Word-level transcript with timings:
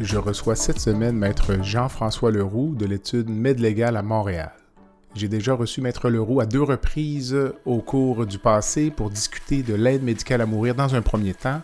Je 0.00 0.18
reçois 0.18 0.56
cette 0.56 0.80
semaine 0.80 1.16
Maître 1.16 1.62
Jean-François 1.62 2.32
Leroux 2.32 2.74
de 2.74 2.84
l'étude 2.84 3.28
MedLégal 3.30 3.96
à 3.96 4.02
Montréal. 4.02 4.52
J'ai 5.14 5.28
déjà 5.28 5.54
reçu 5.54 5.80
Maître 5.80 6.10
Leroux 6.10 6.40
à 6.40 6.46
deux 6.46 6.62
reprises 6.62 7.36
au 7.64 7.80
cours 7.80 8.26
du 8.26 8.38
passé 8.38 8.90
pour 8.90 9.10
discuter 9.10 9.62
de 9.62 9.74
l'aide 9.74 10.02
médicale 10.02 10.40
à 10.40 10.46
mourir 10.46 10.74
dans 10.74 10.96
un 10.96 11.02
premier 11.02 11.34
temps 11.34 11.62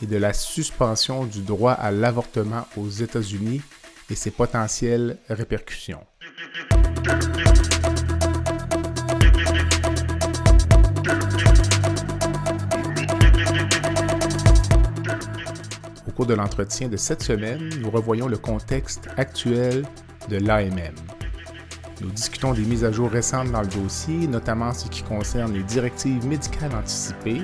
et 0.00 0.06
de 0.06 0.16
la 0.16 0.32
suspension 0.32 1.24
du 1.24 1.42
droit 1.42 1.72
à 1.72 1.90
l'avortement 1.90 2.68
aux 2.76 2.88
États-Unis 2.88 3.62
et 4.08 4.14
ses 4.14 4.30
potentielles 4.30 5.18
répercussions. 5.28 6.04
Cours 16.20 16.26
de 16.26 16.34
l'entretien 16.34 16.88
de 16.88 16.98
cette 16.98 17.22
semaine, 17.22 17.70
nous 17.80 17.90
revoyons 17.90 18.28
le 18.28 18.36
contexte 18.36 19.08
actuel 19.16 19.86
de 20.28 20.36
l'AMM. 20.36 20.94
Nous 22.02 22.10
discutons 22.10 22.52
des 22.52 22.60
mises 22.60 22.84
à 22.84 22.92
jour 22.92 23.10
récentes 23.10 23.50
dans 23.50 23.62
le 23.62 23.68
dossier, 23.68 24.26
notamment 24.26 24.74
ce 24.74 24.88
qui 24.88 25.02
concerne 25.02 25.54
les 25.54 25.62
directives 25.62 26.26
médicales 26.26 26.74
anticipées, 26.74 27.40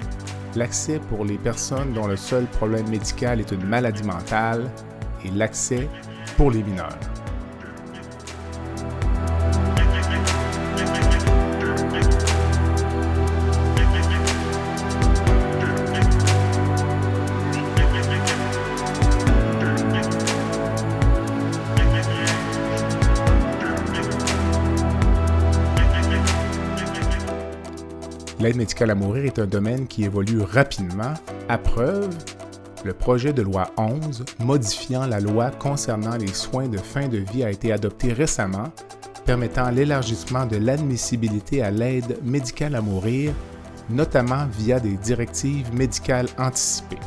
l'accès 0.56 1.00
pour 1.08 1.24
les 1.24 1.38
personnes 1.38 1.94
dont 1.94 2.06
le 2.06 2.16
seul 2.16 2.44
problème 2.44 2.86
médical 2.90 3.40
est 3.40 3.50
une 3.50 3.64
maladie 3.64 4.02
mentale 4.02 4.70
et 5.24 5.30
l'accès 5.30 5.88
pour 6.36 6.50
les 6.50 6.62
mineurs. 6.62 7.15
L'aide 28.46 28.58
médicale 28.58 28.92
à 28.92 28.94
mourir 28.94 29.24
est 29.24 29.40
un 29.40 29.46
domaine 29.46 29.88
qui 29.88 30.04
évolue 30.04 30.40
rapidement. 30.40 31.14
À 31.48 31.58
preuve, 31.58 32.16
le 32.84 32.92
projet 32.92 33.32
de 33.32 33.42
loi 33.42 33.72
11 33.76 34.24
modifiant 34.38 35.04
la 35.04 35.18
loi 35.18 35.50
concernant 35.50 36.16
les 36.16 36.28
soins 36.28 36.68
de 36.68 36.78
fin 36.78 37.08
de 37.08 37.18
vie 37.18 37.42
a 37.42 37.50
été 37.50 37.72
adopté 37.72 38.12
récemment, 38.12 38.72
permettant 39.24 39.68
l'élargissement 39.70 40.46
de 40.46 40.58
l'admissibilité 40.58 41.60
à 41.60 41.72
l'aide 41.72 42.20
médicale 42.22 42.76
à 42.76 42.80
mourir, 42.80 43.32
notamment 43.90 44.46
via 44.56 44.78
des 44.78 44.96
directives 44.96 45.74
médicales 45.74 46.28
anticipées. 46.38 47.00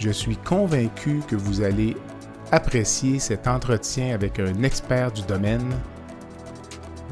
Je 0.00 0.10
suis 0.10 0.36
convaincu 0.36 1.20
que 1.28 1.36
vous 1.36 1.62
allez 1.62 1.96
apprécier 2.50 3.20
cet 3.20 3.46
entretien 3.46 4.12
avec 4.12 4.40
un 4.40 4.64
expert 4.64 5.12
du 5.12 5.22
domaine. 5.22 5.76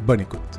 Bonne 0.05 0.23
écoute. 0.23 0.58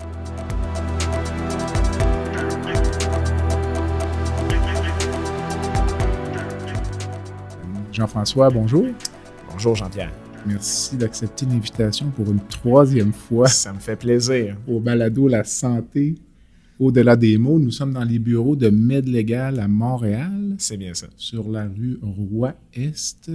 Jean-François, 7.99 8.49
bonjour. 8.49 8.86
Bonjour 9.52 9.76
Jean-Pierre. 9.76 10.14
Merci 10.45 10.95
d'accepter 10.95 11.45
l'invitation 11.45 12.10
pour 12.11 12.32
une 12.32 12.39
troisième 12.39 13.11
fois. 13.11 13.49
Ça 13.49 13.73
me 13.73 13.80
fait 13.80 13.98
plaisir. 13.98 14.55
Au 14.70 14.80
balado 14.80 15.27
La 15.27 15.43
santé 15.43 16.15
au-delà 16.80 17.17
des 17.17 17.38
mots. 17.38 17.59
Nous 17.59 17.71
sommes 17.71 17.92
dans 17.92 18.05
les 18.05 18.17
bureaux 18.17 18.55
de 18.55 18.70
MedLégal 18.70 19.59
à 19.59 19.67
Montréal. 19.67 20.55
C'est 20.59 20.77
bien 20.77 20.93
ça. 20.93 21.08
Sur 21.17 21.49
la 21.49 21.65
rue 21.65 21.99
Roi-Est, 22.02 23.32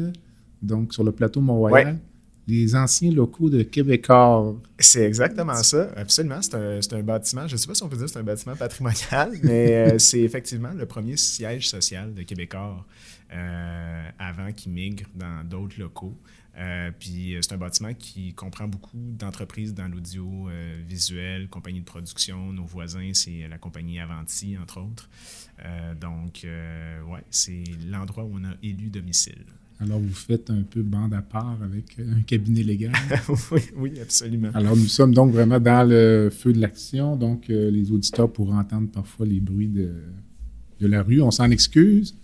donc 0.62 0.94
sur 0.94 1.04
le 1.04 1.12
plateau 1.12 1.42
Mont-Royal. 1.42 1.98
Les 2.47 2.75
anciens 2.77 3.10
locaux 3.10 3.49
de 3.49 3.62
Québécois. 3.62 4.55
C'est 4.78 5.05
exactement 5.05 5.55
ça, 5.62 5.91
absolument. 5.97 6.43
C'est 6.43 6.55
un, 6.55 6.99
un, 6.99 7.03
bâtiment, 7.03 7.47
je 7.47 7.55
ne 7.55 7.56
sais 7.56 7.66
pas 7.66 7.75
si 7.75 7.82
on 7.82 7.88
peut 7.88 7.97
dire 7.97 8.05
que 8.05 8.12
c'est 8.12 8.19
un 8.19 8.25
bâtiment 8.25 8.55
patrimonial, 8.55 9.32
mais 9.43 9.75
euh, 9.75 9.99
c'est 9.99 10.21
effectivement 10.21 10.72
le 10.72 10.84
premier 10.84 11.16
siège 11.16 11.69
social 11.69 12.12
de 12.12 12.22
Québécois 12.22 12.84
euh, 13.33 14.09
avant 14.19 14.53
qu'ils 14.53 14.72
migrent 14.72 15.09
dans 15.15 15.43
d'autres 15.49 15.81
locaux. 15.81 16.16
Euh, 16.56 16.91
puis 16.97 17.37
c'est 17.41 17.53
un 17.54 17.56
bâtiment 17.56 17.94
qui 17.94 18.33
comprend 18.34 18.69
beaucoup 18.69 18.91
d'entreprises 18.94 19.75
dans 19.75 19.88
l'audiovisuel, 19.88 21.49
compagnie 21.49 21.81
de 21.81 21.84
production. 21.84 22.53
Nos 22.53 22.65
voisins, 22.65 23.10
c'est 23.15 23.49
la 23.49 23.59
compagnie 23.59 23.99
Avanti, 23.99 24.56
entre 24.59 24.81
autres. 24.81 25.09
donc, 25.99 26.43
ouais, 26.44 27.25
c'est 27.31 27.65
l'endroit 27.91 28.25
où 28.25 28.34
on 28.34 28.44
a 28.44 28.54
élu 28.62 28.91
domicile. 28.91 29.47
Alors, 29.84 29.99
vous 29.99 30.15
faites 30.15 30.49
un 30.50 30.62
peu 30.62 30.83
bande 30.83 31.12
à 31.12 31.21
part 31.21 31.59
avec 31.62 31.99
un 31.99 32.22
cabinet 32.22 32.62
légal. 32.62 32.93
oui, 33.53 33.61
oui, 33.77 33.93
absolument. 34.00 34.49
Alors, 34.55 34.77
nous 34.77 34.87
sommes 34.87 35.12
donc 35.12 35.33
vraiment 35.33 35.61
dans 35.61 35.87
le 35.87 36.31
feu 36.33 36.53
de 36.53 36.61
l'action. 36.61 37.17
Donc, 37.17 37.50
euh, 37.50 37.71
les 37.71 37.93
auditeurs 37.93 38.33
pourront 38.33 38.56
entendre 38.56 38.89
parfois 38.89 39.27
les 39.27 39.41
bruits 39.41 39.69
de, 39.69 39.91
de 40.81 40.87
la 40.87 41.03
rue. 41.03 41.21
On 41.21 41.31
s'en 41.31 41.50
excuse, 41.50 42.15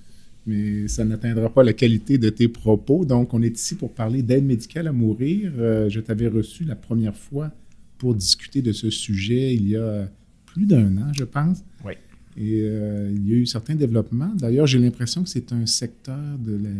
mais 0.46 0.88
ça 0.88 1.04
n'atteindra 1.04 1.50
pas 1.50 1.62
la 1.62 1.74
qualité 1.74 2.16
de 2.16 2.30
tes 2.30 2.48
propos. 2.48 3.04
Donc, 3.04 3.34
on 3.34 3.42
est 3.42 3.54
ici 3.54 3.74
pour 3.74 3.92
parler 3.92 4.22
d'aide 4.22 4.44
médicale 4.44 4.86
à 4.86 4.92
mourir. 4.92 5.52
Euh, 5.58 5.90
je 5.90 6.00
t'avais 6.00 6.28
reçu 6.28 6.64
la 6.64 6.76
première 6.76 7.14
fois 7.14 7.50
pour 7.98 8.14
discuter 8.14 8.62
de 8.62 8.72
ce 8.72 8.88
sujet 8.88 9.54
il 9.54 9.68
y 9.68 9.76
a 9.76 10.08
plus 10.46 10.64
d'un 10.64 10.96
an, 10.96 11.12
je 11.14 11.24
pense. 11.24 11.62
Oui. 11.84 11.92
Et 12.38 12.62
euh, 12.62 13.12
il 13.14 13.28
y 13.28 13.32
a 13.34 13.36
eu 13.36 13.44
certains 13.44 13.74
développements. 13.74 14.32
D'ailleurs, 14.36 14.66
j'ai 14.66 14.78
l'impression 14.78 15.22
que 15.22 15.28
c'est 15.28 15.52
un 15.52 15.66
secteur 15.66 16.38
de 16.38 16.52
la 16.52 16.70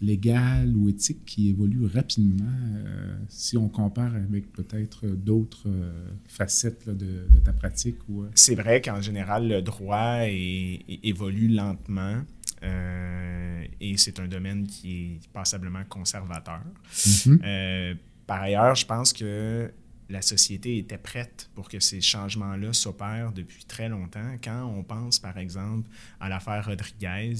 légal 0.00 0.74
ou 0.76 0.88
éthique 0.88 1.24
qui 1.24 1.48
évolue 1.50 1.86
rapidement 1.86 2.44
euh, 2.44 3.16
si 3.28 3.56
on 3.56 3.68
compare 3.68 4.14
avec 4.14 4.52
peut-être 4.52 5.06
d'autres 5.06 5.68
euh, 5.68 6.08
facettes 6.28 6.88
de, 6.88 7.26
ta 7.44 7.52
pratique? 7.52 7.96
Ou, 8.08 8.22
euh? 8.22 8.30
C'est 8.34 8.54
vrai 8.54 8.80
qu'en 8.80 9.00
général, 9.00 9.48
le 9.48 9.62
droit 9.62 10.20
évolue 10.26 11.48
lentement. 11.48 12.22
et 12.62 13.96
c'est 13.96 14.20
un 14.20 14.28
domaine 14.28 14.66
qui 14.66 14.90
est 14.92 15.28
passablement 15.32 15.84
conservateur. 15.88 16.62
Mm-hmm. 16.92 17.96
par 18.26 18.42
ailleurs, 18.42 18.74
je 18.74 18.86
pense 18.86 19.12
que 19.12 19.70
la 20.08 20.22
société 20.22 20.78
était 20.78 20.98
prête 20.98 21.50
pour 21.54 21.68
que 21.68 21.80
ces 21.80 22.00
changements-là 22.00 22.72
s'opèrent 22.72 23.32
depuis 23.32 23.64
très 23.64 23.88
longtemps. 23.88 24.36
Quand 24.42 24.66
on 24.66 24.82
pense, 24.82 25.18
par 25.18 25.36
exemple, 25.38 25.88
à 26.20 26.28
l'affaire 26.28 26.64
Rodriguez, 26.64 27.34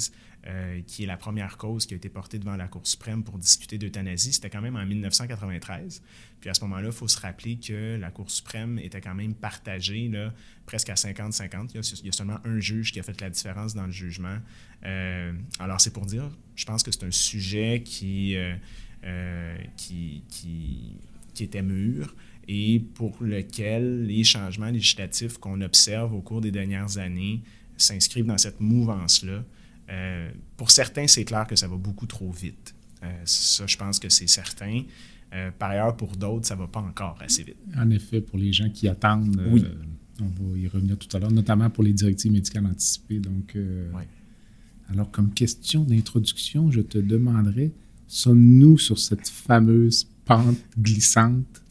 euh, 0.46 0.80
qui 0.86 1.02
est 1.02 1.06
la 1.06 1.16
première 1.16 1.56
cause 1.56 1.86
qui 1.86 1.94
a 1.94 1.96
été 1.96 2.08
portée 2.08 2.38
devant 2.38 2.56
la 2.56 2.68
Cour 2.68 2.86
suprême 2.86 3.24
pour 3.24 3.36
discuter 3.36 3.78
d'euthanasie, 3.78 4.32
c'était 4.32 4.50
quand 4.50 4.60
même 4.60 4.76
en 4.76 4.86
1993. 4.86 6.02
Puis 6.40 6.50
à 6.50 6.54
ce 6.54 6.60
moment-là, 6.62 6.86
il 6.86 6.92
faut 6.92 7.08
se 7.08 7.18
rappeler 7.18 7.56
que 7.56 7.96
la 7.96 8.10
Cour 8.10 8.30
suprême 8.30 8.78
était 8.78 9.00
quand 9.00 9.14
même 9.14 9.34
partagée 9.34 10.08
là, 10.08 10.32
presque 10.64 10.90
à 10.90 10.94
50-50. 10.94 11.70
Il, 11.74 12.06
y 12.06 12.08
a 12.08 12.12
seulement 12.12 12.38
un 12.44 12.60
juge 12.60 12.92
qui 12.92 13.00
a 13.00 13.02
fait 13.02 13.20
la 13.20 13.28
différence 13.28 13.74
dans 13.74 13.86
le 13.86 13.90
jugement. 13.90 14.38
Euh, 14.84 15.32
alors 15.58 15.80
c'est 15.80 15.92
pour 15.92 16.06
dire, 16.06 16.30
je 16.54 16.64
pense 16.64 16.82
que 16.82 16.92
c'est 16.92 17.04
un 17.04 17.10
sujet 17.10 17.82
euh, 18.02 19.56
qui, 19.76 20.22
qui, 20.28 20.96
qui 21.34 21.44
était 21.44 21.62
mûr 21.62 22.14
et 22.48 22.80
pour 22.94 23.16
lequel 23.20 24.06
les 24.06 24.24
changements 24.24 24.70
législatifs 24.70 25.38
qu'on 25.38 25.60
observe 25.60 26.14
au 26.14 26.20
cours 26.20 26.40
des 26.40 26.52
dernières 26.52 26.98
années 26.98 27.42
s'inscrivent 27.76 28.26
dans 28.26 28.38
cette 28.38 28.60
mouvance-là. 28.60 29.44
Euh, 29.90 30.30
pour 30.56 30.70
certains, 30.70 31.06
c'est 31.06 31.24
clair 31.24 31.46
que 31.46 31.56
ça 31.56 31.68
va 31.68 31.76
beaucoup 31.76 32.06
trop 32.06 32.30
vite. 32.30 32.74
Euh, 33.02 33.06
ça, 33.24 33.66
je 33.66 33.76
pense 33.76 33.98
que 33.98 34.08
c'est 34.08 34.26
certain. 34.26 34.82
Euh, 35.34 35.50
par 35.56 35.70
ailleurs, 35.70 35.96
pour 35.96 36.16
d'autres, 36.16 36.46
ça 36.46 36.54
ne 36.54 36.60
va 36.60 36.66
pas 36.66 36.80
encore 36.80 37.18
assez 37.20 37.42
vite. 37.42 37.56
En 37.76 37.90
effet, 37.90 38.20
pour 38.20 38.38
les 38.38 38.52
gens 38.52 38.70
qui 38.70 38.88
attendent, 38.88 39.40
oui. 39.50 39.64
on 40.20 40.24
va 40.28 40.58
y 40.58 40.66
revenir 40.68 40.96
tout 40.98 41.14
à 41.16 41.20
l'heure, 41.20 41.30
notamment 41.30 41.68
pour 41.70 41.84
les 41.84 41.92
directives 41.92 42.32
médicales 42.32 42.66
anticipées. 42.66 43.20
Donc, 43.20 43.52
oui. 43.54 44.02
Alors, 44.88 45.10
comme 45.10 45.32
question 45.32 45.82
d'introduction, 45.82 46.70
je 46.70 46.80
te 46.80 46.98
demanderais, 46.98 47.72
sommes-nous 48.06 48.78
sur 48.78 48.98
cette 48.98 49.28
fameuse 49.28 50.06
pente 50.24 50.58
glissante 50.78 51.62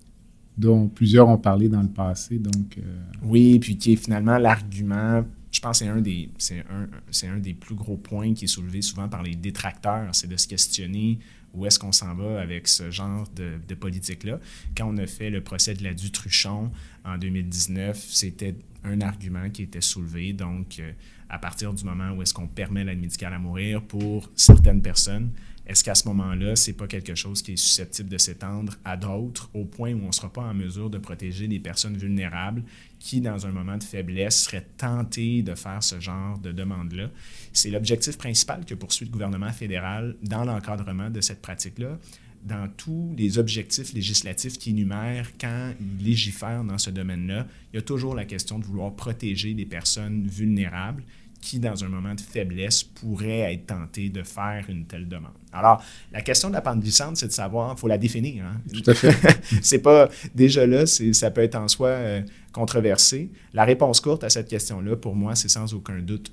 dont 0.58 0.90
plusieurs 0.90 1.30
ont 1.30 1.38
parlé 1.38 1.70
dans 1.70 1.82
le 1.82 1.90
passé? 1.90 2.38
Donc, 2.40 2.78
Oui, 3.24 3.58
puis 3.60 3.78
qui 3.78 3.94
est 3.94 3.96
finalement 3.96 4.38
l'argument 4.38 5.24
je 5.56 5.62
pense 5.62 5.80
que 5.80 5.86
c'est 5.86 5.90
un, 5.90 6.02
des, 6.02 6.30
un, 6.70 7.30
un 7.30 7.38
des 7.38 7.54
plus 7.54 7.76
gros 7.76 7.96
points 7.96 8.34
qui 8.34 8.44
est 8.44 8.50
soulevé 8.50 8.82
souvent 8.82 9.08
par 9.08 9.24
les 9.24 9.36
détracteurs, 9.36 10.14
c'est 10.14 10.28
de 10.28 10.36
se 10.36 10.50
questionner 10.50 11.18
où 11.54 11.66
est-ce 11.66 11.80
qu'on 11.80 11.94
s'en 11.94 12.14
va 12.14 12.42
avec 12.42 12.68
ce 12.68 12.92
genre 12.92 13.26
de, 13.34 13.54
de 13.66 13.76
politique-là. 13.76 14.42
Quand 14.76 14.94
on 14.94 14.98
a 14.98 15.08
fait 15.08 15.30
le 15.30 15.40
procès 15.40 15.74
de 15.74 15.82
la 15.86 15.94
Dutruchon 15.94 16.72
en 17.06 17.18
2019, 17.18 17.98
c'était 17.98 18.56
un 18.86 19.02
argument 19.02 19.50
qui 19.50 19.64
était 19.64 19.82
soulevé. 19.82 20.34
Donc, 20.34 20.80
euh, 20.80 20.92
à 21.30 21.40
partir 21.40 21.74
du 21.74 21.84
moment 21.84 22.12
où 22.12 22.22
est-ce 22.22 22.34
qu'on 22.34 22.48
permet 22.48 22.84
l'aide 22.84 23.00
médicale 23.00 23.34
à 23.34 23.40
mourir 23.40 23.82
pour 23.82 24.30
certaines 24.36 24.82
personnes, 24.82 25.32
est-ce 25.68 25.84
qu'à 25.84 25.96
ce, 25.96 26.08
moment-là, 26.08 26.56
ce 26.56 26.70
n'est 26.70 26.78
pas 26.78 26.86
quelque 26.86 27.16
chose 27.16 27.42
qui 27.42 27.54
est 27.54 27.58
susceptible 27.58 28.08
de 28.08 28.20
s'étendre 28.20 28.74
à 28.86 28.98
d'autres 28.98 29.50
au 29.56 29.66
point 29.66 29.94
où 29.94 30.04
on 30.04 30.08
ne 30.08 30.12
sera 30.12 30.32
pas 30.32 30.44
en 30.44 30.54
mesure 30.54 30.92
de 30.92 31.00
protéger 31.00 31.48
des 31.48 31.60
personnes 31.60 31.98
vulnérables 31.98 32.64
qui, 33.00 33.20
dans 33.20 33.48
un 33.48 33.52
moment 33.52 33.78
de 33.78 33.84
faiblesse, 33.84 34.44
seraient 34.44 34.68
tentées 34.78 35.42
de 35.42 35.56
faire 35.56 35.82
ce 35.82 36.00
genre 36.00 36.38
de 36.38 36.52
demande-là? 36.52 37.10
C'est 37.52 37.72
l'objectif 37.72 38.16
principal 38.18 38.64
que 38.64 38.76
poursuit 38.76 39.08
le 39.08 39.12
gouvernement 39.12 39.52
fédéral 39.52 40.16
dans 40.22 40.46
l'encadrement 40.46 41.10
de 41.10 41.22
cette 41.22 41.42
pratique-là 41.42 41.98
dans 42.46 42.68
tous 42.78 43.14
les 43.18 43.40
objectifs 43.40 43.94
législatifs 43.94 44.58
qui 44.58 44.70
énumèrent 44.70 45.32
quand 45.40 45.74
il 45.80 46.06
légifère 46.06 46.64
dans 46.64 46.78
ce 46.78 46.92
domaine-là, 46.92 47.48
il 47.74 47.78
y 47.78 47.80
a 47.80 47.82
toujours 47.82 48.16
la 48.16 48.26
question 48.26 48.60
de 48.60 48.66
vouloir 48.66 48.94
protéger 48.94 49.54
des 49.54 49.66
personnes 49.66 50.28
vulnérables 50.28 51.04
qui, 51.42 51.60
dans 51.60 51.84
un 51.84 51.90
moment 51.90 52.16
de 52.16 52.22
faiblesse, 52.22 52.84
pourraient 52.84 53.54
être 53.54 53.68
tentés 53.68 54.10
de 54.10 54.24
faire 54.24 54.66
une 54.68 54.86
telle 54.86 55.08
demande. 55.08 55.34
Alors, 55.54 55.84
la 56.12 56.22
question 56.22 56.50
de 56.50 56.56
la 56.56 56.62
pente 56.62 56.80
glissante, 56.80 57.18
c'est 57.18 57.28
de 57.28 57.32
savoir, 57.32 57.76
il 57.78 57.80
faut 57.80 57.88
la 57.88 58.00
définir. 58.00 58.46
Hein? 58.46 58.62
Tout 58.74 58.90
à 58.90 58.94
fait. 58.96 59.16
c'est 59.62 59.80
pas, 59.80 60.10
déjà 60.34 60.66
là, 60.66 60.86
ça 60.86 61.32
peut 61.32 61.42
être 61.42 61.56
en 61.56 61.68
soi 61.68 61.90
euh, 61.90 62.22
controversé. 62.56 63.32
La 63.54 63.66
réponse 63.66 64.00
courte 64.00 64.24
à 64.24 64.30
cette 64.30 64.48
question-là, 64.48 64.96
pour 64.96 65.14
moi, 65.14 65.36
c'est 65.36 65.50
sans 65.50 65.74
aucun 65.74 66.00
doute 66.00 66.32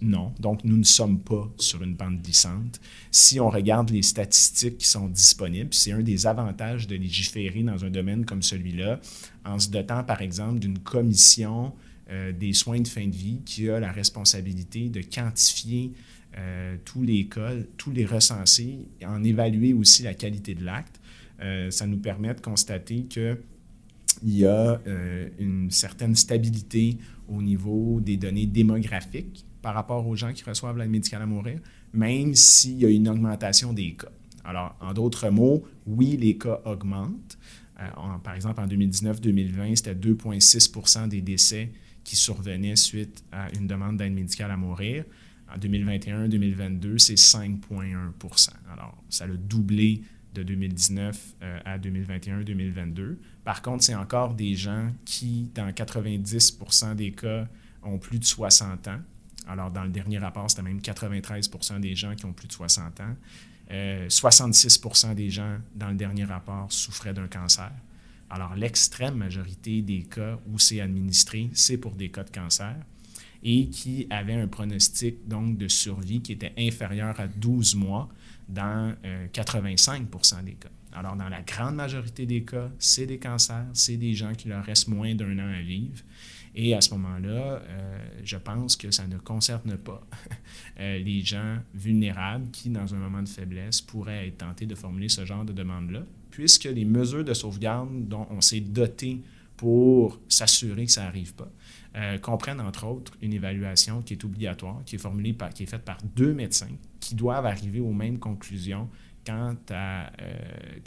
non. 0.00 0.32
Donc, 0.40 0.64
nous 0.64 0.78
ne 0.78 0.82
sommes 0.82 1.20
pas 1.20 1.46
sur 1.58 1.82
une 1.82 1.94
pente 1.94 2.22
glissante. 2.22 2.80
Si 3.10 3.38
on 3.38 3.50
regarde 3.50 3.90
les 3.90 4.00
statistiques 4.00 4.78
qui 4.78 4.88
sont 4.88 5.08
disponibles, 5.08 5.74
c'est 5.74 5.92
un 5.92 6.00
des 6.00 6.26
avantages 6.26 6.86
de 6.86 6.96
légiférer 6.96 7.62
dans 7.62 7.84
un 7.84 7.90
domaine 7.90 8.24
comme 8.24 8.40
celui-là, 8.40 8.98
en 9.44 9.58
se 9.58 9.68
dotant, 9.68 10.02
par 10.04 10.22
exemple, 10.22 10.58
d'une 10.58 10.78
commission 10.78 11.74
euh, 12.08 12.32
des 12.32 12.54
soins 12.54 12.80
de 12.80 12.88
fin 12.88 13.06
de 13.06 13.14
vie 13.14 13.42
qui 13.44 13.68
a 13.68 13.78
la 13.78 13.92
responsabilité 13.92 14.88
de 14.88 15.02
quantifier 15.02 15.92
euh, 16.38 16.76
tous 16.86 17.02
les 17.02 17.26
cas, 17.26 17.52
tous 17.76 17.90
les 17.90 18.06
recensés, 18.06 18.86
en 19.04 19.22
évaluer 19.22 19.74
aussi 19.74 20.02
la 20.02 20.14
qualité 20.14 20.54
de 20.54 20.64
l'acte. 20.64 20.98
Euh, 21.40 21.70
ça 21.70 21.86
nous 21.86 21.98
permet 21.98 22.32
de 22.32 22.40
constater 22.40 23.04
qu'il 24.18 24.36
y 24.36 24.46
a 24.46 24.80
une 25.38 25.70
certaine 25.70 26.14
stabilité 26.14 26.98
au 27.28 27.42
niveau 27.42 28.00
des 28.00 28.16
données 28.16 28.46
démographiques 28.46 29.44
par 29.62 29.74
rapport 29.74 30.06
aux 30.06 30.16
gens 30.16 30.32
qui 30.32 30.44
reçoivent 30.44 30.78
l'aide 30.78 30.90
médicale 30.90 31.22
à 31.22 31.26
mourir, 31.26 31.60
même 31.92 32.34
s'il 32.34 32.78
y 32.78 32.86
a 32.86 32.88
une 32.88 33.08
augmentation 33.08 33.72
des 33.72 33.92
cas. 33.94 34.08
Alors, 34.44 34.76
en 34.80 34.94
d'autres 34.94 35.28
mots, 35.28 35.64
oui, 35.86 36.16
les 36.16 36.38
cas 36.38 36.60
augmentent. 36.64 37.38
par 38.24 38.34
exemple, 38.34 38.60
en 38.60 38.66
2019-2020, 38.66 39.76
c'était 39.76 39.94
2,6 39.94 41.08
des 41.08 41.20
décès 41.20 41.70
qui 42.02 42.16
survenaient 42.16 42.76
suite 42.76 43.22
à 43.30 43.48
une 43.54 43.66
demande 43.66 43.98
d'aide 43.98 44.14
médicale 44.14 44.50
à 44.50 44.56
mourir. 44.56 45.04
En 45.54 45.58
2021-2022, 45.58 46.98
c'est 46.98 47.14
5,1% 47.14 48.50
Alors, 48.72 49.02
ça 49.10 49.24
a 49.24 49.28
doublé 49.28 50.02
de 50.34 50.42
2019 50.42 51.34
euh, 51.42 51.58
à 51.64 51.78
2021-2022. 51.78 53.16
Par 53.44 53.62
contre, 53.62 53.84
c'est 53.84 53.94
encore 53.94 54.34
des 54.34 54.54
gens 54.54 54.90
qui, 55.04 55.50
dans 55.54 55.68
90% 55.70 56.94
des 56.94 57.12
cas, 57.12 57.46
ont 57.82 57.98
plus 57.98 58.18
de 58.18 58.24
60 58.24 58.88
ans. 58.88 59.00
Alors, 59.46 59.70
dans 59.70 59.84
le 59.84 59.90
dernier 59.90 60.18
rapport, 60.18 60.50
c'était 60.50 60.62
même 60.62 60.80
93% 60.80 61.80
des 61.80 61.94
gens 61.94 62.14
qui 62.14 62.26
ont 62.26 62.32
plus 62.32 62.48
de 62.48 62.52
60 62.52 63.00
ans. 63.00 63.16
66 64.08 64.80
euh, 65.04 65.14
des 65.14 65.30
gens, 65.30 65.58
dans 65.74 65.88
le 65.88 65.96
dernier 65.96 66.24
rapport, 66.24 66.70
souffraient 66.70 67.14
d'un 67.14 67.28
cancer. 67.28 67.72
Alors, 68.30 68.54
l'extrême 68.54 69.14
majorité 69.14 69.82
des 69.82 70.02
cas 70.02 70.38
où 70.46 70.58
c'est 70.58 70.80
administré, 70.80 71.48
c'est 71.54 71.78
pour 71.78 71.92
des 71.92 72.10
cas 72.10 72.24
de 72.24 72.30
cancer 72.30 72.76
et 73.42 73.68
qui 73.68 74.06
avaient 74.10 74.34
un 74.34 74.48
pronostic 74.48 75.26
donc 75.28 75.56
de 75.58 75.68
survie 75.68 76.20
qui 76.20 76.32
était 76.32 76.52
inférieur 76.58 77.18
à 77.20 77.28
12 77.28 77.76
mois 77.76 78.08
dans 78.48 78.94
85% 79.32 80.38
euh, 80.38 80.42
des 80.42 80.52
cas. 80.54 80.68
Alors, 80.92 81.16
dans 81.16 81.28
la 81.28 81.42
grande 81.42 81.76
majorité 81.76 82.26
des 82.26 82.42
cas, 82.42 82.70
c'est 82.78 83.06
des 83.06 83.18
cancers, 83.18 83.66
c'est 83.74 83.96
des 83.96 84.14
gens 84.14 84.32
qui 84.32 84.48
leur 84.48 84.64
restent 84.64 84.88
moins 84.88 85.14
d'un 85.14 85.38
an 85.38 85.52
à 85.52 85.60
vivre. 85.60 86.02
Et 86.54 86.74
à 86.74 86.80
ce 86.80 86.90
moment-là, 86.94 87.62
euh, 87.62 88.08
je 88.24 88.36
pense 88.36 88.74
que 88.74 88.90
ça 88.90 89.06
ne 89.06 89.18
concerne 89.18 89.76
pas 89.76 90.00
euh, 90.80 90.98
les 90.98 91.22
gens 91.22 91.58
vulnérables 91.74 92.50
qui, 92.50 92.70
dans 92.70 92.94
un 92.94 92.98
moment 92.98 93.22
de 93.22 93.28
faiblesse, 93.28 93.80
pourraient 93.80 94.28
être 94.28 94.38
tentés 94.38 94.66
de 94.66 94.74
formuler 94.74 95.08
ce 95.08 95.24
genre 95.24 95.44
de 95.44 95.52
demande-là 95.52 96.02
puisque 96.38 96.64
les 96.64 96.84
mesures 96.84 97.24
de 97.24 97.34
sauvegarde 97.34 98.08
dont 98.08 98.24
on 98.30 98.40
s'est 98.40 98.60
doté 98.60 99.20
pour 99.56 100.20
s'assurer 100.28 100.86
que 100.86 100.92
ça 100.92 101.02
n'arrive 101.02 101.34
pas, 101.34 101.50
euh, 101.98 102.16
comprennent 102.18 102.60
entre 102.60 102.86
autres 102.86 103.12
une 103.20 103.32
évaluation 103.32 104.02
qui 104.02 104.14
est 104.14 104.24
obligatoire, 104.24 104.82
qui 104.86 104.94
est 104.94 104.98
formulée 104.98 105.32
par, 105.32 105.50
qui 105.50 105.64
est 105.64 105.66
faite 105.66 105.84
par 105.84 105.98
deux 106.14 106.32
médecins 106.32 106.70
qui 107.00 107.16
doivent 107.16 107.46
arriver 107.46 107.80
aux 107.80 107.92
mêmes 107.92 108.18
conclusions 108.18 108.88
quant, 109.26 109.56
à, 109.70 110.12
euh, 110.20 110.34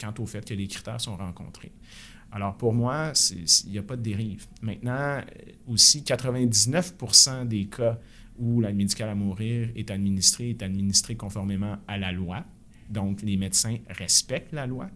quant 0.00 0.14
au 0.18 0.26
fait 0.26 0.42
que 0.42 0.54
les 0.54 0.66
critères 0.66 1.00
sont 1.00 1.16
rencontrés. 1.16 1.72
Alors 2.30 2.56
pour 2.56 2.72
moi, 2.72 3.12
il 3.30 3.70
n'y 3.70 3.78
a 3.78 3.82
pas 3.82 3.96
de 3.96 4.02
dérive. 4.02 4.46
Maintenant, 4.62 5.20
aussi, 5.68 6.02
99 6.02 6.94
des 7.46 7.66
cas 7.66 7.98
où 8.38 8.62
l'aide 8.62 8.76
médicale 8.76 9.10
à 9.10 9.14
mourir 9.14 9.68
est 9.76 9.90
administrée 9.90 10.50
est 10.50 10.62
administrée 10.62 11.14
conformément 11.14 11.76
à 11.86 11.98
la 11.98 12.10
loi. 12.10 12.42
Donc 12.88 13.20
les 13.20 13.36
médecins 13.36 13.76
respectent 13.90 14.52
la 14.52 14.66
loi. 14.66 14.88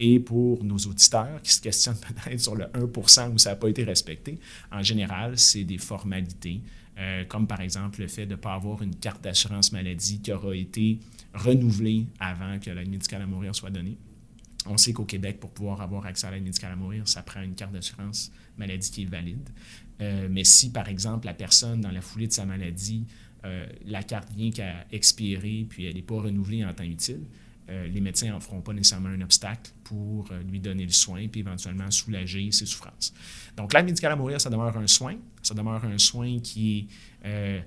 Et 0.00 0.18
pour 0.18 0.64
nos 0.64 0.76
auditeurs 0.76 1.40
qui 1.42 1.52
se 1.52 1.60
questionnent 1.60 1.96
peut-être 2.24 2.40
sur 2.40 2.54
le 2.54 2.64
1% 2.66 3.32
où 3.32 3.38
ça 3.38 3.50
n'a 3.50 3.56
pas 3.56 3.68
été 3.68 3.84
respecté, 3.84 4.38
en 4.72 4.82
général, 4.82 5.38
c'est 5.38 5.64
des 5.64 5.78
formalités, 5.78 6.60
euh, 6.98 7.24
comme 7.24 7.46
par 7.46 7.60
exemple 7.60 8.00
le 8.00 8.08
fait 8.08 8.26
de 8.26 8.32
ne 8.32 8.36
pas 8.36 8.54
avoir 8.54 8.82
une 8.82 8.94
carte 8.96 9.22
d'assurance 9.22 9.72
maladie 9.72 10.20
qui 10.20 10.32
aura 10.32 10.54
été 10.54 10.98
renouvelée 11.32 12.06
avant 12.18 12.58
que 12.58 12.70
l'aide 12.70 12.88
médicale 12.88 13.22
à 13.22 13.26
mourir 13.26 13.54
soit 13.54 13.70
donnée. 13.70 13.96
On 14.66 14.78
sait 14.78 14.92
qu'au 14.92 15.04
Québec, 15.04 15.40
pour 15.40 15.50
pouvoir 15.50 15.82
avoir 15.82 16.06
accès 16.06 16.26
à 16.26 16.30
l'aide 16.30 16.44
médicale 16.44 16.72
à 16.72 16.76
mourir, 16.76 17.06
ça 17.06 17.22
prend 17.22 17.42
une 17.42 17.54
carte 17.54 17.72
d'assurance 17.72 18.32
maladie 18.56 18.90
qui 18.90 19.02
est 19.02 19.06
valide. 19.06 19.50
Euh, 20.00 20.28
mais 20.30 20.44
si, 20.44 20.70
par 20.70 20.88
exemple, 20.88 21.26
la 21.26 21.34
personne, 21.34 21.82
dans 21.82 21.90
la 21.90 22.00
foulée 22.00 22.26
de 22.26 22.32
sa 22.32 22.46
maladie, 22.46 23.04
euh, 23.44 23.66
la 23.84 24.02
carte 24.02 24.32
vient 24.32 24.50
qu'à 24.50 24.86
expirer 24.90 25.66
puis 25.68 25.84
elle 25.84 25.94
n'est 25.94 26.02
pas 26.02 26.14
renouvelée 26.14 26.64
en 26.64 26.72
temps 26.72 26.84
utile, 26.84 27.20
euh, 27.70 27.86
les 27.88 28.00
médecins 28.00 28.28
n'en 28.28 28.40
feront 28.40 28.60
pas 28.60 28.74
nécessairement 28.74 29.08
un 29.08 29.20
obstacle 29.22 29.72
pour 29.84 30.26
euh, 30.30 30.42
lui 30.42 30.60
donner 30.60 30.84
le 30.84 30.92
soin 30.92 31.26
puis 31.28 31.40
éventuellement 31.40 31.90
soulager 31.90 32.52
ses 32.52 32.66
souffrances. 32.66 33.14
Donc, 33.56 33.72
l'aide 33.72 33.86
médicale 33.86 34.12
à 34.12 34.16
mourir, 34.16 34.40
ça 34.40 34.50
demeure 34.50 34.76
un 34.76 34.86
soin. 34.86 35.14
Ça 35.42 35.54
demeure 35.54 35.82
un 35.84 35.96
soin 35.96 36.40
qui 36.40 36.88
est, 37.24 37.26
euh, 37.26 37.60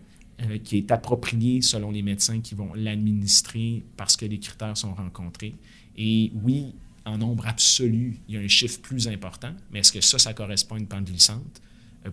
qui 0.63 0.77
est 0.77 0.91
approprié 0.91 1.63
selon 1.63 1.89
les 1.89 2.03
médecins 2.03 2.41
qui 2.41 2.53
vont 2.53 2.73
l'administrer 2.75 3.83
parce 3.95 4.15
que 4.15 4.25
les 4.25 4.39
critères 4.39 4.77
sont 4.77 4.93
rencontrés. 4.93 5.55
Et 5.95 6.31
oui, 6.43 6.75
en 7.05 7.17
nombre 7.17 7.47
absolu, 7.47 8.19
il 8.27 8.35
y 8.35 8.37
a 8.37 8.41
un 8.41 8.47
chiffre 8.47 8.79
plus 8.81 9.07
important, 9.07 9.53
mais 9.71 9.79
est-ce 9.79 9.91
que 9.91 10.01
ça, 10.01 10.19
ça 10.19 10.33
correspond 10.33 10.75
à 10.75 10.79
une 10.79 10.87
pente 10.87 11.05
glissante? 11.05 11.61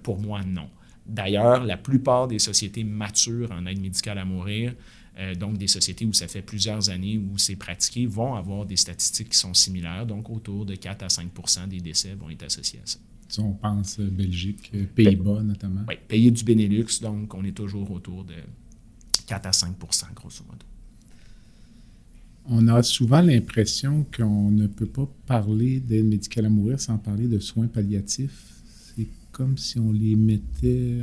pour 0.02 0.18
moi, 0.18 0.42
non. 0.42 0.68
D'ailleurs, 1.06 1.64
la 1.64 1.76
plupart 1.76 2.26
des 2.26 2.40
sociétés 2.40 2.82
matures 2.82 3.52
en 3.52 3.66
aide 3.66 3.80
médicale 3.80 4.18
à 4.18 4.24
mourir 4.24 4.74
euh, 5.18 5.34
donc, 5.34 5.58
des 5.58 5.68
sociétés 5.68 6.04
où 6.04 6.12
ça 6.12 6.26
fait 6.26 6.42
plusieurs 6.42 6.90
années 6.90 7.18
où 7.18 7.38
c'est 7.38 7.54
pratiqué 7.54 8.06
vont 8.06 8.34
avoir 8.34 8.66
des 8.66 8.76
statistiques 8.76 9.30
qui 9.30 9.38
sont 9.38 9.54
similaires. 9.54 10.06
Donc, 10.06 10.28
autour 10.28 10.66
de 10.66 10.74
4 10.74 11.04
à 11.04 11.06
5% 11.06 11.68
des 11.68 11.80
décès 11.80 12.14
vont 12.14 12.30
être 12.30 12.42
associés 12.44 12.80
à 12.82 12.86
ça. 12.86 12.98
Si 13.28 13.40
on 13.40 13.52
pense 13.52 14.00
euh, 14.00 14.08
Belgique, 14.10 14.70
euh, 14.74 14.84
Pays-Bas 14.92 15.42
notamment. 15.42 15.82
Oui, 15.88 15.94
pays 16.08 16.30
du 16.30 16.42
Benelux, 16.44 17.00
donc 17.00 17.32
on 17.34 17.44
est 17.44 17.52
toujours 17.56 17.90
autour 17.90 18.24
de 18.24 18.34
4 19.26 19.46
à 19.46 19.52
5 19.52 19.76
grosso 19.78 20.44
modo. 20.46 20.58
On 22.46 22.68
a 22.68 22.82
souvent 22.82 23.22
l'impression 23.22 24.04
qu'on 24.14 24.50
ne 24.50 24.66
peut 24.66 24.86
pas 24.86 25.08
parler 25.26 25.80
d'aide 25.80 26.06
médicale 26.06 26.46
à 26.46 26.48
mourir 26.50 26.78
sans 26.78 26.98
parler 26.98 27.26
de 27.26 27.38
soins 27.38 27.68
palliatifs. 27.68 28.52
C'est 28.66 29.08
comme 29.32 29.56
si 29.56 29.78
on 29.78 29.92
les 29.92 30.14
mettait, 30.14 30.98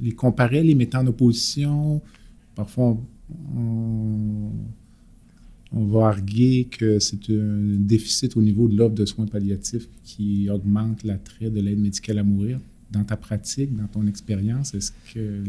les 0.00 0.12
comparait, 0.12 0.62
les 0.62 0.74
mettait 0.74 0.98
en 0.98 1.06
opposition. 1.06 2.02
Parfois, 2.54 2.88
on 2.88 3.06
on, 3.54 4.50
va 5.72 6.08
arguer 6.08 6.64
que 6.64 6.98
c'est 6.98 7.30
un 7.30 7.76
déficit 7.78 8.36
au 8.36 8.40
niveau 8.40 8.68
de 8.68 8.76
l'offre 8.76 8.94
de 8.94 9.04
soins 9.04 9.26
palliatifs 9.26 9.88
qui 10.04 10.48
augmente 10.50 11.04
l'attrait 11.04 11.50
de 11.50 11.60
l'aide 11.60 11.78
médicale 11.78 12.18
à 12.18 12.22
mourir. 12.22 12.60
Dans 12.90 13.04
ta 13.04 13.16
pratique, 13.16 13.74
dans 13.74 13.86
ton 13.88 14.06
expérience, 14.06 14.74
est-ce 14.74 14.92
que 15.12 15.42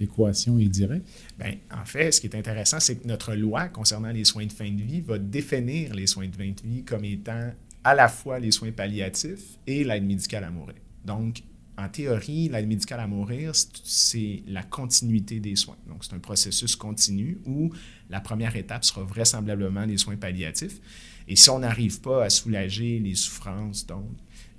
l'équation 0.00 0.58
est 0.58 0.68
directe? 0.68 1.06
Bien, 1.38 1.54
en 1.70 1.84
fait, 1.84 2.10
ce 2.10 2.20
qui 2.20 2.26
est 2.26 2.34
intéressant, 2.34 2.80
c'est 2.80 2.96
que 2.96 3.06
notre 3.06 3.34
loi 3.34 3.68
concernant 3.68 4.10
les 4.10 4.24
soins 4.24 4.46
de 4.46 4.52
fin 4.52 4.70
de 4.70 4.82
vie 4.82 5.00
va 5.00 5.18
définir 5.18 5.94
les 5.94 6.06
soins 6.06 6.26
de 6.26 6.34
fin 6.34 6.50
de 6.50 6.68
vie 6.68 6.82
comme 6.82 7.04
étant 7.04 7.52
à 7.84 7.94
la 7.94 8.08
fois 8.08 8.38
les 8.38 8.50
soins 8.50 8.72
palliatifs 8.72 9.58
et 9.66 9.84
l'aide 9.84 10.04
médicale 10.04 10.44
à 10.44 10.50
mourir. 10.50 10.76
Donc, 11.04 11.42
en 11.82 11.88
théorie, 11.88 12.48
l'aide 12.48 12.68
médicale 12.68 13.00
à 13.00 13.06
mourir, 13.06 13.52
c'est 13.54 14.42
la 14.46 14.62
continuité 14.62 15.40
des 15.40 15.56
soins. 15.56 15.76
Donc, 15.88 16.04
c'est 16.04 16.14
un 16.14 16.20
processus 16.20 16.76
continu 16.76 17.38
où 17.44 17.70
la 18.10 18.20
première 18.20 18.54
étape 18.56 18.84
sera 18.84 19.02
vraisemblablement 19.02 19.84
les 19.84 19.96
soins 19.96 20.16
palliatifs. 20.16 20.80
Et 21.28 21.36
si 21.36 21.50
on 21.50 21.60
n'arrive 21.60 22.00
pas 22.00 22.24
à 22.24 22.30
soulager 22.30 22.98
les 22.98 23.14
souffrances 23.14 23.86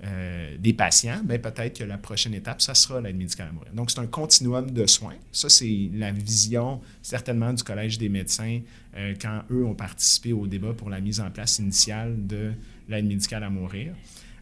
euh, 0.02 0.56
des 0.58 0.72
patients, 0.72 1.22
ben 1.24 1.40
peut-être 1.40 1.78
que 1.78 1.84
la 1.84 1.98
prochaine 1.98 2.34
étape, 2.34 2.60
ça 2.60 2.74
sera 2.74 3.00
l'aide 3.00 3.16
médicale 3.16 3.48
à 3.48 3.52
mourir. 3.52 3.72
Donc, 3.72 3.90
c'est 3.90 4.00
un 4.00 4.06
continuum 4.06 4.70
de 4.70 4.86
soins. 4.86 5.16
Ça, 5.32 5.48
c'est 5.48 5.90
la 5.94 6.10
vision 6.10 6.80
certainement 7.00 7.52
du 7.52 7.62
Collège 7.62 7.96
des 7.96 8.08
médecins 8.08 8.60
euh, 8.96 9.14
quand 9.20 9.42
eux 9.50 9.64
ont 9.64 9.74
participé 9.74 10.32
au 10.32 10.46
débat 10.46 10.74
pour 10.74 10.90
la 10.90 11.00
mise 11.00 11.20
en 11.20 11.30
place 11.30 11.58
initiale 11.58 12.26
de 12.26 12.52
l'aide 12.88 13.06
médicale 13.06 13.44
à 13.44 13.50
mourir. 13.50 13.94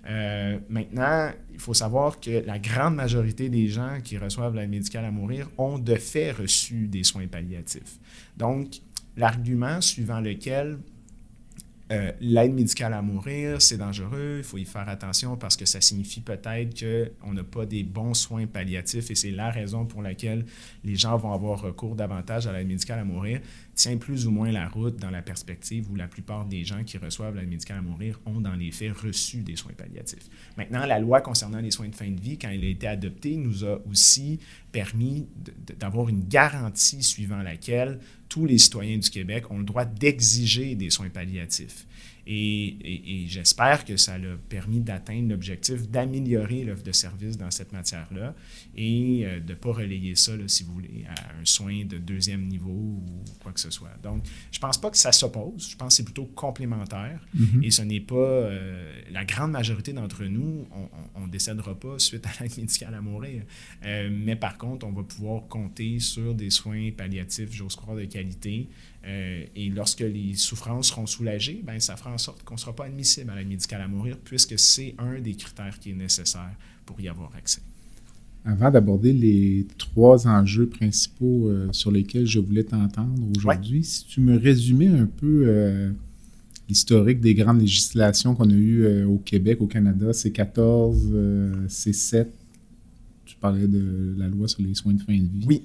Euh, 0.06 0.58
maintenant, 0.68 1.30
il 1.52 1.60
faut 1.60 1.74
savoir 1.74 2.18
que 2.18 2.44
la 2.44 2.58
grande 2.58 2.96
majorité 2.96 3.48
des 3.48 3.68
gens 3.68 3.98
qui 4.02 4.18
reçoivent 4.18 4.54
l'aide 4.54 4.70
médicale 4.70 5.04
à 5.04 5.10
mourir 5.10 5.48
ont 5.58 5.78
de 5.78 5.94
fait 5.94 6.32
reçu 6.32 6.88
des 6.88 7.04
soins 7.04 7.26
palliatifs. 7.28 7.98
Donc, 8.36 8.80
l'argument 9.16 9.80
suivant 9.80 10.20
lequel 10.20 10.78
euh, 11.92 12.10
l'aide 12.20 12.54
médicale 12.54 12.94
à 12.94 13.02
mourir, 13.02 13.60
c'est 13.60 13.76
dangereux, 13.76 14.36
il 14.38 14.44
faut 14.44 14.56
y 14.56 14.64
faire 14.64 14.88
attention 14.88 15.36
parce 15.36 15.56
que 15.56 15.66
ça 15.66 15.80
signifie 15.82 16.20
peut-être 16.20 17.20
qu'on 17.20 17.34
n'a 17.34 17.44
pas 17.44 17.66
des 17.66 17.82
bons 17.82 18.14
soins 18.14 18.46
palliatifs 18.46 19.10
et 19.10 19.14
c'est 19.14 19.30
la 19.30 19.50
raison 19.50 19.84
pour 19.84 20.00
laquelle 20.00 20.46
les 20.84 20.96
gens 20.96 21.18
vont 21.18 21.32
avoir 21.32 21.60
recours 21.60 21.94
davantage 21.94 22.46
à 22.46 22.52
l'aide 22.52 22.68
médicale 22.68 23.00
à 23.00 23.04
mourir 23.04 23.40
tient 23.74 23.96
plus 23.96 24.26
ou 24.26 24.30
moins 24.30 24.52
la 24.52 24.68
route 24.68 24.96
dans 24.96 25.10
la 25.10 25.22
perspective 25.22 25.90
où 25.90 25.96
la 25.96 26.06
plupart 26.06 26.44
des 26.44 26.64
gens 26.64 26.84
qui 26.84 26.98
reçoivent 26.98 27.36
l'aide 27.36 27.48
médicale 27.48 27.78
à 27.78 27.82
mourir 27.82 28.20
ont 28.26 28.40
dans 28.40 28.54
les 28.54 28.70
faits 28.70 28.92
reçu 28.92 29.38
des 29.38 29.56
soins 29.56 29.72
palliatifs. 29.72 30.28
Maintenant, 30.56 30.84
la 30.84 30.98
loi 30.98 31.20
concernant 31.20 31.60
les 31.60 31.70
soins 31.70 31.88
de 31.88 31.94
fin 31.94 32.10
de 32.10 32.20
vie, 32.20 32.38
quand 32.38 32.50
elle 32.50 32.64
a 32.64 32.68
été 32.68 32.86
adoptée, 32.86 33.36
nous 33.36 33.64
a 33.64 33.80
aussi 33.90 34.40
permis 34.72 35.26
d'avoir 35.78 36.08
une 36.08 36.28
garantie 36.28 37.02
suivant 37.02 37.42
laquelle 37.42 37.98
tous 38.28 38.46
les 38.46 38.58
citoyens 38.58 38.98
du 38.98 39.10
Québec 39.10 39.50
ont 39.50 39.58
le 39.58 39.64
droit 39.64 39.84
d'exiger 39.84 40.74
des 40.74 40.90
soins 40.90 41.10
palliatifs. 41.10 41.86
Et, 42.26 43.24
j'espère 43.26 43.84
que 43.84 43.96
ça 43.96 44.14
a 44.14 44.36
permis 44.48 44.80
d'atteindre 44.80 45.30
l'objectif 45.30 45.88
d'améliorer 45.88 46.64
l'offre 46.64 46.82
de 46.82 46.92
services 46.92 47.36
dans 47.36 47.50
cette 47.50 47.72
matière-là 47.72 48.34
et 48.76 49.22
euh, 49.24 49.40
de 49.40 49.52
ne 49.52 49.54
pas 49.54 49.72
relayer 49.72 50.14
ça, 50.14 50.32
si 50.46 50.64
vous 50.64 50.74
voulez, 50.74 51.04
à 51.08 51.40
un 51.40 51.44
soin 51.44 51.84
de 51.84 51.98
deuxième 51.98 52.46
niveau 52.46 52.70
ou 52.70 53.24
quoi 53.42 53.52
que 53.52 53.60
ce 53.60 53.70
soit. 53.70 53.96
Donc, 54.02 54.24
je 54.50 54.58
ne 54.58 54.60
pense 54.60 54.80
pas 54.80 54.90
que 54.90 54.96
ça 54.96 55.12
s'oppose. 55.12 55.70
Je 55.70 55.76
pense 55.76 55.88
que 55.88 55.94
c'est 55.94 56.04
plutôt 56.04 56.26
complémentaire. 56.26 57.20
Mm-hmm. 57.36 57.64
Et 57.64 57.70
ce 57.70 57.82
n'est 57.82 58.00
pas... 58.00 58.14
Euh, 58.14 58.92
la 59.10 59.24
grande 59.24 59.50
majorité 59.50 59.92
d'entre 59.92 60.24
nous, 60.24 60.66
on 61.14 61.26
ne 61.26 61.30
décédera 61.30 61.78
pas 61.78 61.98
suite 61.98 62.26
à 62.26 62.30
l'aide 62.42 62.56
médicale 62.56 62.94
à 62.94 63.00
mourir. 63.00 63.42
Euh, 63.84 64.10
mais 64.12 64.36
par 64.36 64.58
contre, 64.58 64.86
on 64.86 64.92
va 64.92 65.02
pouvoir 65.02 65.48
compter 65.48 65.98
sur 65.98 66.34
des 66.34 66.50
soins 66.50 66.90
palliatifs, 66.96 67.52
j'ose 67.52 67.76
croire, 67.76 67.96
de 67.96 68.04
qualité 68.04 68.68
euh, 69.04 69.44
et 69.56 69.68
lorsque 69.68 70.00
les 70.00 70.34
souffrances 70.34 70.88
seront 70.88 71.06
soulagées, 71.06 71.62
ben, 71.64 71.80
ça 71.80 71.96
fera 71.96 72.12
en 72.12 72.18
sorte 72.18 72.44
qu'on 72.44 72.54
ne 72.54 72.60
sera 72.60 72.74
pas 72.74 72.84
admissible 72.84 73.30
à 73.30 73.36
l'aide 73.36 73.48
médicale 73.48 73.80
à 73.80 73.88
mourir, 73.88 74.16
puisque 74.22 74.58
c'est 74.58 74.94
un 74.98 75.20
des 75.20 75.34
critères 75.34 75.78
qui 75.78 75.90
est 75.90 75.94
nécessaire 75.94 76.54
pour 76.86 77.00
y 77.00 77.08
avoir 77.08 77.34
accès. 77.34 77.62
Avant 78.44 78.70
d'aborder 78.70 79.12
les 79.12 79.66
trois 79.78 80.26
enjeux 80.26 80.68
principaux 80.68 81.48
euh, 81.48 81.68
sur 81.72 81.90
lesquels 81.90 82.26
je 82.26 82.40
voulais 82.40 82.64
t'entendre 82.64 83.22
aujourd'hui, 83.36 83.84
si 83.84 84.04
tu 84.06 84.20
me 84.20 84.36
résumais 84.36 84.88
un 84.88 85.06
peu 85.06 85.44
euh, 85.46 85.92
l'historique 86.68 87.20
des 87.20 87.34
grandes 87.34 87.60
législations 87.60 88.34
qu'on 88.34 88.50
a 88.50 88.54
eues 88.54 89.04
au 89.04 89.18
Québec, 89.18 89.60
au 89.60 89.66
Canada, 89.66 90.10
C14, 90.10 91.66
C7, 91.66 92.26
tu 93.24 93.36
parlais 93.36 93.68
de 93.68 94.14
la 94.16 94.28
loi 94.28 94.48
sur 94.48 94.62
les 94.62 94.74
soins 94.74 94.94
de 94.94 95.02
fin 95.02 95.16
de 95.16 95.28
vie. 95.28 95.46
Oui 95.46 95.62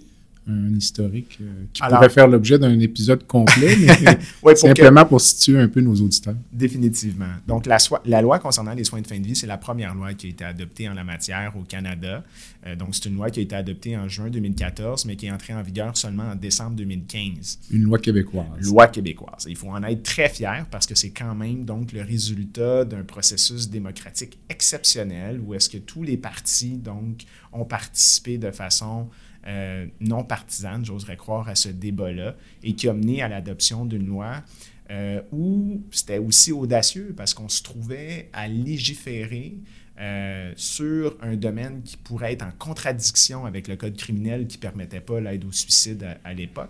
un 0.47 0.73
historique 0.75 1.37
euh, 1.41 1.65
qui 1.73 1.81
pourrait 1.81 2.09
faire 2.09 2.27
l'objet 2.27 2.57
d'un 2.57 2.79
épisode 2.79 3.25
complet, 3.27 3.75
mais 3.75 4.55
simplement 4.55 5.05
pour 5.05 5.19
situer 5.19 5.59
un 5.59 5.67
peu 5.67 5.81
nos 5.81 5.95
auditeurs. 5.95 6.35
Définitivement. 6.51 7.25
Donc, 7.47 7.65
la, 7.65 7.77
la, 8.05 8.21
loi 8.21 8.39
concernant 8.39 8.73
les 8.73 8.83
soins 8.83 9.01
de 9.01 9.07
fin 9.07 9.19
de 9.19 9.25
vie, 9.25 9.35
c'est 9.35 9.47
la 9.47 9.57
première 9.57 9.93
loi 9.93 10.13
qui 10.13 10.27
a 10.27 10.29
été 10.29 10.43
adoptée 10.43 10.87
en 10.87 10.93
la 10.93 11.03
matière 11.03 11.53
au 11.57 11.63
Canada. 11.63 12.23
Euh, 12.65 12.75
donc, 12.75 12.95
c'est 12.95 13.05
une 13.05 13.15
loi 13.15 13.29
qui 13.29 13.39
a 13.39 13.43
été 13.43 13.55
adoptée 13.55 13.97
en 13.97 14.07
juin 14.07 14.29
2014, 14.29 15.05
mais 15.05 15.15
qui 15.15 15.27
est 15.27 15.31
entrée 15.31 15.53
en 15.53 15.61
vigueur 15.61 15.97
seulement 15.97 16.29
en 16.31 16.35
décembre 16.35 16.75
2015. 16.77 17.59
Une 17.71 17.83
loi 17.83 17.99
québécoise. 17.99 18.45
Loi 18.61 18.87
québécoise. 18.87 19.45
Il 19.49 19.55
faut 19.55 19.69
en 19.69 19.83
être 19.83 20.03
très 20.03 20.29
fier 20.29 20.65
parce 20.71 20.85
que 20.85 20.95
c'est 20.95 21.11
quand 21.11 21.35
même 21.35 21.65
donc 21.65 21.91
le 21.91 22.01
résultat 22.01 22.85
d'un 22.85 23.03
processus 23.03 23.69
démocratique 23.69 24.37
exceptionnel 24.49 25.39
où 25.45 25.53
est-ce 25.53 25.69
que 25.69 25.77
tous 25.77 26.03
les 26.03 26.17
partis 26.17 26.77
donc 26.77 27.23
ont 27.51 27.65
participé 27.65 28.37
de 28.37 28.51
façon 28.51 29.07
euh, 29.47 29.85
non 30.01 30.23
partisane, 30.23 30.85
j'oserais 30.85 31.15
croire, 31.15 31.47
à 31.47 31.55
ce 31.55 31.69
débat-là, 31.69 32.35
et 32.63 32.73
qui 32.73 32.89
a 32.89 32.93
mené 32.93 33.21
à 33.21 33.29
l'adoption 33.29 33.85
d'une 33.85 34.05
loi 34.05 34.43
euh, 34.89 35.21
où 35.31 35.81
c'était 35.91 36.17
aussi 36.17 36.51
audacieux 36.51 37.13
parce 37.15 37.33
qu'on 37.33 37.49
se 37.49 37.63
trouvait 37.63 38.29
à 38.33 38.47
légiférer 38.47 39.55
euh, 39.99 40.51
sur 40.55 41.17
un 41.21 41.35
domaine 41.35 41.81
qui 41.83 41.97
pourrait 41.97 42.33
être 42.33 42.43
en 42.43 42.51
contradiction 42.51 43.45
avec 43.45 43.67
le 43.67 43.77
code 43.77 43.95
criminel 43.95 44.47
qui 44.47 44.57
ne 44.57 44.61
permettait 44.61 45.01
pas 45.01 45.19
l'aide 45.21 45.45
au 45.45 45.51
suicide 45.51 46.05
à, 46.23 46.33
l'époque. 46.33 46.69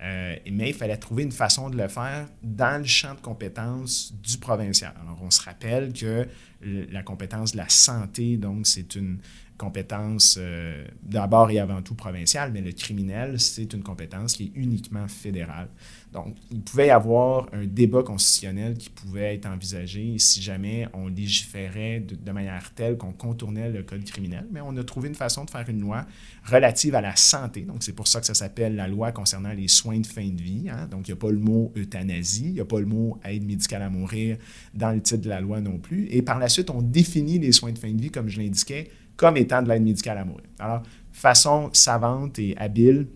mais 0.00 0.70
il 0.70 0.74
fallait 0.74 0.96
trouver 0.96 1.24
une 1.24 1.32
façon 1.32 1.70
de 1.70 1.76
le 1.76 1.88
faire 1.88 2.28
dans 2.42 2.80
le 2.80 2.86
champ 2.86 3.14
de 3.14 3.20
compétences 3.20 4.14
du 4.22 4.38
provincial. 4.38 4.94
Alors, 5.02 5.18
on 5.22 5.30
se 5.30 5.42
rappelle 5.42 5.92
que 5.92 6.26
la 6.62 7.02
compétence 7.02 7.52
de 7.52 7.58
la 7.58 7.68
santé, 7.68 8.36
donc, 8.36 8.66
c'est 8.66 8.94
une, 8.94 9.18
compétence 9.62 10.38
euh, 10.40 10.84
d'abord 11.04 11.48
et 11.52 11.60
avant 11.60 11.82
tout 11.82 11.94
provinciale, 11.94 12.50
mais 12.52 12.60
le 12.60 12.72
criminel, 12.72 13.38
c'est 13.38 13.72
une 13.72 13.84
compétence 13.84 14.32
qui 14.32 14.44
est 14.44 14.52
uniquement 14.56 15.06
fédérale. 15.06 15.68
Donc, 16.12 16.36
il 16.50 16.60
pouvait 16.60 16.88
y 16.88 16.90
avoir 16.90 17.46
un 17.52 17.64
débat 17.64 18.02
constitutionnel 18.02 18.76
qui 18.76 18.90
pouvait 18.90 19.36
être 19.36 19.46
envisagé 19.46 20.18
si 20.18 20.42
jamais 20.42 20.88
on 20.92 21.06
légiférait 21.06 22.00
de, 22.00 22.32
manière 22.32 22.72
telle 22.74 22.96
qu'on 22.96 23.12
contournait 23.12 23.70
le 23.70 23.82
code 23.82 24.04
criminel, 24.04 24.46
mais 24.50 24.60
on 24.60 24.76
a 24.76 24.84
trouvé 24.84 25.08
une 25.08 25.14
façon 25.14 25.44
de 25.44 25.50
faire 25.50 25.68
une 25.68 25.80
loi 25.80 26.06
relative 26.44 26.96
à 26.96 27.00
la 27.00 27.14
santé. 27.14 27.62
Donc, 27.62 27.82
c'est 27.82 27.94
pour 27.94 28.08
ça 28.08 28.20
que 28.20 28.26
ça 28.26 28.34
s'appelle 28.34 28.74
la 28.74 28.88
loi 28.88 29.12
concernant 29.12 29.52
les 29.52 29.68
soins 29.68 30.00
de 30.00 30.06
fin 30.06 30.28
de 30.28 30.42
vie. 30.42 30.68
Hein. 30.70 30.88
Donc, 30.90 31.08
il 31.08 31.12
n'y 31.12 31.16
a 31.16 31.20
pas 31.20 31.30
le 31.30 31.38
mot 31.38 31.72
euthanasie, 31.76 32.46
il 32.46 32.54
n'y 32.54 32.60
a 32.60 32.64
pas 32.64 32.80
le 32.80 32.86
mot 32.86 33.18
aide 33.24 33.46
médicale 33.46 33.82
à 33.82 33.90
mourir 33.90 34.38
dans 34.74 34.90
le 34.90 35.00
titre 35.00 35.22
de 35.22 35.28
la 35.28 35.40
loi 35.40 35.60
non 35.60 35.78
plus. 35.78 36.08
Et 36.10 36.20
par 36.20 36.38
la 36.38 36.48
suite, 36.52 36.70
on 36.70 36.82
définit 36.82 37.38
les 37.38 37.52
soins 37.52 37.72
de 37.72 37.78
fin 37.78 37.90
de 37.90 38.00
vie, 38.00 38.10
comme 38.10 38.28
je 38.28 38.40
l'indiquais, 38.40 38.90
comme 39.16 39.36
étant 39.36 39.62
de 39.62 39.68
l'aide 39.68 39.82
médicale 39.82 40.18
à 40.18 40.24
mourir. 40.24 40.46
Alors, 40.58 40.82
façon 41.12 41.70
savante 41.72 42.38
et 42.38 42.56
habile 42.56 43.06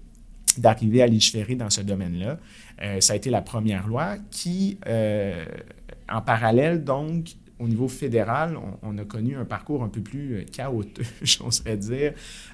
d'arriver 0.58 1.02
à 1.02 1.06
légiférer 1.06 1.54
dans 1.54 1.70
ce 1.70 1.80
domaine-là. 1.80 2.38
Euh, 2.82 3.00
ça 3.00 3.14
a 3.14 3.16
été 3.16 3.30
la 3.30 3.42
première 3.42 3.86
loi 3.86 4.16
qui, 4.30 4.78
euh, 4.86 5.44
en 6.08 6.20
parallèle, 6.20 6.84
donc, 6.84 7.28
au 7.58 7.68
niveau 7.68 7.88
fédéral, 7.88 8.58
on, 8.82 8.98
a 8.98 9.04
connu 9.04 9.34
un 9.34 9.46
parcours 9.46 9.82
un 9.82 9.88
peu 9.88 10.02
plus 10.02 10.34
euh, 10.34 10.44
chaotique, 10.44 11.06
j'oserais 11.22 11.78
dire, 11.78 12.12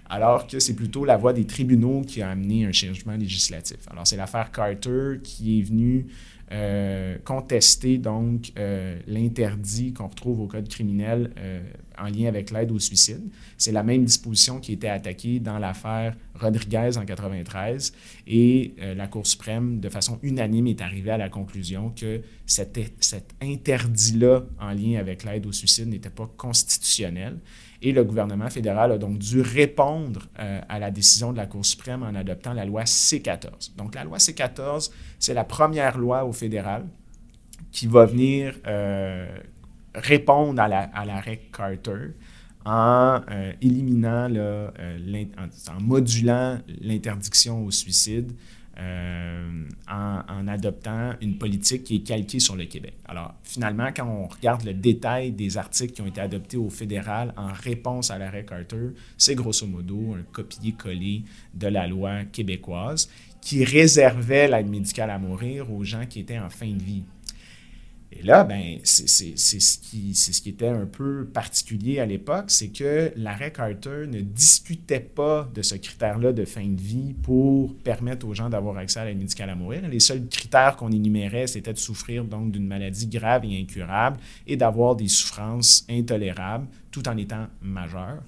alors 0.09 0.47
que 0.47 0.61
c'est 0.61 0.75
plutôt 0.75 1.05
la 1.05 1.17
voie 1.17 1.33
des 1.33 1.45
tribunaux 1.45 2.03
qui 2.03 2.23
a 2.23 2.31
amené 2.31 2.67
un 2.67 2.73
changement 2.73 3.17
législatif. 3.17 3.79
Alors, 3.91 4.07
c'est 4.07 4.17
l'affaire 4.17 4.53
Carter 4.53 5.19
qui 5.23 5.59
est 5.59 5.63
venue 5.63 6.07
euh, 6.53 7.17
contester 7.25 7.97
donc 7.97 8.53
euh, 8.59 8.99
l'interdit 9.07 9.95
qu'on 9.95 10.09
retrouve 10.09 10.41
au 10.41 10.47
code 10.47 10.69
criminel 10.69 11.33
euh, 11.39 11.63
en 11.99 12.09
lien 12.09 12.27
avec 12.27 12.51
l'aide 12.51 12.73
au 12.73 12.79
suicide. 12.79 13.23
C'est 13.57 13.73
la 13.73 13.83
même 13.83 14.05
disposition 14.05 14.61
qui 14.61 14.75
était 14.75 14.89
attaquée 14.89 15.41
dans 15.41 15.59
l'affaire 15.59 16.15
Rodriguez 16.35 16.99
en 16.99 17.07
93 17.07 17.95
et 18.27 18.75
la 18.97 19.07
Cour 19.07 19.27
suprême, 19.27 19.81
de 19.81 19.89
façon 19.89 20.19
unanime, 20.23 20.67
est 20.67 20.81
arrivée 20.81 21.13
à 21.13 21.19
la 21.19 21.29
conclusion 21.29 21.91
que 21.91 22.23
cet, 22.47 22.79
cet 23.01 23.35
interdit-là 23.41 24.43
en 24.61 24.73
lien 24.73 24.99
avec 24.99 25.25
l'aide 25.25 25.47
au 25.47 25.53
suicide 25.53 25.89
n'était 25.89 26.11
pas 26.11 26.31
constitutionnel 26.37 27.39
et 27.83 27.93
le 27.93 28.05
gouvernement 28.05 28.49
fédéral 28.49 28.93
a 28.93 28.99
donc 28.99 29.19
dû 29.19 29.41
répondre 29.41 30.29
euh, 30.39 30.61
à 30.69 30.79
la 30.79 30.91
décision 30.91 31.33
de 31.33 31.37
la 31.37 31.47
Cour 31.47 31.67
suprême 31.67 32.03
en 32.03 32.15
adoptant 32.15 32.53
la 32.53 32.65
loi 32.65 32.87
C-14. 32.87 33.77
Donc 33.77 33.97
la 33.97 34.05
loi 34.05 34.19
C-14, 34.19 34.91
c'est 35.19 35.35
la 35.35 35.45
première 35.45 35.99
loi 35.99 36.25
au 36.25 36.33
fédéral 36.33 36.87
qui 37.73 37.89
va 37.89 38.07
venir 38.07 38.55
euh, 38.67 39.37
répondre 39.95 40.63
à 40.63 40.69
l'arrêt 40.69 41.41
Carter 41.53 42.13
en 42.65 43.21
euh, 43.31 43.53
éliminant, 43.61 44.29
en, 44.31 45.81
modulant 45.81 46.61
l'interdiction 46.81 47.65
au 47.65 47.73
suicide 47.73 48.33
euh, 48.79 49.65
en, 49.87 50.49
adoptant 50.49 51.13
une 51.21 51.39
politique 51.39 51.85
qui 51.85 51.97
est 51.97 52.01
calquée 52.01 52.41
sur 52.41 52.57
le 52.57 52.65
Québec. 52.65 52.95
Alors, 53.07 53.35
finalement, 53.45 53.89
quand 53.95 54.07
on 54.07 54.27
regarde 54.27 54.65
le 54.65 54.75
détail 54.75 55.31
des 55.31 55.57
articles 55.57 55.93
qui 55.93 56.03
ont 56.03 56.07
été 56.07 56.21
adoptés 56.21 56.57
au 56.57 56.69
fédéral 56.69 57.33
en 57.37 57.49
réponse 57.53 58.11
à 58.11 58.19
l'arrêt 58.19 58.45
Carter, 58.45 58.91
c'est 59.17 59.35
grosso 59.35 59.67
modo 59.67 60.15
un 60.15 60.23
copier-coller 60.33 61.23
de 61.55 61.67
la 61.69 61.87
loi 61.87 62.25
québécoise 62.25 63.09
qui 63.43 63.65
réservait 63.65 64.49
l'aide 64.49 64.69
médicale 64.69 65.11
à 65.11 65.19
mourir 65.19 65.71
aux 65.71 65.85
gens 65.85 66.07
qui 66.07 66.21
étaient 66.21 66.39
en 66.39 66.49
fin 66.49 66.71
de 66.71 66.83
vie. 66.83 67.03
Et 68.15 68.23
là, 68.23 68.45
ben, 68.45 68.79
c'est 68.85 69.07
ce, 69.09 69.79
qui, 69.79 70.15
ce 70.15 70.41
qui 70.41 70.49
était 70.51 70.69
un 70.69 70.87
peu 70.87 71.25
particulier 71.33 71.99
à 71.99 72.07
l'époque, 72.07 72.47
c'est 72.49 72.69
que 72.69 73.11
l'arrêt 73.17 73.53
Carter 73.53 74.07
ne 74.07 74.21
discutait 74.21 75.01
pas 75.01 75.51
de 75.55 75.63
ce 75.63 75.77
critère-là 75.77 76.33
de 76.33 76.45
fin 76.45 76.67
de 76.67 76.81
vie 76.81 77.15
pour 77.23 77.75
permettre 77.77 78.27
aux 78.27 78.35
gens 78.35 78.51
d'avoir 78.51 78.77
accès 78.77 79.01
à 79.01 79.07
l'aide 79.07 79.19
médicale 79.19 79.51
à 79.51 79.55
mourir. 79.55 79.89
Les 79.89 80.01
seuls 80.01 80.27
critères 80.29 80.77
qu'on 80.77 80.93
énumérait, 80.93 81.47
c'était 81.47 81.73
de 81.73 81.79
souffrir 81.79 82.25
donc 82.25 82.53
d'une 82.53 82.67
maladie 82.67 83.07
grave 83.07 83.45
et 83.45 83.59
incurable 83.59 84.19
et 84.47 84.57
d'avoir 84.57 84.95
des 84.95 85.09
souffrances 85.09 85.87
intolérables 85.89 86.67
tout 86.91 87.09
en 87.09 87.17
étant 87.17 87.47
majeur. 87.63 88.23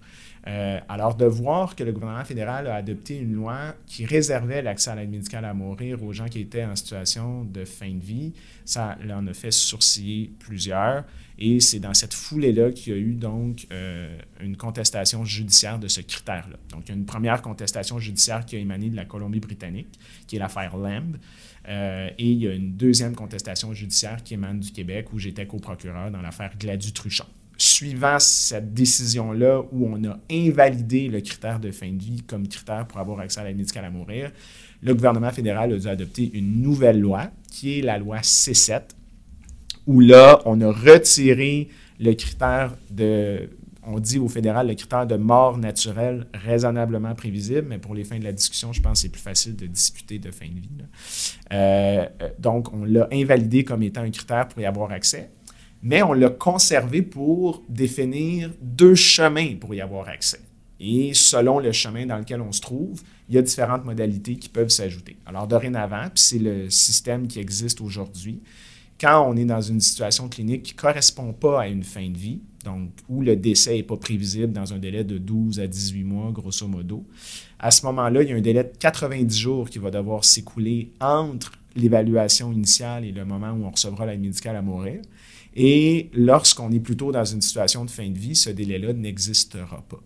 Euh, 0.47 0.79
alors, 0.89 1.15
de 1.15 1.25
voir 1.25 1.75
que 1.75 1.85
le 1.85 1.93
gouvernement 1.93 2.25
fédéral 2.25 2.67
a 2.67 2.75
adopté 2.75 3.17
une 3.17 3.33
loi 3.33 3.75
qui 3.87 4.05
réservait 4.05 4.61
l'accès 4.61 4.91
à 4.91 4.95
l'aide 4.95 5.11
médicale 5.11 5.45
à 5.47 5.55
mourir 5.55 6.03
aux 6.03 6.13
gens 6.13 6.27
qui 6.27 6.41
étaient 6.41 6.65
en 6.65 6.77
situation 6.77 7.45
de 7.45 7.65
fin 7.65 7.91
de 7.91 8.03
vie, 8.03 8.35
ça 8.67 8.99
en 9.11 9.27
a 9.27 9.33
fait 9.33 9.51
sourciller 9.51 10.33
plusieurs. 10.39 11.05
Et 11.39 11.61
c'est 11.61 11.81
dans 11.81 11.95
cette 11.95 12.15
foulée-là 12.15 12.73
qu'il 12.73 12.93
y 12.93 12.97
a 12.97 12.99
eu 12.99 13.15
donc 13.15 13.67
euh, 13.73 14.17
une 14.41 14.57
contestation 14.57 15.25
judiciaire 15.25 15.79
de 15.79 15.89
ce 15.89 16.01
critère-là. 16.03 16.57
Donc, 16.71 16.83
il 16.87 16.89
y 16.91 16.93
a 16.93 16.95
une 16.95 17.07
première 17.07 17.41
contestation 17.41 17.99
judiciaire 17.99 18.45
qui 18.45 18.57
a 18.57 18.59
émané 18.59 18.91
de 18.91 18.97
la 18.97 19.07
Colombie-Britannique, 19.07 19.99
qui 20.27 20.37
est 20.37 20.39
l'affaire 20.39 20.77
Lamb. 20.77 21.17
Euh, 21.69 22.11
et 22.19 22.31
il 22.31 22.39
y 22.39 22.47
a 22.47 22.53
une 22.53 22.73
deuxième 22.77 23.17
contestation 23.17 23.73
judiciaire 23.73 24.23
qui 24.23 24.35
émane 24.35 24.61
du 24.61 24.71
Québec, 24.71 25.13
où 25.15 25.19
j'étais 25.19 25.47
co-procureur 25.47 26.11
dans 26.11 26.21
l'affaire 26.21 26.53
Gladu-Truchon 26.59 27.27
suivant 27.57 28.19
cette 28.19 28.75
décision-là 28.75 29.63
où 29.73 29.87
on 29.87 30.05
a 30.05 30.19
invalidé 30.31 31.09
le 31.09 31.21
critère 31.21 31.61
de 31.61 31.71
fin 31.71 31.91
de 31.91 32.03
vie 32.03 32.23
comme 32.23 32.49
critère 32.49 32.87
pour 32.87 32.99
avoir 32.99 33.21
accès 33.21 33.41
à 33.41 33.45
l'aide 33.45 33.57
médicale 33.57 33.85
à 33.85 33.91
mourir, 33.91 34.33
le 34.83 34.95
gouvernement 34.95 35.31
fédéral 35.31 35.73
a 35.73 35.79
dû 35.79 35.89
adopter 35.89 36.31
une 36.35 36.61
nouvelle 36.61 37.01
loi, 37.01 37.31
qui 37.51 37.79
est 37.79 37.83
la 37.83 37.99
loi 37.99 38.19
C7, 38.19 38.83
où 39.87 40.01
là, 40.01 40.41
on 40.45 40.61
a 40.61 40.71
retiré 40.71 41.69
le 42.01 42.13
critère 42.15 42.75
de, 42.91 43.49
on 43.87 43.99
dit 43.99 44.19
au 44.19 44.29
fédéral, 44.29 44.67
le 44.67 44.75
critère 44.75 45.07
de 45.07 45.17
mort 45.17 45.59
naturelle 45.59 46.27
raisonnablement 46.35 47.15
prévisible, 47.15 47.67
mais 47.69 47.79
pour 47.79 47.95
les 47.95 48.05
fins 48.05 48.19
de 48.19 48.25
la 48.25 48.33
discussion, 48.33 48.73
je 48.73 48.81
pense 48.81 48.99
que 48.99 49.03
c'est 49.03 49.09
plus 49.11 49.23
facile 49.23 49.57
de 49.57 49.67
discuter 49.67 50.19
de 50.19 50.31
fin 50.31 50.47
de 50.47 50.61
vie. 50.61 50.69
Euh, 51.53 52.07
donc, 52.39 52.73
on 52.73 52.85
l'a 52.85 53.09
invalidé 53.13 53.65
comme 53.65 53.83
étant 53.83 54.03
un 54.03 54.11
critère 54.11 54.49
pour 54.49 54.61
y 54.61 54.67
avoir 54.67 54.91
accès 54.91 55.31
mais 55.85 56.03
on 56.03 56.15
l'a 56.15 56.31
conservé 56.31 57.03
pour 57.03 57.63
définir 57.69 58.51
deux 58.61 58.95
chemins 58.95 59.55
pour 59.61 59.75
y 59.75 59.83
avoir 59.83 60.09
accès. 60.09 60.41
Et 60.81 61.13
selon 61.15 61.61
le 61.61 61.73
chemin 61.73 62.07
dans 62.07 62.19
lequel 62.19 62.41
on 62.41 62.51
se 62.53 62.63
trouve, 62.63 63.03
il 63.29 63.35
y 63.35 63.39
a 63.39 63.43
différentes 63.43 63.85
modalités 63.85 64.37
qui 64.37 64.49
peuvent 64.49 64.71
s'ajouter. 64.71 65.17
Alors 65.27 65.47
dorénavant, 65.47 66.05
puis 66.05 66.23
c'est 66.23 66.39
le 66.39 66.71
système 66.71 67.29
qui 67.29 67.39
existe 67.39 67.83
aujourd'hui, 67.83 68.41
quand 68.99 69.29
on 69.29 69.37
est 69.37 69.45
dans 69.45 69.61
une 69.61 69.81
situation 69.81 70.29
clinique 70.29 70.63
qui 70.63 70.75
ne 70.75 70.79
correspond 70.79 71.33
pas 71.33 71.63
à 71.63 71.69
une 71.69 71.85
fin 71.85 72.09
de 72.09 72.17
vie, 72.17 72.41
donc 72.65 72.91
où 73.09 73.21
le 73.21 73.37
décès 73.37 73.75
n'est 73.75 73.83
pas 73.83 73.97
prévisible 73.97 74.53
dans 74.53 74.73
un 74.73 74.79
délai 74.79 75.05
de 75.05 75.19
12 75.19 75.61
à 75.61 75.67
18 75.67 76.05
mois, 76.05 76.31
grosso 76.33 76.67
modo, 76.67 77.05
à 77.59 77.71
ce 77.71 77.85
moment-là, 77.87 78.23
il 78.23 78.31
y 78.31 78.33
a 78.33 78.37
un 78.37 78.41
délai 78.41 78.65
de 78.65 78.73
90 78.79 79.39
jours 79.39 79.69
qui 79.69 79.79
va 79.79 79.91
devoir 79.91 80.25
s'écouler 80.25 80.93
entre 81.01 81.53
l'évaluation 81.77 82.53
initiale 82.53 83.05
et 83.05 83.13
le 83.13 83.25
moment 83.25 83.51
où 83.51 83.65
on 83.65 83.71
recevra 83.71 84.07
l'aide 84.07 84.21
médicale 84.21 84.57
à 84.57 84.63
mourir. 84.63 85.03
Et 85.55 86.11
lorsqu'on 86.13 86.73
est 86.73 86.81
plutôt 86.81 87.13
dans 87.13 87.25
une 87.25 87.41
situation 87.41 87.85
de 87.85 87.91
fin 87.91 88.09
de 88.09 88.19
vie, 88.19 88.35
ce 88.35 88.51
délai-là 88.51 88.93
n'existera 88.93 89.83
pas. 89.89 90.01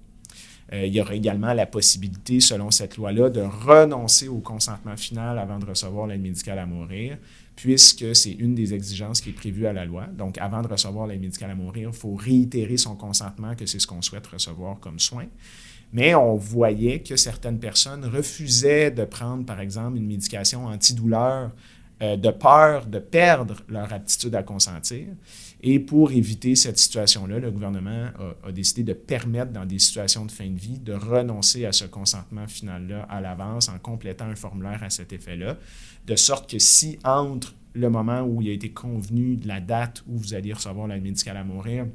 Euh, 0.74 0.84
il 0.84 0.94
y 0.94 1.00
aura 1.00 1.14
également 1.14 1.54
la 1.54 1.64
possibilité, 1.64 2.40
selon 2.40 2.70
cette 2.70 2.98
loi-là, 2.98 3.30
de 3.30 3.40
renoncer 3.40 4.28
au 4.28 4.38
consentement 4.38 4.96
final 4.96 5.38
avant 5.38 5.58
de 5.58 5.64
recevoir 5.64 6.06
l'aide 6.06 6.20
médicale 6.20 6.58
à 6.58 6.66
mourir, 6.66 7.16
puisque 7.56 8.14
c'est 8.14 8.32
une 8.32 8.54
des 8.54 8.74
exigences 8.74 9.22
qui 9.22 9.30
est 9.30 9.32
prévue 9.34 9.66
à 9.66 9.72
la 9.72 9.86
loi. 9.86 10.06
Donc, 10.06 10.36
avant 10.38 10.60
de 10.60 10.68
recevoir 10.68 11.06
l'aide 11.06 11.22
médicale 11.22 11.50
à 11.50 11.54
mourir, 11.54 11.90
il 11.92 11.98
faut 11.98 12.14
réitérer 12.14 12.76
son 12.76 12.96
consentement 12.96 13.54
que 13.54 13.64
c'est 13.64 13.78
ce 13.78 13.86
qu'on 13.86 14.02
souhaite 14.02 14.26
recevoir 14.26 14.78
comme 14.78 14.98
soin. 14.98 15.24
Mais 15.92 16.14
on 16.14 16.36
voyait 16.36 17.00
que 17.00 17.16
certaines 17.16 17.58
personnes 17.58 18.04
refusaient 18.04 18.90
de 18.90 19.04
prendre, 19.04 19.46
par 19.46 19.60
exemple, 19.60 19.96
une 19.96 20.06
médication 20.06 20.66
antidouleur 20.66 21.50
euh, 22.00 22.16
de 22.16 22.30
peur 22.30 22.86
de 22.86 22.98
perdre 22.98 23.56
leur 23.68 23.92
aptitude 23.92 24.34
à 24.34 24.42
consentir. 24.42 25.06
Et 25.60 25.80
pour 25.80 26.12
éviter 26.12 26.54
cette 26.54 26.78
situation-là, 26.78 27.40
le 27.40 27.50
gouvernement 27.50 28.10
a, 28.44 28.52
décidé 28.52 28.84
de 28.84 28.92
permettre, 28.92 29.52
dans 29.52 29.66
des 29.66 29.80
situations 29.80 30.24
de 30.24 30.30
fin 30.30 30.48
de 30.48 30.58
vie, 30.58 30.78
de 30.78 30.92
renoncer 30.92 31.66
à 31.66 31.72
ce 31.72 31.86
consentement 31.86 32.46
final-là 32.46 33.02
à 33.10 33.20
l'avance 33.20 33.68
en 33.68 33.78
complétant 33.78 34.26
un 34.26 34.36
formulaire 34.36 34.82
à 34.84 34.90
cet 34.90 35.12
effet-là, 35.12 35.56
de 36.06 36.14
sorte 36.14 36.48
que 36.48 36.60
si 36.60 36.98
entre 37.02 37.54
le 37.74 37.90
moment 37.90 38.20
où 38.22 38.40
il 38.42 38.48
a 38.48 38.52
été 38.52 38.70
convenu 38.70 39.36
de 39.36 39.48
la 39.48 39.60
date 39.60 40.04
où 40.06 40.16
vous 40.16 40.34
allez 40.34 40.52
recevoir 40.52 40.86
l'aide 40.86 41.02
médicale 41.02 41.36
à 41.36 41.44
mourir 41.44 41.86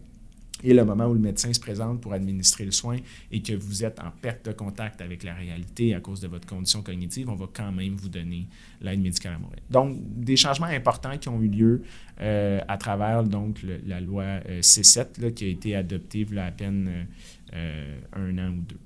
et 0.63 0.73
le 0.73 0.85
moment 0.85 1.05
où 1.07 1.13
le 1.13 1.19
médecin 1.19 1.51
se 1.51 1.59
présente 1.59 2.01
pour 2.01 2.13
administrer 2.13 2.65
le 2.65 2.71
soin 2.71 2.97
et 3.31 3.41
que 3.41 3.53
vous 3.53 3.83
êtes 3.83 3.99
en 3.99 4.11
perte 4.21 4.45
de 4.45 4.53
contact 4.53 5.01
avec 5.01 5.23
la 5.23 5.33
réalité 5.33 5.93
à 5.93 5.99
cause 5.99 6.21
de 6.21 6.27
votre 6.27 6.47
condition 6.47 6.81
cognitive, 6.81 7.29
on 7.29 7.35
va 7.35 7.47
quand 7.53 7.71
même 7.71 7.95
vous 7.95 8.09
donner 8.09 8.47
l'aide 8.81 9.01
médicale 9.01 9.33
à 9.33 9.39
mourir. 9.39 9.59
Donc, 9.69 9.97
des 10.01 10.37
changements 10.37 10.67
importants 10.67 11.17
qui 11.17 11.29
ont 11.29 11.41
eu 11.41 11.47
lieu 11.47 11.83
euh, 12.21 12.61
à 12.67 12.77
travers 12.77 13.23
donc, 13.23 13.59
la 13.85 13.99
loi 13.99 14.23
euh, 14.23 14.61
C7 14.61 15.33
qui 15.33 15.45
a 15.45 15.47
été 15.47 15.75
adoptée 15.75 16.25
il 16.29 16.35
y 16.35 16.39
a 16.39 16.45
à 16.45 16.51
peine 16.51 17.07
euh, 17.53 17.97
un 18.13 18.37
an 18.37 18.49
ou 18.51 18.61
deux. 18.61 18.79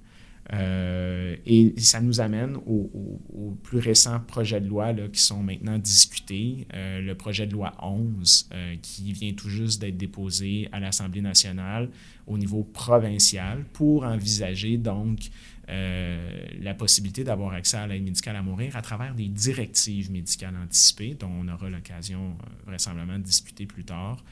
Euh, 0.54 1.36
et 1.46 1.74
ça 1.78 2.00
nous 2.00 2.22
amène 2.22 2.56
aux 2.66 3.58
plus 3.64 3.80
récents 3.80 4.20
projets 4.20 4.62
de 4.62 4.68
loi 4.68 4.94
qui 5.12 5.22
sont 5.22 5.44
maintenant 5.44 5.78
discutés. 5.78 6.68
Euh, 6.74 7.02
le 7.02 7.16
projet 7.16 7.48
de 7.48 7.54
loi 7.54 7.74
11 7.82 8.50
euh, 8.54 8.76
qui 8.82 9.12
vient 9.12 9.34
tout 9.34 9.50
juste 9.50 9.82
d'être 9.82 9.98
déposé 9.98 10.70
à 10.72 10.80
l'Assemblée 10.80 11.22
nationale 11.22 11.90
au 12.26 12.38
niveau 12.38 12.64
provincial 12.64 13.66
pour 13.74 14.04
envisager 14.04 14.78
donc 14.78 15.20
la 15.68 16.74
possibilité 16.74 17.24
d'avoir 17.24 17.54
accès 17.54 17.78
à 17.78 17.88
l'aide 17.88 18.04
médicale 18.04 18.38
à 18.38 18.42
mourir 18.42 18.76
à 18.76 18.82
travers 18.82 19.14
des 19.14 19.28
directives 19.28 20.12
médicales 20.12 20.56
anticipées 20.56 21.16
dont 21.20 21.30
on 21.30 21.48
aura 21.48 21.70
l'occasion 21.70 22.38
vraisemblablement 22.66 23.20
de 23.20 23.24
discuter 23.24 23.66
plus 23.66 23.84
tard. 23.84 24.24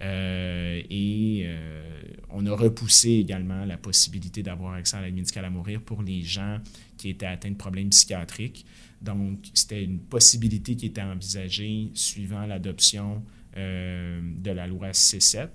Euh, 0.00 0.82
et 0.90 1.42
euh, 1.44 2.02
on 2.30 2.46
a 2.46 2.54
repoussé 2.54 3.10
également 3.10 3.64
la 3.64 3.76
possibilité 3.76 4.42
d'avoir 4.42 4.74
accès 4.74 4.96
à 4.96 5.02
l'aide 5.02 5.14
médicale 5.14 5.44
à 5.44 5.50
mourir 5.50 5.80
pour 5.80 6.02
les 6.02 6.22
gens 6.22 6.58
qui 6.96 7.10
étaient 7.10 7.26
atteints 7.26 7.50
de 7.50 7.56
problèmes 7.56 7.90
psychiatriques. 7.90 8.64
Donc, 9.00 9.38
c'était 9.54 9.84
une 9.84 9.98
possibilité 9.98 10.76
qui 10.76 10.86
était 10.86 11.02
envisagée 11.02 11.90
suivant 11.94 12.46
l'adoption 12.46 13.22
euh, 13.56 14.20
de 14.22 14.50
la 14.50 14.66
loi 14.66 14.90
C7. 14.90 15.48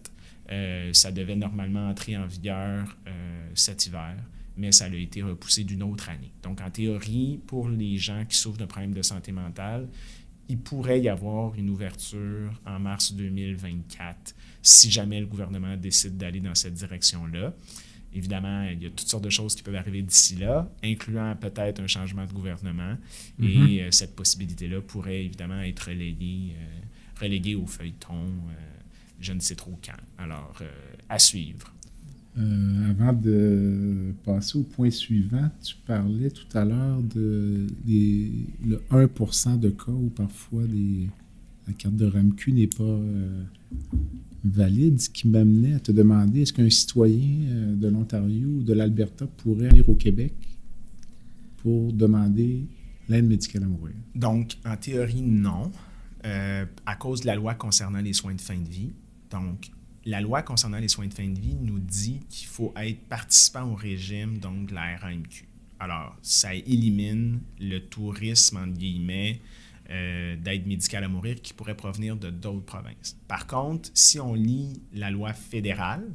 ça 0.93 1.11
devait 1.11 1.35
normalement 1.35 1.89
entrer 1.89 2.15
en 2.15 2.27
vigueur 2.27 2.97
cet 3.53 3.87
hiver, 3.87 4.15
mais 4.57 4.71
ça 4.71 4.85
a 4.85 4.89
été 4.89 5.21
repoussé 5.21 5.63
d'une 5.63 5.83
autre 5.83 6.09
année. 6.09 6.31
Donc, 6.43 6.61
en 6.61 6.69
théorie, 6.69 7.39
pour 7.47 7.69
les 7.69 7.97
gens 7.97 8.25
qui 8.25 8.37
souffrent 8.37 8.57
de 8.57 8.65
problèmes 8.65 8.93
de 8.93 9.01
santé 9.01 9.31
mentale, 9.31 9.87
il 10.49 10.57
pourrait 10.57 11.01
y 11.01 11.09
avoir 11.09 11.55
une 11.55 11.69
ouverture 11.69 12.51
en 12.65 12.79
mars 12.79 13.13
2024 13.13 14.33
si 14.61 14.91
jamais 14.91 15.19
le 15.19 15.25
gouvernement 15.25 15.75
décide 15.77 16.17
d'aller 16.17 16.39
dans 16.39 16.55
cette 16.55 16.73
direction-là. 16.73 17.53
Évidemment, 18.13 18.63
il 18.63 18.81
y 18.81 18.85
a 18.85 18.89
toutes 18.89 19.07
sortes 19.07 19.23
de 19.23 19.29
choses 19.29 19.53
qui 19.55 19.63
peuvent 19.63 19.75
arriver 19.75 20.01
d'ici 20.01 20.35
là, 20.37 20.69
incluant 20.83 21.35
peut-être 21.35 21.81
un 21.81 21.87
changement 21.87 22.25
de 22.25 22.33
gouvernement. 22.33 22.97
Et 23.39 23.43
mm-hmm. 23.43 23.81
euh, 23.81 23.91
cette 23.91 24.15
possibilité-là 24.15 24.81
pourrait 24.81 25.25
évidemment 25.25 25.61
être 25.61 25.87
reléguée, 25.87 26.55
euh, 26.57 26.79
reléguée 27.19 27.55
au 27.55 27.67
feuilleton, 27.67 28.23
euh, 28.23 28.53
je 29.19 29.33
ne 29.33 29.39
sais 29.39 29.55
trop 29.55 29.77
quand. 29.85 30.23
Alors, 30.23 30.61
à 31.09 31.19
suivre. 31.19 31.73
Euh, 32.37 32.91
avant 32.91 33.13
de 33.13 34.13
passer 34.23 34.59
au 34.59 34.63
point 34.63 34.91
suivant, 34.91 35.49
tu 35.63 35.75
parlais 35.87 36.29
tout 36.29 36.45
à 36.55 36.65
l'heure 36.65 37.01
de 37.01 37.65
le 37.87 38.81
1% 38.91 39.59
de 39.59 39.69
cas 39.69 39.91
où 39.91 40.09
parfois 40.09 40.63
la 41.67 41.73
carte 41.73 41.95
de 41.95 42.05
RAMQ 42.05 42.51
n'est 42.53 42.67
pas 42.67 42.83
euh, 42.83 43.43
valide, 44.43 45.01
ce 45.01 45.09
qui 45.09 45.27
m'amenait 45.27 45.73
à 45.73 45.79
te 45.79 45.91
demander 45.91 46.41
est-ce 46.41 46.53
qu'un 46.53 46.69
citoyen 46.69 47.47
euh, 47.49 47.75
de 47.75 47.87
l'Ontario 47.87 48.47
ou 48.47 48.63
de 48.63 48.73
l'Alberta 48.73 49.25
pourrait 49.25 49.69
aller 49.69 49.83
au 49.87 49.95
Québec 49.95 50.33
pour 51.57 51.91
demander 51.91 52.67
l'aide 53.09 53.25
médicale 53.25 53.63
à 53.63 53.67
mourir? 53.67 53.95
Donc, 54.13 54.57
en 54.63 54.77
théorie, 54.77 55.23
non, 55.23 55.71
à 56.23 56.95
cause 56.99 57.21
de 57.21 57.27
la 57.27 57.35
loi 57.35 57.55
concernant 57.55 58.01
les 58.01 58.11
soins 58.11 58.35
de 58.35 58.41
fin 58.41 58.57
de 58.57 58.67
vie. 58.67 58.91
Donc, 59.31 59.71
la 60.07 60.21
loi 60.21 60.41
concernant 60.41 60.79
les 60.79 60.87
soins 60.87 61.07
de 61.07 61.13
fin 61.13 61.27
de 61.27 61.37
vie 61.37 61.57
nous 61.59 61.79
dit 61.79 62.21
qu'il 62.29 62.47
faut 62.47 62.73
être 62.77 63.01
participant 63.09 63.63
au 63.63 63.75
régime 63.75 64.37
donc 64.37 64.67
de 64.67 64.73
la 64.73 64.95
RAMQ. 64.95 65.45
Alors, 65.81 66.15
ça 66.21 66.55
élimine 66.55 67.41
le 67.59 67.79
tourisme, 67.79 68.55
entre 68.57 68.77
guillemets, 68.77 69.41
euh, 69.89 70.37
d'aide 70.37 70.65
médicale 70.65 71.03
à 71.03 71.09
mourir 71.09 71.41
qui 71.41 71.53
pourrait 71.53 71.75
provenir 71.75 72.15
de 72.15 72.29
d'autres 72.29 72.65
provinces. 72.65 73.17
Par 73.27 73.47
contre, 73.47 73.89
si 73.93 74.17
on 74.17 74.33
lit 74.33 74.81
la 74.93 75.11
loi 75.11 75.33
fédérale, 75.33 76.09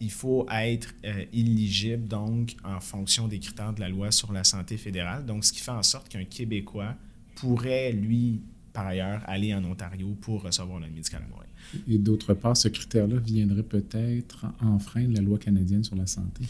il 0.00 0.10
faut 0.10 0.46
être 0.50 0.94
euh, 1.04 1.24
éligible 1.34 2.08
donc 2.08 2.56
en 2.64 2.80
fonction 2.80 3.28
des 3.28 3.38
critères 3.38 3.74
de 3.74 3.80
la 3.80 3.90
loi 3.90 4.10
sur 4.10 4.32
la 4.32 4.42
santé 4.42 4.78
fédérale. 4.78 5.26
Donc, 5.26 5.44
ce 5.44 5.52
qui 5.52 5.60
fait 5.60 5.70
en 5.70 5.82
sorte 5.82 6.08
qu'un 6.08 6.24
Québécois 6.24 6.94
pourrait, 7.34 7.92
lui, 7.92 8.40
par 8.72 8.86
ailleurs, 8.86 9.22
aller 9.26 9.54
en 9.54 9.62
Ontario 9.64 10.16
pour 10.22 10.42
recevoir 10.42 10.80
l'aide 10.80 10.94
médicale 10.94 11.22
à 11.24 11.28
mourir. 11.28 11.45
Et 11.88 11.98
d'autre 11.98 12.34
part, 12.34 12.56
ce 12.56 12.68
critère-là 12.68 13.16
viendrait 13.16 13.62
peut-être 13.62 14.46
enfreindre 14.60 15.14
la 15.14 15.20
loi 15.20 15.38
canadienne 15.38 15.84
sur 15.84 15.96
la 15.96 16.06
santé. 16.06 16.44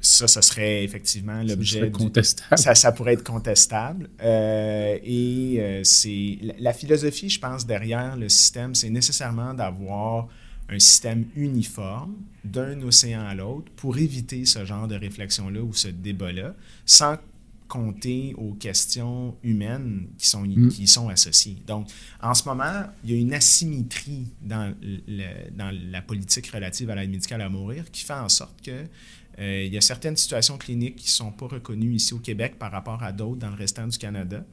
Ça, 0.00 0.28
ça 0.28 0.42
serait 0.42 0.84
effectivement 0.84 1.42
l'objet. 1.42 1.90
contestable. 1.90 2.58
Ça, 2.58 2.74
ça, 2.74 2.92
pourrait 2.92 3.14
être 3.14 3.24
contestable. 3.24 4.08
Euh, 4.22 4.96
et 5.02 5.56
euh, 5.58 5.80
c'est 5.82 6.38
la, 6.58 6.72
philosophie, 6.72 7.28
je 7.28 7.40
pense, 7.40 7.66
derrière 7.66 8.16
le 8.16 8.28
système, 8.28 8.74
c'est 8.76 8.90
nécessairement 8.90 9.54
d'avoir 9.54 10.28
un 10.68 10.78
système 10.78 11.24
uniforme 11.34 12.14
d'un 12.44 12.80
océan 12.82 13.26
à 13.26 13.34
l'autre 13.34 13.72
pour 13.74 13.98
éviter 13.98 14.44
ce 14.44 14.64
genre 14.64 14.86
de 14.86 14.94
réflexion-là 14.94 15.62
ou 15.62 15.72
ce 15.72 15.88
débat-là, 15.88 16.54
sans 16.86 17.16
compter 17.68 18.34
aux 18.38 18.54
questions 18.54 19.36
humaines 19.42 20.08
qui 20.18 20.26
sont, 20.26 20.42
mm. 20.42 20.68
qui 20.70 20.86
sont 20.86 21.08
associées. 21.08 21.62
Donc, 21.66 21.88
en 22.22 22.34
ce 22.34 22.48
moment, 22.48 22.84
il 23.04 23.10
y 23.10 23.14
a 23.14 23.20
une 23.20 23.34
asymétrie 23.34 24.26
dans, 24.40 24.74
le, 24.82 25.50
dans 25.50 25.70
la 25.90 26.02
politique 26.02 26.48
relative 26.48 26.90
à 26.90 26.94
l'aide 26.94 27.10
médicale 27.10 27.42
à 27.42 27.48
mourir 27.48 27.90
qui 27.90 28.04
fait 28.04 28.14
en 28.14 28.28
sorte 28.28 28.62
que 28.62 28.84
euh, 29.38 29.64
il 29.64 29.72
y 29.72 29.78
a 29.78 29.80
certaines 29.80 30.16
situations 30.16 30.58
cliniques 30.58 30.96
qui 30.96 31.06
ne 31.06 31.10
sont 31.10 31.30
pas 31.30 31.46
reconnues 31.46 31.94
ici 31.94 32.12
au 32.14 32.18
Québec 32.18 32.58
par 32.58 32.72
rapport 32.72 33.02
à 33.02 33.12
d'autres 33.12 33.38
dans 33.38 33.50
le 33.50 33.56
restant 33.56 33.86
du 33.86 33.96
Canada 33.96 34.44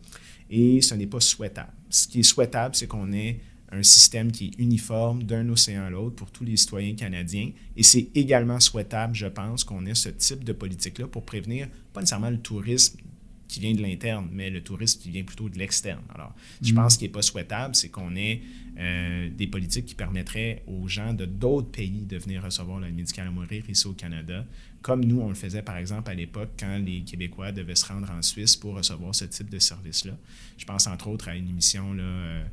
et 0.49 0.81
ce 0.81 0.93
n'est 0.93 1.07
pas 1.07 1.19
souhaitable. 1.19 1.71
Ce 1.89 2.07
qui 2.07 2.19
est 2.19 2.23
souhaitable, 2.23 2.75
c'est 2.75 2.87
qu'on 2.87 3.11
ait 3.13 3.39
un 3.71 3.83
système 3.83 4.31
qui 4.31 4.47
est 4.47 4.59
uniforme 4.59 5.23
d'un 5.23 5.49
océan 5.49 5.83
à 5.83 5.89
l'autre 5.89 6.15
pour 6.15 6.31
tous 6.31 6.43
les 6.43 6.57
citoyens 6.57 6.95
canadiens. 6.95 7.51
Et 7.75 7.83
c'est 7.83 8.09
également 8.15 8.59
souhaitable, 8.59 9.15
je 9.15 9.27
pense, 9.27 9.63
qu'on 9.63 9.85
ait 9.85 9.95
ce 9.95 10.09
type 10.09 10.43
de 10.43 10.53
politique-là 10.53 11.07
pour 11.07 11.25
prévenir 11.25 11.67
pas 11.93 12.01
nécessairement 12.01 12.29
le 12.29 12.39
tourisme 12.39 12.99
qui 13.47 13.59
vient 13.59 13.73
de 13.73 13.81
l'interne, 13.81 14.27
mais 14.31 14.49
le 14.49 14.61
tourisme 14.61 15.01
qui 15.01 15.09
vient 15.09 15.23
plutôt 15.23 15.49
de 15.49 15.57
l'externe. 15.57 16.01
Alors, 16.13 16.33
je 16.61 16.71
mm. 16.71 16.75
pense 16.75 16.93
ce 16.93 16.99
qui 16.99 17.05
n'est 17.05 17.11
pas 17.11 17.21
souhaitable, 17.21 17.75
c'est 17.75 17.89
qu'on 17.89 18.15
ait 18.15 18.41
euh, 18.77 19.29
des 19.29 19.47
politiques 19.47 19.85
qui 19.85 19.95
permettraient 19.95 20.63
aux 20.67 20.87
gens 20.87 21.13
de 21.13 21.25
d'autres 21.25 21.69
pays 21.69 22.05
de 22.05 22.17
venir 22.17 22.43
recevoir 22.43 22.79
l'aide 22.79 22.95
médicale 22.95 23.27
à 23.27 23.31
mourir 23.31 23.63
ici 23.69 23.87
au 23.87 23.93
Canada, 23.93 24.45
comme 24.81 25.03
nous, 25.03 25.19
on 25.19 25.29
le 25.29 25.35
faisait 25.35 25.63
par 25.63 25.77
exemple 25.77 26.11
à 26.11 26.13
l'époque 26.13 26.49
quand 26.59 26.77
les 26.77 27.01
Québécois 27.01 27.51
devaient 27.51 27.75
se 27.75 27.85
rendre 27.85 28.11
en 28.11 28.21
Suisse 28.21 28.55
pour 28.55 28.75
recevoir 28.75 29.15
ce 29.15 29.25
type 29.25 29.49
de 29.49 29.57
service-là. 29.57 30.13
Je 30.57 30.65
pense 30.65 30.85
entre 30.87 31.07
autres 31.07 31.27
à 31.27 31.35
une 31.35 31.49
émission 31.49 31.93
là, 31.93 32.03
euh, 32.03 32.43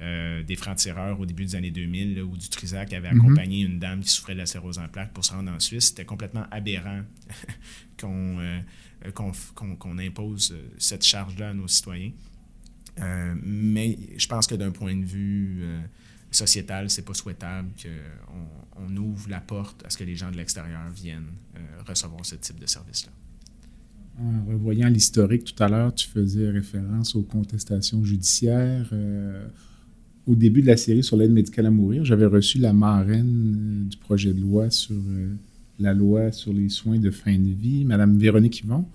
euh, 0.00 0.42
des 0.42 0.56
francs-tireurs 0.56 1.20
au 1.20 1.26
début 1.26 1.44
des 1.44 1.54
années 1.54 1.70
2000 1.70 2.22
où 2.22 2.36
du 2.36 2.48
Trisac 2.48 2.92
avait 2.94 3.10
mm-hmm. 3.10 3.18
accompagné 3.18 3.60
une 3.60 3.78
dame 3.78 4.00
qui 4.00 4.08
souffrait 4.08 4.32
de 4.32 4.38
la 4.38 4.46
cirrhose 4.46 4.78
en 4.78 4.88
plaques 4.88 5.12
pour 5.12 5.24
se 5.24 5.32
rendre 5.32 5.52
en 5.52 5.60
Suisse. 5.60 5.88
C'était 5.88 6.06
complètement 6.06 6.46
aberrant 6.50 7.02
qu'on 8.00 8.38
euh, 9.06 9.10
qu'on 9.12 9.98
impose 9.98 10.52
euh, 10.52 10.62
cette 10.78 11.04
charge-là 11.04 11.50
à 11.50 11.54
nos 11.54 11.68
citoyens. 11.68 12.12
Euh, 13.00 13.34
mais 13.42 13.98
je 14.16 14.26
pense 14.26 14.46
que 14.46 14.54
d'un 14.54 14.70
point 14.70 14.94
de 14.94 15.04
vue 15.04 15.64
sociétal, 16.30 16.90
c'est 16.90 17.04
pas 17.04 17.14
souhaitable 17.14 17.70
qu'on 17.82 18.84
on 18.84 18.96
ouvre 18.96 19.30
la 19.30 19.40
porte 19.40 19.84
à 19.86 19.90
ce 19.90 19.96
que 19.96 20.04
les 20.04 20.14
gens 20.14 20.30
de 20.30 20.36
l'extérieur 20.36 20.90
viennent 20.90 21.32
recevoir 21.86 22.24
ce 22.24 22.34
type 22.36 22.58
de 22.58 22.66
service-là. 22.66 23.12
En 24.20 24.44
revoyant 24.44 24.88
l'historique 24.88 25.44
tout 25.54 25.62
à 25.62 25.68
l'heure, 25.68 25.94
tu 25.94 26.06
faisais 26.06 26.50
référence 26.50 27.14
aux 27.14 27.22
contestations 27.22 28.04
judiciaires. 28.04 28.90
au 30.26 30.34
début 30.34 30.60
de 30.60 30.66
la 30.66 30.76
série 30.76 31.02
sur 31.02 31.16
l'aide 31.16 31.32
médicale 31.32 31.66
à 31.66 31.70
mourir, 31.70 32.04
j'avais 32.04 32.26
reçu 32.26 32.58
la 32.58 32.74
marraine 32.74 33.88
du 33.88 33.96
projet 33.96 34.34
de 34.34 34.40
loi 34.40 34.70
sur 34.70 35.00
la 35.78 35.94
loi 35.94 36.32
sur 36.32 36.52
les 36.52 36.68
soins 36.68 36.98
de 36.98 37.10
fin 37.10 37.36
de 37.36 37.50
vie, 37.50 37.84
Mme 37.84 38.16
Véronique 38.16 38.60
Yvon, 38.60 38.86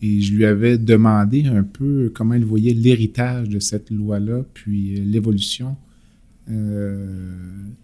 et 0.00 0.20
je 0.20 0.32
lui 0.32 0.44
avais 0.44 0.78
demandé 0.78 1.46
un 1.46 1.62
peu 1.62 2.12
comment 2.14 2.34
elle 2.34 2.44
voyait 2.44 2.72
l'héritage 2.72 3.48
de 3.48 3.58
cette 3.58 3.90
loi-là, 3.90 4.42
puis 4.54 4.96
euh, 4.96 5.04
l'évolution 5.04 5.76
euh, 6.50 7.34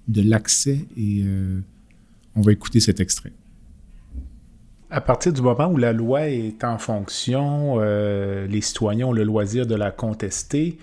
de 0.09 0.23
l'accès, 0.23 0.87
et 0.97 1.23
euh, 1.25 1.59
on 2.37 2.41
va 2.41 2.53
écouter 2.53 2.81
cet 2.81 3.01
extrait. 3.01 3.33
À 4.91 5.01
partir 5.01 5.33
du 5.33 5.43
moment 5.43 5.69
où 5.69 5.77
la 5.77 5.93
loi 5.93 6.29
est 6.29 6.63
en 6.63 6.79
fonction, 6.79 7.81
les 7.81 8.61
citoyens 8.61 9.09
ont 9.09 9.13
le 9.13 9.25
loisir 9.25 9.67
de 9.67 9.75
la 9.75 9.91
contester 9.91 10.79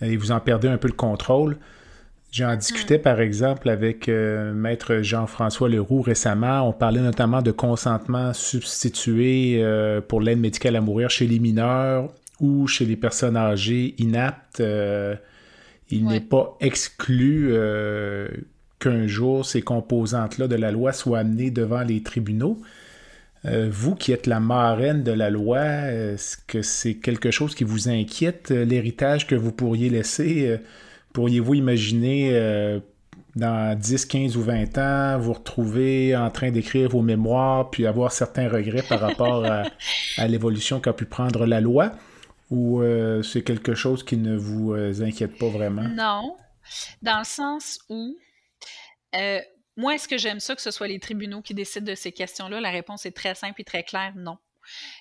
et 0.00 0.16
vous 0.16 0.30
en 0.30 0.38
perdez 0.38 0.68
un 0.68 0.76
peu 0.76 0.86
le 0.86 0.94
contrôle. 0.94 1.56
J'en 2.32 2.56
discutais 2.56 2.98
par 2.98 3.20
exemple 3.20 3.68
avec 3.68 4.08
euh, 4.08 4.54
maître 4.54 5.02
Jean-François 5.02 5.68
Leroux 5.68 6.00
récemment. 6.00 6.66
On 6.66 6.72
parlait 6.72 7.02
notamment 7.02 7.42
de 7.42 7.50
consentement 7.50 8.32
substitué 8.32 9.58
euh, 9.58 10.00
pour 10.00 10.22
l'aide 10.22 10.38
médicale 10.38 10.76
à 10.76 10.80
mourir 10.80 11.10
chez 11.10 11.26
les 11.26 11.38
mineurs 11.38 12.10
ou 12.40 12.66
chez 12.66 12.86
les 12.86 12.96
personnes 12.96 13.36
âgées 13.36 13.94
inaptes. 13.98 14.60
Euh, 14.60 15.14
il 15.90 16.06
n'est 16.06 16.20
pas 16.20 16.56
exclu 16.60 17.52
qu'un 18.78 19.06
jour 19.06 19.44
ces 19.44 19.60
composantes-là 19.60 20.48
de 20.48 20.56
la 20.56 20.70
loi 20.72 20.94
soient 20.94 21.18
amenées 21.18 21.50
devant 21.50 21.82
les 21.82 22.02
tribunaux. 22.02 22.58
vous 23.44 23.94
qui 23.94 24.12
êtes 24.12 24.26
la 24.26 24.40
marraine 24.40 25.02
de 25.02 25.12
la 25.12 25.28
loi, 25.28 25.60
est-ce 25.60 26.38
que 26.46 26.62
c'est 26.62 26.94
quelque 26.94 27.30
chose 27.30 27.54
qui 27.54 27.64
vous 27.64 27.90
inquiète, 27.90 28.48
l'héritage 28.48 29.26
que 29.26 29.34
vous 29.34 29.52
pourriez 29.52 29.90
laisser? 29.90 30.58
Pourriez-vous 31.12 31.54
imaginer 31.54 32.30
euh, 32.32 32.80
dans 33.36 33.78
10, 33.78 34.06
15 34.06 34.36
ou 34.36 34.42
20 34.42 34.78
ans 34.78 35.18
vous 35.18 35.32
retrouver 35.32 36.16
en 36.16 36.30
train 36.30 36.50
d'écrire 36.50 36.88
vos 36.88 37.02
mémoires 37.02 37.70
puis 37.70 37.86
avoir 37.86 38.12
certains 38.12 38.48
regrets 38.48 38.82
par 38.82 39.00
rapport 39.00 39.44
à, 40.16 40.28
l'évolution 40.28 40.80
qu'a 40.80 40.92
pu 40.92 41.04
prendre 41.04 41.46
la 41.46 41.60
loi? 41.60 41.92
Ou 42.50 42.82
euh, 42.82 43.22
c'est 43.22 43.42
quelque 43.42 43.74
chose 43.74 44.04
qui 44.04 44.18
ne 44.18 44.36
vous 44.36 44.74
euh, 44.74 44.92
inquiète 45.02 45.38
pas 45.38 45.48
vraiment? 45.48 45.88
Non, 45.88 46.36
dans 47.00 47.18
le 47.18 47.24
sens 47.24 47.78
où 47.88 48.16
moi, 49.76 49.94
est-ce 49.94 50.06
que 50.06 50.18
j'aime 50.18 50.40
ça 50.40 50.54
que 50.54 50.60
ce 50.60 50.70
soit 50.70 50.88
les 50.88 50.98
tribunaux 50.98 51.40
qui 51.40 51.54
décident 51.54 51.86
de 51.86 51.94
ces 51.94 52.12
questions-là? 52.12 52.60
La 52.60 52.70
réponse 52.70 53.06
est 53.06 53.16
très 53.16 53.34
simple 53.34 53.60
et 53.62 53.64
très 53.64 53.82
claire, 53.82 54.12
non. 54.16 54.36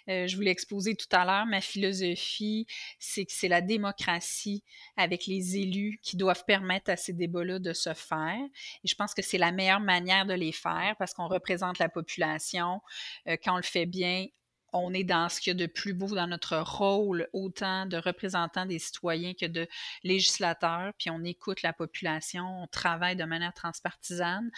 Euh, 0.09 0.27
je 0.27 0.35
vous 0.35 0.41
l'ai 0.41 0.51
exposé 0.51 0.95
tout 0.95 1.07
à 1.11 1.25
l'heure, 1.25 1.45
ma 1.45 1.61
philosophie, 1.61 2.65
c'est 2.99 3.25
que 3.25 3.31
c'est 3.31 3.47
la 3.47 3.61
démocratie 3.61 4.63
avec 4.97 5.27
les 5.27 5.57
élus 5.57 5.99
qui 6.01 6.17
doivent 6.17 6.45
permettre 6.45 6.91
à 6.91 6.97
ces 6.97 7.13
débats-là 7.13 7.59
de 7.59 7.73
se 7.73 7.93
faire. 7.93 8.39
Et 8.83 8.87
je 8.87 8.95
pense 8.95 9.13
que 9.13 9.21
c'est 9.21 9.37
la 9.37 9.51
meilleure 9.51 9.79
manière 9.79 10.25
de 10.25 10.33
les 10.33 10.51
faire 10.51 10.95
parce 10.97 11.13
qu'on 11.13 11.27
représente 11.27 11.79
la 11.79 11.89
population. 11.89 12.81
Euh, 13.27 13.37
quand 13.43 13.53
on 13.53 13.57
le 13.57 13.63
fait 13.63 13.85
bien, 13.85 14.25
on 14.73 14.93
est 14.93 15.03
dans 15.03 15.29
ce 15.29 15.39
qu'il 15.39 15.51
y 15.51 15.55
a 15.55 15.67
de 15.67 15.71
plus 15.71 15.93
beau 15.93 16.07
dans 16.07 16.27
notre 16.27 16.57
rôle, 16.57 17.27
autant 17.33 17.85
de 17.85 17.97
représentants 17.97 18.65
des 18.65 18.79
citoyens 18.79 19.33
que 19.33 19.45
de 19.45 19.67
législateurs, 20.03 20.93
puis 20.97 21.09
on 21.09 21.23
écoute 21.23 21.61
la 21.61 21.73
population, 21.73 22.63
on 22.63 22.67
travaille 22.67 23.15
de 23.15 23.25
manière 23.25 23.53
transpartisane. 23.53 24.51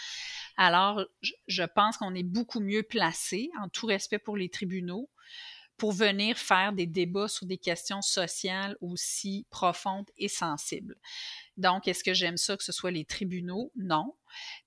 Alors, 0.56 1.04
je 1.48 1.62
pense 1.62 1.96
qu'on 1.96 2.14
est 2.14 2.22
beaucoup 2.22 2.60
mieux 2.60 2.82
placé, 2.82 3.50
en 3.60 3.68
tout 3.68 3.86
respect 3.86 4.18
pour 4.18 4.36
les 4.36 4.48
tribunaux, 4.48 5.10
pour 5.76 5.92
venir 5.92 6.38
faire 6.38 6.72
des 6.72 6.86
débats 6.86 7.28
sur 7.28 7.46
des 7.46 7.58
questions 7.58 8.02
sociales 8.02 8.76
aussi 8.80 9.46
profondes 9.50 10.08
et 10.16 10.28
sensibles. 10.28 10.96
Donc, 11.56 11.88
est-ce 11.88 12.04
que 12.04 12.14
j'aime 12.14 12.36
ça 12.36 12.56
que 12.56 12.62
ce 12.62 12.72
soit 12.72 12.90
les 12.90 13.04
tribunaux? 13.04 13.72
Non, 13.76 14.14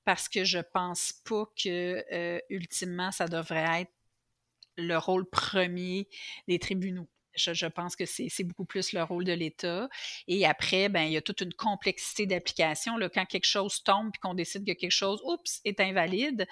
parce 0.03 0.27
que 0.27 0.43
je 0.43 0.59
pense 0.59 1.13
pas 1.23 1.45
que, 1.61 2.03
euh, 2.11 2.39
ultimement, 2.49 3.11
ça 3.11 3.27
devrait 3.27 3.81
être 3.81 3.93
le 4.77 4.97
rôle 4.97 5.25
premier 5.29 6.07
des 6.47 6.59
tribunaux. 6.59 7.07
Je, 7.37 7.67
pense 7.67 7.95
que 7.95 8.05
c'est 8.05 8.43
beaucoup 8.43 8.65
plus 8.65 8.93
le 8.93 9.03
rôle 9.03 9.23
de 9.23 9.33
l'État. 9.33 9.87
Et 10.27 10.45
après, 10.45 10.89
ben, 10.89 11.03
il 11.03 11.13
y 11.13 11.17
a 11.17 11.21
toute 11.21 11.41
une 11.41 11.53
complexité 11.53 12.25
d'application. 12.25 12.95
Quand 13.13 13.25
quelque 13.25 13.45
chose 13.45 13.83
tombe 13.83 14.11
et 14.13 14.17
qu'on 14.19 14.33
décide 14.33 14.65
que 14.65 14.73
quelque 14.73 14.91
chose, 14.91 15.21
oups, 15.23 15.61
est 15.63 15.79
invalide, 15.79 16.47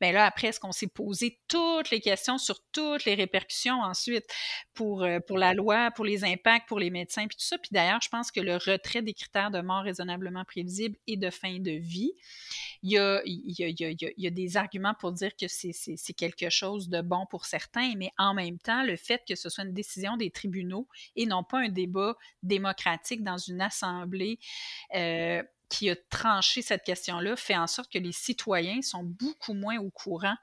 ben 0.00 0.12
là, 0.12 0.26
après, 0.26 0.48
est-ce 0.48 0.60
qu'on 0.60 0.72
s'est 0.72 0.88
posé 0.88 1.38
toutes 1.48 1.90
les 1.90 2.00
questions 2.00 2.38
sur 2.38 2.60
toutes 2.72 3.04
les 3.04 3.14
répercussions 3.14 3.80
ensuite 3.80 4.26
pour, 4.74 5.02
euh, 5.02 5.20
pour 5.20 5.38
la 5.38 5.54
loi, 5.54 5.90
pour 5.90 6.04
les 6.04 6.24
impacts, 6.24 6.68
pour 6.68 6.78
les 6.78 6.90
médecins, 6.90 7.26
puis 7.26 7.36
tout 7.36 7.44
ça? 7.44 7.58
Puis 7.58 7.70
d'ailleurs, 7.72 8.00
je 8.02 8.08
pense 8.08 8.30
que 8.30 8.40
le 8.40 8.56
retrait 8.56 9.02
des 9.02 9.14
critères 9.14 9.50
de 9.50 9.60
mort 9.60 9.84
raisonnablement 9.84 10.44
prévisible 10.44 10.96
et 11.06 11.16
de 11.16 11.30
fin 11.30 11.58
de 11.58 11.72
vie, 11.72 12.12
il 12.82 12.92
y 12.92 12.98
a, 12.98 13.20
il 13.24 13.54
y 13.58 13.64
a, 13.64 13.68
il 13.68 14.14
y 14.16 14.26
a, 14.26 14.30
des 14.30 14.56
arguments 14.56 14.94
pour 14.98 15.12
dire 15.12 15.32
que 15.36 15.46
c'est 15.48 16.12
quelque 16.14 16.48
chose 16.48 16.88
de 16.88 17.02
bon 17.02 17.26
pour 17.30 17.44
certains, 17.44 17.94
mais 17.96 18.10
en 18.16 18.34
même 18.34 18.58
temps, 18.58 18.82
le 18.82 18.96
fait 18.96 19.22
que 19.28 19.34
ce 19.34 19.48
soit 19.48 19.64
une 19.64 19.74
décision 19.74 20.16
des 20.16 20.29
tribunaux 20.30 20.88
et 21.16 21.26
non 21.26 21.44
pas 21.44 21.58
un 21.58 21.68
débat 21.68 22.16
démocratique 22.42 23.22
dans 23.22 23.38
une 23.38 23.60
assemblée 23.60 24.38
euh, 24.94 25.42
qui 25.68 25.88
a 25.88 25.96
tranché 26.10 26.62
cette 26.62 26.82
question-là 26.82 27.36
fait 27.36 27.56
en 27.56 27.66
sorte 27.66 27.92
que 27.92 27.98
les 27.98 28.12
citoyens 28.12 28.82
sont 28.82 29.04
beaucoup 29.04 29.54
moins 29.54 29.78
au 29.78 29.90
courant 29.90 30.36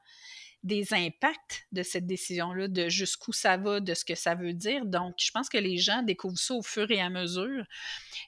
des 0.63 0.93
impacts 0.93 1.67
de 1.71 1.83
cette 1.83 2.05
décision-là, 2.07 2.67
de 2.67 2.89
jusqu'où 2.89 3.31
ça 3.31 3.57
va, 3.57 3.79
de 3.79 3.93
ce 3.93 4.03
que 4.03 4.15
ça 4.15 4.35
veut 4.35 4.53
dire. 4.53 4.85
Donc, 4.85 5.15
je 5.19 5.31
pense 5.31 5.49
que 5.49 5.57
les 5.57 5.77
gens 5.77 6.01
découvrent 6.01 6.37
ça 6.37 6.55
au 6.55 6.61
fur 6.61 6.89
et 6.91 6.99
à 6.99 7.09
mesure. 7.09 7.63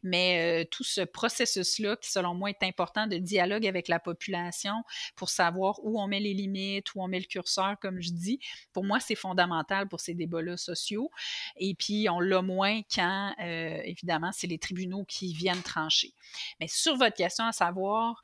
Mais 0.04 0.63
euh, 0.63 0.68
tout 0.70 0.84
ce 0.84 1.02
processus-là, 1.02 1.98
qui 1.98 2.12
selon 2.12 2.36
moi 2.36 2.50
est 2.50 2.63
important 2.63 3.08
de 3.08 3.18
dialogue 3.18 3.65
avec 3.65 3.88
la 3.88 4.00
population 4.00 4.84
pour 5.15 5.30
savoir 5.30 5.84
où 5.84 6.00
on 6.00 6.08
met 6.08 6.20
les 6.20 6.34
limites, 6.34 6.94
où 6.96 7.02
on 7.02 7.08
met 7.08 7.20
le 7.20 7.26
curseur, 7.26 7.78
comme 7.82 8.00
je 8.00 8.12
dis, 8.12 8.39
pour 8.74 8.84
moi, 8.84 9.00
c'est 9.00 9.15
fondamental 9.15 9.88
pour 9.88 10.00
ces 10.00 10.13
débats-là 10.13 10.56
sociaux. 10.56 11.12
Et 11.58 11.74
puis, 11.74 12.08
on 12.10 12.20
l'a 12.20 12.42
moins 12.42 12.82
quand, 12.94 13.34
euh, 13.42 13.82
évidemment, 13.84 14.32
c'est 14.32 14.48
les 14.48 14.60
tribunaux 14.60 15.04
qui 15.06 15.34
viennent 15.34 15.63
trancher. 15.63 16.13
Mais 16.60 16.68
sur 16.68 16.96
votre 16.96 17.15
question 17.15 17.46
à 17.46 17.52
savoir, 17.52 18.22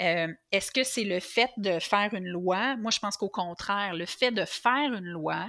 euh, 0.00 0.28
est-ce 0.50 0.70
que 0.70 0.84
c'est 0.84 1.04
le 1.04 1.20
fait 1.20 1.50
de 1.56 1.78
faire 1.78 2.14
une 2.14 2.28
loi? 2.28 2.76
Moi, 2.76 2.90
je 2.90 2.98
pense 2.98 3.16
qu'au 3.16 3.28
contraire, 3.28 3.94
le 3.94 4.06
fait 4.06 4.30
de 4.30 4.44
faire 4.44 4.92
une 4.92 5.06
loi 5.06 5.46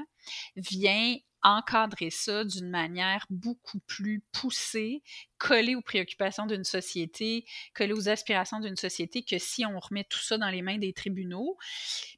vient 0.55 1.15
encadrer 1.43 2.09
ça 2.09 2.45
d'une 2.45 2.69
manière 2.69 3.25
beaucoup 3.29 3.79
plus 3.79 4.23
poussée, 4.31 5.03
collée 5.37 5.75
aux 5.75 5.81
préoccupations 5.81 6.45
d'une 6.45 6.63
société, 6.63 7.45
collée 7.73 7.91
aux 7.91 8.07
aspirations 8.07 8.61
d'une 8.61 8.77
société, 8.77 9.23
que 9.23 9.37
si 9.37 9.65
on 9.65 9.77
remet 9.77 10.05
tout 10.05 10.21
ça 10.21 10.37
dans 10.37 10.49
les 10.49 10.61
mains 10.61 10.77
des 10.77 10.93
tribunaux. 10.93 11.57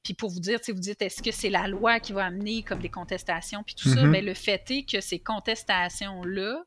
Puis 0.03 0.13
pour 0.13 0.29
vous 0.29 0.39
dire, 0.39 0.59
vous 0.67 0.73
dites, 0.73 1.01
est-ce 1.01 1.23
que 1.23 1.31
c'est 1.31 1.49
la 1.49 1.67
loi 1.67 1.99
qui 1.99 2.13
va 2.13 2.25
amener 2.25 2.61
comme 2.61 2.79
des 2.79 2.89
contestations, 2.89 3.63
puis 3.63 3.73
tout 3.73 3.89
ça, 3.89 4.03
mais 4.03 4.07
mm-hmm. 4.07 4.11
ben, 4.11 4.25
le 4.25 4.33
fait 4.35 4.71
est 4.71 4.85
que 4.87 5.01
ces 5.01 5.19
contestations-là, 5.19 6.63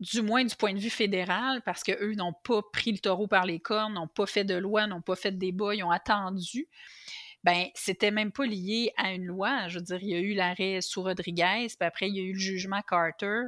du 0.00 0.22
moins 0.22 0.44
du 0.44 0.54
point 0.54 0.72
de 0.72 0.78
vue 0.78 0.90
fédéral, 0.90 1.62
parce 1.64 1.82
qu'eux 1.82 2.14
n'ont 2.14 2.32
pas 2.44 2.62
pris 2.72 2.92
le 2.92 2.98
taureau 2.98 3.26
par 3.26 3.46
les 3.46 3.58
cornes, 3.58 3.94
n'ont 3.94 4.08
pas 4.08 4.26
fait 4.26 4.44
de 4.44 4.54
loi, 4.54 4.86
n'ont 4.86 5.02
pas 5.02 5.16
fait 5.16 5.32
de 5.32 5.38
débat, 5.38 5.74
ils 5.74 5.82
ont 5.82 5.90
attendu. 5.90 6.68
Ben, 7.44 7.66
c'était 7.74 8.10
même 8.10 8.32
pas 8.32 8.46
lié 8.46 8.92
à 8.96 9.12
une 9.12 9.24
loi. 9.24 9.68
Je 9.68 9.78
veux 9.78 9.84
dire, 9.84 9.98
il 10.02 10.08
y 10.08 10.14
a 10.14 10.20
eu 10.20 10.34
l'arrêt 10.34 10.80
sous 10.80 11.02
Rodriguez, 11.02 11.66
puis 11.68 11.86
après, 11.86 12.08
il 12.08 12.16
y 12.16 12.20
a 12.20 12.22
eu 12.22 12.32
le 12.32 12.38
jugement 12.38 12.82
Carter. 12.82 13.42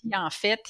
Puis 0.00 0.14
en 0.14 0.30
fait, 0.30 0.60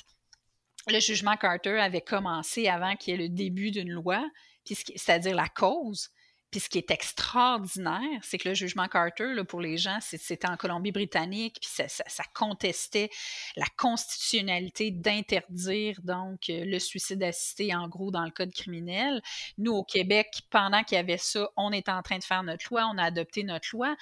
le 0.89 1.01
jugement 1.01 1.37
Carter 1.37 1.79
avait 1.79 2.01
commencé 2.01 2.69
avant 2.69 2.97
qu'il 2.97 3.13
y 3.13 3.15
ait 3.15 3.29
le 3.29 3.29
début 3.29 3.71
d'une 3.71 3.93
loi, 3.93 4.25
c'est-à-dire 4.65 5.35
la 5.35 5.49
cause. 5.49 6.11
Puis 6.51 6.61
ce 6.61 6.69
qui 6.71 6.79
est 6.79 6.91
extraordinaire, 6.91 8.21
c'est 8.23 8.39
que 8.39 8.49
le 8.49 8.55
jugement 8.55 8.89
Carter, 8.89 9.35
pour 9.47 9.61
les 9.61 9.77
gens, 9.77 9.99
c'était 10.01 10.49
en 10.49 10.57
Colombie-Britannique, 10.57 11.59
puis 11.61 11.71
ça, 11.71 11.89
ça, 11.89 12.25
contestait 12.35 13.11
la 13.57 13.67
constitutionnalité 13.77 14.91
d'interdire 14.91 16.01
donc 16.03 16.49
euh, 16.49 16.65
le 16.65 16.79
suicide 16.79 17.23
assisté, 17.23 17.75
en 17.75 17.89
gros, 17.89 18.11
dans 18.11 18.25
le 18.25 18.31
code 18.31 18.53
criminel. 18.53 19.23
Nous, 19.59 19.73
au 19.73 19.85
Québec, 19.85 20.43
pendant 20.51 20.83
qu'il 20.85 20.97
y 20.97 20.99
avait 20.99 21.19
ça, 21.19 21.51
on 21.57 21.73
était 21.73 21.93
en 21.93 22.03
train 22.03 22.19
de 22.19 22.25
faire 22.25 22.43
notre 22.43 22.67
loi, 22.71 22.89
on 22.93 22.97
a 22.97 23.05
adopté 23.05 23.43
notre 23.43 23.69
loi. 23.73 23.95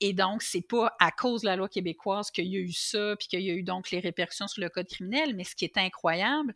Et 0.00 0.12
donc, 0.12 0.42
c'est 0.42 0.66
pas 0.66 0.94
à 0.98 1.12
cause 1.12 1.42
de 1.42 1.46
la 1.46 1.56
loi 1.56 1.68
québécoise 1.68 2.30
qu'il 2.30 2.46
y 2.46 2.56
a 2.56 2.60
eu 2.60 2.72
ça, 2.72 3.14
puis 3.16 3.28
qu'il 3.28 3.40
y 3.42 3.50
a 3.50 3.54
eu 3.54 3.62
donc 3.62 3.90
les 3.90 4.00
répercussions 4.00 4.48
sur 4.48 4.60
le 4.60 4.68
code 4.68 4.88
criminel. 4.88 5.36
Mais 5.36 5.44
ce 5.44 5.54
qui 5.54 5.64
est 5.64 5.78
incroyable, 5.78 6.52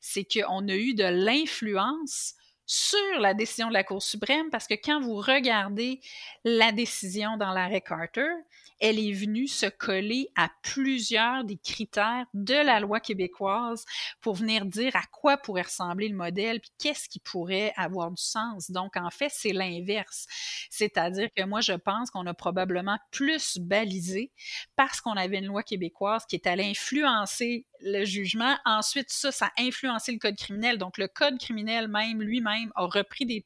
c'est 0.00 0.24
qu'on 0.24 0.66
a 0.68 0.74
eu 0.74 0.94
de 0.94 1.04
l'influence 1.04 2.34
sur 2.70 3.18
la 3.18 3.34
décision 3.34 3.66
de 3.66 3.72
la 3.72 3.82
Cour 3.82 4.00
suprême 4.00 4.48
parce 4.48 4.68
que 4.68 4.74
quand 4.74 5.00
vous 5.00 5.16
regardez 5.16 6.00
la 6.44 6.70
décision 6.70 7.36
dans 7.36 7.50
l'arrêt 7.50 7.80
Carter, 7.80 8.30
elle 8.78 9.00
est 9.00 9.12
venue 9.12 9.48
se 9.48 9.66
coller 9.66 10.28
à 10.36 10.48
plusieurs 10.62 11.42
des 11.42 11.56
critères 11.56 12.26
de 12.32 12.54
la 12.54 12.78
loi 12.78 13.00
québécoise 13.00 13.84
pour 14.20 14.36
venir 14.36 14.66
dire 14.66 14.94
à 14.94 15.02
quoi 15.10 15.36
pourrait 15.36 15.62
ressembler 15.62 16.08
le 16.08 16.16
modèle, 16.16 16.60
puis 16.60 16.70
qu'est-ce 16.78 17.08
qui 17.08 17.18
pourrait 17.18 17.72
avoir 17.76 18.12
du 18.12 18.22
sens. 18.22 18.70
Donc, 18.70 18.96
en 18.96 19.10
fait, 19.10 19.32
c'est 19.32 19.52
l'inverse. 19.52 20.28
C'est-à-dire 20.70 21.28
que 21.36 21.42
moi, 21.42 21.60
je 21.60 21.72
pense 21.72 22.08
qu'on 22.12 22.26
a 22.26 22.34
probablement 22.34 22.98
plus 23.10 23.58
balisé 23.58 24.30
parce 24.76 25.00
qu'on 25.00 25.16
avait 25.16 25.38
une 25.38 25.46
loi 25.46 25.64
québécoise 25.64 26.24
qui 26.24 26.36
est 26.36 26.46
allée 26.46 26.70
influencer 26.70 27.66
le 27.82 28.04
jugement. 28.04 28.56
Ensuite, 28.64 29.10
ça, 29.10 29.32
ça 29.32 29.46
a 29.56 29.62
influencé 29.62 30.12
le 30.12 30.18
code 30.18 30.36
criminel. 30.36 30.78
Donc, 30.78 30.98
le 30.98 31.08
code 31.08 31.38
criminel 31.38 31.88
même, 31.88 32.22
lui-même, 32.22 32.72
a 32.74 32.86
repris 32.86 33.26
des, 33.26 33.44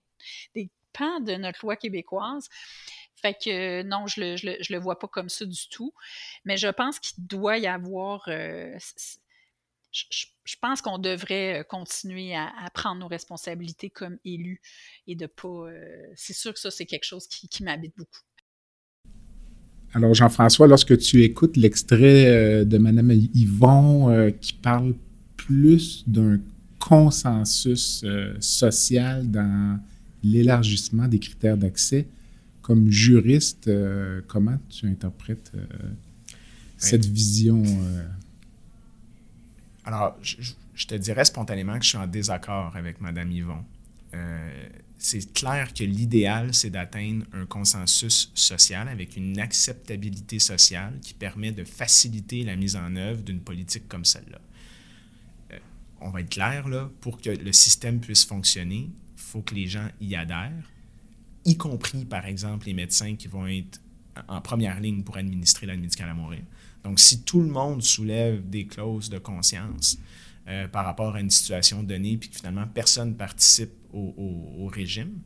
des 0.54 0.70
pans 0.92 1.20
de 1.20 1.34
notre 1.34 1.64
loi 1.64 1.76
québécoise. 1.76 2.48
Fait 3.16 3.34
que 3.34 3.82
non, 3.82 4.06
je 4.06 4.20
le, 4.20 4.36
je 4.36 4.72
le, 4.72 4.78
vois 4.78 4.98
pas 4.98 5.08
comme 5.08 5.28
ça 5.28 5.44
du 5.44 5.68
tout. 5.68 5.94
Mais 6.44 6.56
je 6.56 6.68
pense 6.68 6.98
qu'il 6.98 7.26
doit 7.26 7.58
y 7.58 7.66
avoir. 7.66 8.24
Euh, 8.28 8.76
je, 9.92 10.56
pense 10.60 10.82
qu'on 10.82 10.98
devrait 10.98 11.60
euh, 11.60 11.62
continuer 11.62 12.36
à, 12.36 12.52
prendre 12.74 13.00
nos 13.00 13.08
responsabilités 13.08 13.90
comme 13.90 14.18
élus 14.24 14.60
et 15.06 15.14
de 15.14 15.26
pas. 15.26 15.48
Euh, 15.48 16.12
c'est 16.16 16.32
sûr 16.34 16.52
que 16.52 16.60
ça, 16.60 16.70
c'est 16.70 16.86
quelque 16.86 17.04
chose 17.04 17.26
qui, 17.26 17.48
qui 17.48 17.62
m'habite 17.62 17.96
beaucoup. 17.96 18.20
Alors, 19.94 20.12
Jean-François, 20.12 20.66
lorsque 20.66 20.98
tu 20.98 21.22
écoutes 21.22 21.56
l'extrait 21.56 22.64
de 22.64 22.78
Mme 22.78 23.12
Yvon 23.32 24.32
qui 24.40 24.52
parle 24.52 24.94
plus 25.36 26.04
d'un 26.06 26.40
consensus 26.78 28.04
social 28.40 29.30
dans 29.30 29.78
l'élargissement 30.24 31.06
des 31.06 31.18
critères 31.20 31.56
d'accès, 31.56 32.08
comme 32.64 32.90
juriste, 32.90 33.68
euh, 33.68 34.22
comment 34.26 34.58
tu 34.70 34.86
interprètes 34.86 35.52
euh, 35.54 35.66
cette 36.78 37.04
vision? 37.04 37.62
Euh? 37.62 38.08
Alors, 39.84 40.16
je, 40.22 40.86
te 40.86 40.94
dirais 40.94 41.26
spontanément 41.26 41.78
que 41.78 41.84
je 41.84 41.90
suis 41.90 41.98
en 41.98 42.06
désaccord 42.06 42.74
avec 42.74 43.02
Mme 43.02 43.30
Yvon. 43.30 43.64
C'est 45.04 45.34
clair 45.34 45.74
que 45.74 45.84
l'idéal, 45.84 46.54
c'est 46.54 46.70
d'atteindre 46.70 47.26
un 47.34 47.44
consensus 47.44 48.30
social 48.34 48.88
avec 48.88 49.16
une 49.16 49.38
acceptabilité 49.38 50.38
sociale 50.38 50.98
qui 51.02 51.12
permet 51.12 51.52
de 51.52 51.62
faciliter 51.62 52.42
la 52.42 52.56
mise 52.56 52.74
en 52.74 52.96
œuvre 52.96 53.22
d'une 53.22 53.40
politique 53.40 53.86
comme 53.86 54.06
celle-là. 54.06 54.40
on 56.00 56.08
va 56.08 56.22
être 56.22 56.30
clair, 56.30 56.68
là, 56.68 56.90
pour 57.02 57.20
que 57.20 57.28
le 57.28 57.52
système 57.52 58.00
puisse 58.00 58.24
fonctionner, 58.24 58.88
il 59.16 59.22
faut 59.22 59.42
que 59.42 59.54
les 59.54 59.66
gens 59.66 59.88
y 60.00 60.14
adhèrent 60.14 60.70
y 61.44 61.56
compris, 61.56 62.06
par 62.06 62.24
exemple, 62.24 62.66
les 62.66 62.72
médecins 62.74 63.16
qui 63.16 63.28
vont 63.28 63.46
être 63.46 63.80
en 64.28 64.40
première 64.40 64.80
ligne 64.80 65.02
pour 65.02 65.18
administrer 65.18 65.66
l'aide 65.66 65.80
médicale 65.80 66.08
à 66.08 66.14
mourir. 66.14 66.40
Donc, 66.82 66.98
si 66.98 67.22
tout 67.22 67.40
le 67.40 67.48
monde 67.48 67.82
soulève 67.82 68.48
des 68.48 68.66
clauses 68.66 69.10
de 69.10 69.18
conscience 69.18 69.98
euh, 70.48 70.68
par 70.68 70.84
rapport 70.84 71.14
à 71.14 71.20
une 71.20 71.30
situation 71.30 71.82
donnée, 71.82 72.16
puis 72.16 72.28
que 72.28 72.36
finalement 72.36 72.66
personne 72.66 73.16
participe 73.16 73.72
au, 73.92 74.68
régime, 74.72 75.20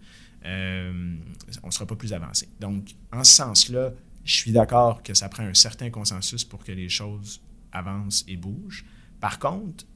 euh, 0.45 1.17
on 1.63 1.67
ne 1.67 1.73
sera 1.73 1.87
pas 1.87 1.97
plus 1.97 2.13
avancé. 2.13 2.49
Donc, 2.61 2.95
en 3.13 3.25
ce 3.25 3.33
sens-là, 3.33 3.93
je 4.25 4.35
suis 4.35 4.53
d'accord 4.53 5.03
que 5.03 5.15
ça 5.15 5.29
prend 5.29 5.43
un 5.43 5.55
certain 5.55 5.91
consensus 5.91 6.45
pour 6.45 6.63
que 6.63 6.73
les 6.73 6.89
choses 6.89 7.41
avancent 7.73 8.25
et 8.29 8.37
bougent. 8.37 8.85
Par 9.21 9.39
contre, 9.39 9.87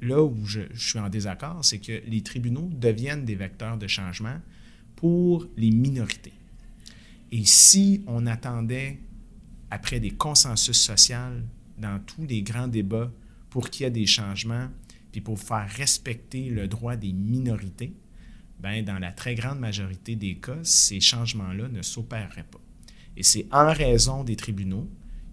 là 0.00 0.22
où 0.22 0.44
je 0.44 0.60
suis 0.74 0.98
en 0.98 1.08
désaccord, 1.08 1.64
c'est 1.64 1.78
que 1.78 2.02
les 2.06 2.22
tribunaux 2.22 2.68
deviennent 2.72 3.24
des 3.24 3.34
vecteurs 3.34 3.78
de 3.78 3.86
changement 3.86 4.38
pour 4.94 5.46
les 5.56 5.70
minorités. 5.70 6.34
Et 7.32 7.44
si 7.44 8.04
on 8.06 8.26
attendait, 8.26 9.00
après 9.70 9.98
des 9.98 10.12
consensus 10.12 10.80
sociaux 10.80 11.40
dans 11.78 11.98
tous 11.98 12.24
les 12.26 12.42
grands 12.42 12.68
débats, 12.68 13.10
pour 13.50 13.70
qu'il 13.70 13.84
y 13.84 13.86
ait 13.86 13.90
des 13.90 14.06
changements, 14.06 14.68
puis 15.12 15.20
pour 15.20 15.38
faire 15.38 15.68
respecter 15.68 16.50
le 16.50 16.68
droit 16.68 16.96
des 16.96 17.12
minorités, 17.12 17.94
ben, 18.60 18.84
dans 18.84 18.98
la 18.98 19.12
très 19.12 19.34
grande 19.34 19.58
majorité 19.58 20.16
des 20.16 20.36
cas, 20.36 20.58
ces 20.62 21.00
changements-là 21.00 21.68
ne 21.68 21.82
s'opéreraient 21.82 22.46
pas. 22.50 22.60
Et 23.16 23.22
c'est 23.22 23.46
en 23.50 23.72
raison 23.72 24.24
des 24.24 24.36
tribunaux 24.36 24.88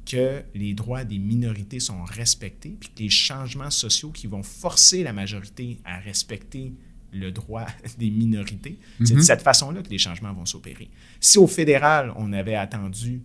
que 0.06 0.44
les 0.54 0.74
droits 0.74 1.06
des 1.06 1.20
minorités 1.20 1.80
sont 1.80 2.04
respectés, 2.04 2.78
puis 2.80 2.90
que 2.90 3.00
les 3.04 3.10
changements 3.10 3.70
sociaux 3.70 4.12
qui 4.12 4.28
vont 4.28 4.44
forcer 4.44 5.04
la 5.04 5.14
majorité 5.14 5.80
à 5.86 6.00
respecter 6.00 6.74
le 7.14 7.32
droit 7.32 7.66
des 7.98 8.10
minorités. 8.10 8.80
C'est 9.00 9.14
de 9.14 9.20
mhm. 9.20 9.24
cette 9.24 9.42
façon-là 9.42 9.82
que 9.82 9.90
les 9.90 9.98
changements 9.98 10.34
vont 10.34 10.46
s'opérer. 10.46 10.90
Si 11.20 11.38
au 11.38 11.48
fédéral, 11.48 12.12
on 12.18 12.34
avait 12.34 12.56
attendu, 12.56 13.22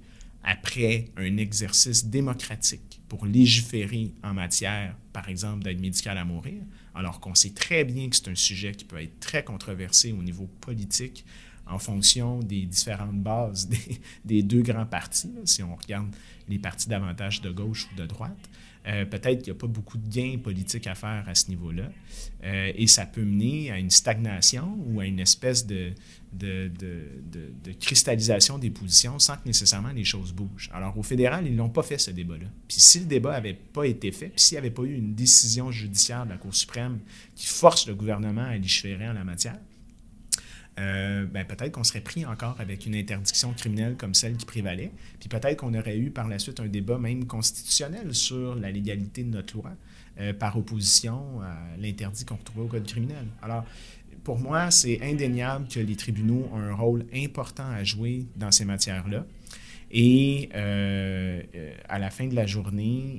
après 0.49 1.11
un 1.19 1.37
exercice 1.37 2.07
démocratique, 2.07 3.03
pour 3.07 3.27
légiférer 3.27 4.13
en 4.25 4.33
matière, 4.33 4.97
par 5.13 5.29
exemple, 5.29 5.63
d'aide 5.63 5.79
médicale 5.79 6.17
à 6.17 6.25
mourir, 6.25 6.63
alors 6.95 7.21
qu'on 7.21 7.35
sait 7.35 7.51
très 7.51 7.85
bien 7.85 8.09
que 8.09 8.17
c'est 8.17 8.29
un 8.29 8.35
sujet 8.35 8.73
qui 8.73 8.87
peut 8.87 9.01
être 9.01 9.21
très 9.21 9.45
controversé 9.45 10.11
au 10.11 10.23
niveau 10.23 10.49
politique 10.63 11.27
en 11.67 11.79
fonction 11.79 12.39
des 12.39 12.65
différentes 12.65 13.23
bases 13.23 13.69
des, 14.25 14.43
deux 14.43 14.63
grands 14.63 14.87
partis, 14.87 15.31
si 15.45 15.63
on 15.63 15.77
regarde 15.77 16.09
les 16.49 16.59
partis 16.59 16.89
davantage 16.89 17.43
de 17.43 17.51
gauche 17.51 17.87
ou 17.93 17.97
de 17.97 18.07
droite. 18.07 18.49
Euh, 18.87 19.05
peut-être 19.05 19.43
qu'il 19.43 19.53
n'y 19.53 19.59
a 19.59 19.61
pas 19.61 19.67
beaucoup 19.67 19.99
de 19.99 20.09
gains 20.09 20.39
politiques 20.43 20.87
à 20.87 20.95
faire 20.95 21.25
à 21.27 21.35
ce 21.35 21.49
niveau-là. 21.49 21.91
Euh, 22.45 22.73
et 22.75 22.87
ça 22.87 23.07
peut 23.07 23.23
mener 23.23 23.71
à 23.71 23.79
une 23.79 23.91
stagnation 23.91 24.79
ou 24.87 25.01
à 25.01 25.07
une 25.07 25.21
espèce 25.21 25.67
de, 25.67 25.93
de, 26.33 26.71
de, 26.79 27.73
cristallisation 27.81 28.59
des 28.59 28.71
positions 28.71 29.19
sans 29.19 29.37
que 29.37 29.47
nécessairement 29.47 29.91
les 29.91 30.05
choses 30.05 30.33
bougent. 30.33 30.71
Alors, 30.73 30.97
au 30.97 31.03
fédéral, 31.03 31.47
ils 31.47 31.55
n'ont 31.55 31.69
pas 31.69 31.83
fait 31.83 31.99
ce 31.99 32.11
débat-là. 32.11 32.47
Puis 32.67 32.81
si 32.81 33.01
le 33.01 33.07
débat 33.07 33.33
n'avait 33.33 33.55
pas 33.55 33.85
été 33.85 34.13
fait, 34.13 34.29
puis 34.29 34.41
s'il 34.41 34.55
n'y 34.57 34.61
avait 34.61 34.71
pas 34.71 34.83
eu 34.83 34.95
une 34.95 35.15
décision 35.15 35.71
judiciaire 35.71 36.25
de 36.25 36.31
la 36.31 36.37
Cour 36.37 36.55
suprême 36.55 36.99
qui 37.35 37.47
force 37.47 37.87
le 37.87 37.95
gouvernement 37.95 38.45
à 38.45 38.57
légiférer 38.57 39.09
en 39.09 39.13
la 39.13 39.25
matière, 39.25 39.59
euh, 40.79 41.27
ben, 41.27 41.45
peut-être 41.45 41.73
qu'on 41.73 41.85
serait 41.85 42.01
pris 42.01 42.25
encore 42.25 42.57
avec 42.61 42.87
une 42.87 42.95
interdiction 42.95 43.53
criminelle 43.53 43.97
comme 43.97 44.15
celle 44.15 44.37
qui 44.37 44.47
prévalait, 44.47 44.93
puis 45.19 45.29
peut-être 45.29 45.57
qu'on 45.57 45.75
aurait 45.75 45.99
eu 45.99 46.11
par 46.11 46.29
la 46.29 46.39
suite 46.39 46.61
un 46.61 46.67
débat 46.67 46.99
même 46.99 47.27
constitutionnel 47.27 48.15
sur 48.15 48.55
la 48.55 48.71
légalité 48.71 49.25
de 49.25 49.31
notre 49.31 49.57
loi 49.57 49.73
euh, 50.21 50.33
par 50.33 50.57
opposition 50.57 51.41
à 51.43 51.77
l'interdit 51.79 52.25
qu'on 52.25 52.37
retrouvait 52.37 52.63
au 52.63 52.69
Code 52.69 52.87
criminel. 52.87 53.27
Alors, 53.43 53.65
pour 54.23 54.39
moi, 54.39 54.71
c'est 54.71 55.01
indéniable 55.03 55.67
que 55.69 55.81
les 55.81 55.97
tribunaux 55.97 56.49
ont 56.53 56.59
un 56.59 56.75
rôle 56.75 57.07
important 57.15 57.69
à 57.69 57.83
jouer 57.83 58.27
dans 58.37 58.53
ces 58.53 58.65
matières-là. 58.65 59.27
Et 59.91 60.51
euh, 60.55 61.43
à 61.89 61.99
la 61.99 62.11
fin 62.11 62.27
de 62.27 62.35
la 62.35 62.47
journée, 62.47 63.19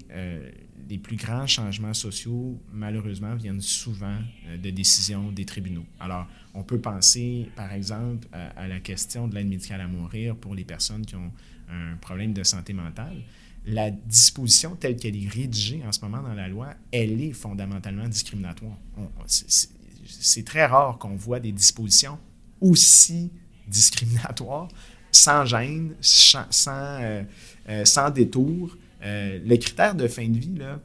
les 0.87 0.97
plus 0.99 1.15
grands 1.15 1.47
changements 1.47 1.95
sociaux, 1.95 2.59
malheureusement, 2.71 3.33
viennent 3.35 3.61
souvent 3.61 4.17
de 4.61 4.69
décisions 4.69 5.31
des 5.31 5.45
tribunaux. 5.45 5.85
Alors, 5.99 6.27
on 6.53 6.63
peut 6.63 6.79
penser, 6.79 7.49
par 7.55 7.71
exemple, 7.73 8.27
à, 8.31 8.67
la 8.67 8.79
question 8.79 9.27
de 9.27 9.35
l'aide 9.35 9.47
médicale 9.47 9.81
à 9.81 9.87
mourir 9.87 10.35
pour 10.35 10.55
les 10.55 10.63
personnes 10.63 11.05
qui 11.05 11.15
ont 11.15 11.31
un 11.69 11.95
problème 11.97 12.33
de 12.33 12.43
santé 12.43 12.73
mentale. 12.73 13.21
La 13.65 13.91
disposition 13.91 14.75
telle 14.75 14.95
qu'elle 14.95 15.15
est 15.15 15.27
rédigée 15.27 15.81
en 15.85 15.91
ce 15.91 16.01
moment 16.01 16.21
dans 16.21 16.33
la 16.33 16.47
loi, 16.47 16.73
elle 16.91 17.21
est 17.21 17.33
fondamentalement 17.33 18.07
discriminatoire. 18.07 18.77
C'est 19.25 20.45
très 20.45 20.65
rare 20.65 20.97
qu'on 20.97 21.15
voit 21.15 21.39
des 21.39 21.51
dispositions 21.51 22.17
aussi 22.61 23.31
discriminatoires, 23.67 24.69
sans 25.11 25.45
gêne, 25.45 25.95
sans, 26.01 26.45
euh, 26.75 27.23
euh, 27.69 27.85
sans 27.85 28.09
détour, 28.09 28.75
euh, 29.03 29.39
le 29.45 29.57
critère 29.57 29.95
de 29.95 30.07
fin 30.07 30.27
de 30.27 30.37
vie, 30.37 30.55
là, 30.57 30.79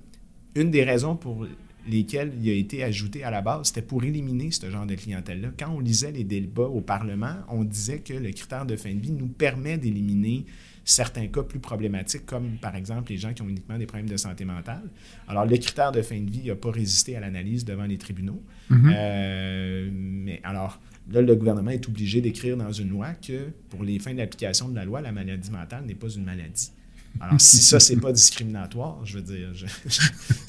une 0.55 0.70
des 0.70 0.85
raisons 0.85 1.16
pour 1.16 1.46
lesquelles 1.87 2.33
il 2.40 2.49
a 2.51 2.55
été 2.55 2.83
ajouté 2.83 3.25
à 3.25 3.31
la 3.31 3.42
base, 3.42 3.68
c'était 3.68 3.83
pour 3.83 4.05
éliminer 4.05 4.51
ce 4.51 4.70
genre 4.70 4.87
de 4.87 4.94
clientèle-là. 4.94 5.49
Quand 5.59 5.70
on 5.70 5.81
lisait 5.81 6.12
les 6.12 6.25
débats 6.25 6.62
au 6.62 6.81
Parlement, 6.81 7.37
on 7.49 7.64
disait 7.64 7.99
que 7.99 8.14
le 8.14 8.31
critère 8.31 8.66
de 8.66 8.77
fin 8.77 8.94
de 8.94 9.01
vie 9.01 9.12
nous 9.12 9.29
permet 9.29 9.79
d'éliminer 9.79 10.47
certains 10.85 11.27
cas 11.29 11.42
plus 11.42 11.61
problématiques, 11.61 12.27
comme 12.27 12.57
par 12.61 12.77
exemple 12.77 13.11
les 13.11 13.16
gens 13.18 13.33
qui 13.33 13.42
ont 13.42 13.49
uniquement 13.49 13.79
des 13.79 13.87
problèmes 13.87 14.09
de 14.09 14.16
santé 14.16 14.44
mentale. 14.44 14.83
Alors, 15.29 15.47
le 15.47 15.57
critère 15.57 15.92
de 15.92 16.03
fin 16.03 16.20
de 16.20 16.31
vie 16.31 16.47
n'a 16.47 16.55
pas 16.55 16.70
résisté 16.70 17.16
à 17.16 17.20
l'analyse 17.20 17.64
devant 17.64 17.85
les 17.85 17.99
tribunaux. 17.99 18.42
Mm-hmm. 18.70 18.92
Euh, 18.94 19.90
mais 19.92 20.40
alors, 20.42 20.81
là, 21.11 21.23
le 21.23 21.35
gouvernement 21.35 21.70
est 21.70 21.88
obligé 21.88 22.20
d'écrire 22.20 22.57
dans 22.57 22.73
une 22.73 22.90
loi 22.90 23.14
que 23.14 23.51
pour 23.70 23.83
les 23.83 23.99
fins 23.99 24.14
d'application 24.14 24.68
de 24.68 24.75
la 24.75 24.85
loi, 24.85 25.01
la 25.01 25.12
maladie 25.12 25.51
mentale 25.51 25.85
n'est 25.87 25.94
pas 25.94 26.09
une 26.09 26.25
maladie. 26.25 26.70
Alors, 27.20 27.40
si 27.40 27.59
ça, 27.59 27.81
c'est 27.81 27.96
pas 27.96 28.12
discriminatoire, 28.12 29.05
je 29.05 29.18
veux 29.18 29.22
dire, 29.22 29.53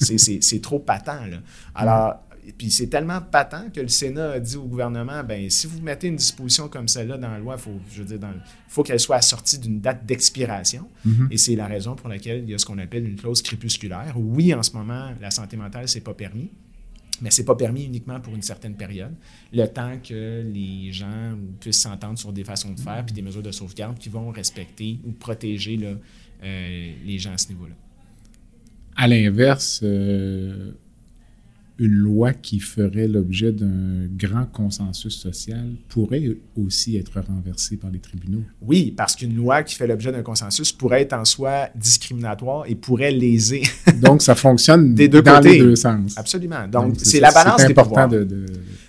c'est 0.00 0.60
trop 0.60 0.78
patent. 0.78 1.26
Là. 1.26 1.38
Alors, 1.74 2.16
puis 2.58 2.70
c'est 2.70 2.86
tellement 2.86 3.20
patent 3.20 3.72
que 3.72 3.80
le 3.80 3.88
Sénat 3.88 4.32
a 4.32 4.40
dit 4.40 4.56
au 4.56 4.64
gouvernement, 4.64 5.22
ben 5.24 5.50
si 5.50 5.66
vous 5.66 5.80
mettez 5.80 6.08
une 6.08 6.16
disposition 6.16 6.68
comme 6.68 6.88
celle-là 6.88 7.18
dans 7.18 7.30
la 7.30 7.38
loi, 7.38 7.58
faut, 7.58 7.78
je 7.92 8.02
veux 8.02 8.16
dire, 8.16 8.28
faut 8.68 8.82
qu'elle 8.82 9.00
soit 9.00 9.16
assortie 9.16 9.58
d'une 9.58 9.80
date 9.80 10.06
d'expiration. 10.06 10.88
Mm-hmm. 11.06 11.26
Et 11.30 11.38
c'est 11.38 11.56
la 11.56 11.66
raison 11.66 11.96
pour 11.96 12.08
laquelle 12.08 12.44
il 12.44 12.50
y 12.50 12.54
a 12.54 12.58
ce 12.58 12.66
qu'on 12.66 12.78
appelle 12.78 13.08
une 13.08 13.16
clause 13.16 13.42
crépusculaire. 13.42 14.14
Oui, 14.16 14.54
en 14.54 14.62
ce 14.62 14.72
moment, 14.72 15.10
la 15.20 15.30
santé 15.30 15.56
mentale, 15.56 15.88
c'est 15.88 16.00
pas 16.00 16.14
permis. 16.14 16.50
Mais 17.20 17.30
ce 17.30 17.40
n'est 17.40 17.46
pas 17.46 17.54
permis 17.54 17.84
uniquement 17.84 18.20
pour 18.20 18.34
une 18.34 18.42
certaine 18.42 18.74
période, 18.74 19.14
le 19.52 19.66
temps 19.66 19.98
que 19.98 20.42
les 20.52 20.92
gens 20.92 21.36
puissent 21.60 21.80
s'entendre 21.80 22.18
sur 22.18 22.32
des 22.32 22.44
façons 22.44 22.72
de 22.72 22.80
faire 22.80 23.04
puis 23.04 23.14
des 23.14 23.22
mesures 23.22 23.42
de 23.42 23.52
sauvegarde 23.52 23.98
qui 23.98 24.08
vont 24.08 24.30
respecter 24.30 24.98
ou 25.04 25.12
protéger 25.12 25.78
euh, 25.82 26.92
les 27.04 27.18
gens 27.18 27.32
à 27.32 27.38
ce 27.38 27.48
niveau-là. 27.48 27.74
À 28.96 29.06
l'inverse, 29.06 29.80
euh, 29.82 30.72
une 31.78 31.92
loi 31.92 32.32
qui 32.32 32.58
ferait 32.58 33.08
l'objet 33.08 33.52
d'un 33.52 34.06
grand 34.16 34.46
consensus 34.46 35.14
social 35.14 35.72
pourrait 35.88 36.36
aussi 36.56 36.96
être 36.96 37.20
renversée 37.20 37.76
par 37.76 37.90
les 37.90 37.98
tribunaux? 37.98 38.42
Oui, 38.62 38.94
parce 38.96 39.14
qu'une 39.14 39.36
loi 39.36 39.62
qui 39.62 39.74
fait 39.74 39.86
l'objet 39.86 40.12
d'un 40.12 40.22
consensus 40.22 40.72
pourrait 40.72 41.02
être 41.02 41.12
en 41.12 41.24
soi 41.24 41.68
discriminatoire 41.74 42.64
et 42.66 42.74
pourrait 42.74 43.12
léser. 43.12 43.62
Donc, 44.02 44.22
ça 44.22 44.34
fonctionne 44.34 44.94
des 44.94 45.08
deux 45.08 45.22
dans 45.22 45.40
les 45.40 45.58
deux 45.58 45.76
sens. 45.76 46.16
Absolument. 46.16 46.66
Donc, 46.68 46.94
c'est 46.98 47.20
la 47.20 47.30
balance 47.30 47.66
des 47.66 47.74
pouvoirs. 47.74 48.08
De, 48.08 48.24
de 48.24 48.46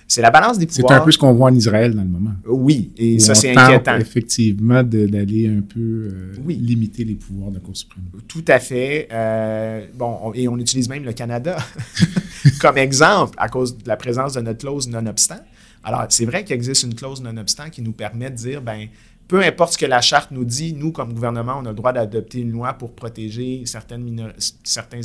c'est 0.08 0.22
la 0.22 0.32
balance 0.32 0.58
des 0.58 0.66
pouvoirs. 0.66 0.90
C'est 0.90 1.02
un 1.02 1.04
peu 1.04 1.12
ce 1.12 1.18
qu'on 1.18 1.34
voit 1.34 1.50
en 1.52 1.54
Israël 1.54 1.94
dans 1.94 2.04
le 2.04 2.08
moment. 2.08 2.34
Oui, 2.48 2.94
et 2.98 3.20
ça, 3.20 3.36
c'est 3.36 3.56
inquiétant. 3.56 3.98
effectivement 3.98 4.82
d'aller 4.82 5.50
un 5.50 5.62
peu 5.62 5.80
euh, 5.80 6.32
limiter 6.48 7.04
les 7.04 7.16
pouvoirs 7.16 7.50
de 7.50 7.56
la 7.56 7.60
Cour 7.62 7.76
suprême. 7.76 8.06
Tout 8.28 8.46
à 8.48 8.60
fait. 8.60 9.10
Euh, 9.12 9.86
bon, 9.94 10.32
et 10.34 10.48
on 10.48 10.58
utilise 10.58 10.88
même 10.88 11.04
le 11.04 11.12
Canada 11.12 11.58
comme 12.60 12.78
exemple 12.78 13.36
à 13.38 13.50
cause 13.50 13.78
de 13.78 13.88
la 13.88 13.98
présence 13.98 14.34
de 14.34 14.42
notre 14.42 14.60
clause 14.60 14.88
non-obstant. 14.88 15.40
Alors, 15.84 16.06
c'est 16.10 16.26
vrai 16.26 16.44
qu'il 16.44 16.56
existe 16.56 16.84
une 16.84 16.96
clause 16.96 17.22
non-obstant 17.22 17.70
qui 17.70 17.82
nous 17.82 17.94
permet 17.94 18.30
de 18.30 18.36
dire, 18.36 18.62
ben 18.62 18.88
peu 19.28 19.44
importe 19.44 19.74
ce 19.74 19.78
que 19.78 19.86
la 19.86 20.00
charte 20.00 20.32
nous 20.32 20.46
dit, 20.46 20.74
nous, 20.74 20.92
comme 20.92 21.14
gouvernement, 21.14 21.60
on 21.62 21.66
a 21.66 21.70
le 21.70 21.76
droit 21.76 21.92
d'adopter 21.92 22.40
une 22.40 22.52
loi 22.52 22.74
pour 22.74 22.96
protéger 22.96 23.64
certains 23.66 24.00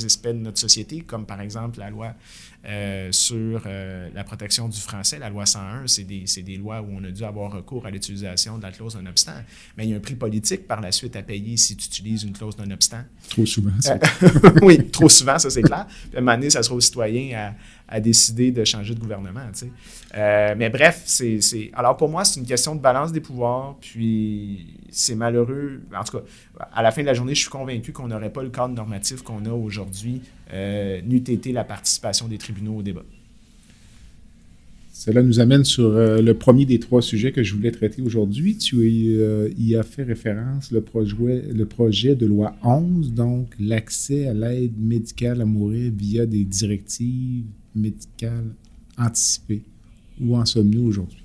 aspects 0.04 0.28
de 0.28 0.32
notre 0.32 0.58
société, 0.58 1.00
comme 1.00 1.26
par 1.26 1.40
exemple 1.40 1.80
la 1.80 1.90
loi 1.90 2.14
sur 3.10 3.62
euh, 3.66 4.08
la 4.14 4.22
protection 4.24 4.68
du 4.68 4.78
français. 4.78 5.18
La 5.18 5.30
loi 5.30 5.46
101, 5.46 5.86
c'est 5.86 6.04
des, 6.04 6.24
des, 6.42 6.56
lois 6.56 6.80
où 6.80 6.88
on 6.92 7.02
a 7.02 7.10
dû 7.10 7.24
avoir 7.24 7.52
recours 7.52 7.86
à 7.86 7.90
l'utilisation 7.90 8.58
de 8.58 8.62
la 8.62 8.70
clause 8.70 8.96
non-obstant. 8.96 9.32
Mais 9.76 9.84
il 9.84 9.90
y 9.90 9.94
a 9.94 9.96
un 9.96 10.00
prix 10.00 10.14
politique 10.14 10.68
par 10.68 10.80
la 10.80 10.92
suite 10.92 11.16
à 11.16 11.22
payer 11.22 11.56
si 11.56 11.76
tu 11.76 11.86
utilises 11.86 12.22
une 12.22 12.32
clause 12.32 12.56
non-obstant. 12.58 13.02
Trop 13.28 13.46
souvent, 13.46 13.72
ça. 13.80 13.98
oui, 14.62 14.90
trop 14.90 15.08
souvent, 15.08 15.38
ça 15.38 15.50
c'est 15.50 15.62
clair. 15.62 15.86
Puis 15.88 16.16
à 16.16 16.18
un 16.18 16.20
moment 16.20 16.36
donné, 16.36 16.50
ça 16.50 16.62
sera 16.62 16.76
aux 16.76 16.80
citoyens 16.80 17.36
à, 17.36 17.54
à 17.92 18.00
décider 18.00 18.52
de 18.52 18.64
changer 18.64 18.94
de 18.94 19.00
gouvernement. 19.00 19.42
Euh, 20.14 20.54
mais 20.56 20.70
bref, 20.70 21.02
c'est, 21.04 21.40
alors 21.74 21.96
pour 21.96 22.08
moi, 22.08 22.24
c'est 22.24 22.40
une 22.40 22.46
question 22.46 22.74
de 22.74 22.80
balance 22.80 23.12
des 23.12 23.20
pouvoirs. 23.20 23.76
Puis 23.80 24.78
c'est 24.90 25.14
malheureux. 25.14 25.82
En 25.94 26.02
tout 26.02 26.18
cas, 26.18 26.24
à 26.72 26.82
la 26.82 26.90
fin 26.90 27.02
de 27.02 27.06
la 27.06 27.14
journée, 27.14 27.34
je 27.34 27.40
suis 27.40 27.50
convaincu 27.50 27.92
qu'on 27.92 28.08
n'aurait 28.08 28.32
pas 28.32 28.42
le 28.42 28.50
cadre 28.50 28.74
normatif 28.74 29.22
qu'on 29.22 29.44
a 29.44 29.50
aujourd'hui, 29.50 30.20
euh, 30.52 31.00
n'eût 31.02 31.16
été 31.16 31.52
la 31.52 31.64
participation 31.64 32.28
des 32.28 32.38
tribunaux 32.38 32.76
au 32.76 32.82
débat. 32.82 33.04
Cela 34.92 35.22
nous 35.22 35.40
amène 35.40 35.64
sur 35.64 35.86
euh, 35.86 36.20
le 36.20 36.34
premier 36.34 36.64
des 36.64 36.78
trois 36.78 37.02
sujets 37.02 37.32
que 37.32 37.42
je 37.42 37.54
voulais 37.54 37.72
traiter 37.72 38.02
aujourd'hui. 38.02 38.56
Tu 38.56 38.76
euh, 38.76 39.48
y 39.58 39.74
as 39.74 39.82
fait 39.82 40.04
référence, 40.04 40.70
le 40.70 40.80
projet, 40.80 41.42
le 41.52 41.64
projet 41.64 42.14
de 42.14 42.26
loi 42.26 42.54
11, 42.62 43.12
donc 43.12 43.48
l'accès 43.58 44.28
à 44.28 44.34
l'aide 44.34 44.78
médicale 44.78 45.40
à 45.40 45.44
mourir 45.44 45.90
via 45.96 46.26
des 46.26 46.44
directives 46.44 47.46
médicales 47.74 48.54
anticipées. 48.98 49.62
Où 50.20 50.36
en 50.36 50.44
sommes-nous 50.44 50.86
aujourd'hui? 50.86 51.21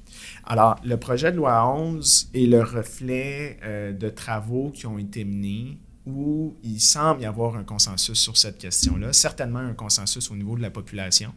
Alors, 0.50 0.80
le 0.86 0.96
projet 0.96 1.34
de 1.34 1.36
loi 1.36 1.68
11 1.68 2.30
est 2.34 2.46
le 2.46 2.62
reflet 2.62 3.60
euh, 3.64 3.92
de 3.92 4.08
travaux 4.08 4.72
qui 4.74 4.88
ont 4.88 4.98
été 4.98 5.26
menés 5.26 5.78
où 6.06 6.56
il 6.64 6.80
semble 6.80 7.22
y 7.22 7.26
avoir 7.26 7.58
un 7.58 7.66
consensus 7.66 8.18
sur 8.18 8.38
cette 8.38 8.58
question-là, 8.58 9.12
certainement 9.12 9.60
un 9.60 9.74
consensus 9.74 10.32
au 10.32 10.38
niveau 10.38 10.56
de 10.56 10.62
la 10.62 10.70
population, 10.70 11.34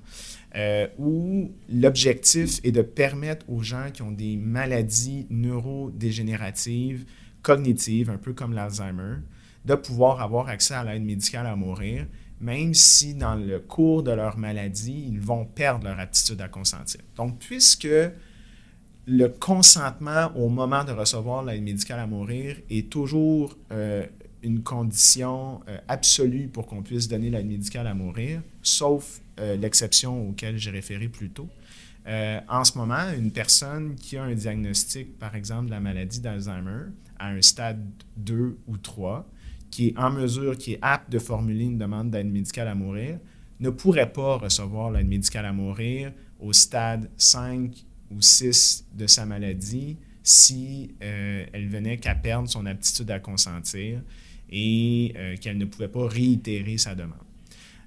euh, 0.55 0.87
où 0.97 1.51
l'objectif 1.69 2.61
est 2.63 2.71
de 2.71 2.83
permettre 2.83 3.45
aux 3.51 3.65
gens 3.65 3.91
qui 3.93 4.03
ont 4.03 4.13
des 4.13 4.37
maladies 4.37 5.27
neurodégénératives, 5.29 7.05
cognitives, 7.43 8.11
un 8.11 8.17
peu 8.17 8.33
comme 8.33 8.53
l'Alzheimer, 8.53 9.17
de 9.65 9.75
pouvoir 9.75 10.23
avoir 10.23 10.49
accès 10.49 10.75
à 10.75 10.85
l'aide 10.85 11.03
médicale 11.03 11.49
à 11.49 11.57
mourir, 11.57 12.07
même 12.41 12.75
si 12.75 13.15
dans 13.15 13.35
le 13.35 13.59
cours 13.59 14.05
de 14.05 14.13
leur 14.13 14.39
maladie, 14.39 15.09
ils 15.09 15.21
vont 15.21 15.47
perdre 15.47 15.87
leur 15.87 15.99
aptitude 15.99 16.41
à 16.41 16.49
consentir. 16.49 17.01
Donc, 17.17 17.41
puisque 17.41 17.89
le 19.11 19.27
consentement 19.27 20.31
au 20.37 20.49
moment 20.49 20.85
de 20.85 20.93
recevoir 20.93 21.45
l'aide 21.45 21.65
médicale 21.65 21.99
à 21.99 22.07
mourir 22.07 22.57
est 22.71 22.89
toujours 22.89 23.59
euh, 23.73 24.07
une 24.45 24.63
condition 24.63 25.63
euh, 25.69 25.79
absolue 25.89 26.47
pour 26.47 26.67
qu'on 26.67 26.83
puisse 26.83 27.09
donner 27.09 27.29
l'aide 27.29 27.49
médicale 27.49 27.89
à 27.89 27.95
mourir, 27.95 28.41
sauf 28.63 29.21
euh, 29.41 29.57
l'exception 29.57 30.29
auquel 30.29 30.59
j'ai 30.59 30.71
référé 30.71 31.09
plus 31.09 31.29
tôt. 31.29 31.49
en 32.07 32.63
ce 32.63 32.79
moment, 32.79 33.11
une 33.19 33.33
personne 33.33 33.97
qui 33.97 34.17
a 34.17 34.23
un 34.23 34.35
diagnostic, 34.35 35.19
par 35.19 35.35
exemple, 35.35 35.67
de 35.67 35.73
la 35.73 35.81
maladie 35.81 36.21
d'Alzheimer, 36.21 36.93
à 37.19 37.31
un 37.31 37.43
stade 37.43 37.85
2 38.17 38.59
ou 38.69 38.77
3, 38.77 39.29
qui 39.73 39.89
est 39.89 39.99
en 39.99 40.11
mesure, 40.11 40.57
qui 40.57 40.75
est 40.75 40.79
apte 40.83 41.11
de 41.11 41.19
formuler 41.19 41.65
une 41.65 41.79
demande 41.79 42.11
d'aide 42.13 42.31
médicale 42.31 42.69
à 42.69 42.77
mourir, 42.77 43.19
ne 43.59 43.71
pourrait 43.71 44.13
pas 44.13 44.37
recevoir 44.37 44.93
l'aide 44.93 45.09
médicale 45.09 45.47
à 45.47 45.53
mourir 45.53 46.13
au 46.39 46.53
stade 46.53 47.11
5 47.17 47.87
ou 48.11 48.21
6 48.21 48.87
de 48.95 49.07
sa 49.07 49.27
maladie 49.27 49.97
si 50.23 50.95
euh, 51.03 51.45
elle 51.53 51.69
venait 51.69 51.97
qu'à 51.97 52.15
perdre 52.15 52.49
son 52.49 52.67
aptitude 52.67 53.11
à 53.11 53.19
consentir 53.19 54.01
et 54.51 55.13
euh, 55.17 55.37
qu'elle 55.37 55.59
ne 55.59 55.65
pouvait 55.65 55.89
pas 55.89 56.07
réitérer 56.07 56.79
sa 56.79 56.95
demande. 56.95 57.19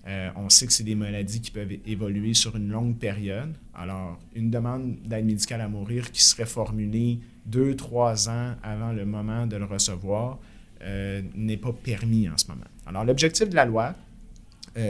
Euh, 0.08 0.30
on 0.36 0.50
sait 0.50 0.68
que 0.68 0.74
c'est 0.74 0.84
des 0.84 0.96
maladies 0.96 1.40
qui 1.40 1.52
peuvent 1.52 1.72
évoluer 1.86 2.34
sur 2.34 2.56
une 2.58 2.70
longue 2.70 2.98
période. 2.98 3.54
Alors, 3.74 4.20
une 4.36 4.50
demande 4.50 4.98
d'aide 5.06 5.26
médicale 5.26 5.62
à 5.62 5.70
mourir 5.70 6.12
qui 6.12 6.22
serait 6.22 6.46
formulée 6.46 7.20
deux, 7.46 7.76
trois 7.76 8.30
ans 8.30 8.56
avant 8.64 8.92
le 8.92 9.06
moment 9.06 9.48
de 9.48 9.56
le 9.56 9.66
recevoir 9.66 10.40
n'est 11.34 11.56
pas 11.56 11.72
permis 11.72 12.28
en 12.28 12.38
ce 12.38 12.46
moment. 12.50 12.66
Alors, 12.86 13.06
l'objectif 13.06 13.48
de 13.48 13.56
la 13.56 13.64
loi, 13.64 13.96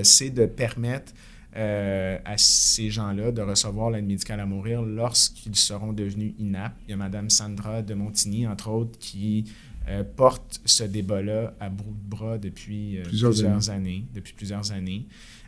c'est 0.01 0.31
de 0.31 0.47
permettre 0.47 1.13
euh, 1.55 2.17
à 2.25 2.35
ces 2.37 2.89
gens-là 2.89 3.31
de 3.31 3.41
recevoir 3.43 3.91
l'aide 3.91 4.07
médicale 4.07 4.39
à 4.39 4.45
mourir 4.45 4.81
lorsqu'ils 4.81 5.55
seront 5.55 5.93
devenus 5.93 6.33
inaptes. 6.39 6.77
Il 6.87 6.91
y 6.91 6.93
a 6.93 6.97
Mme 6.97 7.29
Sandra 7.29 7.83
de 7.83 7.93
Montigny, 7.93 8.47
entre 8.47 8.69
autres, 8.69 8.97
qui 8.97 9.45
euh, 9.87 10.03
porte 10.03 10.61
ce 10.65 10.83
débat-là 10.83 11.53
à 11.59 11.69
bout 11.69 11.83
de 11.83 12.09
bras 12.09 12.37
depuis 12.39 12.97
euh, 12.97 13.03
plusieurs, 13.03 13.69
années. 13.69 14.03
Depuis 14.15 14.33
plusieurs 14.33 14.71
années. 14.71 15.05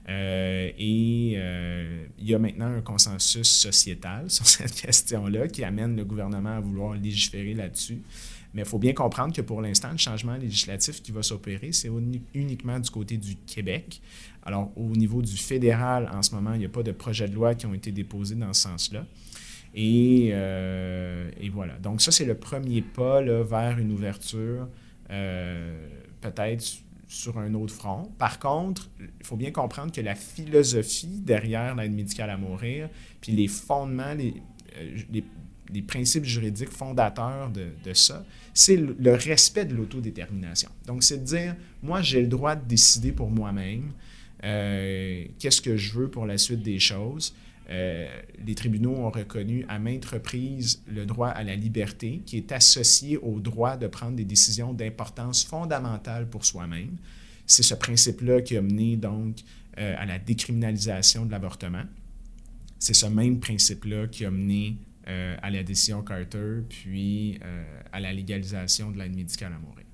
et 0.07 1.31
il 2.19 2.29
y 2.29 2.35
a 2.35 2.39
maintenant 2.39 2.67
un 2.67 2.81
consensus 2.81 3.49
sociétal 3.49 4.25
sur 4.29 4.45
cette 4.45 4.75
question-là 4.75 5.47
qui 5.47 5.63
amène 5.63 5.95
le 5.95 6.05
gouvernement 6.05 6.57
à 6.57 6.59
vouloir 6.59 6.93
légiférer 6.93 7.55
là-dessus. 7.55 8.01
Mais 8.55 8.61
il 8.61 8.67
faut 8.67 8.79
bien 8.79 8.93
comprendre 8.93 9.35
que 9.35 9.41
pour 9.41 9.61
l'instant, 9.61 9.91
le 9.91 9.97
changement 9.97 10.37
législatif 10.37 11.03
qui 11.03 11.11
va 11.11 11.21
s'opérer, 11.21 11.73
c'est 11.73 11.89
uniquement 12.33 12.79
du 12.79 12.89
côté 12.89 13.17
du 13.17 13.35
Québec. 13.35 14.01
Alors, 14.45 14.71
au 14.77 14.95
niveau 14.95 15.23
du 15.23 15.35
fédéral, 15.35 16.09
en 16.13 16.21
ce 16.21 16.33
moment, 16.35 16.53
il 16.53 16.59
n'y 16.59 16.65
a 16.65 16.69
pas 16.69 16.83
de 16.83 16.91
projet 16.91 17.27
de 17.27 17.33
loi 17.33 17.55
qui 17.55 17.65
ont 17.65 17.73
été 17.73 17.91
déposés 17.91 18.35
dans 18.35 18.53
ce 18.53 18.61
sens-là. 18.61 19.05
Et, 19.73 20.29
euh, 20.31 21.29
voilà. 21.51 21.77
Donc, 21.79 22.01
ça, 22.01 22.11
c'est 22.11 22.25
le 22.25 22.35
premier 22.35 22.81
pas 22.81 23.21
vers 23.21 23.79
une 23.79 23.91
ouverture, 23.91 24.67
euh, 25.09 25.87
peut-être 26.21 26.63
sur 27.07 27.37
un 27.39 27.53
autre 27.55 27.73
front. 27.73 28.11
Par 28.17 28.39
contre, 28.39 28.89
il 28.99 29.25
faut 29.25 29.35
bien 29.35 29.51
comprendre 29.51 29.91
que 29.91 30.01
la 30.01 30.15
philosophie 30.15 31.21
derrière 31.23 31.75
l'aide 31.75 31.93
médicale 31.93 32.29
à 32.29 32.37
mourir, 32.37 32.89
puis 33.21 33.31
les 33.31 33.47
fondements, 33.47 34.13
les, 34.13 34.41
euh, 34.77 35.81
principes 35.87 36.25
juridiques 36.25 36.69
fondateurs 36.69 37.51
de, 37.51 37.93
ça, 37.93 38.23
c'est 38.53 38.77
le, 38.77 39.13
respect 39.13 39.65
de 39.65 39.73
l'autodétermination. 39.73 40.69
Donc, 40.85 41.03
c'est 41.03 41.17
de 41.17 41.25
dire, 41.25 41.55
moi, 41.81 42.01
j'ai 42.01 42.21
le 42.21 42.27
droit 42.27 42.55
de 42.55 42.65
décider 42.65 43.11
pour 43.11 43.29
moi-même 43.29 43.91
qu'est-ce 45.39 45.61
que 45.61 45.75
je 45.75 45.93
veux 45.93 46.09
pour 46.09 46.25
la 46.25 46.37
suite 46.37 46.61
des 46.61 46.79
choses? 46.79 47.33
Euh, 47.69 48.07
les 48.45 48.53
tribunaux 48.53 48.95
ont 48.95 49.09
reconnu 49.09 49.65
à 49.67 49.79
maintes 49.79 50.05
reprises 50.05 50.83
le 50.87 51.05
droit 51.05 51.29
à 51.29 51.43
la 51.43 51.55
liberté 51.55 52.21
qui 52.25 52.37
est 52.37 52.51
associé 52.51 53.17
au 53.17 53.39
droit 53.39 53.75
de 53.75 53.87
prendre 53.87 54.15
des 54.15 54.25
décisions 54.25 54.73
d'importance 54.73 55.43
fondamentale 55.43 56.29
pour 56.29 56.45
soi-même. 56.45 56.97
C'est 57.47 57.63
ce 57.63 57.73
principe-là 57.73 58.41
qui 58.41 58.55
a 58.57 58.61
mené 58.61 58.97
donc 58.97 59.37
euh, 59.79 59.95
à 59.97 60.05
la 60.05 60.19
décriminalisation 60.19 61.25
de 61.25 61.31
l'avortement. 61.31 61.83
C'est 62.77 62.93
ce 62.93 63.07
même 63.07 63.39
principe-là 63.39 64.07
qui 64.07 64.25
a 64.25 64.31
mené 64.31 64.77
euh, 65.07 65.35
à 65.41 65.49
la 65.49 65.63
décision 65.63 66.03
Carter, 66.03 66.61
puis 66.69 67.39
euh, 67.43 67.63
à 67.91 67.99
la 67.99 68.13
légalisation 68.13 68.91
de 68.91 68.99
l'aide 68.99 69.15
médicale 69.15 69.53
à 69.53 69.59
mourir. 69.59 69.85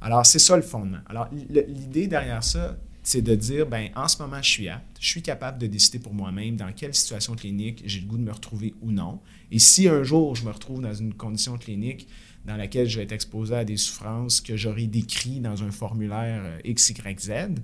Alors, 0.00 0.24
c'est 0.24 0.38
ça 0.38 0.56
le 0.56 0.62
fondement. 0.62 1.00
Alors, 1.06 1.28
l'idée 1.32 2.06
derrière 2.06 2.42
ça, 2.42 2.78
c'est 3.02 3.22
de 3.22 3.34
dire, 3.34 3.66
ben 3.66 3.88
en 3.96 4.08
ce 4.08 4.20
moment, 4.22 4.42
je 4.42 4.50
suis 4.50 4.68
apte, 4.68 4.96
je 5.00 5.08
suis 5.08 5.22
capable 5.22 5.58
de 5.58 5.66
décider 5.66 5.98
pour 5.98 6.12
moi-même 6.12 6.56
dans 6.56 6.72
quelle 6.72 6.94
situation 6.94 7.34
clinique 7.34 7.82
j'ai 7.86 8.00
le 8.00 8.06
goût 8.06 8.18
de 8.18 8.22
me 8.22 8.32
retrouver 8.32 8.74
ou 8.82 8.92
non. 8.92 9.20
Et 9.50 9.58
si 9.58 9.88
un 9.88 10.02
jour 10.02 10.34
je 10.34 10.44
me 10.44 10.50
retrouve 10.50 10.82
dans 10.82 10.94
une 10.94 11.14
condition 11.14 11.56
clinique 11.56 12.08
dans 12.44 12.56
laquelle 12.56 12.88
je 12.88 12.98
vais 12.98 13.04
être 13.04 13.12
exposé 13.12 13.54
à 13.54 13.64
des 13.64 13.76
souffrances 13.76 14.40
que 14.40 14.56
j'aurai 14.56 14.86
décrites 14.86 15.42
dans 15.42 15.62
un 15.62 15.70
formulaire 15.70 16.42
euh, 16.44 16.72
XYZ, 16.72 17.54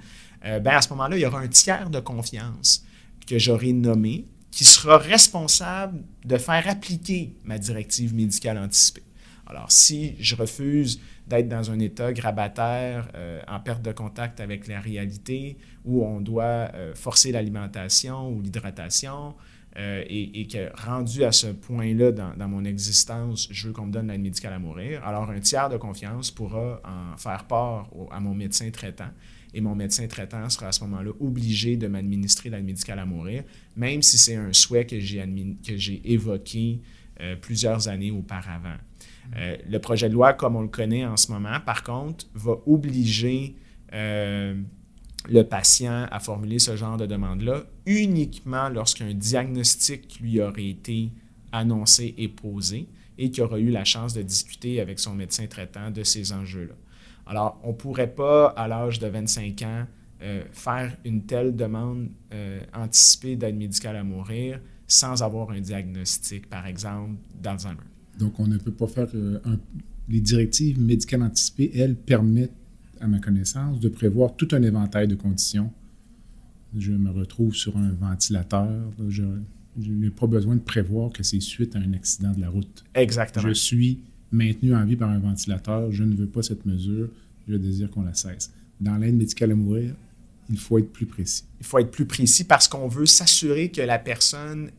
ben 0.42 0.66
à 0.66 0.82
ce 0.82 0.90
moment-là, 0.90 1.16
il 1.16 1.22
y 1.22 1.26
aura 1.26 1.40
un 1.40 1.48
tiers 1.48 1.90
de 1.90 1.98
confiance 1.98 2.84
que 3.26 3.38
j'aurai 3.38 3.72
nommé 3.72 4.26
qui 4.56 4.64
sera 4.64 4.96
responsable 4.96 6.02
de 6.24 6.38
faire 6.38 6.66
appliquer 6.66 7.34
ma 7.44 7.58
directive 7.58 8.14
médicale 8.14 8.56
anticipée. 8.56 9.02
Alors, 9.46 9.70
si 9.70 10.16
je 10.18 10.34
refuse 10.34 11.00
d'être 11.28 11.48
dans 11.48 11.70
un 11.70 11.78
état 11.78 12.12
grabataire, 12.12 13.08
euh, 13.14 13.40
en 13.46 13.60
perte 13.60 13.82
de 13.82 13.92
contact 13.92 14.40
avec 14.40 14.66
la 14.66 14.80
réalité, 14.80 15.56
où 15.84 16.04
on 16.04 16.20
doit 16.20 16.70
euh, 16.74 16.94
forcer 16.94 17.30
l'alimentation 17.30 18.28
ou 18.28 18.42
l'hydratation, 18.42 19.34
euh, 19.78 20.02
et, 20.08 20.46
que 20.48 20.70
rendu 20.80 21.22
à 21.22 21.32
ce 21.32 21.48
point-là 21.48 22.10
dans, 22.10 22.48
mon 22.48 22.64
existence, 22.64 23.46
je 23.50 23.68
veux 23.68 23.72
qu'on 23.72 23.86
me 23.86 23.92
donne 23.92 24.08
l'aide 24.08 24.22
médicale 24.22 24.54
à 24.54 24.58
mourir, 24.58 25.04
alors 25.04 25.30
un 25.30 25.38
tiers 25.38 25.68
de 25.68 25.76
confiance 25.76 26.30
pourra 26.30 26.80
en 26.84 27.16
faire 27.18 27.44
part 27.44 27.90
à 28.10 28.18
mon 28.18 28.34
médecin 28.34 28.70
traitant 28.70 29.10
et 29.52 29.60
mon 29.60 29.74
médecin 29.74 30.06
traitant 30.06 30.48
sera 30.48 30.68
à 30.68 30.72
ce 30.72 30.82
moment-là 30.84 31.10
obligé 31.20 31.76
de 31.76 31.88
m'administrer 31.88 32.48
l'aide 32.48 32.64
médicale 32.64 32.98
à 32.98 33.04
mourir, 33.04 33.44
même 33.76 34.00
si 34.00 34.16
c'est 34.16 34.36
un 34.36 34.52
souhait 34.52 34.86
que 34.86 34.98
j'ai 34.98 36.00
évoqué 36.10 36.80
plusieurs 37.42 37.88
années 37.88 38.10
auparavant. 38.10 38.76
Euh, 39.36 39.56
le 39.68 39.78
projet 39.78 40.08
de 40.08 40.14
loi, 40.14 40.32
comme 40.32 40.56
on 40.56 40.62
le 40.62 40.68
connaît 40.68 41.04
en 41.04 41.16
ce 41.16 41.32
moment, 41.32 41.60
par 41.64 41.82
contre, 41.82 42.26
va 42.34 42.56
obliger 42.66 43.56
euh, 43.92 44.60
le 45.28 45.42
patient 45.42 46.06
à 46.10 46.20
formuler 46.20 46.58
ce 46.58 46.76
genre 46.76 46.96
de 46.96 47.06
demande-là 47.06 47.64
uniquement 47.86 48.68
lorsqu'un 48.68 49.12
diagnostic 49.12 50.20
lui 50.20 50.40
aurait 50.40 50.68
été 50.68 51.10
annoncé 51.52 52.14
et 52.18 52.28
posé 52.28 52.88
et 53.18 53.30
qu'il 53.30 53.42
aura 53.42 53.58
eu 53.58 53.70
la 53.70 53.84
chance 53.84 54.14
de 54.14 54.22
discuter 54.22 54.80
avec 54.80 54.98
son 54.98 55.14
médecin 55.14 55.46
traitant 55.46 55.90
de 55.90 56.02
ces 56.02 56.32
enjeux-là. 56.32 56.74
Alors, 57.26 57.58
on 57.64 57.68
ne 57.68 57.74
pourrait 57.74 58.12
pas, 58.14 58.48
à 58.48 58.68
l'âge 58.68 58.98
de 58.98 59.08
25 59.08 59.62
ans, 59.62 59.86
euh, 60.22 60.44
faire 60.52 60.96
une 61.04 61.24
telle 61.24 61.56
demande 61.56 62.08
anticipée 62.74 63.36
d'aide 63.36 63.56
médicale 63.56 63.96
à 63.96 64.04
mourir 64.04 64.60
sans 64.86 65.22
avoir 65.22 65.50
un 65.50 65.60
diagnostic, 65.60 66.48
par 66.48 66.66
exemple, 66.66 67.16
d'Alzheimer. 67.34 67.95
Donc, 68.18 68.38
on 68.40 68.46
ne 68.46 68.58
peut 68.58 68.72
pas 68.72 68.86
faire 68.86 69.08
euh, 69.14 69.38
Les 70.08 70.20
directives 70.20 70.80
médicales 70.80 71.22
anticipées, 71.22 71.70
elles, 71.74 71.96
permettent, 71.96 72.52
à 73.00 73.06
ma 73.06 73.18
connaissance, 73.18 73.78
de 73.80 73.88
prévoir 73.88 74.36
tout 74.36 74.48
un 74.52 74.62
éventail 74.62 75.06
de 75.06 75.14
conditions. 75.14 75.70
Je 76.76 76.92
me 76.92 77.10
retrouve 77.10 77.54
sur 77.54 77.76
un 77.76 77.90
ventilateur. 77.92 78.90
Je, 79.08 79.22
je 79.78 79.90
n'ai 79.90 80.10
pas 80.10 80.26
besoin 80.26 80.56
de 80.56 80.60
prévoir 80.60 81.10
que 81.10 81.22
c'est 81.22 81.40
suite 81.40 81.76
à 81.76 81.78
un 81.78 81.92
accident 81.92 82.32
de 82.32 82.40
la 82.40 82.48
route. 82.48 82.84
Exactement. 82.94 83.46
Je 83.46 83.52
suis 83.52 84.00
maintenu 84.32 84.74
en 84.74 84.84
vie 84.84 84.96
par 84.96 85.10
un 85.10 85.18
ventilateur, 85.18 85.92
je 85.92 86.04
ne 86.04 86.14
veux 86.14 86.26
pas 86.26 86.42
cette 86.42 86.66
mesure, 86.66 87.08
je 87.48 87.56
désire 87.56 87.90
qu'on 87.90 88.02
la 88.02 88.14
cesse. 88.14 88.52
Dans 88.80 88.96
l'aide 88.96 89.16
médicale 89.16 89.52
à 89.52 89.54
mourir, 89.54 89.94
il 90.48 90.58
faut 90.58 90.78
être 90.78 90.92
plus 90.92 91.06
précis. 91.06 91.44
Il 91.60 91.66
faut 91.66 91.78
être 91.78 91.90
plus 91.90 92.06
précis 92.06 92.44
parce 92.44 92.68
qu'on 92.68 92.88
veut 92.88 93.06
s'assurer 93.06 93.70
que 93.70 93.80
la 93.80 93.98
personne, 93.98 94.70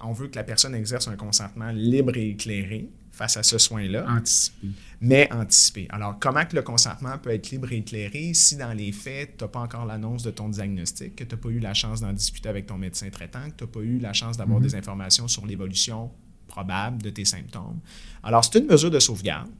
on 0.00 0.12
veut 0.12 0.28
que 0.28 0.36
la 0.36 0.44
personne 0.44 0.74
exerce 0.74 1.08
un 1.08 1.16
consentement 1.16 1.70
libre 1.70 2.16
et 2.16 2.30
éclairé 2.30 2.88
face 3.12 3.36
à 3.36 3.42
ce 3.42 3.58
soin-là. 3.58 4.06
Anticipé. 4.08 4.68
Mais 5.00 5.28
anticipé. 5.32 5.86
Alors, 5.90 6.18
comment 6.20 6.44
que 6.44 6.54
le 6.54 6.62
consentement 6.62 7.18
peut 7.18 7.30
être 7.30 7.50
libre 7.50 7.72
et 7.72 7.78
éclairé 7.78 8.32
si 8.32 8.56
dans 8.56 8.72
les 8.72 8.92
faits, 8.92 9.36
tu 9.36 9.44
n'as 9.44 9.48
pas 9.48 9.60
encore 9.60 9.86
l'annonce 9.86 10.22
de 10.22 10.30
ton 10.30 10.48
diagnostic, 10.48 11.16
que 11.16 11.24
tu 11.24 11.34
n'as 11.34 11.40
pas 11.40 11.48
eu 11.48 11.58
la 11.58 11.74
chance 11.74 12.00
d'en 12.00 12.12
discuter 12.12 12.48
avec 12.48 12.66
ton 12.66 12.78
médecin 12.78 13.10
traitant, 13.10 13.50
que 13.50 13.56
tu 13.56 13.64
n'as 13.64 13.70
pas 13.70 13.80
eu 13.80 13.98
la 13.98 14.12
chance 14.12 14.36
d'avoir 14.36 14.60
mhm. 14.60 14.66
des 14.66 14.74
informations 14.76 15.26
sur 15.26 15.46
l'évolution 15.46 16.10
probable 16.46 17.02
de 17.02 17.10
tes 17.10 17.24
symptômes? 17.24 17.80
Alors, 18.22 18.44
c'est 18.44 18.60
une 18.60 18.66
mesure 18.66 18.90
de 18.90 19.00
sauvegarde 19.00 19.50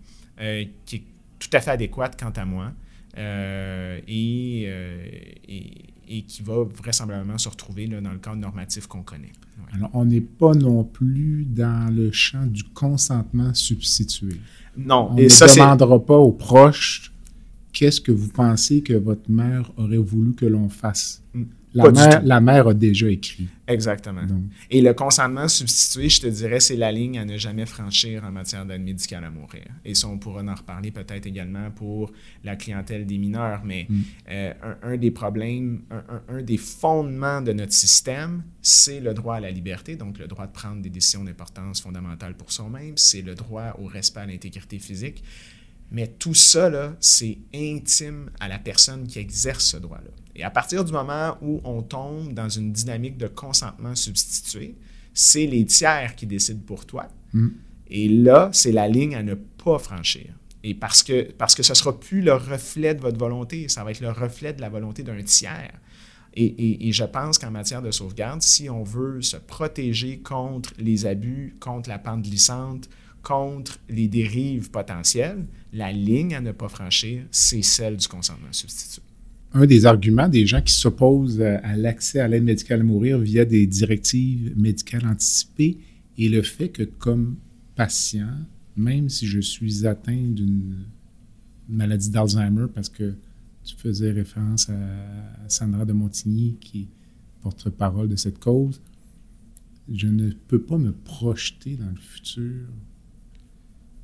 euh, 0.40 0.64
qui 0.86 0.96
est 0.96 1.04
tout 1.38 1.50
à 1.52 1.60
fait 1.60 1.72
adéquate 1.72 2.18
quant 2.18 2.30
à 2.30 2.44
moi 2.44 2.72
euh, 3.18 3.98
euh, 3.98 5.00
et, 5.48 5.72
et, 6.08 6.22
qui 6.22 6.42
va 6.42 6.64
vraisemblablement 6.64 7.38
se 7.38 7.48
retrouver 7.48 7.86
là, 7.86 8.00
dans 8.00 8.12
le 8.12 8.18
cadre 8.18 8.36
normatif 8.36 8.86
qu'on 8.86 9.02
connaît. 9.02 9.32
Alors, 9.72 9.90
on 9.92 10.04
n'est 10.04 10.20
pas 10.20 10.54
non 10.54 10.84
plus 10.84 11.44
dans 11.44 11.94
le 11.94 12.12
champ 12.12 12.46
du 12.46 12.64
consentement 12.64 13.52
substitué. 13.52 14.40
Non, 14.76 15.10
on 15.12 15.16
et 15.16 15.24
ne 15.24 15.56
demandera 15.56 16.04
pas 16.04 16.16
aux 16.16 16.32
proches 16.32 17.12
qu'est-ce 17.78 18.00
que 18.00 18.10
vous 18.10 18.28
pensez 18.28 18.82
que 18.82 18.94
votre 18.94 19.30
mère 19.30 19.70
aurait 19.76 19.98
voulu 19.98 20.34
que 20.34 20.46
l'on 20.46 20.68
fasse? 20.68 21.22
Mm. 21.74 22.24
La 22.24 22.40
mère, 22.40 22.68
a 22.68 22.74
déjà 22.74 23.08
écrit. 23.08 23.48
Exactement. 23.66 24.22
Et 24.70 24.80
le 24.80 24.94
consentement 24.94 25.46
substitué, 25.48 26.08
je 26.08 26.22
te 26.22 26.26
dirais, 26.26 26.60
c'est 26.60 26.76
la 26.76 26.90
ligne 26.90 27.18
à 27.18 27.24
ne 27.24 27.36
jamais 27.36 27.66
franchir 27.66 28.24
en 28.24 28.32
matière 28.32 28.64
d'aide 28.64 28.82
médicale 28.82 29.24
à 29.24 29.30
mourir. 29.30 29.66
Et 29.84 29.94
ça, 29.94 30.08
on 30.08 30.18
pourra 30.18 30.42
en 30.42 30.54
reparler 30.54 30.90
peut-être 30.90 31.26
également 31.26 31.70
pour 31.70 32.10
la 32.44 32.56
clientèle 32.56 33.06
des 33.06 33.18
mineurs. 33.18 33.62
Mais 33.64 33.86
mm. 33.88 34.00
euh, 34.30 34.52
un, 34.82 34.96
des 34.96 35.10
problèmes, 35.10 35.82
un, 36.28 36.42
des 36.42 36.56
fondements 36.56 37.42
de 37.42 37.52
notre 37.52 37.74
système, 37.74 38.42
c'est 38.62 39.00
le 39.00 39.12
droit 39.12 39.36
à 39.36 39.40
la 39.40 39.50
liberté, 39.50 39.96
donc 39.96 40.18
le 40.18 40.26
droit 40.26 40.46
de 40.46 40.52
prendre 40.52 40.80
des 40.80 40.90
décisions 40.90 41.24
d'importance 41.24 41.80
fondamentale 41.80 42.34
pour 42.34 42.50
soi-même, 42.50 42.96
c'est 42.96 43.22
le 43.22 43.34
droit 43.34 43.76
au 43.78 43.86
respect 43.86 44.20
à 44.20 44.26
l'intégrité 44.26 44.78
physique. 44.78 45.22
Mais 45.90 46.06
tout 46.06 46.34
ça, 46.34 46.96
c'est 47.00 47.38
intime 47.54 48.30
à 48.40 48.48
la 48.48 48.58
personne 48.58 49.06
qui 49.06 49.18
exerce 49.18 49.64
ce 49.64 49.76
droit-là. 49.78 50.10
Et 50.36 50.44
à 50.44 50.50
partir 50.50 50.84
du 50.84 50.92
moment 50.92 51.36
où 51.42 51.60
on 51.64 51.82
tombe 51.82 52.32
dans 52.32 52.48
une 52.48 52.72
dynamique 52.72 53.16
de 53.16 53.26
consentement 53.26 53.94
substitué, 53.94 54.76
c'est 55.14 55.46
les 55.46 55.64
tiers 55.66 56.14
qui 56.14 56.26
décident 56.26 56.62
pour 56.64 56.86
toi. 56.86 57.08
Mm. 57.32 57.48
Et 57.90 58.08
là, 58.08 58.50
c'est 58.52 58.70
la 58.70 58.86
ligne 58.86 59.16
à 59.16 59.22
ne 59.22 59.34
pas 59.34 59.78
franchir. 59.78 60.26
Et 60.62 60.74
parce 60.74 61.02
que, 61.02 61.32
parce 61.32 61.54
que 61.54 61.62
ce 61.62 61.72
ne 61.72 61.76
sera 61.76 61.98
plus 61.98 62.20
le 62.20 62.34
reflet 62.34 62.94
de 62.94 63.00
votre 63.00 63.18
volonté, 63.18 63.68
ça 63.68 63.82
va 63.82 63.90
être 63.90 64.00
le 64.00 64.10
reflet 64.10 64.52
de 64.52 64.60
la 64.60 64.68
volonté 64.68 65.02
d'un 65.02 65.22
tiers. 65.22 65.72
Et, 66.34 66.88
et, 66.88 66.92
je 66.92 67.04
pense 67.04 67.36
qu'en 67.38 67.50
matière 67.50 67.82
de 67.82 67.90
sauvegarde, 67.90 68.42
si 68.42 68.70
on 68.70 68.84
veut 68.84 69.22
se 69.22 69.36
protéger 69.36 70.18
contre 70.20 70.72
les 70.78 71.04
abus, 71.04 71.56
contre 71.58 71.88
la 71.88 71.98
pente 71.98 72.22
glissante, 72.22 72.88
contre 73.22 73.78
les 73.88 74.08
dérives 74.08 74.70
potentielles, 74.70 75.44
la 75.72 75.92
ligne 75.92 76.34
à 76.34 76.40
ne 76.40 76.52
pas 76.52 76.68
franchir, 76.68 77.24
c'est 77.30 77.62
celle 77.62 77.96
du 77.96 78.08
consentement 78.08 78.52
substitué. 78.52 79.02
un 79.52 79.66
des 79.66 79.86
arguments 79.86 80.28
des 80.28 80.46
gens 80.46 80.60
qui 80.60 80.72
s'opposent 80.72 81.40
à, 81.40 81.76
l'accès 81.76 82.20
à 82.20 82.28
l'aide 82.28 82.44
médicale 82.44 82.80
à 82.80 82.84
mourir 82.84 83.18
via 83.18 83.44
des 83.44 83.66
directives 83.66 84.52
médicales 84.56 85.06
anticipées 85.06 85.78
est 86.18 86.28
le 86.28 86.42
fait 86.42 86.68
que 86.68 86.82
comme 86.82 87.36
patient, 87.74 88.34
même 88.76 89.08
si 89.08 89.26
je 89.26 89.40
suis 89.40 89.86
atteint 89.86 90.30
d'une 90.30 90.76
maladie 91.68 92.10
d'Alzheimer, 92.10 92.66
parce 92.74 92.88
que 92.88 93.14
tu 93.64 93.76
faisais 93.76 94.10
référence 94.12 94.70
à 94.70 95.48
Sandra 95.48 95.84
de 95.84 95.92
Montigny, 95.92 96.56
qui 96.60 96.82
est 96.82 96.88
porte-parole 97.42 98.08
de 98.08 98.16
cette 98.16 98.38
cause, 98.38 98.80
je 99.92 100.06
ne 100.06 100.30
peux 100.30 100.60
pas 100.60 100.78
me 100.78 100.92
projeter 100.92 101.76
dans 101.76 101.90
le 101.90 101.96
futur, 101.96 102.66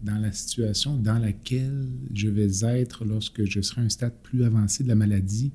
dans 0.02 0.18
la 0.18 0.32
situation 0.32 0.96
dans 0.96 1.18
laquelle 1.18 1.86
je 2.12 2.28
vais 2.28 2.50
être 2.78 3.04
lorsque 3.04 3.44
je 3.44 3.60
serai 3.60 3.80
à 3.80 3.84
un 3.84 3.88
stade 3.88 4.14
plus 4.22 4.44
avancé 4.44 4.84
de 4.84 4.88
la 4.88 4.94
maladie 4.94 5.52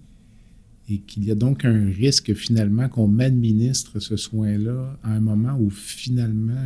et 0.90 1.00
qu'il 1.00 1.24
y 1.26 1.32
a 1.32 1.36
donc 1.36 1.66
un 1.66 1.86
risque 1.86 2.34
finalement 2.34 2.90
qu'on 2.90 3.08
m'administre 3.08 4.00
ce 4.00 4.18
soin-là 4.18 4.98
à 5.04 5.12
un 5.12 5.20
moment 5.20 5.56
où 5.60 5.70
finalement 5.70 6.64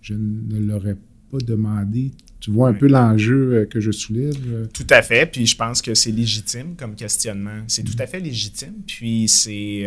je, 0.00 0.14
ne 0.14 0.58
l'aurais 0.58 0.96
pas 1.30 1.38
demandé. 1.38 2.12
Tu 2.40 2.50
vois 2.50 2.70
un 2.70 2.74
peu 2.74 2.88
l'enjeu 2.88 3.52
euh, 3.52 3.66
que 3.66 3.80
je 3.80 3.90
soulève? 3.90 4.36
Euh? 4.48 4.66
Tout 4.72 4.86
à 4.88 5.02
fait. 5.02 5.30
Puis 5.30 5.44
je 5.44 5.56
pense 5.56 5.82
que 5.82 5.92
c'est 5.92 6.12
légitime 6.12 6.74
comme 6.76 6.94
questionnement. 6.94 7.64
C'est 7.66 7.82
tout 7.82 7.96
à 7.98 8.06
fait 8.06 8.20
légitime. 8.20 8.74
Puis 8.86 9.28
c'est. 9.28 9.82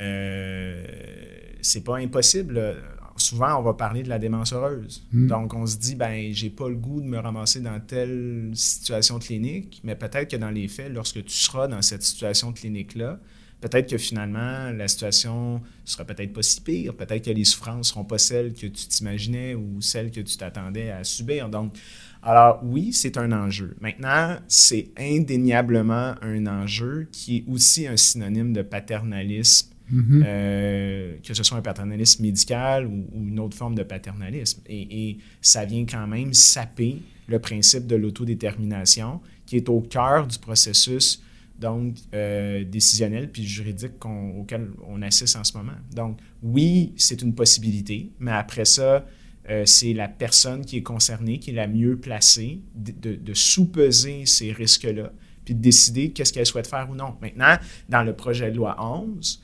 Euh, 0.00 0.82
c'est 1.60 1.84
pas 1.84 1.98
impossible. 1.98 2.60
Souvent, 3.18 3.58
on 3.58 3.62
va 3.62 3.74
parler 3.74 4.02
de 4.02 4.08
la 4.08 4.18
démence 4.18 4.52
heureuse. 4.52 5.06
Hmm. 5.12 5.26
Donc, 5.26 5.54
on 5.54 5.66
se 5.66 5.76
dit, 5.76 5.94
ben, 5.94 6.32
j'ai 6.32 6.50
pas 6.50 6.68
le 6.68 6.76
goût 6.76 7.00
de 7.00 7.06
me 7.06 7.18
ramasser 7.18 7.60
dans 7.60 7.78
telle 7.80 8.50
situation 8.54 9.18
clinique, 9.18 9.80
mais 9.84 9.94
peut-être 9.94 10.30
que 10.30 10.36
dans 10.36 10.50
les 10.50 10.68
faits, 10.68 10.92
lorsque 10.92 11.24
tu 11.24 11.34
seras 11.34 11.68
dans 11.68 11.82
cette 11.82 12.02
situation 12.02 12.52
clinique-là, 12.52 13.18
peut-être 13.60 13.90
que 13.90 13.98
finalement, 13.98 14.70
la 14.70 14.88
situation 14.88 15.60
sera 15.84 16.04
peut-être 16.04 16.32
pas 16.32 16.42
si 16.42 16.60
pire, 16.60 16.94
peut-être 16.94 17.24
que 17.24 17.30
les 17.30 17.44
souffrances 17.44 17.88
seront 17.88 18.04
pas 18.04 18.18
celles 18.18 18.52
que 18.52 18.66
tu 18.66 18.86
t'imaginais 18.86 19.54
ou 19.54 19.80
celles 19.80 20.10
que 20.10 20.20
tu 20.20 20.36
t'attendais 20.36 20.90
à 20.90 21.04
subir. 21.04 21.48
Donc, 21.48 21.76
alors 22.22 22.60
oui, 22.62 22.92
c'est 22.92 23.16
un 23.16 23.32
enjeu. 23.32 23.76
Maintenant, 23.80 24.36
c'est 24.48 24.90
indéniablement 24.98 26.14
un 26.22 26.46
enjeu 26.46 27.08
qui 27.12 27.38
est 27.38 27.44
aussi 27.48 27.86
un 27.86 27.96
synonyme 27.96 28.52
de 28.52 28.62
paternalisme 28.62 29.67
Mm-hmm. 29.92 30.22
Euh, 30.26 31.16
que 31.26 31.32
ce 31.32 31.42
soit 31.42 31.56
un 31.56 31.62
paternalisme 31.62 32.22
médical 32.22 32.86
ou, 32.86 33.06
une 33.14 33.40
autre 33.40 33.56
forme 33.56 33.74
de 33.74 33.82
paternalisme. 33.82 34.60
Et, 34.68 35.18
ça 35.40 35.64
vient 35.64 35.86
quand 35.86 36.06
même 36.06 36.34
saper 36.34 36.98
le 37.26 37.38
principe 37.38 37.86
de 37.86 37.96
l'autodétermination 37.96 39.20
qui 39.46 39.56
est 39.56 39.68
au 39.68 39.80
cœur 39.80 40.26
du 40.26 40.38
processus 40.38 41.22
donc 41.58 41.96
euh, 42.14 42.64
décisionnel 42.64 43.30
puis 43.32 43.44
juridique 43.44 44.04
auquel 44.04 44.70
on 44.86 45.02
assiste 45.02 45.36
en 45.36 45.44
ce 45.44 45.56
moment. 45.56 45.72
Donc 45.94 46.18
oui, 46.42 46.92
c'est 46.96 47.20
une 47.22 47.34
possibilité, 47.34 48.12
mais 48.20 48.30
après 48.32 48.64
ça, 48.64 49.04
euh, 49.50 49.64
c'est 49.64 49.92
la 49.92 50.08
personne 50.08 50.64
qui 50.64 50.76
est 50.76 50.82
concernée 50.82 51.38
qui 51.38 51.50
est 51.50 51.54
la 51.54 51.66
mieux 51.66 51.96
placée 51.96 52.60
de, 52.74 53.16
de 53.16 53.34
sous-peser 53.34 54.24
ces 54.26 54.52
risques-là, 54.52 55.12
puis 55.44 55.54
de 55.54 55.60
décider 55.60 56.10
qu'est-ce 56.10 56.32
qu'elle 56.32 56.46
souhaite 56.46 56.68
faire 56.68 56.88
ou 56.90 56.94
non. 56.94 57.16
Maintenant, 57.20 57.56
dans 57.88 58.02
le 58.02 58.14
projet 58.14 58.50
de 58.52 58.56
loi 58.56 58.76
11, 58.78 59.42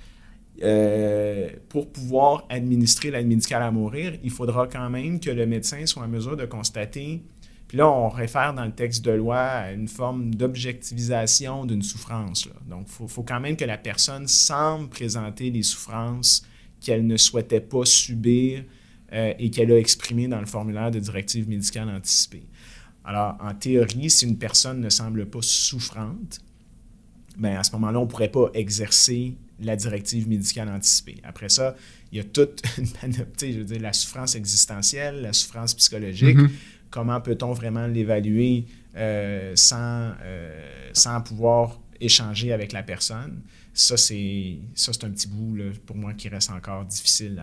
euh, 0.65 1.51
pour 1.69 1.93
pouvoir 1.93 2.47
administrer 2.49 3.11
l'aide 3.11 3.27
médicale 3.27 3.63
à 3.63 3.71
mourir, 3.71 4.15
il 4.23 4.31
faudra 4.31 4.67
quand 4.67 4.89
même 4.89 5.21
que 5.21 5.31
le 5.31 5.47
médecin 5.47 5.85
soit 5.85 6.03
en 6.03 6.09
mesure 6.09 6.37
de 6.37 6.47
constater, 6.47 7.23
puis 7.69 7.79
là, 7.79 7.91
on 7.91 8.09
réfère 8.09 8.55
dans 8.55 8.65
le 8.65 8.73
texte 8.73 9.05
de 9.05 9.11
loi 9.11 9.41
à 9.41 9.73
une 9.73 9.89
forme 9.89 10.35
d'objectivisation 10.35 11.65
d'une 11.65 11.83
souffrance. 11.83 12.49
Donc, 12.69 12.87
il 13.01 13.09
faut, 13.09 13.23
quand 13.23 13.41
même 13.41 13.57
que 13.57 13.65
la 13.65 13.79
personne 13.79 14.29
semble 14.29 14.89
présenter 14.89 15.51
les 15.51 15.63
souffrances 15.63 16.47
qu'elle 16.81 17.07
ne 17.07 17.17
souhaitait 17.17 17.61
pas 17.61 17.85
subir 17.85 18.65
euh, 19.13 19.33
et 19.39 19.51
qu'elle 19.51 19.73
a 19.73 19.79
exprimées 19.79 20.29
dans 20.29 20.41
le 20.41 20.47
formulaire 20.47 20.91
de 20.91 20.99
directive 20.99 21.49
médicale 21.49 21.89
anticipée. 21.89 22.47
Alors, 23.05 23.37
en 23.41 23.55
théorie, 23.55 24.09
si 24.09 24.27
une 24.27 24.39
personne 24.39 24.81
ne 24.81 24.89
semble 24.89 25.27
pas 25.27 25.43
souffrante, 25.43 26.41
bien, 27.37 27.59
à 27.59 27.65
ce 27.65 27.73
moment-là, 27.73 27.99
on 27.99 28.05
ne 28.05 28.09
pourrait 28.09 28.31
pas 28.31 28.51
exercer 28.55 29.37
la 29.61 29.77
directive 29.77 30.29
médicale 30.29 30.69
anticipée. 30.69 31.17
Après 31.23 31.49
ça, 31.49 31.77
il 32.13 32.19
y 32.19 32.21
a 32.21 32.25
toute 32.25 32.63
une 32.79 32.89
panoplie, 32.89 33.53
je 33.53 33.59
veux 33.59 33.65
dire, 33.65 33.81
la 33.81 33.93
souffrance 33.93 34.35
existentielle, 34.35 35.23
la 35.23 35.33
souffrance 35.33 35.75
psychologique. 35.75 36.37
Mm-hmm. 36.37 36.51
Comment 36.91 37.21
peut-on 37.21 37.53
vraiment 37.53 37.87
l'évaluer 37.87 38.67
euh, 38.97 39.53
sans, 39.57 40.13
euh, 40.23 40.71
sans 40.93 41.21
pouvoir 41.21 41.81
échanger 42.01 42.53
avec 42.53 42.73
la 42.73 42.83
personne? 42.83 43.41
Ça, 43.73 43.97
c'est 43.97 44.59
un 45.03 45.11
petit 45.11 45.27
bout 45.27 45.57
pour 45.87 45.97
moi 45.97 46.15
qui 46.15 46.29
reste 46.29 46.51
encore 46.51 46.85
difficile 46.85 47.43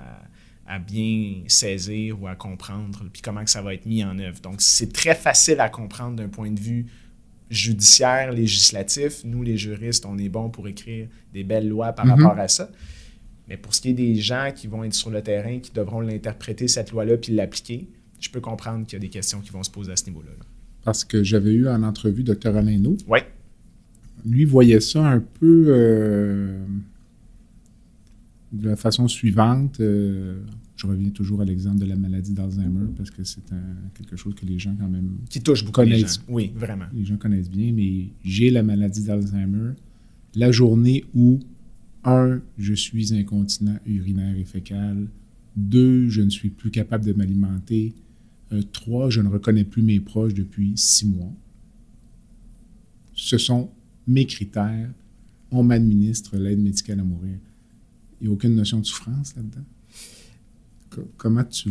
à, 0.66 0.76
à, 0.76 0.80
bien 0.80 1.44
saisir 1.48 2.22
ou 2.22 2.28
à 2.28 2.36
comprendre, 2.36 3.04
puis 3.12 3.22
comment 3.22 3.44
que 3.44 3.50
ça 3.50 3.62
va 3.62 3.74
être 3.74 3.86
mis 3.86 4.02
en 4.06 4.18
œuvre. 4.18 4.40
Donc, 4.40 4.62
c'est 4.62 4.94
très 4.94 5.16
facile 5.16 5.60
à 5.60 5.68
comprendre 5.68 6.16
d'un 6.16 6.30
point 6.30 6.52
de 6.52 6.60
vue 6.60 6.86
judiciaire, 7.52 8.32
législatif. 8.32 9.24
Nous, 9.26 9.44
les 9.44 9.58
juristes, 9.58 10.06
on 10.06 10.18
est 10.18 10.30
bons 10.30 10.50
pour 10.50 10.68
écrire 10.68 11.08
des 11.34 11.44
belles 11.44 11.68
lois 11.68 11.92
par 11.92 12.06
mhm. 12.06 12.24
rapport 12.24 12.40
à 12.40 12.48
ça. 12.48 12.72
Mais 13.48 13.58
pour 13.58 13.76
ce 13.76 13.82
qui 13.82 13.90
est 13.90 13.94
des 13.94 14.16
gens 14.16 14.52
qui 14.56 14.68
vont 14.68 14.84
être 14.84 14.94
sur 14.94 15.10
le 15.10 15.22
terrain, 15.22 15.60
qui 15.60 15.72
devront 15.74 16.00
l'interpréter, 16.00 16.68
cette 16.70 16.92
loi-là, 16.92 17.18
puis 17.18 17.34
l'appliquer, 17.34 17.90
je 18.20 18.30
peux 18.30 18.40
comprendre 18.40 18.86
qu'il 18.86 18.94
y 18.94 18.96
a 18.96 19.00
des 19.00 19.10
questions 19.10 19.42
qui 19.42 19.50
vont 19.52 19.64
se 19.64 19.70
poser 19.70 19.92
à 19.92 19.96
ce 19.98 20.06
niveau-là. 20.06 20.32
Parce 20.84 21.04
que 21.04 21.24
j'avais 21.24 21.54
eu 21.54 21.68
en 21.68 21.84
entrevue 21.84 22.24
Dr. 22.24 22.56
Alain 22.56 22.82
Oui. 23.08 23.20
Lui 24.26 24.46
voyait 24.46 24.80
ça 24.80 25.06
un 25.06 25.20
peu 25.20 25.66
euh, 25.68 26.64
de 28.54 28.70
la 28.70 28.76
façon 28.76 29.08
suivante. 29.08 29.82
Euh, 29.82 30.40
je 30.82 30.88
reviens 30.88 31.10
toujours 31.12 31.42
à 31.42 31.46
l'exemple 31.46 31.78
de 31.78 31.86
la 31.86 31.96
maladie 31.96 32.34
d'Alzheimer 32.34 32.88
parce 32.98 33.12
que 33.12 33.24
c'est 33.24 33.44
quelque 33.94 34.16
chose 34.16 34.34
que 34.34 34.48
les 34.48 34.58
gens 34.58 34.76
quand 34.80 34.90
même 34.90 35.18
qui 35.30 35.40
touche 35.40 35.64
beaucoup 35.64 35.74
connaissent. 35.74 36.02
Les 36.02 36.26
gens. 36.26 36.34
Oui, 36.34 36.52
vraiment. 36.56 36.86
Les 36.92 37.06
gens 37.06 37.18
connaissent 37.18 37.52
bien, 37.52 37.72
mais 37.72 38.08
j'ai 38.24 38.50
la 38.50 38.64
maladie 38.64 39.04
d'Alzheimer 39.04 39.74
la 40.34 40.52
journée 40.52 41.06
où 41.14 41.40
un, 42.04 42.42
je 42.58 42.74
suis 42.74 43.14
incontinent 43.14 43.78
urinaire 43.86 44.36
et 44.36 44.44
fécal. 44.44 45.08
Deux, 45.56 46.10
je 46.10 46.22
ne 46.22 46.32
suis 46.32 46.50
plus 46.50 46.72
capable 46.72 47.06
de 47.06 47.14
m'alimenter. 47.14 47.94
Euh, 48.52 48.64
trois, 48.72 49.12
je 49.12 49.22
ne 49.22 49.28
reconnais 49.28 49.66
plus 49.66 49.84
mes 49.84 50.00
proches 50.00 50.34
depuis 50.34 50.74
six 50.78 51.06
mois. 51.06 51.32
Ce 53.14 53.38
sont 53.38 53.70
mes 54.08 54.26
critères. 54.26 54.90
On 55.52 55.62
m'administre 55.62 56.38
l'aide 56.38 56.60
médicale 56.60 57.02
à 57.02 57.04
mourir. 57.04 57.38
Il 58.20 58.28
n'y 58.28 58.32
a 58.32 58.34
aucune 58.34 58.56
notion 58.56 58.80
de 58.80 58.86
souffrance 58.86 59.36
là-dedans 59.36 59.66
comment 61.18 61.44
tu 61.44 61.70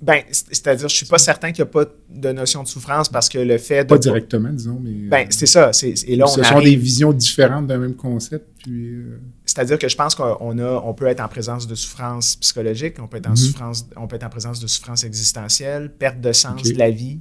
ben, 0.00 0.20
c'est-à-dire, 0.30 0.88
je 0.88 0.94
suis 0.94 1.06
pas 1.06 1.16
certain 1.16 1.52
qu'il 1.52 1.64
n'y 1.64 1.70
a 1.70 1.72
pas 1.72 1.86
de 2.10 2.32
notion 2.32 2.62
de 2.62 2.68
souffrance 2.68 3.08
parce 3.08 3.30
que 3.30 3.38
le 3.38 3.56
fait 3.56 3.84
de... 3.84 3.88
Pas 3.88 3.98
directement, 3.98 4.50
disons, 4.50 4.78
mais... 4.82 4.90
Ben, 5.08 5.26
euh, 5.26 5.30
c'est 5.30 5.46
ça. 5.46 5.70
Et 5.82 6.16
là, 6.16 6.26
ce 6.26 6.42
sont 6.42 6.60
des 6.60 6.76
visions 6.76 7.12
différentes 7.14 7.66
d'un 7.66 7.78
même 7.78 7.94
concept, 7.94 8.46
puis... 8.58 8.90
Euh, 8.90 9.18
c'est-à-dire 9.46 9.78
que 9.78 9.88
je 9.88 9.96
pense 9.96 10.14
qu'on 10.14 10.58
a, 10.58 10.82
on 10.84 10.92
peut 10.92 11.06
être 11.06 11.20
en 11.20 11.28
présence 11.28 11.66
de 11.66 11.74
souffrance 11.74 12.36
psychologique, 12.36 12.96
on 13.00 13.06
peut 13.06 13.16
être 13.16 13.28
en, 13.28 13.30
mhm. 13.30 13.36
souffrance, 13.36 13.88
on 13.96 14.06
peut 14.06 14.16
être 14.16 14.24
en 14.24 14.28
présence 14.28 14.60
de 14.60 14.66
souffrance 14.66 15.02
existentielle, 15.02 15.90
perte 15.90 16.20
de 16.20 16.32
sens 16.32 16.62
de 16.62 16.78
la 16.78 16.90
vie. 16.90 17.20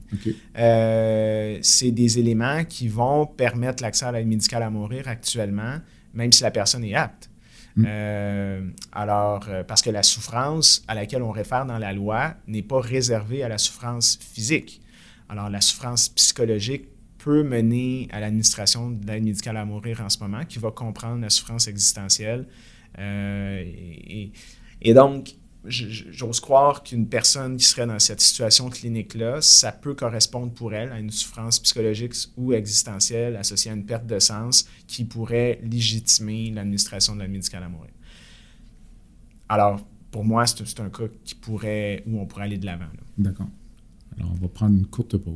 Euh, 0.57 1.57
c'est 1.61 1.91
des 1.91 2.19
éléments 2.19 2.65
qui 2.65 2.89
vont 2.89 3.25
permettre 3.25 3.83
l'accès 3.83 4.05
à 4.05 4.11
l'aide 4.11 4.27
médicale 4.27 4.63
à 4.63 4.69
mourir 4.69 5.07
actuellement, 5.07 5.77
même 6.13 6.31
si 6.33 6.43
la 6.43 6.51
personne 6.51 6.83
est 6.83 6.95
apte. 6.95 7.29
Mm. 7.75 7.85
Euh, 7.87 8.69
alors, 8.91 9.45
euh, 9.49 9.63
parce 9.63 9.81
que 9.81 9.89
la 9.89 10.03
souffrance 10.03 10.83
à 10.87 10.95
laquelle 10.95 11.23
on 11.23 11.31
réfère 11.31 11.65
dans 11.65 11.77
la 11.77 11.93
loi 11.93 12.35
n'est 12.47 12.63
pas 12.63 12.79
réservée 12.79 13.43
à 13.43 13.49
la 13.49 13.57
souffrance 13.57 14.17
physique. 14.21 14.81
Alors, 15.29 15.49
la 15.49 15.61
souffrance 15.61 16.09
psychologique 16.09 16.85
peut 17.17 17.43
mener 17.43 18.07
à 18.11 18.19
l'administration 18.19 18.91
de 18.91 19.05
l'aide 19.07 19.23
médicale 19.23 19.57
à 19.57 19.65
mourir 19.65 20.01
en 20.01 20.09
ce 20.09 20.19
moment, 20.19 20.45
qui 20.45 20.59
va 20.59 20.71
comprendre 20.71 21.21
la 21.21 21.29
souffrance 21.29 21.67
existentielle. 21.67 22.45
Euh, 22.99 23.63
et, 23.65 24.31
et, 24.81 24.93
donc, 24.93 25.35
j'ose 25.67 26.39
croire 26.39 26.83
qu'une 26.83 27.07
personne 27.07 27.57
qui 27.57 27.65
serait 27.65 27.87
dans 27.87 27.99
cette 27.99 28.21
situation 28.21 28.69
clinique-là, 28.69 29.41
ça 29.41 29.71
peut 29.71 29.93
correspondre 29.93 30.51
pour 30.53 30.73
elle 30.73 30.91
à 30.91 30.99
une 30.99 31.09
souffrance 31.11 31.59
psychologique 31.59 32.13
ou 32.37 32.53
existentielle 32.53 33.35
associée 33.35 33.71
à 33.71 33.73
une 33.73 33.85
perte 33.85 34.05
de 34.05 34.19
sens 34.19 34.67
qui 34.87 35.05
pourrait 35.05 35.59
légitimer 35.63 36.51
l'administration 36.51 37.15
de 37.15 37.21
la 37.21 37.27
médicale 37.27 37.63
à 37.63 37.69
mourir. 37.69 37.91
Alors, 39.49 39.85
pour 40.11 40.23
moi, 40.23 40.45
c'est 40.45 40.79
un 40.79 40.89
cas 40.89 41.03
qui 41.23 41.35
pourrait, 41.35 42.03
où 42.07 42.19
on 42.19 42.25
pourrait 42.25 42.45
aller 42.45 42.57
de 42.57 42.65
l'avant. 42.65 42.85
D'accord. 43.17 43.49
Alors, 44.17 44.31
on 44.31 44.35
va 44.35 44.47
prendre 44.47 44.77
une 44.77 44.85
courte 44.85 45.17
pause. 45.17 45.35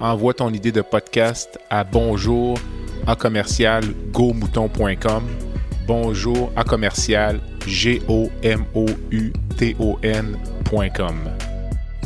Envoie 0.00 0.32
ton 0.32 0.50
idée 0.50 0.72
de 0.72 0.80
podcast 0.80 1.58
à 1.68 1.84
bonjour 1.84 2.58
à 3.06 3.16
commercial 3.16 3.84
bonjour 5.86 6.50
à 6.56 6.64
commercial 6.64 7.38
g. 7.66 8.00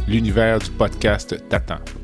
L'univers 0.09 0.59
du 0.59 0.71
podcast 0.71 1.37
t'attend. 1.49 2.04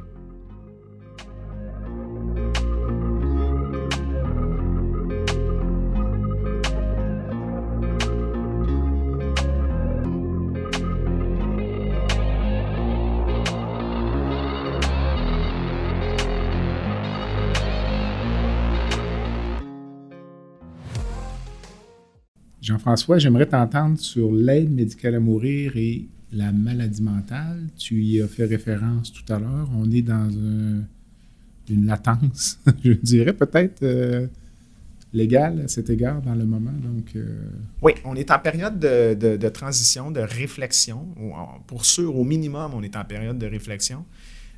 Jean-François, 22.61 23.17
j'aimerais 23.17 23.47
t'entendre 23.47 23.97
sur 23.97 24.31
l'aide 24.31 24.71
médicale 24.71 25.15
à 25.15 25.19
mourir 25.19 25.75
et 25.77 26.05
la 26.31 26.51
maladie 26.51 27.01
mentale. 27.01 27.67
Tu 27.77 28.03
y 28.03 28.21
as 28.21 28.27
fait 28.27 28.45
référence 28.45 29.11
tout 29.11 29.33
à 29.33 29.39
l'heure. 29.39 29.67
On 29.75 29.89
est 29.89 30.03
dans 30.03 30.29
une 30.29 31.85
latence, 31.85 32.59
je 32.83 32.91
dirais 32.91 33.33
peut-être 33.33 33.81
euh, 33.83 34.27
légale 35.13 35.61
à 35.65 35.67
cet 35.67 35.89
égard 35.89 36.21
dans 36.21 36.35
le 36.35 36.45
moment. 36.45 36.71
Donc, 36.71 37.15
euh, 37.15 37.39
Oui, 37.81 37.93
on 38.05 38.15
est 38.15 38.29
en 38.29 38.39
période 38.39 38.77
de, 38.79 39.49
transition, 39.49 40.11
de 40.11 40.21
réflexion. 40.21 41.07
Pour 41.65 41.85
sûr, 41.85 42.15
au 42.15 42.23
minimum, 42.23 42.73
on 42.75 42.83
est 42.83 42.95
en 42.95 43.05
période 43.05 43.37
de 43.37 43.47
réflexion. 43.47 44.05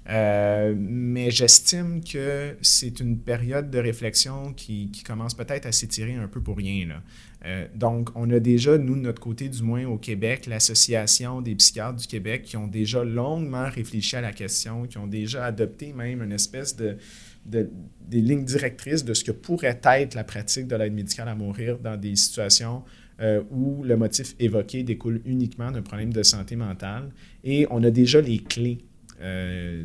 Euh, 0.10 0.76
mais 0.78 1.32
j'estime 1.32 2.04
que 2.04 2.58
c'est 2.62 3.00
une 3.00 3.18
période 3.18 3.72
de 3.72 3.80
réflexion 3.80 4.54
qui, 4.54 4.92
commence 5.06 5.34
peut-être 5.34 5.66
à 5.66 5.72
s'étirer 5.72 6.16
un 6.16 6.28
peu 6.28 6.42
pour 6.42 6.58
rien. 6.58 6.88
Là. 6.88 7.02
Euh, 7.46 7.68
donc, 7.76 8.10
on 8.16 8.30
a 8.32 8.40
déjà, 8.40 8.78
nous, 8.78 8.96
de 8.96 9.02
notre 9.02 9.22
côté, 9.22 9.50
du 9.50 9.62
moins 9.64 9.86
au 9.86 9.98
Québec, 9.98 10.46
l'Association 10.46 11.42
des 11.42 11.56
psychiatres 11.56 11.98
du 11.98 12.08
Québec 12.08 12.44
qui 12.44 12.58
ont 12.58 12.68
déjà 12.68 13.04
longuement 13.04 13.70
réfléchi 13.70 14.16
à 14.16 14.22
la 14.22 14.32
question, 14.32 14.86
qui 14.86 14.98
ont 14.98 15.08
déjà 15.08 15.46
adopté 15.46 15.94
même 15.94 16.22
une 16.22 16.32
espèce 16.32 16.76
de, 16.76 16.98
des 17.46 18.22
lignes 18.22 18.46
directrices 18.46 19.04
de 19.04 19.14
ce 19.14 19.24
que 19.24 19.32
pourrait 19.32 19.80
être 19.84 20.16
la 20.16 20.24
pratique 20.24 20.68
de 20.68 20.76
l'aide 20.76 20.94
médicale 20.94 21.28
à 21.28 21.36
mourir 21.36 21.80
dans 21.80 21.98
des 21.98 22.16
situations 22.16 22.84
euh, 23.22 23.44
où 23.52 23.84
le 23.84 23.98
motif 23.98 24.36
évoqué 24.40 24.84
découle 24.84 25.22
uniquement 25.26 25.72
d'un 25.72 25.82
problème 25.82 26.14
de 26.14 26.24
santé 26.24 26.56
mentale. 26.56 27.12
Et 27.44 27.68
on 27.70 27.84
a 27.84 27.92
déjà 27.92 28.22
les 28.22 28.40
clés 28.40 28.80
euh, 29.22 29.84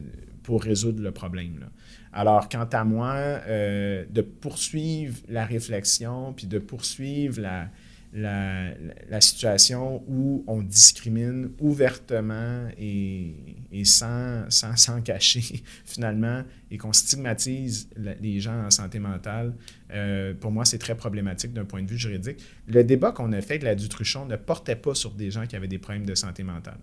pour 0.49 0.63
résoudre 0.63 1.03
le 1.03 1.11
problème. 1.11 1.69
Alors, 2.11 2.49
quant 2.49 2.65
à 2.73 2.83
moi, 2.83 3.13
euh, 3.17 4.07
de 4.09 4.23
poursuivre 4.23 5.19
la 5.29 5.45
réflexion, 5.45 6.33
puis 6.33 6.47
de 6.47 6.59
poursuivre 6.59 7.39
la, 7.43 7.69
la, 8.15 9.21
situation 9.21 10.03
où 10.09 10.43
on 10.47 10.63
discrimine 10.63 11.51
ouvertement 11.61 12.67
et, 12.79 13.35
sans, 13.85 14.47
sans, 14.49 14.75
sans, 14.79 15.03
cacher, 15.03 15.63
finalement, 15.85 16.45
et 16.71 16.79
qu'on 16.79 16.95
stigmatise 16.95 17.91
les 18.19 18.41
gens 18.41 18.65
en 18.65 18.71
santé 18.71 19.01
mentale, 19.01 19.53
euh, 19.91 20.33
pour 20.33 20.51
moi, 20.51 20.65
c'est 20.65 20.79
très 20.79 20.95
problématique 20.95 21.53
d'un 21.53 21.67
point 21.67 21.83
de 21.83 21.91
vue 21.91 21.99
juridique. 21.99 22.39
Le 22.67 22.85
débat 22.85 23.13
qu'on 23.13 23.33
a 23.33 23.43
fait 23.43 23.55
avec 23.55 23.65
la 23.65 23.75
Dutruchon 23.75 24.25
ne 24.25 24.37
portait 24.37 24.77
pas 24.77 24.95
sur 24.95 25.11
des 25.11 25.31
gens 25.31 25.47
qui 25.47 25.57
avaient 25.57 25.69
des 25.69 25.79
problèmes 25.79 26.07
de 26.07 26.15
santé 26.15 26.43
mentale 26.43 26.79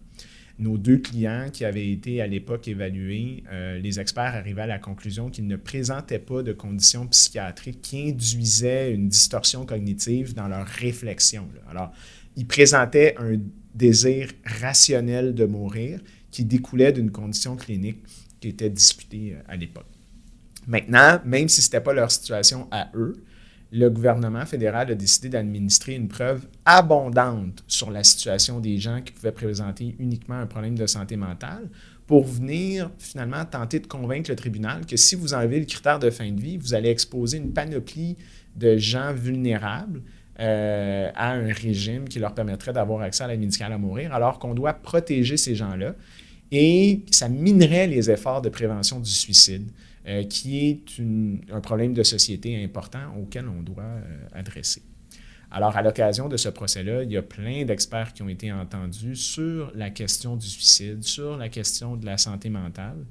nos 0.57 0.77
deux 0.77 0.97
clients 0.97 1.47
qui 1.51 1.65
avaient 1.65 1.89
été 1.89 2.21
à 2.21 2.27
l'époque 2.27 2.67
évalués, 2.67 3.43
euh, 3.51 3.77
les 3.77 3.99
experts 3.99 4.35
arrivaient 4.35 4.61
à 4.61 4.67
la 4.67 4.79
conclusion 4.79 5.29
qu'ils 5.29 5.47
ne 5.47 5.57
présentaient 5.57 6.19
pas 6.19 6.43
de 6.43 6.53
conditions 6.53 7.07
psychiatriques 7.07 7.81
qui 7.81 8.09
induisaient 8.09 8.93
une 8.93 9.09
distorsion 9.09 9.65
cognitive 9.65 10.33
dans 10.33 10.47
leur 10.47 10.65
réflexion. 10.65 11.47
Alors, 11.69 11.91
ils 12.37 12.47
présentaient 12.47 13.15
un 13.17 13.37
désir 13.73 14.29
rationnel 14.45 15.33
de 15.35 15.45
mourir 15.45 15.99
qui 16.31 16.45
découlait 16.45 16.93
d'une 16.93 17.11
condition 17.11 17.55
clinique 17.57 17.99
qui 18.39 18.49
était 18.49 18.69
discutée 18.69 19.33
euh, 19.33 19.41
à 19.47 19.57
l'époque. 19.57 19.87
Maintenant, 20.67 21.19
même 21.25 21.49
si 21.49 21.61
ce 21.61 21.67
n'était 21.67 21.81
pas 21.81 21.93
leur 21.93 22.09
situation 22.09 22.67
à 22.71 22.89
eux, 22.95 23.13
le 23.75 23.89
gouvernement 23.89 24.45
fédéral 24.45 24.89
a 24.89 24.95
décidé 24.95 25.27
d'administrer 25.27 25.95
une 25.95 26.07
preuve 26.07 26.47
abondante 26.63 27.61
sur 27.67 27.91
la 27.91 28.05
situation 28.05 28.61
des 28.61 28.77
gens 28.77 29.01
qui 29.01 29.11
pouvaient 29.11 29.33
présenter 29.33 29.95
uniquement 29.99 30.35
un 30.35 30.45
problème 30.45 30.77
de 30.77 30.87
santé 30.87 31.17
mentale 31.17 31.67
pour 32.07 32.23
venir 32.23 32.89
finalement 32.99 33.43
tenter 33.43 33.79
de 33.79 33.87
convaincre 33.87 34.29
le 34.29 34.37
tribunal 34.37 34.85
que 34.85 34.95
si 34.95 35.15
vous 35.15 35.33
enlevez 35.33 35.59
le 35.59 35.65
critère 35.65 35.99
de 35.99 36.09
fin 36.09 36.31
de 36.31 36.39
vie, 36.39 36.55
vous 36.55 36.73
allez 36.73 36.89
exposer 36.89 37.37
une 37.37 37.51
panoplie 37.51 38.15
de 38.55 38.77
gens 38.77 39.13
vulnérables 39.13 40.01
euh, 40.39 41.11
à 41.13 41.33
un 41.33 41.51
régime 41.51 42.07
qui 42.07 42.19
leur 42.19 42.33
permettrait 42.33 42.71
d'avoir 42.71 43.01
accès 43.01 43.25
à 43.25 43.27
l'aide 43.27 43.41
médicale 43.41 43.73
à 43.73 43.77
mourir, 43.77 44.13
alors 44.13 44.39
qu'on 44.39 44.53
doit 44.53 44.73
protéger 44.73 45.35
ces 45.35 45.53
gens-là. 45.53 45.95
Et 46.49 47.01
ça 47.11 47.27
minerait 47.27 47.87
les 47.87 48.09
efforts 48.09 48.41
de 48.41 48.49
prévention 48.49 49.01
du 49.01 49.09
suicide. 49.09 49.67
Euh, 50.07 50.23
qui 50.23 50.67
est 50.67 51.01
un 51.51 51.61
problème 51.61 51.95
de 51.95 52.03
société 52.03 52.63
important 52.63 53.15
auquel 53.17 53.47
on 53.47 53.63
doit 53.63 53.83
euh, 53.83 54.27
adresser. 54.33 54.83
Alors, 55.49 55.75
à 55.75 55.81
l'occasion 55.81 56.29
de 56.29 56.37
ce 56.37 56.49
procès-là, 56.49 57.01
il 57.01 57.11
y 57.11 57.17
a 57.17 57.23
plein 57.23 57.65
d'experts 57.65 58.13
qui 58.13 58.21
ont 58.21 58.29
été 58.29 58.51
entendus 58.51 59.15
sur 59.15 59.71
la 59.73 59.89
question 59.89 60.35
du 60.35 60.45
suicide, 60.45 61.03
sur 61.03 61.37
la 61.37 61.49
question 61.49 61.95
de 61.95 62.05
la 62.05 62.19
santé 62.19 62.49
mentale. 62.49 63.03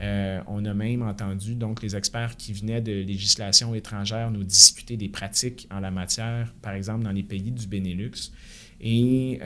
Euh, 0.00 0.40
on 0.48 0.64
a 0.64 0.74
même 0.74 1.02
entendu 1.02 1.54
donc 1.54 1.80
les 1.80 1.94
experts 1.94 2.36
qui 2.36 2.52
venaient 2.52 2.80
de 2.80 2.92
législation 2.92 3.72
étrangère 3.76 4.32
nous 4.32 4.42
discuter 4.42 4.96
des 4.96 5.08
pratiques 5.08 5.68
en 5.70 5.78
la 5.78 5.92
matière, 5.92 6.52
par 6.60 6.72
exemple 6.72 7.04
dans 7.04 7.12
les 7.12 7.22
pays 7.22 7.52
du 7.52 7.68
Benelux. 7.68 8.32
Et 8.80 9.38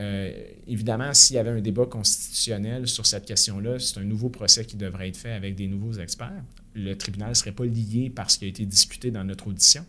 évidemment, 0.65 1.13
s'il 1.13 1.35
y 1.35 1.39
avait 1.39 1.51
un 1.51 1.61
débat 1.61 1.85
constitutionnel 1.85 2.87
sur 2.87 3.05
cette 3.05 3.25
question-là, 3.25 3.77
c'est 3.77 3.99
un 3.99 4.03
nouveau 4.03 4.29
procès 4.29 4.65
qui 4.65 4.77
devrait 4.77 5.09
être 5.09 5.17
fait 5.17 5.33
avec 5.33 5.53
des 5.53 5.67
nouveaux 5.67 5.93
experts 5.93 6.41
le 6.77 6.95
tribunal 6.95 7.29
ne 7.29 7.33
serait 7.33 7.51
pas 7.51 7.65
lié 7.65 8.09
par 8.09 8.29
ce 8.31 8.39
qui 8.39 8.45
a 8.45 8.47
été 8.47 8.65
discuté 8.65 9.11
dans 9.11 9.23
notre 9.23 9.47
audition. 9.47 9.85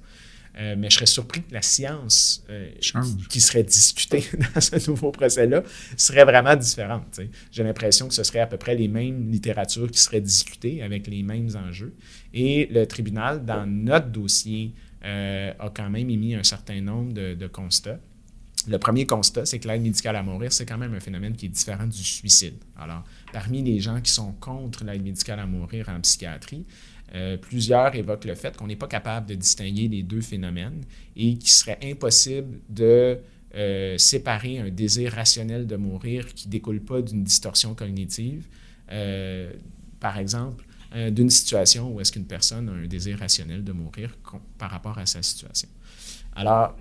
Euh, 0.58 0.74
mais 0.76 0.90
je 0.90 0.96
serais 0.96 1.06
surpris 1.06 1.42
que 1.42 1.54
la 1.54 1.62
science 1.62 2.44
euh, 2.50 2.70
qui 3.28 3.40
serait 3.40 3.62
discutée 3.62 4.24
dans 4.54 4.60
ce 4.60 4.90
nouveau 4.90 5.12
procès-là 5.12 5.62
serait 5.96 6.24
vraiment 6.24 6.56
différente. 6.56 7.20
J'ai 7.52 7.62
l'impression 7.62 8.08
que 8.08 8.14
ce 8.14 8.24
serait 8.24 8.40
à 8.40 8.46
peu 8.46 8.56
près 8.56 8.74
les 8.74 8.88
mêmes 8.88 9.30
littératures 9.30 9.88
qui 9.88 10.00
seraient 10.00 10.20
discutées 10.20 10.82
avec 10.82 11.06
les 11.06 11.22
mêmes 11.22 11.50
enjeux. 11.54 11.94
Et 12.34 12.66
le 12.72 12.86
tribunal, 12.86 13.44
dans 13.44 13.66
notre 13.66 14.08
dossier, 14.08 14.72
euh, 15.04 15.52
a 15.60 15.70
quand 15.70 15.90
même 15.90 16.10
émis 16.10 16.34
un 16.34 16.42
certain 16.42 16.80
nombre 16.80 17.12
de, 17.12 17.46
constats. 17.46 18.00
Le 18.66 18.78
premier 18.78 19.06
constat, 19.06 19.46
c'est 19.46 19.60
que 19.60 19.68
l'aide 19.68 19.82
médicale 19.82 20.16
à 20.16 20.22
mourir, 20.24 20.52
c'est 20.52 20.66
quand 20.66 20.78
même 20.78 20.92
un 20.92 21.00
phénomène 21.00 21.36
qui 21.36 21.46
est 21.46 21.50
différent 21.50 21.86
du 21.86 22.02
suicide. 22.02 22.56
Alors, 22.76 23.04
parmi 23.32 23.62
les 23.62 23.80
gens 23.80 24.00
qui 24.00 24.12
sont 24.12 24.32
contre 24.32 24.84
l'aide 24.84 25.02
médicale 25.02 25.40
à 25.40 25.46
mourir 25.46 25.88
en 25.88 26.00
psychiatrie, 26.00 26.64
euh, 27.14 27.36
plusieurs 27.38 27.94
évoquent 27.94 28.26
le 28.26 28.34
fait 28.34 28.56
qu'on 28.56 28.66
n'est 28.66 28.76
pas 28.76 28.86
capable 28.86 29.26
de 29.26 29.34
distinguer 29.34 29.88
les 29.88 30.02
deux 30.02 30.20
phénomènes 30.20 30.82
et 31.16 31.36
qu'il 31.36 31.48
serait 31.48 31.78
impossible 31.82 32.58
de 32.68 33.18
euh, 33.54 33.96
séparer 33.96 34.58
un 34.58 34.68
désir 34.68 35.12
rationnel 35.12 35.66
de 35.66 35.76
mourir 35.76 36.26
qui 36.34 36.48
ne 36.48 36.52
découle 36.52 36.80
pas 36.80 37.00
d'une 37.00 37.24
distorsion 37.24 37.74
cognitive, 37.74 38.46
euh, 38.90 39.52
par 40.00 40.18
exemple, 40.18 40.64
d'une 41.10 41.28
situation 41.28 41.92
où 41.92 42.00
est-ce 42.00 42.10
qu'une 42.10 42.24
personne 42.24 42.66
a 42.70 42.72
un 42.72 42.86
désir 42.86 43.18
rationnel 43.18 43.62
de 43.62 43.72
mourir 43.72 44.16
par 44.56 44.70
rapport 44.70 44.96
à 44.96 45.04
sa 45.04 45.22
situation. 45.22 45.68
Alors, 46.34 46.74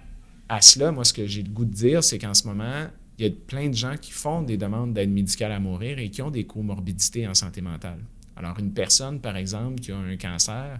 à 0.47 0.61
cela, 0.61 0.93
moi, 0.93 1.03
ce 1.03 1.11
que 1.11 1.27
j'ai 1.27 1.43
le 1.43 1.49
goût 1.49 1.65
de 1.65 1.73
dire, 1.73 2.01
c'est 2.01 2.17
qu'en 2.17 2.33
ce 2.33 2.47
moment, 2.47 2.87
il 3.17 3.25
y 3.25 3.29
a 3.29 3.31
plein 3.31 3.69
de 3.69 3.75
gens 3.75 3.95
qui 3.99 4.11
font 4.11 4.43
des 4.43 4.57
demandes 4.57 4.93
d'aide 4.93 5.09
médicale 5.09 5.51
à 5.51 5.59
mourir 5.59 5.97
et 5.97 6.09
qui 6.09 6.21
ont 6.21 6.29
des 6.29 6.45
comorbidités 6.45 7.27
en 7.27 7.33
santé 7.33 7.61
mentale. 7.61 7.99
Alors, 8.35 8.59
une 8.59 8.71
personne, 8.71 9.19
par 9.19 9.35
exemple, 9.37 9.81
qui 9.81 9.91
a 9.91 9.97
un 9.97 10.17
cancer, 10.17 10.79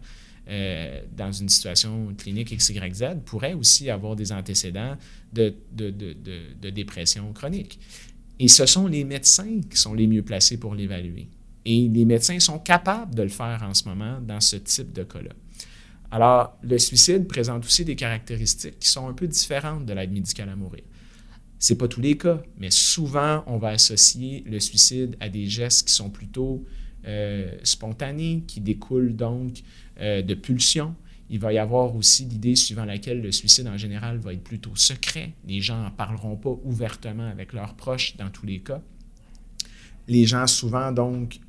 euh, 0.49 1.01
dans 1.15 1.31
une 1.31 1.49
situation 1.49 2.13
clinique 2.17 2.55
XYZ 2.55 3.17
pourrait 3.25 3.53
aussi 3.53 3.89
avoir 3.89 4.15
des 4.15 4.31
antécédents 4.31 4.95
de, 5.33 5.53
de, 5.73 6.69
dépression 6.69 7.33
chronique. 7.33 7.79
Et 8.39 8.47
ce 8.47 8.65
sont 8.65 8.87
les 8.87 9.03
médecins 9.03 9.59
qui 9.69 9.77
sont 9.77 9.93
les 9.93 10.07
mieux 10.07 10.21
placés 10.21 10.57
pour 10.57 10.73
l'évaluer. 10.73 11.27
Et 11.65 11.89
les 11.89 12.05
médecins 12.05 12.39
sont 12.39 12.59
capables 12.59 13.13
de 13.13 13.23
le 13.23 13.29
faire 13.29 13.61
en 13.61 13.73
ce 13.73 13.89
moment 13.89 14.21
dans 14.21 14.39
ce 14.39 14.55
type 14.55 14.93
de 14.93 15.03
cas-là. 15.03 15.31
Alors, 16.11 16.57
le 16.61 16.77
suicide 16.77 17.27
présente 17.27 17.65
aussi 17.65 17.83
des 17.83 17.97
caractéristiques 17.97 18.79
qui 18.79 18.87
sont 18.87 19.09
un 19.09 19.13
peu 19.13 19.27
différentes 19.27 19.85
de 19.85 19.91
l'aide 19.91 20.13
médicale 20.13 20.47
à 20.47 20.55
mourir. 20.55 20.83
Ce 21.59 21.73
n'est 21.73 21.77
pas 21.77 21.87
tous 21.87 22.01
les 22.01 22.17
cas, 22.17 22.41
mais 22.59 22.69
souvent, 22.69 23.43
on 23.47 23.57
va 23.57 23.69
associer 23.69 24.43
le 24.45 24.59
suicide 24.59 25.15
à 25.19 25.29
des 25.29 25.47
gestes 25.47 25.87
qui 25.87 25.93
sont 25.93 26.09
plutôt 26.09 26.63
euh, 27.05 27.57
spontanés, 27.63 28.43
qui 28.47 28.61
découlent 28.61 29.15
donc 29.15 29.63
euh, 29.99 30.21
de 30.21 30.33
pulsions. 30.33 30.95
Il 31.29 31.39
va 31.39 31.51
y 31.51 31.57
avoir 31.57 31.95
aussi 31.95 32.25
l'idée 32.25 32.55
suivant 32.55 32.85
laquelle 32.85 33.21
le 33.21 33.31
suicide 33.31 33.67
en 33.67 33.77
général 33.77 34.17
va 34.17 34.33
être 34.33 34.43
plutôt 34.43 34.75
secret. 34.75 35.31
Les 35.47 35.61
gens 35.61 35.81
n'en 35.81 35.91
parleront 35.91 36.35
pas 36.35 36.55
ouvertement 36.63 37.27
avec 37.27 37.53
leurs 37.53 37.73
proches 37.73 38.15
dans 38.17 38.29
tous 38.29 38.45
les 38.45 38.59
cas. 38.59 38.81
Les 40.07 40.25
gens 40.25 40.47
souvent 40.47 40.91
donc 40.91 41.39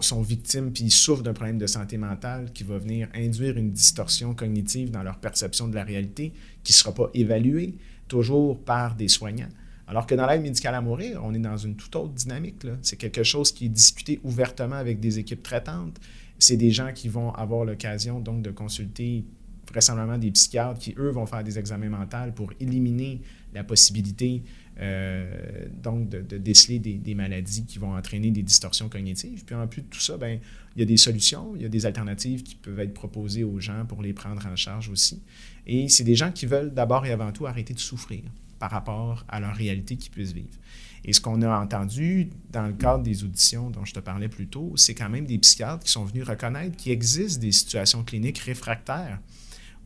sont 0.00 0.22
victimes 0.22 0.72
puis 0.72 0.90
souffrent 0.90 1.22
d'un 1.22 1.32
problème 1.32 1.58
de 1.58 1.66
santé 1.66 1.96
mentale 1.96 2.52
qui 2.52 2.62
va 2.62 2.78
venir 2.78 3.08
induire 3.14 3.56
une 3.56 3.72
distorsion 3.72 4.34
cognitive 4.34 4.90
dans 4.90 5.02
leur 5.02 5.18
perception 5.18 5.68
de 5.68 5.74
la 5.74 5.84
réalité 5.84 6.32
qui 6.62 6.72
ne 6.72 6.76
sera 6.76 6.94
pas 6.94 7.10
évaluée 7.14 7.74
toujours 8.08 8.58
par 8.58 8.94
des 8.94 9.08
soignants. 9.08 9.48
Alors 9.86 10.06
que 10.06 10.14
dans 10.14 10.26
l'aide 10.26 10.42
médicale 10.42 10.74
à 10.74 10.80
mourir, 10.80 11.20
on 11.24 11.32
est 11.32 11.38
dans 11.38 11.56
une 11.56 11.76
toute 11.76 11.94
autre 11.96 12.12
dynamique. 12.12 12.66
C'est 12.82 12.96
quelque 12.96 13.22
chose 13.22 13.52
qui 13.52 13.66
est 13.66 13.70
discuté 13.70 14.20
ouvertement 14.22 14.76
avec 14.76 15.00
des 15.00 15.18
équipes 15.18 15.42
traitantes. 15.42 15.98
C'est 16.38 16.56
des 16.58 16.70
gens 16.70 16.92
qui 16.94 17.08
vont 17.08 17.32
avoir 17.32 17.64
l'occasion 17.64 18.20
donc 18.20 18.42
de 18.42 18.50
consulter 18.50 19.24
vraisemblablement 19.70 20.18
des 20.18 20.30
psychiatres 20.30 20.78
qui, 20.78 20.94
eux, 20.98 21.10
vont 21.10 21.26
faire 21.26 21.44
des 21.44 21.58
examens 21.58 21.88
mentaux 21.88 22.32
pour 22.34 22.52
éliminer 22.60 23.20
la 23.54 23.64
possibilité 23.64 24.42
euh, 24.80 25.66
donc 25.82 26.08
de, 26.08 26.38
déceler 26.38 26.78
des, 26.78 27.14
maladies 27.14 27.64
qui 27.64 27.78
vont 27.78 27.96
entraîner 27.96 28.30
des 28.30 28.42
distorsions 28.42 28.88
cognitives. 28.88 29.44
Puis 29.44 29.54
en 29.54 29.66
plus 29.66 29.82
de 29.82 29.88
tout 29.88 30.00
ça, 30.00 30.16
ben, 30.16 30.38
il 30.76 30.80
y 30.80 30.82
a 30.82 30.86
des 30.86 30.96
solutions, 30.96 31.54
il 31.56 31.62
y 31.62 31.64
a 31.64 31.68
des 31.68 31.84
alternatives 31.84 32.42
qui 32.42 32.54
peuvent 32.54 32.78
être 32.78 32.94
proposées 32.94 33.42
aux 33.42 33.58
gens 33.58 33.84
pour 33.86 34.02
les 34.02 34.12
prendre 34.12 34.46
en 34.46 34.54
charge 34.54 34.88
aussi. 34.88 35.20
Et 35.68 35.88
c'est 35.88 36.04
des 36.04 36.14
gens 36.14 36.32
qui 36.32 36.46
veulent 36.46 36.72
d'abord 36.72 37.06
et 37.06 37.12
avant 37.12 37.30
tout 37.30 37.46
arrêter 37.46 37.74
de 37.74 37.78
souffrir 37.78 38.22
par 38.58 38.70
rapport 38.70 39.24
à 39.28 39.38
leur 39.38 39.54
réalité 39.54 39.96
qu'ils 39.96 40.10
puissent 40.10 40.32
vivre. 40.32 40.58
Et 41.04 41.12
ce 41.12 41.20
qu'on 41.20 41.42
a 41.42 41.60
entendu 41.60 42.30
dans 42.50 42.66
le 42.66 42.72
cadre 42.72 43.04
des 43.04 43.22
auditions 43.22 43.70
dont 43.70 43.84
je 43.84 43.94
te 43.94 44.00
parlais 44.00 44.28
plus 44.28 44.48
tôt, 44.48 44.72
c'est 44.74 44.94
quand 44.94 45.08
même 45.08 45.26
des 45.26 45.38
psychiatres 45.38 45.84
qui 45.84 45.92
sont 45.92 46.04
venus 46.04 46.24
reconnaître 46.24 46.76
qu'il 46.76 46.90
existe 46.90 47.38
des 47.38 47.52
situations 47.52 48.02
cliniques 48.02 48.38
réfractaires 48.38 49.20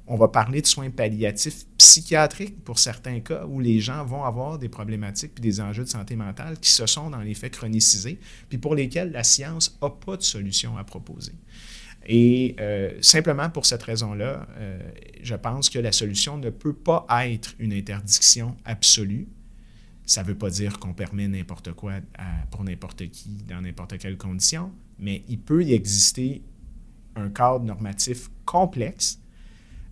on 0.07 0.17
va 0.17 0.29
parler 0.29 0.61
de 0.61 0.67
soins 0.67 0.91
palliatifs 0.91 1.65
psychiatriques 1.79 2.63
pour 2.65 2.79
certains 2.79 3.21
cas 3.21 3.47
où 3.47 3.61
les 3.61 3.81
gens 3.81 4.05
vont 4.05 4.25
avoir 4.25 4.59
des 4.59 4.69
problématiques 4.69 5.33
et 5.39 5.41
des 5.41 5.61
enjeux 5.61 5.85
de 5.85 5.89
santé 5.89 6.17
mentale 6.17 6.59
qui 6.59 6.71
se 6.71 6.87
sont 6.87 7.11
dans 7.11 7.21
les 7.21 7.35
faits 7.35 7.53
chronicisés, 7.53 8.19
puis 8.49 8.59
pour 8.59 8.75
lesquels 8.75 9.13
la 9.13 9.25
science 9.25 9.79
n'a 9.81 9.91
pas 9.91 10.17
de 10.17 10.23
solution 10.23 10.77
à 10.77 10.85
proposer. 10.85 11.33
Et 12.07 12.57
euh, 12.61 12.99
simplement 13.01 13.49
pour 13.51 13.67
cette 13.67 13.83
raison-là, 13.83 14.47
euh, 14.57 14.79
je 15.23 15.35
pense 15.35 15.71
que 15.71 15.79
la 15.79 15.93
solution 15.93 16.37
ne 16.37 16.51
peut 16.51 16.75
pas 16.75 17.07
être 17.27 17.55
une 17.59 17.73
interdiction 17.73 18.57
absolue. 18.65 19.29
Ça 20.05 20.23
ne 20.23 20.29
veut 20.29 20.35
pas 20.37 20.51
dire 20.51 20.79
qu'on 20.79 20.95
permet 20.95 21.29
n'importe 21.29 21.73
quoi 21.73 21.95
pour 22.51 22.65
n'importe 22.65 23.09
qui 23.09 23.31
dans 23.49 23.61
n'importe 23.61 23.99
quelle 23.99 24.17
condition, 24.17 24.73
mais 24.99 25.23
il 25.29 25.39
peut 25.39 25.63
y 25.63 25.75
exister 25.75 26.43
un 27.15 27.29
cadre 27.29 27.65
normatif 27.65 28.29
complexe 28.45 29.21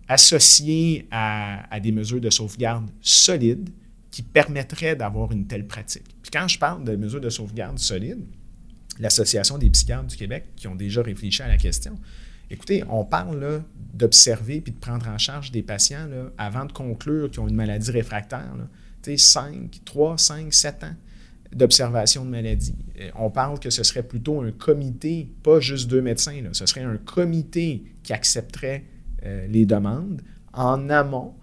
associé 0.07 1.07
à, 1.11 1.79
des 1.79 1.93
mesures 1.93 2.19
de 2.19 2.29
sauvegarde 2.29 2.89
solides 2.99 3.69
qui 4.09 4.21
permettraient 4.21 4.95
d'avoir 4.95 5.31
une 5.31 5.47
telle 5.47 5.65
pratique. 5.65 6.03
Puis 6.21 6.31
quand 6.31 6.47
je 6.49 6.59
parle 6.59 6.83
de 6.83 6.95
mesures 6.97 7.21
de 7.21 7.29
sauvegarde 7.29 7.79
solides, 7.79 8.25
l'Association 8.99 9.57
des 9.57 9.69
psychiatres 9.69 10.07
du 10.07 10.15
Québec, 10.15 10.45
qui 10.55 10.67
ont 10.67 10.75
déjà 10.75 11.01
réfléchi 11.01 11.41
à 11.41 11.47
la 11.47 11.57
question, 11.57 11.97
écoutez, 12.49 12.83
on 12.89 13.05
parle 13.05 13.63
d'observer 13.93 14.61
puis 14.61 14.73
de 14.73 14.79
prendre 14.79 15.07
en 15.07 15.17
charge 15.17 15.51
des 15.51 15.63
patients 15.63 16.07
avant 16.37 16.65
de 16.65 16.71
conclure 16.71 17.29
qu'ils 17.29 17.39
ont 17.39 17.47
une 17.47 17.55
maladie 17.55 17.91
réfractaire. 17.91 18.55
Là, 18.57 18.67
5, 19.17 19.81
3, 19.83 20.17
5, 20.17 20.53
7 20.53 20.83
ans 20.83 20.95
d'observation 21.53 22.23
de 22.23 22.29
maladie. 22.29 22.75
On 23.15 23.29
parle 23.29 23.59
que 23.59 23.69
ce 23.69 23.83
serait 23.83 24.03
plutôt 24.03 24.41
un 24.41 24.51
comité, 24.51 25.29
pas 25.43 25.59
juste 25.59 25.89
deux 25.89 26.01
médecins, 26.01 26.41
ce 26.53 26.65
serait 26.65 26.83
un 26.83 26.97
comité 26.97 27.83
qui 28.03 28.13
accepterait 28.13 28.85
euh, 29.25 29.47
les 29.47 29.65
demandes 29.65 30.21
en 30.53 30.89
amont. 30.89 31.33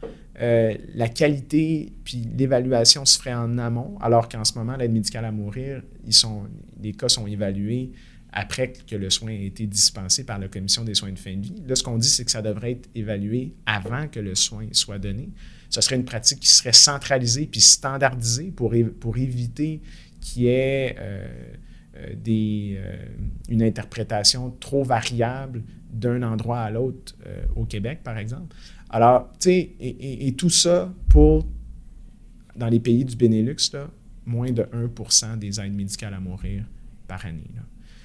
Euh, 0.41 0.75
la 0.95 1.09
qualité 1.09 1.93
puis 2.05 2.29
l'évaluation 2.37 3.05
se 3.05 3.19
ferait 3.19 3.35
en 3.35 3.59
amont, 3.59 3.99
alors 4.01 4.29
qu'en 4.29 4.45
ce 4.45 4.57
moment, 4.57 4.77
l'aide 4.77 4.93
médicale 4.93 5.25
à 5.25 5.33
mourir, 5.33 5.83
ils 6.07 6.13
sont, 6.13 6.45
les 6.81 6.93
cas 6.93 7.09
sont 7.09 7.27
évalués 7.27 7.91
après 8.33 8.73
que 8.73 8.95
le 8.95 9.11
soin 9.11 9.31
ait 9.31 9.47
été 9.47 9.67
dispensé 9.67 10.25
par 10.25 10.39
la 10.39 10.49
Commission 10.49 10.85
des 10.85 10.95
soins 10.95 11.11
de 11.11 11.19
fin 11.19 11.35
de 11.35 11.43
vie. 11.43 11.63
Là, 11.67 11.75
ce 11.75 11.83
qu'on 11.83 11.99
dit, 11.99 12.09
c'est 12.09 12.25
que 12.25 12.31
ça 12.31 12.43
devrait 12.43 12.73
être 12.73 12.89
évalué 12.95 13.55
avant 13.67 14.07
que 14.07 14.21
le 14.21 14.35
soin 14.35 14.67
soit 14.73 14.99
donné. 14.99 15.31
Ce 15.71 15.81
serait 15.81 15.97
une 15.97 16.05
pratique 16.05 16.41
qui 16.41 16.49
serait 16.49 16.73
centralisée 16.73 17.47
puis 17.47 17.61
standardisée 17.61 18.53
pour, 18.55 18.75
pour 19.01 19.17
éviter 19.17 19.81
qu'il 20.21 20.43
y 20.43 20.49
ait 20.49 20.97
euh, 21.01 21.27
des, 22.15 22.79
une 23.49 23.63
interprétation 23.63 24.55
trop 24.61 24.85
variable 24.85 25.63
d'un 25.93 26.23
endroit 26.23 26.61
à 26.61 26.71
l'autre 26.71 27.15
euh, 27.27 27.43
au 27.57 27.65
Québec, 27.65 28.01
par 28.03 28.19
exemple. 28.19 28.55
Alors, 28.91 29.31
tu 29.39 29.51
sais, 29.51 29.75
et, 29.81 30.33
tout 30.33 30.51
ça 30.51 30.93
pour, 31.09 31.47
dans 32.57 32.69
les 32.69 32.81
pays 32.81 33.05
du 33.05 33.17
Benelux, 33.17 33.71
là, 33.73 33.91
moins 34.25 34.51
de 34.51 34.63
1% 34.63 35.39
des 35.39 35.61
aides 35.61 35.75
médicales 35.75 36.15
à 36.15 36.21
mourir 36.21 36.65
par 37.07 37.25
année. 37.25 37.51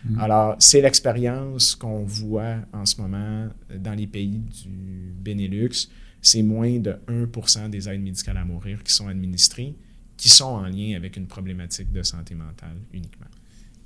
Mm. 0.06 0.20
Alors, 0.20 0.56
c'est 0.60 0.82
l'expérience 0.82 1.76
qu'on 1.76 2.04
voit 2.04 2.58
en 2.74 2.86
ce 2.86 3.00
moment 3.02 3.50
dans 3.78 3.94
les 3.94 4.08
pays 4.08 4.40
du 4.40 5.14
Benelux. 5.24 5.90
C'est 6.22 6.44
moins 6.44 6.80
de 6.80 6.96
1 7.08 7.70
des 7.70 7.90
aides 7.90 8.02
médicales 8.02 8.38
à 8.38 8.46
mourir 8.46 8.84
qui 8.84 8.94
sont 8.94 9.08
administrées, 9.08 9.76
qui 10.18 10.30
sont 10.30 10.46
en 10.46 10.68
lien 10.68 10.96
avec 10.96 11.18
une 11.18 11.28
problématique 11.28 11.92
de 11.92 12.04
santé 12.04 12.36
mentale 12.36 12.78
uniquement. 12.94 13.28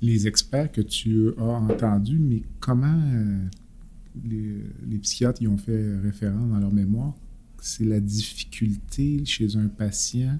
Les 0.00 0.28
experts 0.28 0.70
que 0.70 0.80
tu 0.80 1.32
as 1.36 1.42
entendus, 1.42 2.18
mais 2.20 2.42
comment 2.60 3.48
les, 4.24 4.98
psychiatres 4.98 5.42
y 5.42 5.48
ont 5.48 5.58
fait 5.58 5.96
référence 5.98 6.50
dans 6.50 6.58
leur 6.58 6.72
mémoire, 6.72 7.14
c'est 7.60 7.84
la 7.84 8.00
difficulté 8.00 9.24
chez 9.24 9.56
un 9.56 9.68
patient 9.68 10.38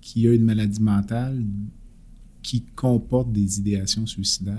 qui 0.00 0.26
a 0.26 0.32
une 0.32 0.44
maladie 0.44 0.82
mentale 0.82 1.44
qui 2.42 2.62
comporte 2.74 3.32
des 3.32 3.58
idéations 3.58 4.06
suicidaires. 4.06 4.56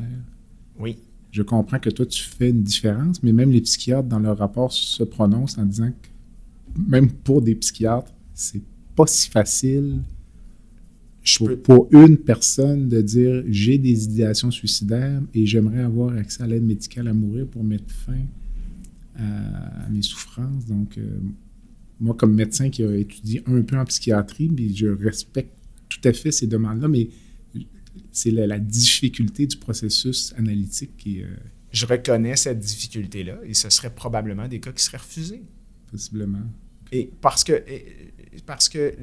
Oui. 0.80 0.98
Je 1.32 1.42
comprends 1.42 1.80
que 1.80 1.90
toi, 1.90 2.06
tu 2.06 2.24
fais 2.24 2.50
une 2.50 2.64
différence, 2.64 3.22
mais 3.24 3.34
même 3.34 3.52
les 3.52 3.62
psychiatres, 3.62 4.08
dans 4.08 4.20
leur 4.20 4.38
rapport, 4.38 4.72
se 4.72 5.04
prononcent 5.04 5.58
en 5.58 5.66
disant 5.66 5.92
que 5.92 6.80
même 6.80 7.12
pour 7.12 7.42
des 7.42 7.56
psychiatres, 7.56 8.14
c'est 8.34 8.62
pas 8.96 9.08
si 9.08 9.30
facile 9.30 10.02
pour, 11.38 11.58
pour, 11.62 11.88
une 11.92 12.18
personne 12.18 12.90
de 12.90 13.02
dire 13.02 13.44
j'ai 13.48 13.78
des 13.78 14.06
idéations 14.06 14.52
suicidaires 14.52 15.22
et 15.34 15.46
j'aimerais 15.46 15.82
avoir 15.82 16.16
accès 16.16 16.44
à 16.44 16.48
l'aide 16.48 16.64
médicale 16.64 17.08
à 17.08 17.14
mourir 17.14 17.48
pour 17.48 17.64
mettre 17.64 17.90
fin 17.90 18.26
à, 19.16 19.90
mes 19.90 20.02
souffrances. 20.02 20.66
Donc, 20.66 20.98
euh, 20.98 21.20
moi, 22.00 22.16
comme 22.16 22.34
médecin 22.34 22.70
qui 22.70 22.84
a 22.84 22.96
étudié 22.96 23.42
un 23.46 23.62
peu 23.62 23.78
en 23.78 23.86
psychiatrie, 23.86 24.52
je 24.76 24.88
respecte 24.88 25.54
tout 25.88 26.02
à 26.08 26.14
fait 26.14 26.32
ces 26.32 26.48
demandes-là, 26.48 26.88
mais 26.88 27.10
c'est 28.12 28.32
la, 28.32 28.60
difficulté 28.60 29.48
du 29.48 29.58
processus 29.58 30.34
analytique 30.38 30.98
qui. 30.98 31.22
Euh, 31.22 31.28
je 31.72 31.86
reconnais 31.86 32.36
cette 32.36 32.60
difficulté-là 32.60 33.40
et 33.46 33.54
ce 33.54 33.70
serait 33.70 33.94
probablement 33.94 34.48
des 34.48 34.60
cas 34.60 34.72
qui 34.72 34.84
seraient 34.84 34.98
refusés. 34.98 35.42
Possiblement. 35.90 36.44
Et 36.92 37.10
parce 37.22 37.44
que, 37.44 37.64
parce 38.46 38.70
que 38.70 38.94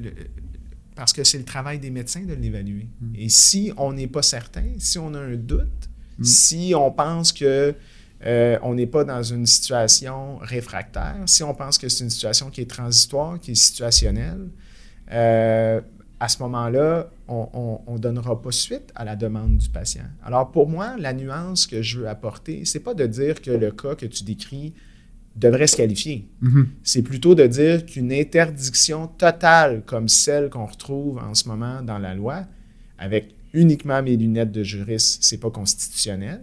parce 1.01 1.13
que 1.13 1.23
c'est 1.23 1.39
le 1.39 1.45
travail 1.45 1.79
des 1.79 1.89
médecins 1.89 2.21
de 2.21 2.35
l'évaluer. 2.35 2.87
Mm. 3.01 3.15
Et 3.15 3.27
si 3.27 3.73
on 3.75 3.91
n'est 3.91 4.05
pas 4.05 4.21
certain, 4.21 4.65
si 4.77 4.99
on 4.99 5.15
a 5.15 5.19
un 5.19 5.35
doute, 5.35 5.89
mm. 6.19 6.23
si 6.23 6.73
on 6.75 6.91
pense 6.91 7.33
que 7.33 7.73
euh, 8.23 8.59
on 8.61 8.75
n'est 8.75 8.85
pas 8.85 9.03
dans 9.03 9.23
une 9.23 9.47
situation 9.47 10.37
réfractaire, 10.37 11.23
si 11.25 11.41
on 11.41 11.55
pense 11.55 11.79
que 11.79 11.89
c'est 11.89 12.03
une 12.03 12.11
situation 12.11 12.51
qui 12.51 12.61
est 12.61 12.69
transitoire, 12.69 13.39
qui 13.39 13.53
est 13.53 13.55
situationnelle, 13.55 14.49
euh, 15.11 15.81
à 16.19 16.27
ce 16.27 16.37
moment-là, 16.43 17.09
on 17.27 17.79
ne 17.87 17.97
donnera 17.97 18.39
pas 18.39 18.51
suite 18.51 18.91
à 18.93 19.03
la 19.03 19.15
demande 19.15 19.57
du 19.57 19.69
patient. 19.69 20.05
Alors 20.23 20.51
pour 20.51 20.69
moi, 20.69 20.97
la 20.99 21.13
nuance 21.13 21.65
que 21.65 21.81
je 21.81 22.01
veux 22.01 22.07
apporter, 22.07 22.63
c'est 22.65 22.81
pas 22.81 22.93
de 22.93 23.07
dire 23.07 23.41
que 23.41 23.49
le 23.49 23.71
cas 23.71 23.95
que 23.95 24.05
tu 24.05 24.23
décris 24.23 24.75
devrait 25.35 25.67
se 25.67 25.77
qualifier. 25.77 26.27
Mm-hmm. 26.43 26.65
C'est 26.83 27.03
plutôt 27.03 27.35
de 27.35 27.47
dire 27.47 27.85
qu'une 27.85 28.11
interdiction 28.11 29.07
totale 29.07 29.83
comme 29.85 30.07
celle 30.07 30.49
qu'on 30.49 30.65
retrouve 30.65 31.17
en 31.19 31.33
ce 31.33 31.47
moment 31.47 31.81
dans 31.81 31.97
la 31.97 32.13
loi, 32.15 32.45
avec 32.97 33.33
uniquement 33.53 34.01
mes 34.03 34.17
lunettes 34.17 34.51
de 34.51 34.63
juriste, 34.63 35.23
c'est 35.23 35.39
pas 35.39 35.49
constitutionnel. 35.49 36.41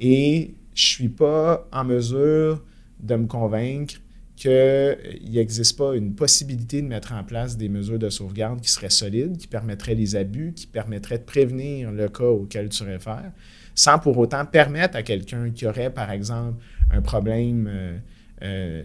Et 0.00 0.54
je 0.74 0.82
ne 0.82 0.86
suis 0.86 1.08
pas 1.08 1.68
en 1.72 1.84
mesure 1.84 2.62
de 3.00 3.16
me 3.16 3.26
convaincre 3.26 3.94
qu'il 4.36 5.32
n'existe 5.32 5.76
pas 5.76 5.96
une 5.96 6.14
possibilité 6.14 6.80
de 6.80 6.86
mettre 6.86 7.12
en 7.12 7.24
place 7.24 7.56
des 7.56 7.68
mesures 7.68 7.98
de 7.98 8.08
sauvegarde 8.08 8.60
qui 8.60 8.70
seraient 8.70 8.88
solides, 8.88 9.36
qui 9.36 9.48
permettraient 9.48 9.96
les 9.96 10.14
abus, 10.14 10.52
qui 10.54 10.68
permettraient 10.68 11.18
de 11.18 11.24
prévenir 11.24 11.90
le 11.90 12.08
cas 12.08 12.24
auquel 12.24 12.68
tu 12.68 12.84
réfères, 12.84 13.32
sans 13.74 13.98
pour 13.98 14.16
autant 14.16 14.44
permettre 14.46 14.96
à 14.96 15.02
quelqu'un 15.02 15.50
qui 15.50 15.66
aurait, 15.66 15.90
par 15.90 16.12
exemple, 16.12 16.62
un 16.92 17.02
problème... 17.02 17.68
Euh, 18.42 18.82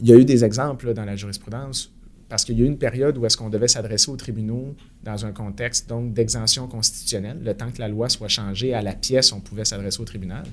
il 0.00 0.08
y 0.08 0.12
a 0.12 0.16
eu 0.16 0.24
des 0.24 0.44
exemples 0.44 0.92
dans 0.94 1.04
la 1.04 1.16
jurisprudence 1.16 1.92
parce 2.28 2.44
qu'il 2.44 2.58
y 2.58 2.62
a 2.62 2.64
eu 2.64 2.68
une 2.68 2.78
période 2.78 3.16
où 3.18 3.24
est-ce 3.24 3.36
qu'on 3.36 3.50
devait 3.50 3.68
s'adresser 3.68 4.10
aux 4.10 4.16
tribunaux 4.16 4.74
dans 5.04 5.24
un 5.24 5.32
contexte 5.32 5.88
donc 5.88 6.12
d'exemption 6.12 6.66
constitutionnelle. 6.66 7.38
Le 7.42 7.54
temps 7.54 7.70
que 7.70 7.78
la 7.78 7.88
loi 7.88 8.08
soit 8.08 8.28
changée 8.28 8.74
à 8.74 8.82
la 8.82 8.94
pièce, 8.94 9.32
on 9.32 9.40
pouvait 9.40 9.64
s'adresser 9.64 10.00
au 10.00 10.04
tribunal. 10.04 10.44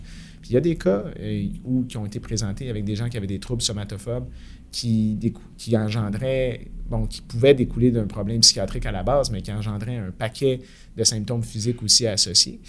Puis 0.41 0.52
il 0.52 0.54
y 0.54 0.58
a 0.58 0.62
des 0.62 0.76
cas 0.76 1.06
euh, 1.20 1.48
où, 1.64 1.84
qui 1.84 1.98
ont 1.98 2.06
été 2.06 2.20
présentés 2.20 2.70
avec 2.70 2.86
des 2.86 2.96
gens 2.96 3.10
qui 3.10 3.18
avaient 3.18 3.28
des 3.28 3.39
troubles 3.39 3.62
somatophobes 3.62 4.28
qui, 4.72 5.34
qui 5.58 5.78
engendraient, 5.78 6.68
bon, 6.89 7.06
qui 7.06 7.22
pouvaient 7.22 7.54
découler 7.54 7.91
d'un 7.91 8.08
problème 8.08 8.41
psychiatrique 8.41 8.86
à 8.86 8.91
la 8.91 9.04
base, 9.04 9.30
mais 9.32 9.41
qui 9.41 9.52
engendraient 9.52 9.98
un 9.98 10.12
paquet 10.12 10.60
de 10.98 11.04
symptômes 11.04 11.44
physiques 11.44 11.82
aussi 11.84 12.08
associés. 12.08 12.60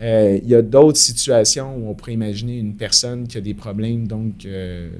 Euh, 0.00 0.38
il 0.42 0.48
y 0.48 0.54
a 0.54 0.62
d'autres 0.62 0.98
situations 0.98 1.76
où 1.76 1.88
on 1.88 1.94
pourrait 1.94 2.14
imaginer 2.14 2.58
une 2.58 2.74
personne 2.74 3.28
qui 3.28 3.36
a 3.36 3.40
des 3.40 3.54
problèmes 3.54 4.08
donc 4.08 4.46
euh, 4.46 4.90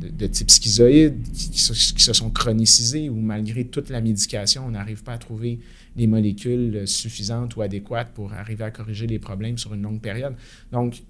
de, 0.00 0.26
type 0.26 0.50
schizoïde, 0.50 1.22
qui, 1.32 1.58
se 1.58 2.12
sont 2.12 2.30
chronicisés, 2.30 3.08
ou 3.08 3.16
malgré 3.16 3.64
toute 3.64 3.90
la 3.90 4.00
médication, 4.00 4.64
on 4.66 4.70
n'arrive 4.70 5.02
pas 5.02 5.14
à 5.14 5.18
trouver 5.18 5.58
les 5.96 6.06
molécules 6.06 6.86
suffisantes 6.86 7.56
ou 7.56 7.62
adéquates 7.62 8.12
pour 8.14 8.32
arriver 8.32 8.64
à 8.64 8.70
corriger 8.70 9.06
les 9.06 9.18
problèmes 9.18 9.58
sur 9.58 9.74
une 9.74 9.82
longue 9.82 10.00
période. 10.00 10.34
Donc, 10.70 11.02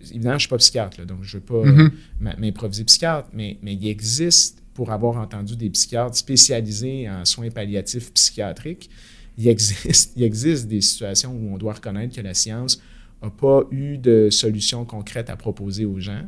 évidemment, 0.00 0.30
je 0.30 0.34
ne 0.34 0.40
suis 0.40 0.48
pas 0.48 0.58
psychiatre, 0.58 1.04
donc 1.04 1.18
je 1.22 1.36
ne 1.36 1.40
veux 1.40 1.46
pas 1.46 1.68
mm-hmm. 1.68 2.38
m'improviser 2.38 2.84
psychiatre, 2.84 3.28
mais, 3.34 3.58
mais 3.62 3.74
il 3.74 3.86
existe, 3.86 4.62
pour 4.72 4.90
avoir 4.90 5.18
entendu 5.18 5.56
des 5.56 5.68
psychiatres 5.68 6.16
spécialisés 6.16 7.08
en 7.10 7.24
soins 7.24 7.50
palliatifs 7.50 8.12
psychiatriques, 8.14 8.88
il 9.38 9.48
existe, 9.48 10.68
des 10.68 10.80
situations 10.80 11.32
où 11.32 11.54
on 11.54 11.58
doit 11.58 11.74
reconnaître 11.74 12.14
que 12.14 12.20
la 12.20 12.34
science 12.34 12.80
n'a 13.22 13.30
pas 13.30 13.62
eu 13.70 13.98
de 13.98 14.28
solution 14.30 14.84
concrète 14.84 15.30
à 15.30 15.36
proposer 15.36 15.84
aux 15.84 16.00
gens. 16.00 16.26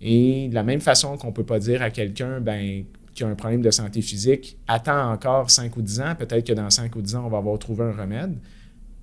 Et 0.00 0.48
de 0.48 0.54
la 0.54 0.62
même 0.62 0.80
façon 0.80 1.16
qu'on 1.16 1.28
ne 1.28 1.32
peut 1.32 1.44
pas 1.44 1.58
dire 1.58 1.82
à 1.82 1.90
quelqu'un 1.90 2.40
ben, 2.40 2.84
qui 3.14 3.22
a 3.22 3.28
un 3.28 3.34
problème 3.34 3.60
de 3.60 3.70
santé 3.70 4.00
physique, 4.00 4.56
attends 4.66 5.12
encore 5.12 5.50
5 5.50 5.76
ou 5.76 5.82
10 5.82 6.00
ans, 6.00 6.14
peut-être 6.18 6.46
que 6.46 6.52
dans 6.52 6.70
5 6.70 6.94
ou 6.96 7.02
10 7.02 7.16
ans, 7.16 7.26
on 7.26 7.28
va 7.28 7.38
avoir 7.38 7.58
trouvé 7.58 7.84
un 7.84 7.92
remède, 7.92 8.38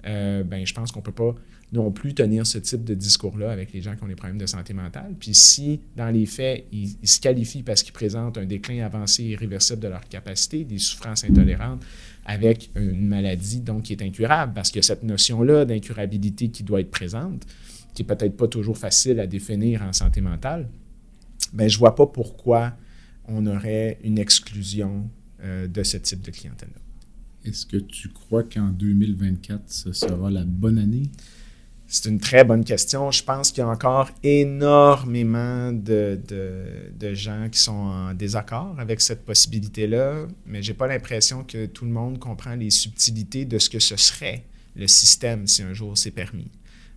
euh, 0.08 0.44
ben, 0.44 0.66
je 0.66 0.74
pense 0.74 0.92
qu'on 0.92 1.00
ne 1.00 1.06
peut 1.06 1.12
pas 1.12 1.36
non 1.74 1.92
plus 1.92 2.14
tenir 2.14 2.48
ce 2.48 2.58
type 2.58 2.86
de 2.86 2.94
discours-là 2.94 3.52
avec 3.52 3.74
les 3.74 3.82
gens 3.82 3.96
qui 3.96 4.04
ont 4.04 4.08
des 4.08 4.16
problèmes 4.16 4.38
de 4.38 4.46
santé 4.46 4.74
mentale. 4.74 5.14
Puis 5.20 5.36
si, 5.36 5.82
dans 5.98 6.10
les 6.10 6.26
faits, 6.26 6.66
ils, 6.72 6.96
ils 7.02 7.08
se 7.08 7.20
qualifient 7.20 7.64
parce 7.64 7.84
qu'ils 7.84 7.94
présentent 7.94 8.38
un 8.38 8.46
déclin 8.46 8.86
avancé 8.86 9.24
irréversible 9.24 9.82
de 9.82 9.90
leur 9.90 10.08
capacité, 10.08 10.64
des 10.64 10.78
souffrances 10.78 11.26
intolérantes, 11.26 11.84
avec 12.28 12.70
une 12.76 13.08
maladie 13.08 13.62
donc 13.62 13.84
qui 13.84 13.94
est 13.94 14.02
incurable, 14.04 14.54
parce 14.54 14.70
que 14.70 14.82
cette 14.82 15.04
notion-là 15.04 15.66
d'incurabilité 15.66 16.50
qui 16.50 16.62
doit 16.62 16.82
être 16.82 16.92
présente, 16.92 17.44
qui 17.94 18.04
n'est 18.04 18.08
peut-être 18.08 18.36
pas 18.36 18.48
toujours 18.48 18.78
facile 18.78 19.20
à 19.22 19.28
définir 19.28 19.82
en 19.82 19.94
santé 19.94 20.20
mentale, 20.20 20.68
ben, 21.54 21.70
je 21.70 21.78
vois 21.80 21.96
pas 21.96 22.06
pourquoi 22.06 22.74
on 23.30 23.46
aurait 23.48 23.98
une 24.04 24.20
exclusion 24.20 25.10
euh, 25.42 25.68
de 25.68 25.84
ce 25.84 25.98
type 25.98 26.22
de 26.22 26.32
clientèle-là. 26.32 26.82
Est-ce 27.50 27.66
que 27.66 27.78
tu 27.78 28.10
crois 28.10 28.44
qu'en 28.44 28.70
2024, 28.70 29.62
ce 29.68 29.94
sera 29.94 30.30
la 30.30 30.44
bonne 30.44 30.78
année? 30.78 31.10
C'est 31.90 32.10
une 32.10 32.20
très 32.20 32.44
bonne 32.44 32.66
question. 32.66 33.12
Je 33.12 33.24
pense 33.24 33.52
qu'il 33.52 33.64
y 33.64 33.66
a 33.66 33.70
encore 33.70 34.10
énormément 34.22 35.72
de, 35.72 36.20
gens 37.14 37.48
qui 37.50 37.60
sont 37.60 37.72
en 37.72 38.14
désaccord 38.14 38.76
avec 38.78 39.00
cette 39.00 39.24
possibilité-là, 39.24 40.28
mais 40.46 40.62
je 40.62 40.72
n'ai 40.72 40.78
pas 40.78 40.88
l'impression 40.88 41.46
que 41.46 41.66
tout 41.66 41.86
le 41.86 41.92
monde 41.92 42.20
comprend 42.20 42.56
les 42.56 42.72
subtilités 42.72 43.46
de 43.46 43.58
ce 43.58 43.70
que 43.70 43.80
ce 43.80 43.96
serait 43.96 44.44
le 44.76 44.88
système 44.88 45.48
si 45.48 45.64
un 45.64 45.74
jour 45.74 45.98
c'est 45.98 46.12
permis. 46.12 46.52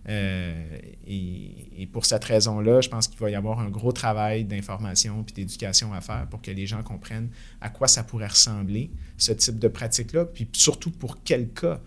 Euh, 0.09 0.77
et, 1.07 1.87
pour 1.91 2.05
cette 2.05 2.23
raison-là, 2.23 2.81
je 2.81 2.89
pense 2.89 3.07
qu'il 3.07 3.19
va 3.19 3.29
y 3.29 3.35
avoir 3.35 3.59
un 3.59 3.69
gros 3.69 3.91
travail 3.91 4.45
d'information 4.45 5.25
et 5.29 5.31
d'éducation 5.33 5.93
à 5.93 6.01
faire 6.01 6.27
pour 6.29 6.41
que 6.41 6.51
les 6.51 6.65
gens 6.65 6.83
comprennent 6.83 7.29
à 7.59 7.69
quoi 7.69 7.87
ça 7.87 8.03
pourrait 8.03 8.27
ressembler, 8.27 8.91
ce 9.17 9.31
type 9.31 9.59
de 9.59 9.67
pratique-là, 9.67 10.25
puis 10.25 10.47
surtout 10.53 10.91
pour 10.91 11.23
quel 11.23 11.49
cas. 11.49 11.79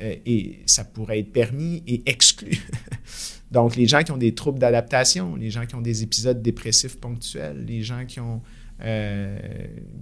Euh, 0.00 0.14
et 0.26 0.60
ça 0.66 0.84
pourrait 0.84 1.20
être 1.20 1.32
permis 1.32 1.82
et 1.86 2.02
exclu. 2.06 2.58
Donc, 3.50 3.76
les 3.76 3.86
gens 3.86 4.02
qui 4.02 4.12
ont 4.12 4.18
des 4.18 4.34
troubles 4.34 4.58
d'adaptation, 4.58 5.34
les 5.34 5.50
gens 5.50 5.66
qui 5.66 5.74
ont 5.74 5.80
des 5.80 6.02
épisodes 6.02 6.40
dépressifs 6.42 6.96
ponctuels, 6.96 7.64
les 7.66 7.82
gens 7.82 8.04
qui 8.06 8.20
ont, 8.20 8.42
euh, 8.82 9.38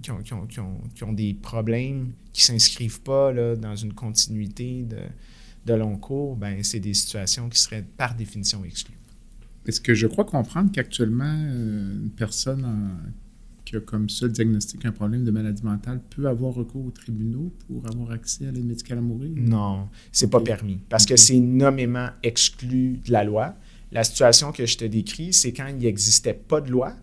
qui, 0.01 0.11
ont, 0.11 0.21
qui, 0.21 0.33
ont, 0.33 0.81
qui, 0.93 1.03
ont, 1.03 1.13
des 1.13 1.33
problèmes 1.33 2.11
qui 2.33 2.41
ne 2.41 2.59
s'inscrivent 2.59 3.01
pas 3.01 3.31
là, 3.31 3.55
dans 3.55 3.75
une 3.75 3.93
continuité 3.93 4.83
de, 4.83 4.99
de 5.65 5.73
long 5.73 5.97
cours, 5.97 6.35
ben, 6.35 6.63
c'est 6.63 6.81
des 6.81 6.93
situations 6.93 7.49
qui 7.49 7.59
seraient 7.59 7.85
par 7.95 8.15
définition 8.15 8.63
exclues. 8.65 8.97
Est-ce 9.65 9.81
que 9.81 9.93
je 9.93 10.07
crois 10.07 10.25
comprendre 10.25 10.71
qu'actuellement, 10.71 11.25
euh, 11.25 11.93
une 12.03 12.11
personne 12.11 12.65
qui 13.67 13.75
a 13.75 13.81
comme 13.81 14.09
seul 14.09 14.31
diagnostic 14.31 14.85
un 14.85 14.93
problème 14.93 15.25
de 15.25 15.31
maladie 15.31 15.63
mentale 15.63 15.99
peut 16.09 16.27
avoir 16.27 16.53
recours 16.53 16.85
aux 16.85 16.91
tribunaux 16.91 17.51
pour 17.67 17.85
avoir 17.87 18.11
accès 18.11 18.47
à 18.47 18.51
l'aide 18.51 18.65
médicale 18.65 18.99
à 18.99 19.01
mourir? 19.01 19.31
Non, 19.35 19.89
c'est 20.11 20.29
pas 20.29 20.39
permis 20.39 20.79
parce 20.89 21.05
que 21.05 21.17
c'est 21.17 21.39
nommément 21.39 22.09
exclu 22.23 22.99
de 23.05 23.11
la 23.11 23.25
loi. 23.25 23.55
La 23.91 24.05
situation 24.05 24.53
que 24.53 24.65
je 24.65 24.77
te 24.77 24.85
décris, 24.85 25.33
c'est 25.33 25.51
quand 25.51 25.67
il 25.67 25.77
n'existait 25.77 26.33
pas 26.33 26.61
de 26.61 26.71
loi 26.71 26.95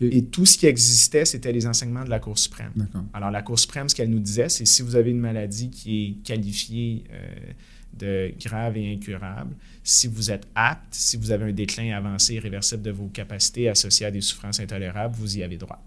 et 0.00 0.24
tout 0.24 0.46
ce 0.46 0.56
qui 0.56 0.66
existait, 0.66 1.24
c'était 1.24 1.52
les 1.52 1.66
enseignements 1.66 2.04
de 2.04 2.10
la 2.10 2.18
Cour 2.18 2.38
suprême. 2.38 2.72
Alors, 3.12 3.30
la 3.30 3.42
Cour 3.42 3.58
suprême, 3.58 3.88
ce 3.88 3.94
qu'elle 3.94 4.10
nous 4.10 4.18
disait, 4.18 4.48
c'est 4.48 4.64
si 4.64 4.82
vous 4.82 4.96
avez 4.96 5.10
une 5.10 5.20
maladie 5.20 5.70
qui 5.70 6.04
est 6.04 6.26
qualifiée 6.26 7.04
euh, 7.12 7.52
de 7.96 8.32
grave 8.42 8.76
et 8.78 8.92
incurable, 8.92 9.54
si 9.84 10.08
vous 10.08 10.30
êtes 10.30 10.48
apte, 10.54 10.92
si 10.92 11.16
vous 11.16 11.30
avez 11.30 11.44
un 11.44 11.52
déclin 11.52 11.94
avancé 11.96 12.34
irréversible 12.34 12.82
de 12.82 12.90
vos 12.90 13.08
capacités 13.08 13.68
associées 13.68 14.06
à 14.06 14.10
des 14.10 14.22
souffrances 14.22 14.60
intolérables, 14.60 15.14
vous 15.14 15.38
y 15.38 15.42
avez 15.42 15.56
droit. 15.56 15.85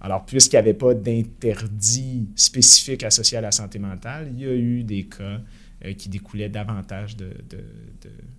Alors, 0.00 0.24
puisqu'il 0.24 0.56
n'y 0.56 0.60
avait 0.60 0.74
pas 0.74 0.94
d'interdit 0.94 2.26
spécifique 2.36 3.02
associé 3.02 3.38
à 3.38 3.40
la 3.40 3.50
santé 3.50 3.78
mentale, 3.78 4.30
il 4.32 4.40
y 4.40 4.46
a 4.46 4.54
eu 4.54 4.84
des 4.84 5.04
cas 5.04 5.40
euh, 5.84 5.92
qui 5.94 6.08
découlaient 6.08 6.48
davantage 6.48 7.16
de, 7.16 7.30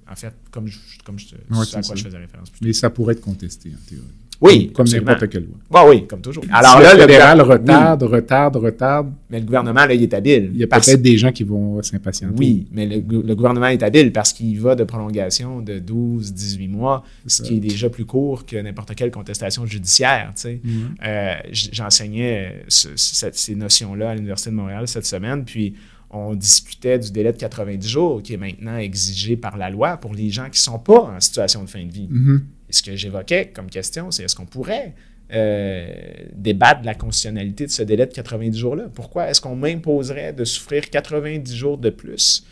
En 0.10 0.16
fait, 0.16 0.34
comme 0.52 0.68
je, 0.68 0.78
comme 1.04 1.20
je, 1.20 1.36
à 1.36 1.82
quoi 1.82 1.95
je 1.95 2.04
faisais 2.04 2.18
référence. 2.18 2.52
Mais 2.62 2.74
ça 2.74 2.89
pourrait 2.89 3.14
être 3.14 3.22
contesté, 3.22 3.70
en 3.70 3.89
théorie. 3.89 4.06
Oui, 4.42 4.72
comme 4.74 4.88
n'importe 4.88 5.28
quelle 5.30 5.44
loi. 5.44 5.58
Bah 5.70 5.84
oui, 5.88 6.08
comme 6.08 6.22
toujours. 6.22 6.44
Alors 6.52 6.80
là, 6.80 6.94
le 6.94 7.02
fédéral 7.02 7.42
retarde, 7.42 8.04
retarde, 8.04 8.56
retarde. 8.56 9.12
Mais 9.30 9.40
le 9.40 9.46
gouvernement, 9.46 9.86
là, 9.86 9.94
il 9.94 10.02
est 10.02 10.14
habile. 10.14 10.52
Il 10.54 10.60
y 10.60 10.64
a 10.64 10.68
peut-être 10.68 11.02
des 11.02 11.18
gens 11.18 11.32
qui 11.32 11.44
vont 11.44 11.82
s'impatienter. 11.84 12.36
Oui, 12.38 12.68
mais 12.72 12.86
le, 12.86 13.36
gouvernement 13.36 13.68
est 13.68 13.84
habile 13.84 14.14
parce 14.14 14.32
qu'il 14.32 14.60
va 14.60 14.76
de 14.76 14.84
prolongation 14.86 15.62
de 15.62 15.80
12, 15.80 16.34
18 16.34 16.68
mois, 16.70 17.04
ce 17.28 17.42
qui 17.42 17.58
est 17.58 17.60
déjà 17.60 17.90
plus 17.90 18.06
court 18.06 18.46
que 18.46 18.56
n'importe 18.56 18.96
quelle 18.96 19.12
contestation 19.12 19.66
judiciaire. 19.66 20.32
Tu 20.36 20.42
sais. 20.42 20.62
Euh, 21.06 21.34
j'enseignais 21.52 22.64
ces 22.68 23.56
notions-là 23.56 24.12
à 24.12 24.16
l'Université 24.16 24.52
de 24.52 24.56
Montréal 24.56 24.88
cette 24.88 25.06
semaine, 25.06 25.44
puis 25.44 25.74
on 26.12 26.34
discutait 26.34 26.98
du 26.98 27.12
délai 27.12 27.32
de 27.32 27.38
90 27.38 27.88
jours 27.88 28.24
qui 28.24 28.34
est 28.34 28.38
maintenant 28.38 28.78
exigé 28.78 29.38
par 29.38 29.58
la 29.58 29.70
loi 29.70 29.98
pour 29.98 30.14
les 30.14 30.30
gens 30.30 30.46
qui 30.46 30.60
ne 30.60 30.74
sont 30.74 30.80
pas 30.80 31.02
en 31.02 31.20
situation 31.20 31.64
de 31.64 31.70
fin 31.70 31.86
de 31.86 31.92
vie. 31.92 32.10
Mm-hmm. 32.12 32.40
Et 32.70 32.74
ce 32.74 32.84
que 32.84 32.95
j'évoquais 32.95 33.51
comme 33.53 33.70
question, 33.70 34.11
c'est 34.11 34.24
est-ce 34.24 34.36
qu'on 34.36 34.45
pourrait 34.45 34.93
euh, 35.34 35.88
débattre 36.34 36.82
de 36.82 36.86
la 36.86 36.95
constitutionnalité 36.95 37.65
de 37.65 37.72
ce 37.72 37.84
délai 37.84 38.05
de 38.05 38.13
90 38.13 38.57
jours-là? 38.57 38.86
Pourquoi 38.93 39.30
est-ce 39.30 39.41
qu'on 39.41 39.55
m'imposerait 39.55 40.34
de 40.34 40.43
souffrir 40.43 40.89
90 40.89 41.55
jours 41.55 41.78
de 41.78 41.89
plus 41.89 42.45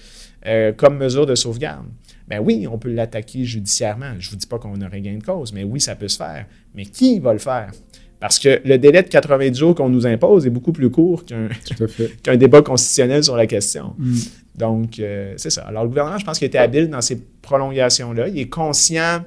euh, 0.46 0.74
comme 0.74 0.98
mesure 0.98 1.26
de 1.26 1.36
sauvegarde? 1.36 1.86
Ben 2.28 2.40
oui, 2.40 2.68
on 2.70 2.78
peut 2.78 2.92
l'attaquer 2.92 3.46
judiciairement. 3.46 4.14
Je 4.20 4.28
ne 4.28 4.32
vous 4.32 4.38
dis 4.38 4.48
pas 4.48 4.60
qu'on 4.60 4.82
aurait 4.82 5.02
gain 5.02 5.18
de 5.18 5.24
cause, 5.24 5.54
mais 5.54 5.64
oui, 5.64 5.80
ça 5.80 5.96
peut 5.96 6.10
se 6.10 6.18
faire. 6.18 6.46
Mais 6.76 6.86
qui 6.86 7.20
va 7.20 7.32
le 7.32 7.40
faire? 7.40 7.72
Parce 8.20 8.40
que 8.40 8.62
le 8.66 8.78
délai 8.78 9.04
de 9.04 9.08
90 9.08 9.58
jours 9.58 9.76
qu'on 9.76 9.90
nous 9.90 10.08
impose 10.08 10.46
est 10.48 10.50
beaucoup 10.50 10.72
plus 10.72 10.90
court 10.90 11.24
qu'un 12.24 12.36
débat 12.36 12.62
constitutionnel 12.62 13.24
sur 13.24 13.36
la 13.38 13.46
question. 13.46 13.94
Mm. 13.98 14.16
Donc, 14.56 15.00
euh, 15.00 15.36
c'est 15.38 15.52
ça. 15.52 15.62
Alors, 15.62 15.84
le 15.84 15.90
gouvernement, 15.90 16.18
je 16.18 16.26
pense 16.26 16.40
qu'il 16.40 16.48
était 16.48 16.58
habile 16.58 16.90
dans 16.90 17.02
ces 17.02 17.22
prolongations-là. 17.42 18.28
Il 18.28 18.40
est 18.40 18.50
conscient 18.50 19.22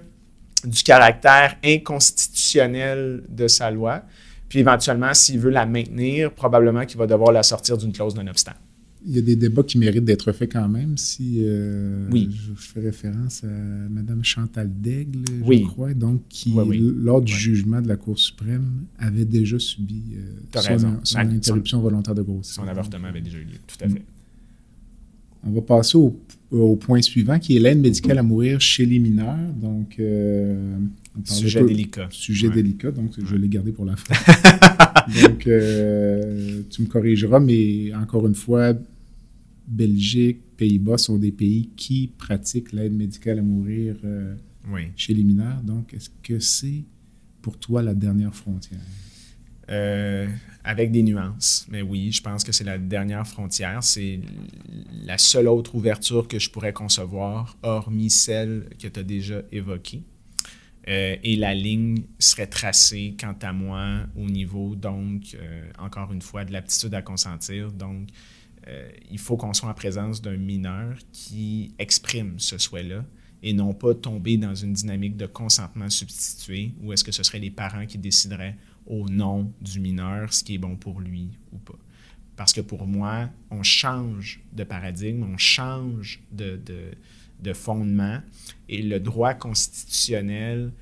du 0.65 0.83
caractère 0.83 1.57
inconstitutionnel 1.65 3.23
de 3.29 3.49
sa 3.49 3.71
loi. 3.71 4.03
Puis 4.49 4.59
éventuellement, 4.59 5.15
s'il 5.15 5.39
veut 5.39 5.51
la 5.51 5.65
maintenir, 5.65 6.33
probablement 6.33 6.85
qu'il 6.85 6.99
va 6.99 7.07
devoir 7.07 7.33
la 7.33 7.43
sortir 7.43 7.79
d'une 7.79 7.93
clause 7.93 8.15
non-obstant. 8.17 8.53
Il 9.07 9.17
y 9.17 9.19
a 9.19 9.23
des 9.23 9.37
débats 9.37 9.63
qui 9.63 9.79
méritent 9.79 10.05
d'être 10.05 10.31
faits 10.33 10.53
quand 10.53 10.69
même. 10.69 10.99
Si 10.99 11.39
euh, 11.43 12.07
oui. 12.11 12.29
je, 12.31 12.53
fais 12.55 12.81
référence 12.81 13.45
à 13.45 13.47
Mme 13.47 14.23
Chantal 14.23 14.69
Daigle, 14.71 15.25
je 15.27 15.65
crois, 15.65 15.95
donc 15.95 16.23
qui, 16.29 16.53
lors 16.53 17.23
du 17.23 17.33
jugement 17.33 17.81
de 17.81 17.89
la 17.89 17.97
Cour 17.97 18.19
suprême, 18.19 18.85
avait 18.99 19.25
déjà 19.25 19.59
subi 19.59 20.03
euh, 20.17 20.99
son, 21.03 21.19
interruption 21.19 21.81
volontaire 21.81 22.15
de 22.15 22.23
grossesse. 22.23 22.57
Son 22.57 22.69
avortement 22.69 23.09
avait 23.09 23.23
déjà 23.23 23.39
eu 23.39 23.45
lieu, 23.45 23.59
tout 23.67 23.83
à 23.83 23.89
fait. 23.89 24.03
On 25.45 25.51
va 25.53 25.62
passer 25.62 25.97
au, 25.97 26.76
point 26.76 27.01
suivant, 27.01 27.38
qui 27.38 27.57
est 27.57 27.61
l'aide 27.61 27.80
médicale 27.80 28.18
à 28.18 28.22
mourir 28.22 28.61
chez 28.61 28.84
les 28.84 28.99
mineurs. 28.99 29.38
Donc, 29.55 29.97
euh, 29.99 30.76
sujet 31.24 31.64
délicat. 31.64 32.09
Sujet 32.11 32.51
délicat, 32.51 32.91
donc 32.91 33.12
je 33.22 33.36
l'ai 33.36 33.49
gardé 33.49 33.72
pour 33.72 33.84
la 33.84 33.97
fin. 33.97 34.14
donc, 35.22 35.47
euh, 35.47 36.62
tu 36.68 36.82
me 36.82 36.86
corrigeras, 36.86 37.41
mais 37.41 37.95
encore 37.95 38.26
une 38.26 38.34
fois, 38.34 38.74
Belgique, 39.66 40.41
Pays-Bas 40.57 40.99
sont 40.99 41.16
des 41.16 41.32
pays 41.32 41.70
qui 41.76 42.11
pratiquent 42.18 42.72
l'aide 42.72 42.93
médicale 42.93 43.38
à 43.38 43.43
mourir 43.43 43.97
euh, 44.05 44.34
chez 44.97 45.14
les 45.14 45.22
mineurs. 45.22 45.62
Donc, 45.62 45.95
est-ce 45.95 46.11
que 46.22 46.38
c'est 46.38 46.84
pour 47.41 47.57
toi 47.59 47.82
la 47.82 47.95
dernière 47.95 48.34
frontière? 48.34 48.80
Euh, 49.71 50.27
avec 50.64 50.91
des 50.91 51.03
nuances. 51.03 51.66
Mais 51.71 51.81
oui, 51.81 52.12
je 52.12 52.21
pense 52.21 52.45
que 52.45 52.53
c'est 52.53 52.64
la 52.64 52.77
dernière 52.77 53.27
frontière. 53.27 53.83
C'est 53.83 54.21
la 55.05 55.16
seule 55.16 55.49
autre 55.49 55.75
ouverture 55.75 56.29
que 56.29 56.39
je 56.39 56.51
pourrais 56.51 56.73
concevoir, 56.73 57.57
hormis 57.62 58.11
celle 58.11 58.68
que 58.79 58.89
tu 58.89 59.01
as 59.01 59.03
déjà 59.03 59.43
évoquée. 59.53 60.03
Euh, 60.89 61.16
et 61.23 61.37
la 61.37 61.55
ligne 61.55 62.03
serait 62.18 62.49
tracée, 62.49 63.14
quant 63.18 63.37
à 63.41 63.53
moi, 63.53 64.01
au 64.16 64.29
niveau, 64.29 64.75
donc, 64.75 65.35
euh, 65.35 65.71
encore 65.79 66.12
une 66.12 66.23
fois, 66.23 66.45
de 66.45 66.53
l'aptitude 66.53 66.93
à 66.95 67.03
consentir. 67.03 67.73
Donc, 67.73 68.09
il 69.11 69.18
faut 69.18 69.37
qu'on 69.37 69.53
soit 69.53 69.68
en 69.68 69.75
présence 69.75 70.23
d'un 70.23 70.37
mineur 70.37 70.95
qui 71.11 71.75
exprime 71.79 72.35
ce 72.39 72.57
souhait-là 72.57 73.05
et 73.43 73.53
non 73.53 73.73
pas 73.73 73.95
tomber 73.95 74.37
dans 74.37 74.55
une 74.55 74.75
dynamique 74.75 75.16
de 75.16 75.27
consentement 75.27 75.89
substitué 75.89 76.75
où 76.83 76.93
est-ce 76.93 77.03
que 77.03 77.11
ce 77.11 77.23
seraient 77.23 77.41
les 77.41 77.51
parents 77.51 77.87
qui 77.87 77.99
décideraient 77.99 78.57
au 78.91 79.09
nom 79.09 79.51
du 79.62 79.80
mineur 79.80 80.34
ce 80.34 80.45
qui 80.45 80.57
est 80.57 80.59
bon 80.59 80.76
pour 80.76 81.01
lui 81.01 81.30
ou 81.53 81.59
pas. 81.59 81.78
Parce 82.36 82.53
que 82.53 82.61
pour 82.61 82.86
moi, 82.86 83.30
on 83.51 83.62
change 83.62 84.41
de 84.53 84.64
paradigme, 84.64 85.22
on 85.22 85.38
change 85.38 86.20
de, 86.32 86.61
de, 87.38 87.53
fondement 87.53 88.20
et 88.68 88.82
le 88.82 89.01
droit 89.01 89.34
constitutionnel 89.34 90.72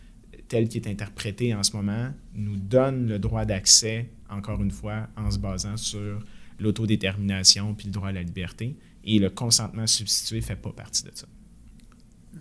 tel 0.48 0.68
qu'il 0.68 0.82
est 0.82 0.90
interprété 0.90 1.54
en 1.54 1.62
ce 1.62 1.76
moment 1.76 2.12
nous 2.34 2.56
donne 2.56 3.06
le 3.06 3.18
droit 3.18 3.44
d'accès, 3.44 4.10
encore 4.28 4.62
une 4.62 4.70
fois, 4.70 5.08
en 5.16 5.30
se 5.30 5.38
basant 5.38 5.76
sur 5.76 6.24
l'autodétermination 6.58 7.74
puis 7.74 7.86
le 7.86 7.92
droit 7.92 8.08
à 8.08 8.12
la 8.12 8.22
liberté. 8.22 8.76
Et 9.04 9.18
le 9.18 9.30
consentement 9.30 9.86
substitué 9.86 10.36
ne 10.36 10.42
fait 10.42 10.56
pas 10.56 10.72
partie 10.72 11.04
de 11.04 11.10
ça. 11.14 11.26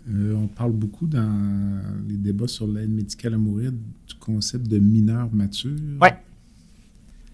Euh, 0.09 0.33
on 0.35 0.47
parle 0.47 0.71
beaucoup 0.71 1.05
dans 1.05 1.81
les 2.07 2.15
débats 2.15 2.47
sur 2.47 2.67
l'aide 2.67 2.91
médicale 2.91 3.33
à 3.33 3.37
mourir 3.37 3.71
du 3.71 4.15
concept 4.19 4.67
de 4.67 4.79
mineur 4.79 5.29
mature. 5.33 5.71
Oui. 6.01 6.09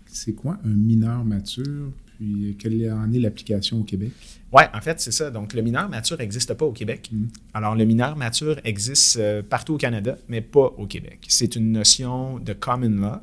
C'est 0.08 0.34
quoi 0.34 0.60
un 0.64 0.76
mineur 0.76 1.24
mature? 1.24 1.91
Puis 2.18 2.56
quelle 2.60 2.91
en 2.91 3.12
est 3.12 3.20
l'application 3.20 3.82
au 3.82 3.84
Québec? 3.84 4.12
Oui, 4.51 4.64
en 4.74 4.82
fait, 4.82 4.99
c'est 4.99 5.12
ça. 5.12 5.32
Donc, 5.32 5.54
le 5.54 5.62
mineur 5.62 5.89
mature 5.89 6.18
n'existe 6.18 6.54
pas 6.54 6.66
au 6.66 6.72
Québec. 6.72 7.10
Mm. 7.12 7.26
Alors, 7.54 7.76
le 7.76 7.86
mineur 7.86 8.16
mature 8.16 8.60
existe 8.64 9.18
euh, 9.18 9.41
partout 9.41 9.74
au 9.74 9.78
Canada, 9.78 10.18
mais 10.28 10.41
pas 10.41 10.74
au 10.78 10.86
Québec. 10.86 11.20
C'est 11.28 11.56
une 11.56 11.72
notion 11.72 12.39
de 12.39 12.54
common 12.54 12.89
law 12.89 13.18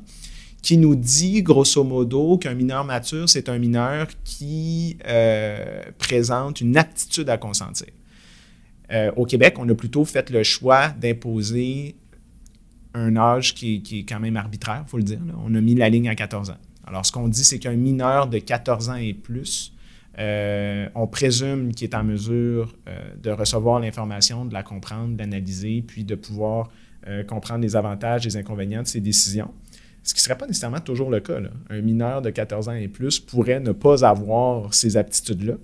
qui 0.62 0.76
nous 0.76 0.94
dit, 0.94 1.42
grosso 1.42 1.82
modo, 1.84 2.36
qu'un 2.36 2.54
mineur 2.54 2.84
mature, 2.84 3.28
c'est 3.28 3.48
un 3.48 3.58
mineur 3.58 4.08
qui 4.24 4.98
euh, 5.06 5.82
présente 5.98 6.60
une 6.60 6.76
aptitude 6.76 7.30
à 7.30 7.38
consentir. 7.38 7.88
Euh, 8.92 9.12
au 9.16 9.24
Québec, 9.24 9.56
on 9.58 9.68
a 9.68 9.74
plutôt 9.74 10.04
fait 10.04 10.30
le 10.30 10.42
choix 10.42 10.88
d'imposer 10.88 11.96
un 12.94 13.16
âge 13.16 13.54
qui, 13.54 13.82
est 13.92 14.08
quand 14.08 14.18
même 14.18 14.36
arbitraire, 14.36 14.82
il 14.86 14.90
faut 14.90 14.96
le 14.96 15.04
dire. 15.04 15.20
On 15.44 15.54
a 15.54 15.60
mis 15.60 15.74
la 15.74 15.88
ligne 15.88 16.08
à 16.08 16.14
14 16.14 16.50
ans. 16.50 16.58
Alors, 16.86 17.06
ce 17.06 17.12
qu'on 17.12 17.28
dit, 17.28 17.44
c'est 17.44 17.60
qu'un 17.60 17.76
mineur 17.76 18.26
de 18.26 18.38
14 18.38 18.90
ans 18.90 18.96
et 18.96 19.14
plus, 19.14 19.72
euh, 20.18 20.88
on 20.96 21.06
présume 21.06 21.72
qu'il 21.72 21.88
est 21.88 21.94
en 21.94 22.02
mesure 22.02 22.74
euh, 22.88 23.10
de 23.22 23.30
recevoir 23.30 23.78
l'information, 23.78 24.44
de 24.44 24.52
la 24.52 24.64
comprendre, 24.64 25.16
d'analyser, 25.16 25.84
puis 25.86 26.04
de 26.04 26.14
pouvoir 26.14 26.70
comprendre 27.26 27.62
les 27.62 27.76
avantages 27.76 28.26
les 28.26 28.36
inconvénients 28.36 28.82
de 28.82 28.86
ses 28.86 29.00
décisions. 29.00 29.50
Ce 30.02 30.12
qui 30.12 30.18
ne 30.18 30.22
serait 30.22 30.36
pas 30.36 30.46
nécessairement 30.46 30.80
toujours 30.80 31.10
le 31.10 31.20
cas. 31.20 31.38
Un 31.70 31.80
mineur 31.80 32.20
de 32.20 32.28
14 32.28 32.68
ans 32.68 32.74
et 32.74 32.88
plus 32.88 33.20
pourrait 33.20 33.60
ne 33.60 33.72
pas 33.72 34.04
avoir 34.04 34.74
ces 34.74 34.98
aptitudes-là. 34.98 35.54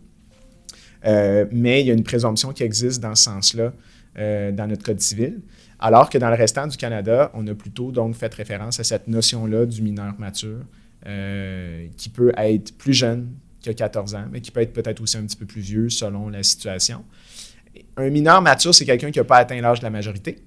Euh, 1.06 1.46
mais 1.52 1.82
il 1.82 1.86
y 1.86 1.90
a 1.90 1.94
une 1.94 2.02
présomption 2.02 2.52
qui 2.52 2.62
existe 2.62 3.00
dans 3.00 3.14
ce 3.14 3.24
sens-là 3.24 3.72
euh, 4.18 4.52
dans 4.52 4.66
notre 4.66 4.82
Code 4.82 5.00
civil. 5.00 5.40
Alors 5.78 6.10
que 6.10 6.18
dans 6.18 6.30
le 6.30 6.36
restant 6.36 6.66
du 6.66 6.76
Canada, 6.76 7.30
on 7.34 7.46
a 7.46 7.54
plutôt 7.54 7.92
donc 7.92 8.14
fait 8.14 8.32
référence 8.32 8.80
à 8.80 8.84
cette 8.84 9.08
notion-là 9.08 9.66
du 9.66 9.82
mineur 9.82 10.14
mature, 10.18 10.60
euh, 11.06 11.86
qui 11.96 12.08
peut 12.08 12.32
être 12.36 12.76
plus 12.76 12.94
jeune 12.94 13.30
que 13.64 13.70
14 13.70 14.14
ans, 14.14 14.24
mais 14.32 14.40
qui 14.40 14.50
peut 14.50 14.60
être 14.60 14.72
peut-être 14.72 15.00
aussi 15.00 15.16
un 15.18 15.24
petit 15.24 15.36
peu 15.36 15.46
plus 15.46 15.60
vieux 15.60 15.90
selon 15.90 16.28
la 16.28 16.42
situation. 16.42 17.04
Un 17.96 18.08
mineur 18.10 18.40
mature, 18.40 18.74
c'est 18.74 18.86
quelqu'un 18.86 19.10
qui 19.10 19.18
n'a 19.18 19.24
pas 19.24 19.36
atteint 19.36 19.60
l'âge 19.60 19.80
de 19.80 19.84
la 19.84 19.90
majorité. 19.90 20.38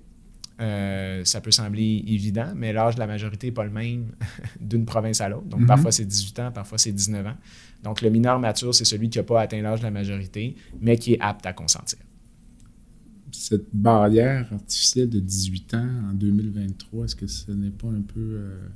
Ça 0.59 1.41
peut 1.41 1.51
sembler 1.51 2.03
évident, 2.07 2.51
mais 2.55 2.73
l'âge 2.73 2.95
de 2.95 2.99
la 2.99 3.07
majorité 3.07 3.47
n'est 3.47 3.53
pas 3.53 3.63
le 3.63 3.69
même 3.69 4.11
d'une 4.59 4.85
province 4.85 5.21
à 5.21 5.29
l'autre. 5.29 5.45
Donc, 5.45 5.61
mm-hmm. 5.61 5.67
parfois 5.67 5.91
c'est 5.91 6.05
18 6.05 6.39
ans, 6.39 6.51
parfois 6.51 6.77
c'est 6.77 6.91
19 6.91 7.27
ans. 7.27 7.37
Donc, 7.83 8.01
le 8.01 8.09
mineur 8.09 8.39
mature, 8.39 8.75
c'est 8.75 8.85
celui 8.85 9.09
qui 9.09 9.19
n'a 9.19 9.23
pas 9.23 9.41
atteint 9.41 9.61
l'âge 9.61 9.79
de 9.79 9.85
la 9.85 9.91
majorité, 9.91 10.55
mais 10.81 10.97
qui 10.97 11.13
est 11.13 11.21
apte 11.21 11.45
à 11.45 11.53
consentir. 11.53 11.99
Cette 13.31 13.73
barrière 13.73 14.51
artificielle 14.51 15.09
de 15.09 15.19
18 15.19 15.73
ans 15.75 15.89
en 16.09 16.13
2023, 16.13 17.05
est-ce 17.05 17.15
que 17.15 17.27
ce 17.27 17.51
n'est 17.51 17.69
pas 17.69 17.87
un 17.87 18.01
peu 18.01 18.19
euh, 18.19 18.67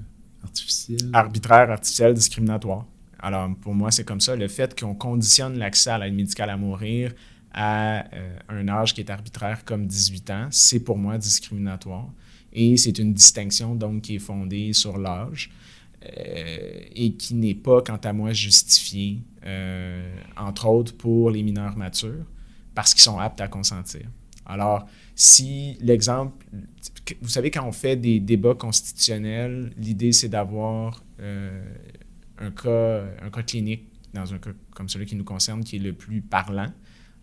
artificiel? 0.44 1.10
Arbitraire, 1.12 1.70
artificiel, 1.72 2.14
discriminatoire. 2.14 2.86
Alors, 3.20 3.50
pour 3.62 3.74
moi, 3.74 3.90
c'est 3.92 4.04
comme 4.04 4.22
ça. 4.22 4.36
Le 4.36 4.48
fait 4.48 4.80
qu'on 4.80 4.96
conditionne 4.96 5.58
l'accès 5.58 5.90
à 5.90 5.98
l'aide 5.98 6.14
médicale 6.14 6.50
à 6.50 6.58
mourir 6.58 7.14
à 7.54 8.06
euh, 8.14 8.38
un 8.50 8.68
âge 8.68 8.94
qui 8.94 9.02
est 9.02 9.10
arbitraire 9.10 9.64
comme 9.64 9.86
18 9.86 10.30
ans, 10.32 10.48
c'est 10.52 10.80
pour 10.80 10.98
moi 10.98 11.18
discriminatoire. 11.18 12.10
Et 12.52 12.78
c'est 12.78 12.98
une 13.00 13.14
distinction 13.14 13.76
donc 13.76 14.04
qui 14.04 14.16
est 14.16 14.20
fondée 14.20 14.74
sur 14.74 14.98
l'âge. 14.98 15.52
Euh, 16.18 16.82
et 16.96 17.14
qui 17.14 17.34
n'est 17.34 17.56
pas, 17.56 17.82
quant 17.82 18.00
à 18.04 18.12
moi, 18.12 18.34
justifié, 18.34 19.20
euh, 19.46 20.14
entre 20.36 20.68
autres 20.68 20.94
pour 20.98 21.32
les 21.32 21.44
mineurs 21.44 21.78
matures, 21.78 22.26
parce 22.76 22.94
qu'ils 22.94 23.04
sont 23.04 23.20
aptes 23.20 23.40
à 23.40 23.48
consentir. 23.48 24.02
Alors, 24.46 24.86
si 25.16 25.78
l'exemple, 25.80 26.46
vous 27.22 27.30
savez, 27.30 27.52
quand 27.52 27.66
on 27.66 27.72
fait 27.72 27.96
des 27.96 28.20
débats 28.20 28.56
constitutionnels, 28.56 29.72
l'idée, 29.78 30.12
c'est 30.12 30.28
d'avoir 30.28 31.02
un, 31.20 32.52
cas, 32.52 33.04
un 33.22 33.30
cas 33.30 33.44
clinique 33.44 33.86
dans 34.14 34.34
un 34.34 34.40
cas 34.40 34.52
comme 34.72 34.90
celui 34.90 35.06
qui 35.06 35.16
nous 35.16 35.24
concerne, 35.24 35.64
qui 35.64 35.78
est 35.78 35.80
le 35.80 35.94
plus 35.94 36.22
parlant. 36.22 36.72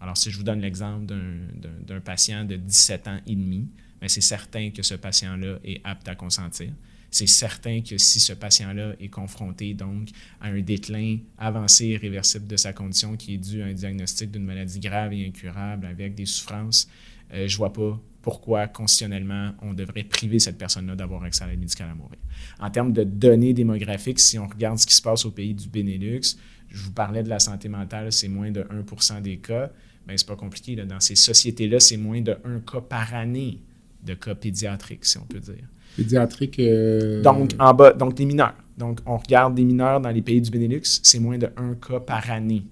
Alors, 0.00 0.16
si 0.16 0.30
je 0.30 0.36
vous 0.36 0.42
donne 0.42 0.60
l'exemple 0.60 1.04
d'un 1.06 2.00
patient 2.00 2.44
de 2.44 2.56
17 2.56 3.08
ans 3.08 3.20
et 3.26 3.34
demi, 3.36 3.68
ben, 4.00 4.08
c'est 4.08 4.22
certain 4.22 4.70
que 4.70 4.82
ce 4.82 4.94
patient-là 4.94 5.58
est 5.64 5.80
apte 5.84 6.08
à 6.08 6.14
consentir 6.14 6.72
c'est 7.10 7.26
certain 7.26 7.80
que 7.80 7.98
si 7.98 8.20
ce 8.20 8.32
patient-là 8.32 8.94
est 9.00 9.08
confronté 9.08 9.74
donc 9.74 10.10
à 10.40 10.48
un 10.48 10.60
déclin 10.60 11.18
avancé 11.38 11.86
et 11.86 11.92
irréversible 11.94 12.46
de 12.46 12.56
sa 12.56 12.72
condition 12.72 13.16
qui 13.16 13.34
est 13.34 13.38
dû 13.38 13.62
à 13.62 13.66
un 13.66 13.72
diagnostic 13.72 14.30
d'une 14.30 14.44
maladie 14.44 14.78
grave 14.78 15.12
et 15.12 15.26
incurable 15.26 15.86
avec 15.86 16.14
des 16.14 16.26
souffrances, 16.26 16.88
euh, 17.32 17.48
je 17.48 17.54
ne 17.54 17.58
vois 17.58 17.72
pas 17.72 18.00
pourquoi 18.22 18.68
constitutionnellement 18.68 19.52
on 19.62 19.72
devrait 19.72 20.04
priver 20.04 20.38
cette 20.38 20.58
personne-là 20.58 20.94
d'avoir 20.94 21.24
accès 21.24 21.42
à 21.42 21.48
l'aide 21.48 21.58
médicale 21.58 21.90
à 21.90 21.94
mourir. 21.94 22.18
En 22.60 22.70
termes 22.70 22.92
de 22.92 23.02
données 23.02 23.54
démographiques, 23.54 24.20
si 24.20 24.38
on 24.38 24.46
regarde 24.46 24.78
ce 24.78 24.86
qui 24.86 24.94
se 24.94 25.02
passe 25.02 25.24
au 25.24 25.30
pays 25.30 25.54
du 25.54 25.68
Benelux, 25.68 26.36
je 26.68 26.84
vous 26.84 26.92
parlais 26.92 27.22
de 27.22 27.28
la 27.28 27.40
santé 27.40 27.68
mentale, 27.68 28.12
c'est 28.12 28.28
moins 28.28 28.50
de 28.50 28.62
1% 28.62 29.22
des 29.22 29.38
cas. 29.38 29.70
Bien, 30.10 30.16
c'est 30.16 30.26
pas 30.26 30.34
compliqué. 30.34 30.74
Dans 30.74 30.98
ces 30.98 31.14
sociétés-là, 31.14 31.78
c'est 31.78 31.96
moins 31.96 32.20
de 32.20 32.32
1 32.44 32.60
cas 32.60 32.80
par 32.80 33.14
année 33.14 33.60
de 34.04 34.14
cas 34.14 34.34
pédiatriques, 34.34 35.04
si 35.04 35.18
on 35.18 35.24
peut 35.24 35.38
dire. 35.38 35.68
Pédiatrique. 35.96 36.58
Euh, 36.58 37.22
donc, 37.22 37.52
en 37.60 37.72
bas, 37.74 37.92
donc 37.92 38.14
des 38.14 38.24
mineurs. 38.24 38.56
Donc, 38.76 38.98
on 39.06 39.18
regarde 39.18 39.54
des 39.54 39.64
mineurs 39.64 40.00
dans 40.00 40.10
les 40.10 40.20
pays 40.20 40.40
du 40.40 40.50
Benelux, 40.50 40.82
c'est 41.04 41.20
moins 41.20 41.38
de 41.38 41.48
un 41.56 41.74
cas 41.74 42.00
par 42.00 42.28
année. 42.28 42.64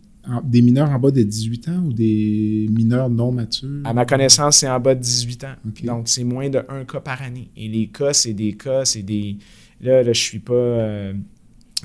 des 0.42 0.62
mineurs 0.62 0.90
en 0.90 0.98
bas 0.98 1.12
de 1.12 1.22
18 1.22 1.68
ans 1.68 1.84
ou 1.86 1.92
des 1.92 2.66
mineurs 2.72 3.08
non 3.08 3.30
matures? 3.30 3.82
À 3.84 3.94
ma 3.94 4.04
connaissance, 4.04 4.58
c'est 4.58 4.68
en 4.68 4.80
bas 4.80 4.96
de 4.96 5.00
18 5.00 5.44
ans. 5.44 5.54
Donc, 5.84 6.08
c'est 6.08 6.24
moins 6.24 6.50
de 6.50 6.60
un 6.68 6.84
cas 6.84 7.00
par 7.00 7.22
année. 7.22 7.50
Et 7.56 7.68
les 7.68 7.86
cas, 7.86 8.12
c'est 8.12 8.34
des 8.34 8.54
cas, 8.54 8.84
c'est 8.84 9.02
des. 9.02 9.36
Là, 9.80 10.02
là 10.02 10.12
je 10.12 10.20
suis 10.20 10.40
pas. 10.40 10.54
Euh, 10.54 11.12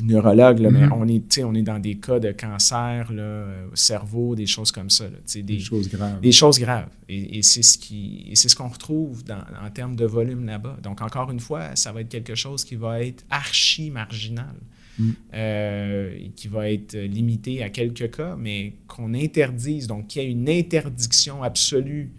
neurologue, 0.01 0.59
mais 0.59 0.85
mhm. 0.85 0.93
on 0.93 1.07
est, 1.07 1.43
on 1.43 1.53
est 1.53 1.61
dans 1.61 1.79
des 1.79 1.95
cas 1.95 2.19
de 2.19 2.31
cancer 2.31 3.11
là, 3.11 3.45
au 3.71 3.75
cerveau, 3.75 4.35
des 4.35 4.45
choses 4.45 4.71
comme 4.71 4.89
ça. 4.89 5.05
des, 5.35 5.59
choses 5.59 5.89
graves. 5.89 6.19
Des 6.21 6.31
choses 6.31 6.59
graves. 6.59 6.89
Et, 7.09 7.41
c'est 7.43 7.63
ce 7.63 7.77
qui 7.77 8.31
c'est 8.33 8.49
ce 8.49 8.55
qu'on 8.55 8.69
retrouve 8.69 9.23
dans, 9.23 9.43
en 9.63 9.69
termes 9.69 9.95
de 9.95 10.05
volume 10.05 10.45
là-bas. 10.45 10.77
Donc, 10.81 11.01
encore 11.01 11.31
une 11.31 11.39
fois, 11.39 11.75
ça 11.75 11.91
va 11.91 12.01
être 12.01 12.09
quelque 12.09 12.35
chose 12.35 12.63
qui 12.63 12.75
va 12.75 13.03
être 13.03 13.23
archi 13.29 13.91
marginal. 13.91 14.55
Mm. 14.99 15.11
Euh, 15.33 16.27
qui 16.35 16.47
va 16.47 16.69
être 16.69 16.95
limité 16.95 17.63
à 17.63 17.69
quelques 17.71 18.15
cas, 18.15 18.35
mais 18.37 18.73
qu'on 18.87 19.15
interdise, 19.15 19.87
donc 19.87 20.05
qu'il 20.05 20.21
y 20.21 20.25
ait 20.25 20.29
une 20.29 20.47
interdiction 20.47 21.41
absolue 21.41 22.11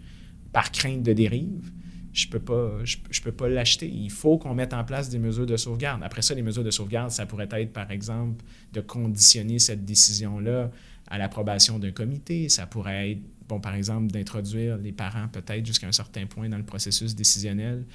par 0.51 0.71
crainte 0.73 1.01
de 1.01 1.13
dérive, 1.13 1.71
je 2.15 2.29
peux 2.29 2.39
pas, 2.39 2.79
je, 2.83 3.21
peux 3.21 3.31
pas 3.31 3.49
l'acheter. 3.49 3.87
Il 3.87 4.09
faut 4.09 4.37
qu'on 4.37 4.55
mette 4.55 4.73
en 4.73 4.85
place 4.85 5.09
des 5.09 5.19
mesures 5.19 5.45
de 5.45 5.57
sauvegarde. 5.57 6.01
Après 6.01 6.21
ça, 6.21 6.33
les 6.33 6.41
mesures 6.41 6.63
de 6.63 6.71
sauvegarde, 6.71 7.11
ça 7.11 7.25
pourrait 7.25 7.49
être, 7.51 7.73
par 7.73 7.91
exemple, 7.91 8.43
de 8.71 8.79
conditionner 8.79 9.59
cette 9.59 9.83
décision-là 9.83 10.71
à 11.07 11.17
l'approbation 11.17 11.77
d'un 11.77 11.91
comité, 11.91 12.49
ça 12.49 12.65
pourrait 12.65 13.11
être, 13.11 13.21
bon, 13.47 13.59
par 13.59 13.75
exemple, 13.75 14.11
d'introduire 14.11 14.77
les 14.77 14.91
parents 14.91 15.27
peut-être 15.27 15.65
jusqu'à 15.65 15.87
un 15.87 15.91
certain 15.91 16.25
point 16.25 16.49
dans 16.49 16.57
le 16.57 16.63
processus 16.63 17.13
décisionnel. 17.15 17.85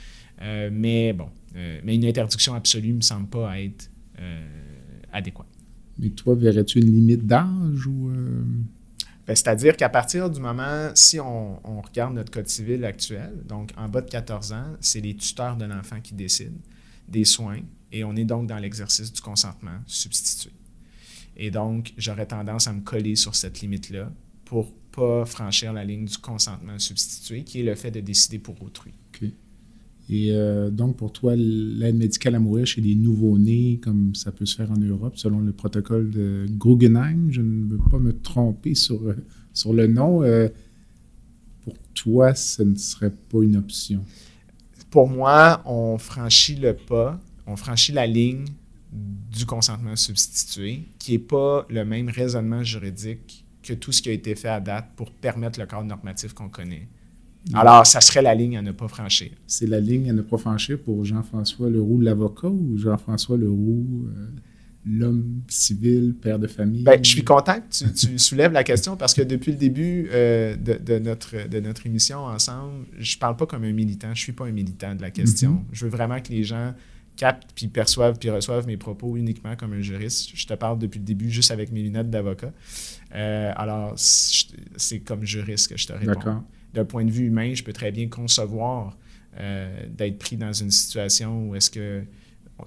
Euh, 0.43 0.71
mais 0.73 1.13
bon, 1.13 1.29
euh, 1.57 1.81
mais 1.83 1.97
une 1.97 2.05
interdiction 2.05 2.55
absolue 2.55 2.91
ne 2.91 2.97
me 2.97 3.01
semble 3.01 3.29
pas 3.29 3.59
être 3.59 3.91
euh, 4.21 4.47
adéquate. 5.13 5.49
Mais 5.99 6.11
toi, 6.11 6.35
verrais-tu 6.35 6.79
une 6.79 6.93
limite 6.93 7.27
d'âge 7.27 7.87
ou... 7.87 8.13
Ben, 9.31 9.37
c'est-à-dire 9.37 9.77
qu'à 9.77 9.89
partir 9.89 10.29
du 10.29 10.41
moment, 10.41 10.91
si 10.97 11.21
on, 11.21 11.61
regarde 11.83 12.15
notre 12.15 12.33
code 12.33 12.49
civil 12.49 12.85
actuel, 12.85 13.33
donc 13.45 13.71
en 13.77 13.89
bas 13.89 14.01
de 14.01 14.11
14 14.11 14.53
ans, 14.53 14.77
c'est 14.81 15.01
les 15.01 15.15
tuteurs 15.15 15.57
de 15.57 15.67
l'enfant 15.67 16.01
qui 16.01 16.15
décident 16.15 16.59
des 17.07 17.25
soins 17.25 17.61
et 17.93 18.03
on 18.03 18.17
est 18.17 18.25
donc 18.25 18.49
dans 18.49 18.59
l'exercice 18.59 19.13
du 19.13 19.21
consentement 19.21 19.79
substitué. 19.87 20.51
Et 21.37 21.53
donc, 21.53 21.95
j'aurais 21.97 22.27
tendance 22.27 22.67
à 22.67 22.73
me 22.73 22.81
coller 22.81 23.15
sur 23.15 23.37
cette 23.37 23.61
limite-là 23.61 24.11
pour 24.47 24.75
pas 24.91 25.25
franchir 25.25 25.73
la 25.73 25.85
ligne 25.85 26.07
du 26.07 26.19
consentement 26.19 26.81
substitué, 26.81 27.45
qui 27.45 27.61
est 27.61 27.63
le 27.63 27.77
fait 27.77 27.93
de 27.93 28.01
décider 28.01 28.41
pour 28.41 28.61
autrui. 28.61 28.95
Et 30.13 30.33
euh, 30.33 30.71
donc, 30.71 30.97
pour 30.97 31.13
toi, 31.13 31.37
l'aide 31.37 31.95
médicale 31.95 32.35
à 32.35 32.41
mourir 32.41 32.67
chez 32.67 32.81
les 32.81 32.97
nouveau-nés, 32.97 33.79
comme 33.81 34.13
ça 34.17 34.33
peut 34.33 34.45
se 34.45 34.57
faire 34.57 34.73
en 34.73 34.77
Europe, 34.77 35.17
selon 35.17 35.39
le 35.39 35.53
protocole 35.53 36.11
de 36.11 36.47
Guggenheim, 36.51 37.29
je 37.31 37.41
ne 37.41 37.71
veux 37.71 37.79
pas 37.79 38.01
me 38.01 38.13
tromper 38.13 38.75
sur, 38.75 39.01
euh, 39.07 39.15
sur 39.55 39.73
le 39.73 39.87
nom, 39.87 40.25
euh, 40.25 40.49
pour 41.63 41.75
toi, 41.95 42.35
ce 42.35 42.65
ne 42.65 42.75
serait 42.75 43.13
pas 43.13 43.41
une 43.41 43.57
option? 43.57 44.05
Pour 44.91 45.09
moi, 45.09 45.63
on 45.65 45.97
franchit 45.97 46.57
le 46.57 46.75
pas, 46.75 47.21
on 47.47 47.55
franchit 47.55 47.93
la 47.93 48.09
ligne 48.09 48.47
du 48.93 49.47
consentement 49.47 49.95
substitué, 49.95 50.89
qui 50.99 51.13
n'est 51.13 51.19
pas 51.21 51.65
le 51.71 51.85
même 51.85 52.09
raisonnement 52.09 52.65
juridique 52.65 53.45
que 53.63 53.75
tout 53.75 53.93
ce 53.93 54.03
qui 54.03 54.09
a 54.09 54.13
été 54.13 54.35
fait 54.35 54.49
à 54.49 54.59
date 54.59 54.89
pour 54.97 55.13
permettre 55.13 55.61
le 55.61 55.67
cadre 55.67 55.85
normatif 55.85 56.33
qu'on 56.33 56.49
connaît. 56.49 56.89
Alors, 57.55 57.87
ça 57.87 58.01
serait 58.01 58.23
la 58.23 58.35
ligne 58.35 58.57
à 58.59 58.63
ne 58.63 58.73
pas 58.73 58.89
franchir. 58.89 59.31
C'est 59.47 59.67
la 59.67 59.81
ligne 59.81 60.11
à 60.11 60.13
ne 60.13 60.23
pas 60.23 60.39
franchir 60.39 60.79
pour 60.79 61.05
Jean-François 61.05 61.71
Leroux, 61.71 62.01
l'avocat, 62.01 62.49
ou 62.49 62.77
Jean-François 62.77 63.37
Leroux, 63.37 64.09
euh, 64.09 64.27
l'homme 64.87 65.43
civil, 65.49 66.15
père 66.21 66.39
de 66.39 66.47
famille? 66.47 66.85
Bien, 66.85 66.99
je 67.03 67.09
suis 67.09 67.25
content 67.25 67.61
que 67.61 67.89
tu, 67.93 68.19
soulèves 68.19 68.53
la 68.53 68.65
question 68.65 68.97
parce 68.97 69.15
que 69.15 69.23
depuis 69.23 69.53
le 69.53 69.59
début 69.59 70.09
euh, 70.13 70.57
de, 70.57 70.99
notre, 70.99 71.49
de 71.49 71.61
notre 71.61 71.87
émission 71.87 72.25
ensemble, 72.25 72.87
je 72.99 73.17
ne 73.17 73.19
parle 73.19 73.37
pas 73.37 73.47
comme 73.47 73.65
un 73.65 73.73
militant. 73.73 74.09
Je 74.09 74.21
ne 74.21 74.25
suis 74.25 74.33
pas 74.33 74.47
un 74.47 74.53
militant 74.53 74.95
de 74.95 75.03
la 75.03 75.11
question. 75.11 75.53
Mm-hmm. 75.53 75.75
Je 75.75 75.85
veux 75.85 75.91
vraiment 75.91 76.21
que 76.21 76.31
les 76.31 76.45
gens 76.45 76.75
captent, 77.17 77.51
puis 77.55 77.69
perçoivent, 77.69 78.19
puis 78.19 78.31
reçoivent 78.31 78.67
mes 78.67 78.77
propos 78.77 79.17
uniquement 79.17 79.57
comme 79.57 79.73
un 79.73 79.83
juriste. 79.83 80.31
Je 80.35 80.47
te 80.47 80.55
parle 80.55 80.79
depuis 80.79 80.99
le 80.99 81.05
début 81.05 81.31
juste 81.31 81.51
avec 81.51 81.73
mes 81.73 81.83
lunettes 81.83 82.11
d'avocat. 82.11 82.53
Euh, 83.15 83.53
alors, 83.57 83.93
c'est 83.97 85.01
comme 85.01 85.25
juriste 85.25 85.69
que 85.69 85.77
je 85.77 85.87
te 85.87 85.93
réponds. 85.93 86.13
D'accord 86.13 86.43
d'un 86.73 86.85
point 86.85 87.05
de 87.05 87.11
vue 87.11 87.27
humain, 87.27 87.55
je 87.55 87.63
peux 87.63 87.73
très 87.73 87.93
bien 87.93 88.09
concevoir 88.09 88.97
euh, 89.39 89.87
d'être 89.89 90.19
pris 90.19 90.37
dans 90.37 90.53
une 90.53 90.71
situation 90.71 91.49
où 91.49 91.55
est-ce 91.55 91.71
que 91.71 92.05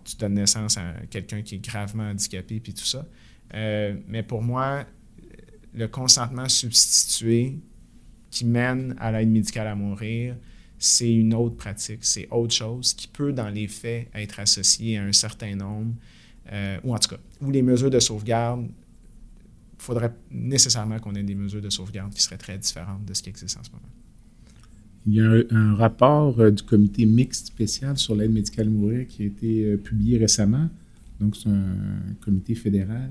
tu 0.04 0.16
donnes 0.18 0.34
naissance 0.34 0.78
à 0.78 0.94
quelqu'un 1.10 1.42
qui 1.42 1.56
est 1.56 1.66
gravement 1.66 2.10
handicapé 2.10 2.60
puis 2.60 2.74
tout 2.74 2.86
ça. 2.86 3.06
Euh, 3.54 3.96
mais 4.08 4.24
pour 4.24 4.42
moi, 4.42 4.86
le 5.74 5.88
consentement 5.88 6.50
substitué 6.50 7.60
qui 8.32 8.46
mène 8.46 8.96
à 9.00 9.12
l'aide 9.12 9.30
médicale 9.30 9.68
à 9.68 9.76
mourir, 9.76 10.36
c'est 10.80 11.14
une 11.14 11.34
autre 11.34 11.56
pratique, 11.56 12.04
c'est 12.04 12.28
autre 12.32 12.54
chose 12.54 12.94
qui 12.94 13.08
peut, 13.08 13.32
dans 13.32 13.50
les 13.50 13.68
faits, 13.68 14.10
être 14.14 14.40
associée 14.40 14.98
à 14.98 15.04
un 15.04 15.14
certain 15.14 15.56
nombre, 15.56 15.94
euh, 16.52 16.78
ou 16.84 16.94
en 16.94 16.98
tout 16.98 17.10
cas, 17.10 17.22
où 17.42 17.52
les 17.52 17.62
mesures 17.62 17.92
de 17.92 18.00
sauvegarde 18.00 18.68
il 19.84 19.86
faudrait 19.86 20.14
nécessairement 20.32 20.98
qu'on 21.00 21.14
ait 21.16 21.24
des 21.24 21.36
mesures 21.36 21.62
de 21.62 21.70
sauvegarde 21.70 22.14
qui 22.14 22.22
seraient 22.22 22.38
très 22.38 22.58
différentes 22.58 23.04
de 23.04 23.14
ce 23.14 23.22
qui 23.22 23.30
existe 23.30 23.58
en 23.58 23.64
ce 23.64 23.72
moment. 23.72 23.84
Il 25.06 25.16
y 25.16 25.22
a 25.22 25.44
un, 25.52 25.76
rapport 25.76 26.40
euh, 26.40 26.52
du 26.52 26.64
comité 26.64 27.06
mixte 27.06 27.48
spécial 27.48 27.98
sur 27.98 28.16
l'aide 28.16 28.32
médicale 28.32 28.68
à 28.68 28.70
mourir 28.70 29.08
qui 29.08 29.24
a 29.24 29.26
été 29.26 29.66
euh, 29.66 29.78
publié 29.78 30.18
récemment. 30.18 30.70
Donc, 31.20 31.36
c'est 31.36 31.50
un, 31.50 31.76
comité 32.22 32.56
fédéral 32.56 33.10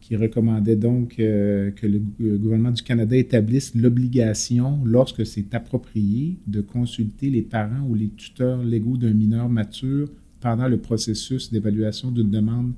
qui 0.00 0.16
recommandait 0.16 0.76
donc 0.76 1.20
euh, 1.20 1.70
que 1.70 1.86
le, 1.86 2.00
gouvernement 2.38 2.72
du 2.72 2.82
Canada 2.82 3.16
établisse 3.16 3.74
l'obligation, 3.76 4.80
lorsque 4.84 5.24
c'est 5.24 5.54
approprié, 5.54 6.36
de 6.48 6.60
consulter 6.60 7.30
les 7.30 7.42
parents 7.42 7.86
ou 7.88 7.94
les 7.94 8.08
tuteurs 8.08 8.64
légaux 8.64 8.96
d'un 8.96 9.12
mineur 9.12 9.48
mature 9.48 10.08
pendant 10.40 10.66
le 10.66 10.78
processus 10.78 11.52
d'évaluation 11.52 12.10
d'une 12.10 12.30
demande 12.30 12.72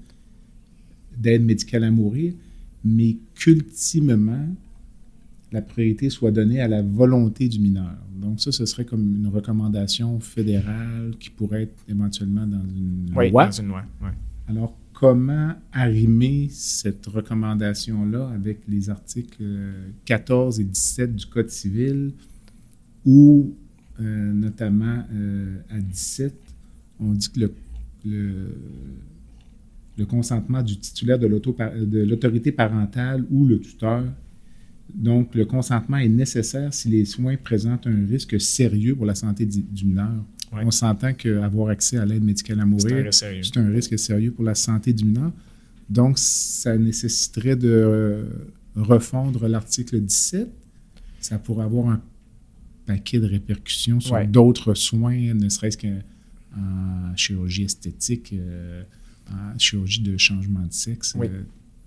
d'aide 1.16 1.44
médicale 1.44 1.84
à 1.84 1.90
mourir 1.90 2.34
mais 2.84 3.16
qu'ultimement, 3.34 4.48
la 5.52 5.62
priorité 5.62 6.10
soit 6.10 6.30
donnée 6.30 6.60
à 6.60 6.68
la 6.68 6.82
volonté 6.82 7.48
du 7.48 7.60
mineur. 7.60 7.96
Donc 8.14 8.40
ça, 8.40 8.52
ce 8.52 8.66
serait 8.66 8.84
comme 8.84 9.16
une 9.16 9.28
recommandation 9.28 10.18
fédérale 10.20 11.12
qui 11.18 11.30
pourrait 11.30 11.64
être 11.64 11.74
éventuellement 11.88 12.46
dans 12.46 12.62
une 12.62 13.12
oui, 13.14 13.30
loi. 13.30 13.46
Dans 13.46 13.52
une 13.52 13.68
loi, 13.68 13.84
oui. 14.02 14.08
Alors, 14.48 14.76
comment 14.92 15.52
arrimer 15.72 16.48
cette 16.50 17.06
recommandation-là 17.06 18.30
avec 18.30 18.60
les 18.68 18.90
articles 18.90 19.44
14 20.04 20.60
et 20.60 20.64
17 20.64 21.16
du 21.16 21.26
Code 21.26 21.50
civil 21.50 22.12
où, 23.04 23.54
euh, 24.00 24.32
notamment 24.32 25.04
euh, 25.12 25.58
à 25.70 25.78
17, 25.80 26.34
on 27.00 27.12
dit 27.12 27.30
que 27.30 27.40
le 27.40 28.48
le 29.98 30.06
consentement 30.06 30.62
du 30.62 30.78
titulaire 30.78 31.18
de 31.18 31.26
l'autorité 31.26 32.52
parentale 32.52 33.24
ou 33.30 33.46
le 33.46 33.60
tuteur. 33.60 34.04
Donc, 34.94 35.34
le 35.34 35.44
consentement 35.44 35.96
est 35.96 36.08
nécessaire 36.08 36.72
si 36.74 36.88
les 36.88 37.04
soins 37.04 37.36
présentent 37.36 37.86
un 37.86 38.06
risque 38.06 38.40
sérieux 38.40 38.94
pour 38.94 39.06
la 39.06 39.14
santé 39.14 39.46
du, 39.46 39.84
mineur. 39.84 40.12
On 40.52 40.70
s'entend 40.70 41.14
qu'avoir 41.14 41.70
accès 41.70 41.96
à 41.96 42.04
l'aide 42.04 42.22
médicale 42.22 42.60
à 42.60 42.66
mourir, 42.66 43.12
c'est 43.12 43.56
un, 43.56 43.70
risque 43.70 43.98
sérieux 43.98 44.32
pour 44.32 44.44
la 44.44 44.54
santé 44.54 44.92
du 44.92 45.04
mineur. 45.04 45.32
Donc, 45.88 46.18
ça 46.18 46.76
nécessiterait 46.76 47.56
de 47.56 47.68
euh, 47.68 48.24
refondre 48.76 49.48
l'article 49.48 50.00
17. 50.00 50.48
Ça 51.20 51.38
pourrait 51.38 51.64
avoir 51.64 51.88
un 51.88 52.02
paquet 52.86 53.18
de 53.18 53.26
répercussions 53.26 54.00
sur 54.00 54.26
d'autres 54.26 54.74
soins, 54.74 55.34
ne 55.34 55.48
serait-ce 55.48 55.78
qu'en 55.78 57.16
chirurgie 57.16 57.64
esthétique. 57.64 58.32
Euh, 58.34 58.82
en 59.30 59.58
chirurgie 59.58 60.02
de 60.02 60.16
changement 60.16 60.66
de 60.66 60.72
sexe. 60.72 61.14
Oui. 61.16 61.26
Euh, 61.30 61.42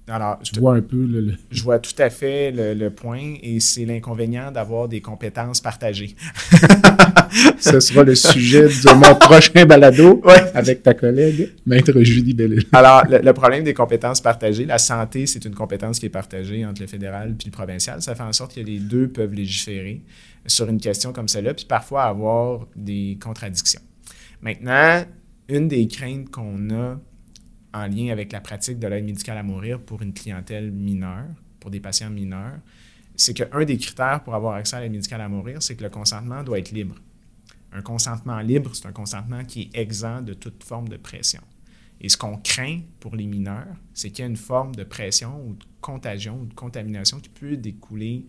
Alors, 0.08 0.38
je 0.44 0.60
vois 0.60 0.76
un 0.76 0.82
peu 0.82 1.04
le, 1.04 1.34
Je 1.50 1.64
vois 1.64 1.80
tout 1.80 1.96
à 1.98 2.12
fait 2.12 2.52
le, 2.52 2.90
point 2.90 3.36
et 3.42 3.60
c'est 3.60 3.86
l'inconvénient 3.86 4.52
d'avoir 4.52 4.88
des 4.88 5.02
compétences 5.02 5.62
partagées. 5.62 6.16
Ce 7.60 7.80
sera 7.80 8.04
le 8.04 8.14
sujet 8.14 8.68
de 8.68 8.94
mon 8.94 9.16
prochain 9.20 9.66
balado 9.66 10.22
avec 10.54 10.84
ta 10.84 10.94
collègue, 10.94 11.54
Maître 11.66 12.00
Julie 12.02 12.36
Bellil. 12.36 12.64
Alors, 12.72 13.04
le, 13.10 13.34
problème 13.34 13.64
des 13.64 13.74
compétences 13.74 14.22
partagées, 14.22 14.66
la 14.66 14.78
santé, 14.78 15.26
c'est 15.26 15.44
une 15.44 15.56
compétence 15.56 15.98
qui 15.98 16.06
est 16.06 16.10
partagée 16.10 16.64
entre 16.66 16.82
le 16.82 16.88
fédéral 16.88 17.34
puis 17.36 17.48
le 17.48 17.52
provincial. 17.52 18.00
Ça 18.04 18.14
fait 18.14 18.24
en 18.24 18.34
sorte 18.34 18.54
que 18.54 18.62
les 18.62 18.78
deux 18.78 19.08
peuvent 19.08 19.34
légiférer 19.34 20.04
sur 20.46 20.70
une 20.70 20.80
question 20.80 21.14
comme 21.14 21.28
celle-là, 21.28 21.56
puis 21.56 21.66
parfois 21.66 22.04
avoir 22.04 22.68
des 22.76 23.18
contradictions. 23.20 23.82
Maintenant, 24.42 25.04
une 25.50 25.68
des 25.68 25.88
craintes 25.88 26.30
qu'on 26.30 26.70
a 26.70 27.00
en 27.76 27.88
lien 27.88 28.12
avec 28.12 28.32
la 28.32 28.40
pratique 28.40 28.80
de 28.80 28.88
l'aide 28.88 29.04
médicale 29.04 29.38
à 29.38 29.44
mourir 29.44 29.82
pour 29.82 30.02
une 30.02 30.14
clientèle 30.14 30.72
mineure, 30.72 31.28
pour 31.60 31.70
des 31.70 31.82
patients 31.82 32.10
mineurs, 32.10 32.60
c'est 33.18 33.34
qu'un 33.34 33.66
des 33.66 33.78
critères 33.78 34.24
pour 34.24 34.34
avoir 34.34 34.56
accès 34.56 34.78
à 34.78 34.82
l'aide 34.82 34.94
médicale 34.94 35.22
à 35.22 35.28
mourir, 35.28 35.62
c'est 35.62 35.76
que 35.76 35.84
le 35.84 35.90
consentement 35.90 36.42
doit 36.42 36.60
être 36.60 36.72
libre. 36.72 36.96
Un 37.74 37.82
consentement 37.82 38.40
libre, 38.40 38.72
c'est 38.74 38.88
un 38.88 38.94
consentement 38.94 39.44
qui 39.44 39.70
est 39.74 39.78
exempt 39.78 40.22
de 40.22 40.34
toute 40.34 40.64
forme 40.64 40.88
de 40.88 40.96
pression. 40.96 41.42
Et 42.00 42.08
ce 42.08 42.16
qu'on 42.18 42.38
craint 42.38 42.80
pour 43.00 43.16
les 43.16 43.26
mineurs, 43.26 43.76
c'est 43.94 44.10
qu'il 44.10 44.24
y 44.24 44.28
a 44.28 44.30
une 44.30 44.38
forme 44.38 44.74
de 44.76 44.84
pression 44.84 45.46
ou 45.46 45.54
de 45.54 45.66
contagion 45.82 46.40
ou 46.40 46.46
de 46.46 46.54
contamination 46.54 47.20
qui 47.20 47.30
peut 47.30 47.58
découler 47.58 48.26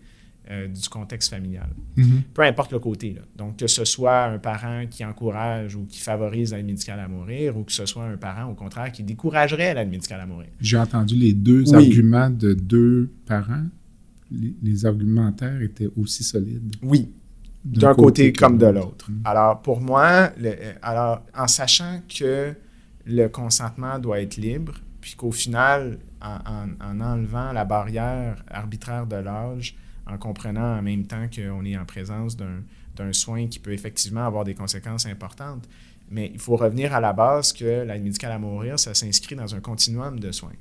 euh, 0.49 0.67
du 0.67 0.87
contexte 0.87 1.29
familial. 1.29 1.67
Mhm. 1.97 2.23
Peu 2.33 2.43
importe 2.43 2.71
le 2.71 2.79
côté. 2.79 3.13
Là. 3.13 3.21
Donc, 3.35 3.57
que 3.57 3.67
ce 3.67 3.83
soit 3.83 4.25
un 4.25 4.37
parent 4.37 4.85
qui 4.89 5.03
encourage 5.03 5.75
ou 5.75 5.85
qui 5.85 5.99
favorise 5.99 6.53
l'aide 6.53 6.65
médicale 6.65 6.99
à 6.99 7.07
mourir 7.07 7.57
ou 7.57 7.63
que 7.63 7.71
ce 7.71 7.85
soit 7.85 8.05
un 8.05 8.17
parent, 8.17 8.49
au 8.49 8.53
contraire, 8.53 8.91
qui 8.91 9.03
découragerait 9.03 9.73
l'aide 9.73 9.89
médicale 9.89 10.21
à 10.21 10.25
mourir. 10.25 10.47
J'ai 10.61 10.77
entendu 10.77 11.15
les 11.15 11.33
deux 11.33 11.73
arguments 11.73 12.29
de 12.29 12.53
deux 12.53 13.09
parents. 13.25 13.65
Les, 14.31 14.85
argumentaires 14.85 15.61
étaient 15.61 15.89
aussi 15.97 16.23
solides. 16.23 16.75
Oui, 16.81 17.09
d'un 17.65 17.93
côté, 17.93 18.31
comme 18.31 18.57
de 18.57 18.67
l'autre. 18.67 19.09
Mhm. 19.09 19.21
Alors, 19.25 19.61
pour 19.61 19.81
moi, 19.81 20.31
alors, 20.81 21.23
en 21.37 21.47
sachant 21.47 22.01
que 22.07 22.53
le 23.05 23.27
consentement 23.27 23.99
doit 23.99 24.21
être 24.21 24.37
libre, 24.37 24.75
puis 25.01 25.15
qu'au 25.15 25.31
final, 25.31 25.97
en, 26.21 27.01
enlevant 27.01 27.51
la 27.51 27.65
barrière 27.65 28.43
arbitraire 28.49 29.05
de 29.05 29.17
l'âge, 29.17 29.75
en 30.09 30.17
comprenant 30.17 30.77
en 30.77 30.81
même 30.81 31.05
temps 31.05 31.27
qu'on 31.33 31.65
est 31.65 31.77
en 31.77 31.85
présence 31.85 32.37
d'un 32.37 33.13
soin 33.13 33.47
qui 33.47 33.59
peut 33.59 33.73
effectivement 33.73 34.25
avoir 34.25 34.43
des 34.43 34.55
conséquences 34.55 35.05
importantes. 35.05 35.67
Mais 36.09 36.31
il 36.33 36.39
faut 36.39 36.55
revenir 36.55 36.93
à 36.93 37.01
la 37.01 37.13
base 37.13 37.51
que 37.51 37.83
l'aide 37.83 38.03
médicale 38.03 38.31
à 38.31 38.39
mourir, 38.39 38.79
ça 38.79 38.93
s'inscrit 38.93 39.35
dans 39.35 39.53
un 39.53 39.59
continuum 39.59 40.19
de 40.19 40.31
soins. 40.31 40.53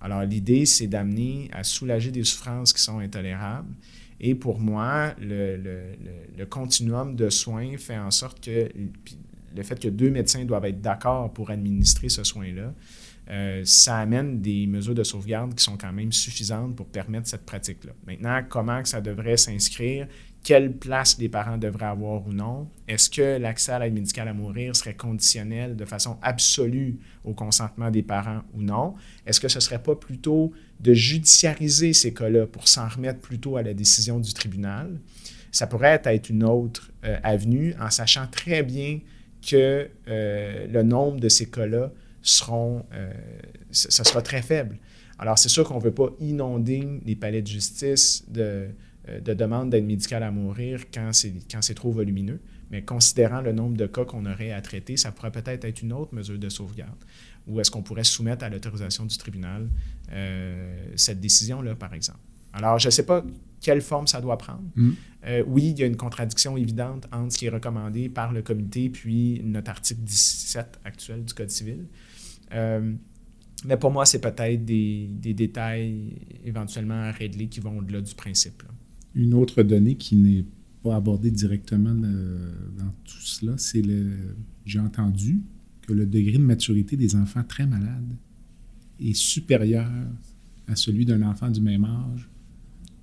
Alors, 0.00 0.22
l'idée, 0.22 0.66
c'est 0.66 0.86
d'amener 0.86 1.48
à 1.52 1.64
soulager 1.64 2.10
des 2.10 2.24
souffrances 2.24 2.72
qui 2.72 2.82
sont 2.82 2.98
intolérables. 2.98 3.72
Et 4.20 4.34
pour 4.34 4.58
moi, 4.58 5.14
le, 5.20 5.56
le, 6.36 6.46
continuum 6.46 7.16
de 7.16 7.30
soins 7.30 7.76
fait 7.78 7.98
en 7.98 8.10
sorte 8.10 8.40
que 8.40 8.70
le 9.56 9.62
fait 9.62 9.78
que 9.78 9.88
deux 9.88 10.10
médecins 10.10 10.44
doivent 10.44 10.66
être 10.66 10.80
d'accord 10.80 11.32
pour 11.32 11.50
administrer 11.50 12.08
ce 12.08 12.24
soin-là, 12.24 12.72
euh, 13.30 13.62
ça 13.64 13.98
amène 13.98 14.40
des 14.40 14.66
mesures 14.66 14.94
de 14.94 15.02
sauvegarde 15.02 15.54
qui 15.54 15.64
sont 15.64 15.76
quand 15.76 15.92
même 15.92 16.12
suffisantes 16.12 16.76
pour 16.76 16.86
permettre 16.86 17.26
cette 17.26 17.46
pratique-là. 17.46 17.92
Maintenant, 18.06 18.42
comment 18.48 18.84
ça 18.84 19.00
devrait 19.00 19.36
s'inscrire? 19.36 20.06
Quelle 20.42 20.72
place 20.72 21.16
les 21.18 21.30
parents 21.30 21.56
devraient 21.56 21.86
avoir 21.86 22.26
ou 22.26 22.32
non? 22.34 22.68
Est-ce 22.86 23.08
que 23.08 23.38
l'accès 23.38 23.72
à 23.72 23.78
l'aide 23.78 23.94
médicale 23.94 24.28
à 24.28 24.34
mourir 24.34 24.76
serait 24.76 24.94
conditionnel 24.94 25.74
de 25.74 25.86
façon 25.86 26.18
absolue 26.20 26.98
au 27.24 27.32
consentement 27.32 27.90
des 27.90 28.02
parents 28.02 28.42
ou 28.52 28.60
non? 28.60 28.94
Est-ce 29.26 29.40
que 29.40 29.48
ce 29.48 29.56
ne 29.56 29.60
serait 29.62 29.82
pas 29.82 29.96
plutôt 29.96 30.52
de 30.80 30.92
judiciariser 30.92 31.94
ces 31.94 32.12
cas-là 32.12 32.46
pour 32.46 32.68
s'en 32.68 32.86
remettre 32.86 33.20
plutôt 33.20 33.56
à 33.56 33.62
la 33.62 33.72
décision 33.72 34.20
du 34.20 34.34
tribunal? 34.34 35.00
Ça 35.50 35.66
pourrait 35.66 36.02
être 36.04 36.28
une 36.28 36.44
autre 36.44 36.90
euh, 37.04 37.16
avenue 37.22 37.74
en 37.80 37.88
sachant 37.88 38.26
très 38.26 38.62
bien 38.62 39.00
que 39.48 39.88
euh, 40.08 40.66
le 40.66 40.82
nombre 40.82 41.20
de 41.20 41.30
ces 41.30 41.46
cas-là 41.46 41.90
seront, 42.24 42.86
euh, 42.94 43.12
ça 43.70 44.02
sera 44.02 44.22
très 44.22 44.42
faible. 44.42 44.78
Alors, 45.18 45.38
c'est 45.38 45.48
sûr 45.48 45.62
qu'on 45.64 45.78
ne 45.78 45.82
veut 45.82 45.94
pas 45.94 46.08
inonder 46.18 46.88
les 47.04 47.14
palais 47.14 47.42
de 47.42 47.46
justice 47.46 48.24
de, 48.28 48.68
euh, 49.08 49.20
de 49.20 49.34
demandes 49.34 49.70
d'aide 49.70 49.84
médicale 49.84 50.24
à 50.24 50.30
mourir 50.30 50.84
quand 50.92 51.12
c'est 51.12 51.74
trop 51.74 51.92
volumineux, 51.92 52.40
mais 52.70 52.82
considérant 52.82 53.40
le 53.40 53.52
nombre 53.52 53.76
de 53.76 53.86
cas 53.86 54.04
qu'on 54.04 54.26
aurait 54.26 54.50
à 54.50 54.60
traiter, 54.60 54.96
ça 54.96 55.12
pourrait 55.12 55.30
peut-être 55.30 55.64
être 55.64 55.82
une 55.82 55.92
autre 55.92 56.14
mesure 56.14 56.38
de 56.38 56.48
sauvegarde. 56.48 56.96
Ou 57.46 57.60
est-ce 57.60 57.70
qu'on 57.70 57.82
pourrait 57.82 58.04
soumettre 58.04 58.44
à 58.44 58.48
l'autorisation 58.48 59.04
du 59.04 59.16
tribunal 59.18 59.68
euh, 60.10 60.86
cette 60.96 61.20
décision-là, 61.20 61.74
par 61.74 61.92
exemple? 61.92 62.18
Alors, 62.54 62.78
je 62.78 62.88
ne 62.88 62.90
sais 62.90 63.04
pas 63.04 63.22
quelle 63.60 63.82
forme 63.82 64.06
ça 64.06 64.20
doit 64.20 64.38
prendre. 64.38 64.62
Mm. 64.76 64.92
oui, 65.46 65.70
il 65.70 65.78
y 65.78 65.82
a 65.82 65.86
une 65.86 65.96
contradiction 65.96 66.56
évidente 66.56 67.06
entre 67.12 67.32
ce 67.32 67.38
qui 67.38 67.46
est 67.46 67.50
recommandé 67.50 68.08
par 68.08 68.32
le 68.32 68.42
comité 68.42 68.88
puis 68.88 69.42
notre 69.44 69.70
article 69.70 70.00
17 70.00 70.80
actuel 70.84 71.24
du 71.24 71.34
Code 71.34 71.50
civil. 71.50 71.86
Euh, 72.54 72.92
mais 73.66 73.76
pour 73.76 73.90
moi, 73.90 74.04
c'est 74.04 74.20
peut-être 74.20 74.64
des, 74.64 75.08
détails 75.34 76.16
éventuellement 76.44 76.94
à 76.94 77.10
régler 77.10 77.48
qui 77.48 77.60
vont 77.60 77.78
au-delà 77.78 78.00
du 78.00 78.14
principe. 78.14 78.62
Une 79.14 79.34
autre 79.34 79.62
donnée 79.62 79.96
qui 79.96 80.16
n'est 80.16 80.44
pas 80.82 80.96
abordée 80.96 81.30
directement 81.30 81.94
dans 81.94 82.90
tout 83.04 83.20
cela, 83.20 83.54
c'est 83.56 83.82
le. 83.82 84.34
J'ai 84.66 84.80
entendu 84.80 85.40
que 85.82 85.92
le 85.92 86.06
degré 86.06 86.32
de 86.32 86.42
maturité 86.42 86.96
des 86.96 87.16
enfants 87.16 87.44
très 87.44 87.66
malades 87.66 88.16
est 89.00 89.14
supérieur 89.14 89.90
à 90.66 90.76
celui 90.76 91.04
d'un 91.04 91.22
enfant 91.22 91.50
du 91.50 91.60
même 91.60 91.84
âge. 91.84 92.28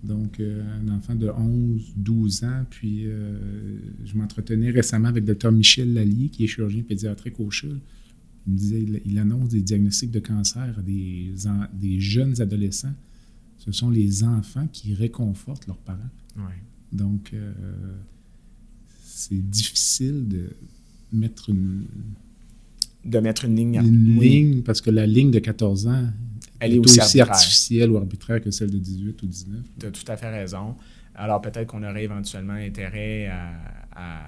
Donc, 0.03 0.40
euh, 0.40 0.64
un 0.80 0.88
enfant 0.90 1.14
de 1.14 1.30
11, 1.30 1.94
12 1.95 2.44
ans. 2.44 2.65
Puis, 2.69 3.06
euh, 3.06 3.38
je 4.03 4.15
m'entretenais 4.15 4.72
récemment 4.72 5.10
avec 5.10 5.28
le 5.28 5.36
Dr 5.36 5.52
Michel 5.52 5.94
Lallier, 5.94 6.30
qui 6.30 6.44
est 6.44 6.48
chirurgien 6.48 6.82
pédiatrique 6.82 7.40
au 7.40 7.52
CHUL, 7.52 7.80
il 8.47 8.53
me 8.53 8.57
disait, 8.57 8.85
il, 9.05 9.19
annonce 9.19 9.49
des 9.49 9.61
diagnostics 9.61 10.11
de 10.11 10.19
cancer 10.19 10.76
à 10.77 10.81
des, 10.81 11.34
des 11.73 11.99
jeunes 11.99 12.41
adolescents. 12.41 12.93
Ce 13.57 13.72
sont 13.72 13.89
les 13.89 14.23
enfants 14.23 14.68
qui 14.72 14.93
réconfortent 14.93 15.68
leurs 15.68 15.77
parents. 15.77 15.99
Donc, 16.91 17.31
euh, 17.34 17.53
c'est 19.03 19.49
difficile 19.49 20.27
de 20.27 20.49
mettre 21.13 21.49
une... 21.49 21.85
De 23.05 23.19
mettre 23.19 23.45
une 23.45 23.55
ligne. 23.55 23.76
Une 23.76 24.19
ligne, 24.19 24.61
parce 24.61 24.81
que 24.81 24.89
la 24.89 25.05
ligne 25.05 25.31
de 25.31 25.39
14 25.39 25.88
ans 25.88 26.09
Elle 26.59 26.73
est, 26.73 26.80
aussi, 26.80 27.19
artificielle 27.19 27.91
ou 27.91 27.97
arbitraire 27.97 28.41
que 28.41 28.51
celle 28.51 28.72
de 28.72 28.77
18 28.77 29.22
ou 29.22 29.26
19. 29.27 29.59
Tu 29.80 29.85
as 29.85 29.91
tout 29.91 30.11
à 30.11 30.18
fait 30.18 30.30
raison. 30.30 30.76
Alors, 31.15 31.41
peut-être 31.41 31.68
qu'on 31.68 31.84
aurait 31.84 32.03
éventuellement 32.03 32.53
intérêt 32.53 33.27
à 33.27 33.81
à 33.91 34.22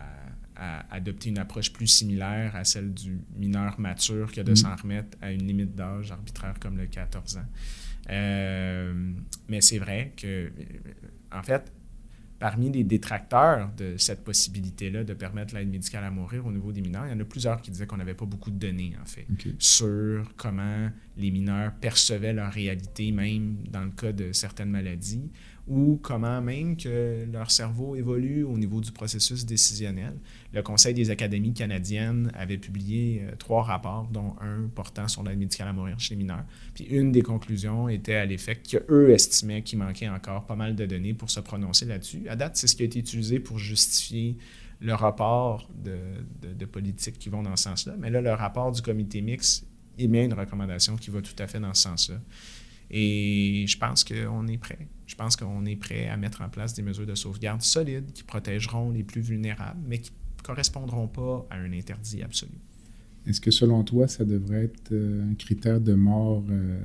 adopter 0.55 1.29
une 1.29 1.39
approche 1.39 1.73
plus 1.73 1.87
similaire 1.87 2.55
à 2.55 2.63
celle 2.63 2.93
du 2.93 3.19
mineur 3.35 3.79
mature 3.79 4.31
que 4.31 4.41
de 4.41 4.51
mm. 4.51 4.55
s'en 4.55 4.75
remettre 4.75 5.17
à 5.21 5.31
une 5.31 5.45
limite 5.45 5.75
d'âge 5.75 6.11
arbitraire 6.11 6.55
comme 6.59 6.77
le 6.77 6.85
14 6.85 7.37
ans. 7.37 7.45
Euh, 8.09 9.13
mais 9.47 9.61
c'est 9.61 9.79
vrai 9.79 10.13
que, 10.17 10.27
euh, 10.27 10.49
en 11.31 11.41
fait, 11.41 11.71
parmi 12.39 12.69
les 12.69 12.83
détracteurs 12.83 13.71
de 13.77 13.95
cette 13.97 14.23
possibilité-là 14.23 15.05
de 15.05 15.13
permettre 15.13 15.55
l'aide 15.55 15.69
médicale 15.69 16.03
à 16.03 16.11
mourir 16.11 16.45
au 16.45 16.51
niveau 16.51 16.73
des 16.73 16.81
mineurs, 16.81 17.05
il 17.05 17.11
y 17.11 17.15
en 17.15 17.19
a 17.19 17.23
plusieurs 17.23 17.61
qui 17.61 17.71
disaient 17.71 17.87
qu'on 17.87 17.97
n'avait 17.97 18.13
pas 18.13 18.25
beaucoup 18.25 18.51
de 18.51 18.57
données, 18.57 18.93
en 19.01 19.05
fait, 19.05 19.25
sur 19.59 20.29
comment 20.35 20.89
les 21.15 21.31
mineurs 21.31 21.71
percevaient 21.75 22.33
leur 22.33 22.51
réalité, 22.51 23.13
même 23.13 23.63
dans 23.69 23.85
le 23.85 23.91
cas 23.91 24.11
de 24.11 24.33
certaines 24.33 24.71
maladies, 24.71 25.31
ou 25.67 25.97
comment 26.01 26.41
même 26.41 26.75
que 26.75 27.25
leur 27.31 27.49
cerveau 27.49 27.95
évolue 27.95 28.43
au 28.43 28.57
niveau 28.57 28.81
du 28.81 28.91
processus 28.91 29.45
décisionnel. 29.45 30.13
Le 30.51 30.61
Conseil 30.61 30.93
des 30.93 31.09
académies 31.09 31.53
canadiennes 31.53 32.31
avait 32.33 32.57
publié 32.57 33.21
euh, 33.23 33.35
trois 33.37 33.63
rapports, 33.63 34.09
dont 34.11 34.35
un 34.41 34.67
portant 34.67 35.07
sur 35.07 35.23
l'aide 35.23 35.39
médicale 35.39 35.69
à 35.69 35.73
mourir 35.73 35.97
chez 35.99 36.15
les 36.15 36.17
mineurs. 36.17 36.43
Puis 36.73 36.83
une 36.85 37.13
des 37.13 37.21
conclusions 37.21 37.87
était 37.87 38.15
à 38.15 38.25
l'effet 38.25 38.55
qu'eux 38.57 39.11
estimaient 39.11 39.61
qu'il 39.61 39.79
manquait 39.79 40.09
encore 40.09 40.45
pas 40.45 40.55
mal 40.57 40.75
de 40.75 40.85
données 40.85 41.13
pour 41.13 41.29
se 41.29 41.39
prononcer 41.39 41.85
là-dessus. 41.85 42.27
À 42.27 42.35
date, 42.35 42.57
c'est 42.57 42.67
ce 42.67 42.75
qui 42.75 42.83
a 42.83 42.85
été 42.85 42.99
utilisé 42.99 43.39
pour 43.39 43.57
justifier 43.57 44.37
le 44.81 44.93
rapport 44.93 45.69
de, 45.81 45.97
de, 46.41 46.53
de 46.53 46.65
politiques 46.65 47.17
qui 47.17 47.29
vont 47.29 47.41
dans 47.41 47.55
ce 47.55 47.63
sens-là. 47.63 47.95
Mais 47.97 48.09
là, 48.09 48.19
le 48.21 48.33
rapport 48.33 48.69
du 48.73 48.81
comité 48.81 49.21
mixte 49.21 49.65
émet 49.97 50.25
une 50.25 50.33
recommandation 50.33 50.97
qui 50.97 51.09
va 51.09 51.21
tout 51.21 51.35
à 51.39 51.47
fait 51.47 51.59
dans 51.59 51.73
ce 51.73 51.83
sens-là. 51.83 52.19
Et 52.91 53.65
je 53.67 53.77
pense 53.77 54.03
qu'on 54.03 54.47
est 54.47 54.57
prêt. 54.57 54.87
Je 55.05 55.15
pense 55.15 55.35
qu'on 55.35 55.65
est 55.65 55.75
prêt 55.75 56.07
à 56.07 56.17
mettre 56.17 56.41
en 56.41 56.49
place 56.49 56.73
des 56.73 56.81
mesures 56.81 57.05
de 57.05 57.15
sauvegarde 57.15 57.61
solides 57.61 58.11
qui 58.13 58.23
protégeront 58.23 58.91
les 58.91 59.03
plus 59.03 59.21
vulnérables, 59.21 59.79
mais 59.87 59.99
qui 59.99 60.11
ne 60.11 60.43
correspondront 60.43 61.07
pas 61.07 61.45
à 61.49 61.57
un 61.57 61.71
interdit 61.73 62.23
absolu. 62.23 62.59
Est-ce 63.25 63.39
que 63.39 63.51
selon 63.51 63.83
toi, 63.83 64.07
ça 64.07 64.25
devrait 64.25 64.65
être 64.65 64.91
euh, 64.91 65.31
un 65.31 65.35
critère 65.35 65.79
de 65.79 65.93
mort 65.93 66.43
euh, 66.49 66.77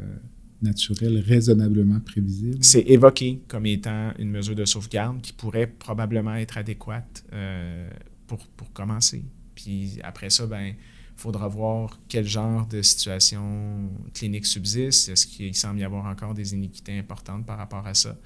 naturelle 0.63 1.19
raisonnablement 1.19 2.01
prévisible? 2.01 2.59
C'est 2.61 2.83
évoqué 2.83 3.43
comme 3.49 3.67
étant 3.67 4.13
une 4.19 4.31
mesure 4.31 4.55
de 4.55 4.65
sauvegarde 4.65 5.21
qui 5.21 5.33
pourrait 5.33 5.67
probablement 5.67 6.35
être 6.35 6.59
adéquate 6.59 7.25
euh, 7.33 7.91
pour, 8.27 8.47
pour 8.49 8.73
commencer. 8.73 9.25
Puis 9.55 9.99
après 10.05 10.31
ça, 10.31 10.47
ben 10.47 10.75
il 11.19 11.21
faudra 11.21 11.49
voir 11.49 11.99
quel 12.07 12.25
genre 12.25 12.65
de 12.69 12.81
situation 12.81 13.91
clinique 14.15 14.47
subsiste. 14.47 15.09
Est-ce 15.09 15.27
qu'il 15.27 15.53
semble 15.53 15.81
y 15.81 15.83
avoir 15.83 16.07
encore 16.07 16.33
des 16.33 16.55
iniquités 16.55 16.97
importantes 16.97 17.45
par 17.45 17.59
rapport 17.59 17.85
à 17.89 17.95
ça? 17.95 18.17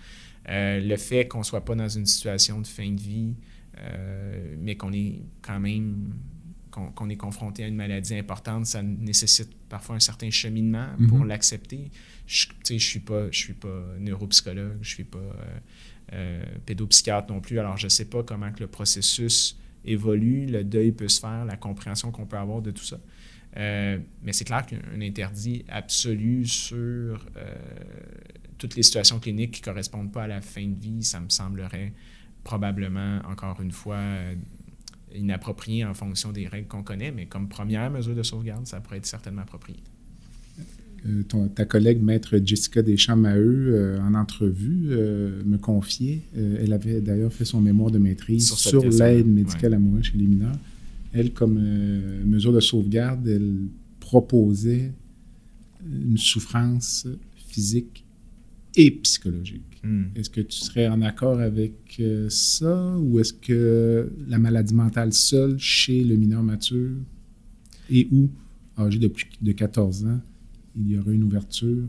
Euh, 0.50 0.78
le 0.78 0.96
fait 0.98 1.26
qu'on 1.26 1.38
ne 1.38 1.44
soit 1.44 1.64
pas 1.64 1.74
dans 1.74 1.88
une 1.88 2.04
situation 2.04 2.60
de 2.60 2.66
fin 2.66 2.90
de 2.90 3.00
vie, 3.00 3.34
euh, 3.78 4.56
mais 4.60 4.76
qu'on 4.76 4.92
est 4.92 5.20
quand 5.40 5.58
même 5.58 6.12
qu'on 6.70 7.10
est 7.10 7.16
confronté 7.16 7.64
à 7.64 7.66
une 7.66 7.76
maladie 7.76 8.14
importante, 8.14 8.64
ça 8.64 8.82
nécessite 8.82 9.50
parfois 9.68 9.96
un 9.96 10.00
certain 10.00 10.30
cheminement 10.30 10.88
pour 11.06 11.18
mm-hmm. 11.18 11.26
l'accepter. 11.26 11.90
Je 12.26 12.46
ne 12.70 12.78
suis, 12.78 13.00
pas, 13.00 13.30
je 13.30 13.36
suis 13.36 13.52
pas 13.52 13.84
neuropsychologue, 14.00 14.78
je 14.80 14.88
ne 14.88 14.94
suis 14.94 15.04
pas 15.04 15.18
euh, 16.14 16.42
pédopsychiatre 16.64 17.30
non 17.30 17.42
plus, 17.42 17.58
alors 17.58 17.76
je 17.76 17.86
ne 17.86 17.90
sais 17.90 18.06
pas 18.06 18.22
comment 18.22 18.50
que 18.52 18.60
le 18.60 18.68
processus 18.68 19.58
évolue, 19.84 20.46
le 20.46 20.64
deuil 20.64 20.92
peut 20.92 21.08
se 21.08 21.20
faire, 21.20 21.44
la 21.44 21.56
compréhension 21.56 22.10
qu'on 22.10 22.26
peut 22.26 22.36
avoir 22.38 22.62
de 22.62 22.70
tout 22.70 22.84
ça. 22.84 22.98
Euh, 23.56 23.98
mais 24.22 24.32
c'est 24.32 24.44
clair 24.44 24.64
qu'un 24.64 25.00
interdit 25.00 25.64
absolu 25.68 26.46
sur 26.46 27.26
euh, 27.36 27.54
toutes 28.56 28.76
les 28.76 28.82
situations 28.82 29.18
cliniques 29.18 29.52
qui 29.52 29.60
ne 29.60 29.64
correspondent 29.66 30.12
pas 30.12 30.22
à 30.22 30.26
la 30.26 30.40
fin 30.40 30.66
de 30.66 30.78
vie, 30.80 31.02
ça 31.02 31.20
me 31.20 31.28
semblerait 31.28 31.92
probablement, 32.44 33.20
encore 33.28 33.60
une 33.60 33.72
fois, 33.72 33.96
euh, 33.96 34.34
inapproprié 35.14 35.84
en 35.84 35.94
fonction 35.94 36.32
des 36.32 36.48
règles 36.48 36.66
qu'on 36.66 36.82
connaît, 36.82 37.10
mais 37.10 37.26
comme 37.26 37.48
première 37.48 37.90
mesure 37.90 38.14
de 38.14 38.22
sauvegarde, 38.22 38.66
ça 38.66 38.80
pourrait 38.80 38.98
être 38.98 39.06
certainement 39.06 39.42
approprié. 39.42 39.80
Euh, 41.04 41.22
ta 41.54 41.64
collègue 41.64 42.00
maître 42.00 42.38
Jessica 42.44 42.80
Deschamps-Maheu, 42.80 43.74
euh, 43.74 44.00
en 44.00 44.14
entrevue, 44.14 44.86
euh, 44.90 45.42
me 45.44 45.58
confiait, 45.58 46.22
elle 46.34 46.72
avait 46.72 47.00
d'ailleurs 47.00 47.32
fait 47.32 47.44
son 47.44 47.60
mémoire 47.60 47.90
de 47.90 47.98
maîtrise 47.98 48.52
sur, 48.52 48.84
l'aide 48.84 49.26
médicale 49.26 49.74
à 49.74 49.78
mourir 49.78 50.04
chez 50.04 50.16
les 50.16 50.26
mineurs. 50.26 50.58
Elle, 51.12 51.32
comme 51.32 51.60
mesure 52.24 52.52
de 52.52 52.60
sauvegarde, 52.60 53.26
elle 53.26 53.54
proposait 54.00 54.92
une 55.84 56.16
souffrance 56.16 57.06
physique 57.48 58.04
et 58.76 58.90
psychologique. 58.90 59.80
Hmm. 59.82 60.04
Est-ce 60.14 60.30
que 60.30 60.40
tu 60.40 60.58
serais 60.58 60.86
en 60.86 61.02
accord 61.02 61.40
avec 61.40 62.00
ça 62.28 62.96
ou 62.98 63.18
est-ce 63.18 63.32
que 63.32 64.10
la 64.28 64.38
maladie 64.38 64.74
mentale 64.74 65.12
seule 65.12 65.58
chez 65.58 66.04
le 66.04 66.16
mineur 66.16 66.42
mature 66.42 66.94
et 67.90 68.08
ou 68.12 68.30
âgé 68.78 68.98
de 68.98 69.08
plus 69.08 69.26
de 69.42 69.52
14 69.52 70.06
ans 70.06 70.20
il 70.76 70.90
y 70.90 70.98
aurait 70.98 71.14
une 71.14 71.24
ouverture. 71.24 71.88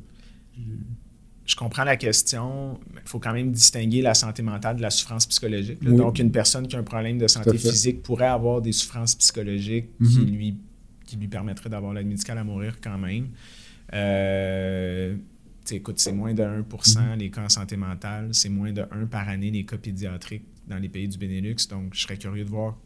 Je... 1.46 1.56
comprends 1.56 1.84
la 1.84 1.98
question, 1.98 2.80
il 2.94 3.02
faut 3.06 3.20
quand 3.20 3.34
même 3.34 3.52
distinguer 3.52 4.02
la 4.02 4.14
santé 4.14 4.42
mentale 4.42 4.78
de 4.78 4.82
la 4.82 4.90
souffrance 4.90 5.26
psychologique. 5.26 5.84
Donc, 5.84 6.20
une 6.20 6.32
personne 6.32 6.68
qui 6.68 6.76
a 6.76 6.80
un 6.80 6.84
problème 6.84 7.18
de 7.18 7.28
santé 7.28 7.58
physique 7.58 8.04
pourrait 8.04 8.28
avoir 8.28 8.62
des 8.62 8.72
souffrances 8.72 9.16
psychologiques 9.16 9.90
qui, 9.98 10.20
mhm. 10.20 10.36
lui, 10.36 10.58
qui 11.06 11.18
lui 11.18 11.28
permettraient 11.28 11.70
d'avoir 11.70 11.94
l'aide 11.94 12.08
médicale 12.08 12.38
à 12.38 12.44
mourir 12.44 12.78
quand 12.82 12.98
même. 12.98 13.30
Euh, 13.94 15.16
écoute, 15.72 16.00
c'est 16.00 16.12
moins 16.12 16.34
de 16.34 16.44
1 16.44 16.62
mm-hmm. 16.62 17.18
les 17.18 17.30
cas 17.30 17.44
en 17.44 17.50
santé 17.50 17.78
mentale, 17.78 18.30
c'est 18.32 18.50
moins 18.50 18.72
de 18.72 18.86
1 18.92 19.06
par 19.06 19.30
année 19.30 19.52
les 19.52 19.66
cas 19.66 19.78
pédiatriques 19.78 20.46
dans 20.68 20.78
les 20.78 20.90
pays 20.90 21.08
du 21.08 21.18
Benelux. 21.18 21.56
Donc, 21.70 21.94
je 21.94 22.02
serais 22.02 22.18
curieux 22.18 22.46
de 22.46 22.50
voir 22.50 22.78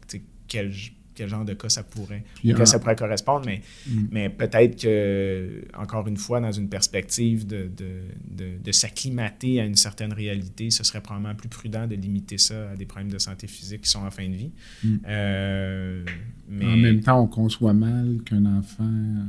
quel, 0.46 0.72
quel 1.18 1.28
genre 1.28 1.44
de 1.44 1.54
cas 1.54 1.68
ça 1.68 1.82
pourrait, 1.82 2.22
ça 2.64 2.78
pourrait 2.78 2.94
correspondre. 2.94 3.44
Mais, 3.44 3.60
mm. 3.88 4.08
mais 4.12 4.30
peut-être 4.30 4.80
que, 4.80 5.64
encore 5.76 6.06
une 6.06 6.16
fois, 6.16 6.40
dans 6.40 6.52
une 6.52 6.68
perspective 6.68 7.44
de, 7.44 7.68
de, 7.76 8.72
s'acclimater 8.72 9.60
à 9.60 9.64
une 9.64 9.74
certaine 9.74 10.12
réalité, 10.12 10.70
ce 10.70 10.84
serait 10.84 11.00
probablement 11.00 11.34
plus 11.34 11.48
prudent 11.48 11.88
de 11.88 11.96
limiter 11.96 12.38
ça 12.38 12.70
à 12.70 12.76
des 12.76 12.86
problèmes 12.86 13.10
de 13.10 13.18
santé 13.18 13.48
physique 13.48 13.80
qui 13.82 13.90
sont 13.90 14.04
en 14.04 14.10
fin 14.10 14.28
de 14.28 14.34
vie. 14.34 14.52
Mm. 14.84 14.96
Euh, 15.08 16.04
mais... 16.48 16.66
En 16.66 16.76
même 16.76 17.00
temps, 17.00 17.20
on 17.20 17.26
conçoit 17.26 17.72
mal 17.72 18.18
qu'un 18.24 18.46
enfant 18.46 19.24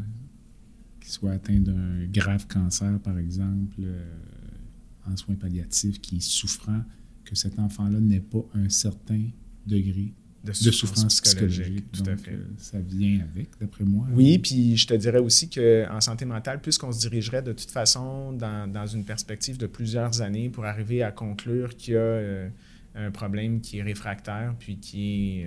qui 0.99 1.09
soit 1.09 1.31
atteint 1.31 1.59
d'un 1.59 2.05
grave 2.11 2.45
cancer, 2.47 2.99
par 2.99 3.17
exemple, 3.17 3.81
euh, 3.81 4.03
en 5.11 5.17
soins 5.17 5.35
palliatifs, 5.35 5.99
qui 6.01 6.17
est 6.17 6.21
souffrant, 6.21 6.83
que 7.25 7.35
cet 7.35 7.57
enfant-là 7.57 7.99
n'ait 7.99 8.19
pas 8.19 8.45
un 8.53 8.69
certain 8.69 9.23
degré 9.65 10.13
de 10.43 10.53
souffrance, 10.53 11.21
psychologique. 11.21 11.91
Tout 11.91 12.03
à 12.09 12.15
fait. 12.15 12.31
Euh, 12.31 12.45
ça 12.57 12.79
vient 12.79 13.19
avec, 13.33 13.49
d'après 13.59 13.83
moi. 13.83 14.07
Oui, 14.13 14.39
puis 14.39 14.77
je 14.77 14.87
te 14.87 14.93
dirais 14.93 15.19
aussi 15.19 15.49
qu'en 15.49 15.99
santé 15.99 16.25
mentale, 16.25 16.61
puisqu'on 16.61 16.91
se 16.91 16.99
dirigerait 16.99 17.41
de 17.41 17.51
toute 17.51 17.71
façon 17.71 18.31
dans, 18.31 18.71
dans, 18.71 18.87
une 18.87 19.03
perspective 19.03 19.57
de 19.57 19.67
plusieurs 19.67 20.21
années 20.21 20.49
pour 20.49 20.65
arriver 20.65 21.03
à 21.03 21.11
conclure 21.11 21.75
qu'il 21.75 21.95
y 21.95 21.97
a 21.97 21.99
euh, 21.99 22.49
un 22.95 23.11
problème 23.11 23.59
qui 23.59 23.79
est 23.79 23.83
réfractaire, 23.83 24.55
puis 24.59 24.77
qui, 24.77 25.43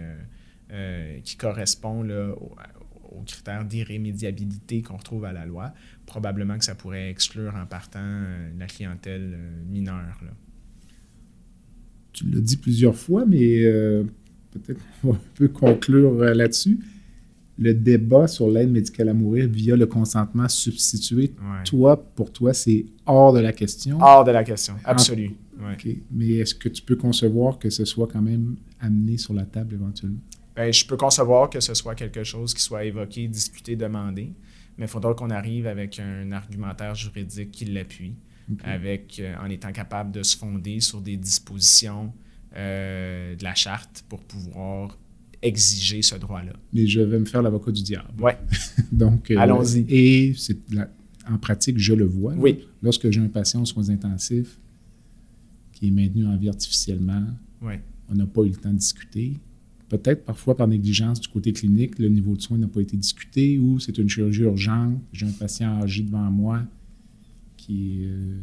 euh, 0.71 1.21
qui 1.21 1.37
correspond 1.37 2.03
là, 2.03 2.35
aux, 2.35 3.23
critères 3.27 3.65
d'irrémédiabilité 3.65 4.83
qu'on 4.83 4.97
retrouve 4.97 5.25
à 5.25 5.33
la 5.33 5.47
loi, 5.47 5.73
probablement 6.07 6.59
que 6.59 6.65
ça 6.65 6.75
pourrait 6.75 7.11
exclure 7.11 7.55
en 7.55 7.67
partant 7.67 8.25
la 8.59 8.67
clientèle 8.67 9.39
mineure. 9.69 10.19
Là. 10.23 10.31
Tu 12.13 12.29
l'as 12.31 12.41
dit 12.41 12.57
plusieurs 12.57 12.97
fois, 12.97 13.25
mais 13.27 13.65
peut-être 14.53 14.81
on 15.05 15.17
peut 15.35 15.49
conclure 15.49 16.23
euh, 16.23 16.35
là-dessus. 16.35 16.79
Le 17.59 17.75
débat 17.75 18.27
sur 18.29 18.49
l'aide 18.49 18.71
médicale 18.71 19.11
à 19.11 19.15
mourir 19.15 19.49
via 19.49 19.77
le 19.77 19.87
consentement 19.87 20.49
substitué, 20.49 21.33
toi, 21.67 21.97
pour 21.97 22.33
toi, 22.33 22.55
c'est 22.55 22.87
hors 23.05 23.33
de 23.33 23.41
la 23.41 23.53
question? 23.53 23.99
Hors 24.01 24.25
de 24.25 24.31
la 24.31 24.43
question, 24.43 24.75
absolu. 24.85 25.33
Mais 26.11 26.31
est-ce 26.31 26.55
que 26.55 26.69
tu 26.69 26.83
peux 26.83 26.97
concevoir 26.97 27.59
que 27.59 27.71
ce 27.71 27.85
soit 27.85 28.09
quand 28.09 28.23
même 28.23 28.57
amené 28.81 29.19
sur 29.19 29.35
la 29.35 29.45
table 29.45 29.75
éventuellement? 29.75 30.19
Bien, 30.57 30.71
je 30.71 30.85
peux 30.87 30.97
concevoir 30.97 31.51
que 31.51 31.61
ce 31.61 31.75
soit 31.75 31.95
quelque 31.95 32.25
chose 32.25 32.53
qui 32.53 32.63
soit 32.63 32.85
évoqué, 32.85 33.29
discuté, 33.29 33.77
demandé, 33.77 34.33
mais 34.77 34.87
il 34.87 34.89
faudra 34.89 35.15
qu'on 35.15 35.31
arrive 35.31 35.67
avec 35.67 35.99
un 36.01 36.33
argumentaire 36.33 36.95
juridique 36.95 37.51
qui 37.53 37.67
l'appuie, 37.67 38.15
avec 38.65 39.19
euh, 39.19 39.35
en 39.41 39.49
étant 39.49 39.73
capable 39.73 40.11
de 40.11 40.23
se 40.23 40.37
fonder 40.37 40.81
sur 40.81 41.01
des 41.01 41.17
dispositions 41.17 42.13
euh, 42.57 43.35
de 43.37 43.45
la 43.45 43.55
charte 43.55 44.05
pour 44.09 44.21
pouvoir 44.21 44.99
exiger 45.43 46.03
ce 46.03 46.15
droit-là. 46.15 46.53
Mais 46.73 46.87
je 46.87 47.01
vais 47.01 47.19
me 47.19 47.25
faire 47.25 47.43
l'avocat 47.43 47.73
du 47.73 47.83
diable. 47.83 48.09
Oui. 48.21 48.33
Donc, 48.93 49.31
euh, 49.31 49.39
allons-y. 49.39 49.85
Et 49.89 50.35
c'est 50.37 50.59
en 51.29 51.39
pratique, 51.39 51.79
je 51.79 51.95
le 51.95 52.05
vois. 52.05 52.35
Oui. 52.35 52.61
Lorsque 52.83 53.11
j'ai 53.11 53.21
un 53.21 53.29
patient 53.29 53.63
aux 53.63 53.67
soins 53.67 53.89
intensifs 53.91 54.59
qui 55.73 55.89
est 55.89 55.91
maintenu 55.91 56.27
en 56.27 56.37
vie 56.37 56.49
artificiellement, 56.49 57.27
oui. 57.61 57.75
on 58.09 58.15
n'a 58.15 58.27
pas 58.27 58.43
eu 58.43 58.51
le 58.51 58.57
temps 58.57 58.73
de 58.73 58.79
discuter. 58.79 59.35
Peut-être 59.89 60.25
parfois 60.25 60.57
par 60.57 60.69
négligence 60.69 61.21
du 61.21 61.29
côté 61.29 61.53
clinique, 61.53 61.99
le 61.99 62.09
niveau 62.09 62.35
de 62.35 62.41
soins 62.41 62.59
n'a 62.59 62.69
pas 62.69 62.81
été 62.81 62.97
discuté 62.97 63.59
ou 63.59 63.79
c'est 63.79 63.99
une 63.99 64.09
chirurgie 64.09 64.43
urgente, 64.43 65.01
j'ai 65.13 65.27
un 65.27 65.33
patient 65.33 65.83
âgé 65.83 66.03
devant 66.03 66.31
moi, 66.31 66.63
euh, 67.71 68.41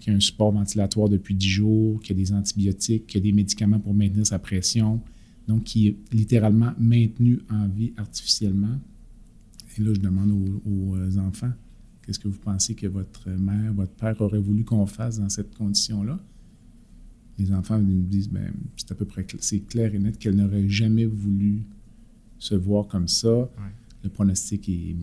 qui, 0.00 0.10
a 0.10 0.12
un 0.12 0.20
support 0.20 0.52
ventilatoire 0.52 1.08
depuis 1.08 1.34
10 1.34 1.48
jours, 1.48 2.00
qui 2.00 2.12
a 2.12 2.14
des 2.14 2.32
antibiotiques, 2.32 3.06
qui 3.06 3.16
a 3.16 3.20
des 3.20 3.32
médicaments 3.32 3.80
pour 3.80 3.94
maintenir 3.94 4.26
sa 4.26 4.38
pression, 4.38 5.00
donc 5.48 5.64
qui 5.64 5.88
est 5.88 5.96
littéralement 6.12 6.72
maintenu 6.78 7.40
en 7.50 7.68
vie 7.68 7.92
artificiellement. 7.96 8.78
Et 9.76 9.82
là, 9.82 9.92
je 9.94 10.00
demande 10.00 10.30
aux, 10.66 11.18
enfants, 11.18 11.52
qu'est-ce 12.02 12.18
que 12.18 12.28
vous 12.28 12.38
pensez 12.38 12.74
que 12.74 12.86
votre 12.86 13.28
mère, 13.30 13.72
votre 13.74 13.92
père 13.92 14.20
aurait 14.20 14.38
voulu 14.38 14.64
qu'on 14.64 14.86
fasse 14.86 15.18
dans 15.18 15.28
cette 15.28 15.54
condition-là? 15.54 16.20
Les 17.38 17.52
enfants 17.52 17.78
me 17.78 18.02
disent, 18.02 18.28
ben, 18.28 18.52
c'est 18.76 18.92
à 18.92 18.94
peu 18.94 19.04
près 19.04 19.26
c'est 19.40 19.60
clair 19.60 19.94
et 19.94 19.98
net 19.98 20.18
qu'elle 20.18 20.36
n'aurait 20.36 20.68
jamais 20.68 21.06
voulu 21.06 21.62
se 22.38 22.54
voir 22.54 22.86
comme 22.86 23.08
ça 23.08 23.50
le 24.04 24.10
pronostic 24.10 24.68
est 24.68 24.94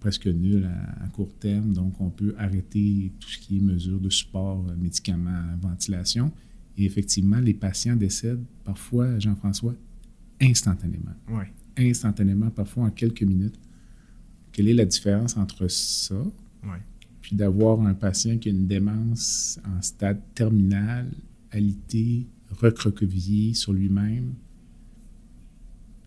presque 0.00 0.26
nul 0.26 0.64
à, 0.64 1.06
court 1.08 1.32
terme, 1.38 1.74
donc 1.74 2.00
on 2.00 2.08
peut 2.08 2.34
arrêter 2.38 3.12
tout 3.20 3.28
ce 3.28 3.38
qui 3.38 3.58
est 3.58 3.60
mesures 3.60 4.00
de 4.00 4.08
support, 4.08 4.64
euh, 4.68 4.76
médicaments, 4.76 5.44
ventilation. 5.60 6.32
Et 6.78 6.86
effectivement, 6.86 7.38
les 7.38 7.52
patients 7.52 7.96
décèdent 7.96 8.44
parfois, 8.64 9.18
Jean-François, 9.18 9.74
instantanément. 10.40 11.14
Oui. 11.28 11.44
Instantanément, 11.76 12.50
parfois 12.50 12.84
en 12.84 12.90
quelques 12.90 13.22
minutes. 13.22 13.60
Quelle 14.52 14.68
est 14.68 14.74
la 14.74 14.86
différence 14.86 15.36
entre 15.36 15.68
ça, 15.68 16.16
oui. 16.64 16.78
puis 17.20 17.36
d'avoir 17.36 17.80
un 17.82 17.94
patient 17.94 18.38
qui 18.38 18.48
a 18.48 18.52
une 18.52 18.66
démence 18.66 19.60
en 19.64 19.82
stade 19.82 20.20
terminal, 20.34 21.08
alité, 21.50 22.26
recroquevillé 22.48 23.52
sur 23.52 23.74
lui-même, 23.74 24.32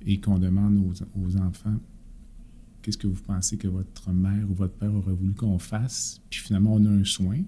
et 0.05 0.19
qu'on 0.19 0.39
demande 0.39 0.83
aux 1.15 1.37
enfants 1.37 1.79
qu'est-ce 2.83 2.97
que 2.97 3.07
vous 3.07 3.21
pensez 3.21 3.57
que 3.57 3.67
votre 3.67 4.11
mère 4.11 4.45
ou 4.49 4.53
votre 4.53 4.73
père 4.73 4.93
aurait 4.93 5.13
voulu 5.13 5.33
qu'on 5.33 5.57
fasse, 5.57 6.21
puis 6.29 6.39
finalement 6.41 6.73
on 6.75 6.85
a 6.85 6.89
un 6.89 7.03
soin, 7.03 7.39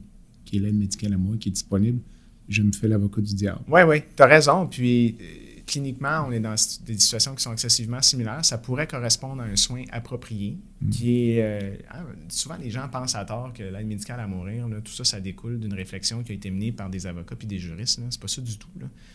qui 0.45 0.57
est 0.57 0.59
l'aide 0.59 0.75
médicale 0.75 1.13
à 1.13 1.17
moi, 1.17 1.35
qui 1.37 1.49
est 1.49 1.51
disponible, 1.51 1.99
je 2.47 2.61
me 2.61 2.71
fais 2.71 2.87
l'avocat 2.87 3.21
du 3.21 3.35
diable. 3.35 3.61
Oui, 3.67 3.81
oui, 3.81 4.03
tu 4.15 4.23
as 4.23 4.27
raison. 4.27 4.67
Puis 4.67 5.17
euh, 5.19 5.61
cliniquement, 5.65 6.25
on 6.27 6.31
est 6.31 6.39
dans 6.39 6.55
des 6.85 6.97
situations 6.97 7.33
qui 7.33 7.43
sont 7.43 7.53
excessivement 7.53 8.01
similaires. 8.01 8.45
Ça 8.45 8.57
pourrait 8.57 8.87
correspondre 8.87 9.41
à 9.41 9.45
un 9.45 9.55
soin 9.55 9.83
approprié, 9.91 10.59
mm. 10.81 10.89
qui 10.89 11.31
est... 11.31 11.41
Euh, 11.41 11.77
ah, 11.89 12.03
souvent, 12.29 12.57
les 12.57 12.69
gens 12.69 12.87
pensent 12.87 13.15
à 13.15 13.25
tort 13.25 13.51
que 13.53 13.63
l'aide 13.63 13.87
médicale 13.87 14.19
à 14.19 14.27
mourir, 14.27 14.67
tout 14.83 14.91
ça, 14.91 15.03
ça 15.03 15.19
découle 15.19 15.59
d'une 15.59 15.73
réflexion 15.73 16.23
qui 16.23 16.31
a 16.31 16.35
été 16.35 16.51
menée 16.51 16.71
par 16.71 16.89
des 16.89 17.07
avocats 17.07 17.35
puis 17.35 17.47
des 17.47 17.57
juristes. 17.57 17.99
C'est 18.09 18.21
pas 18.21 18.27
ça 18.27 18.41
du 18.41 18.57
tout. 18.57 18.69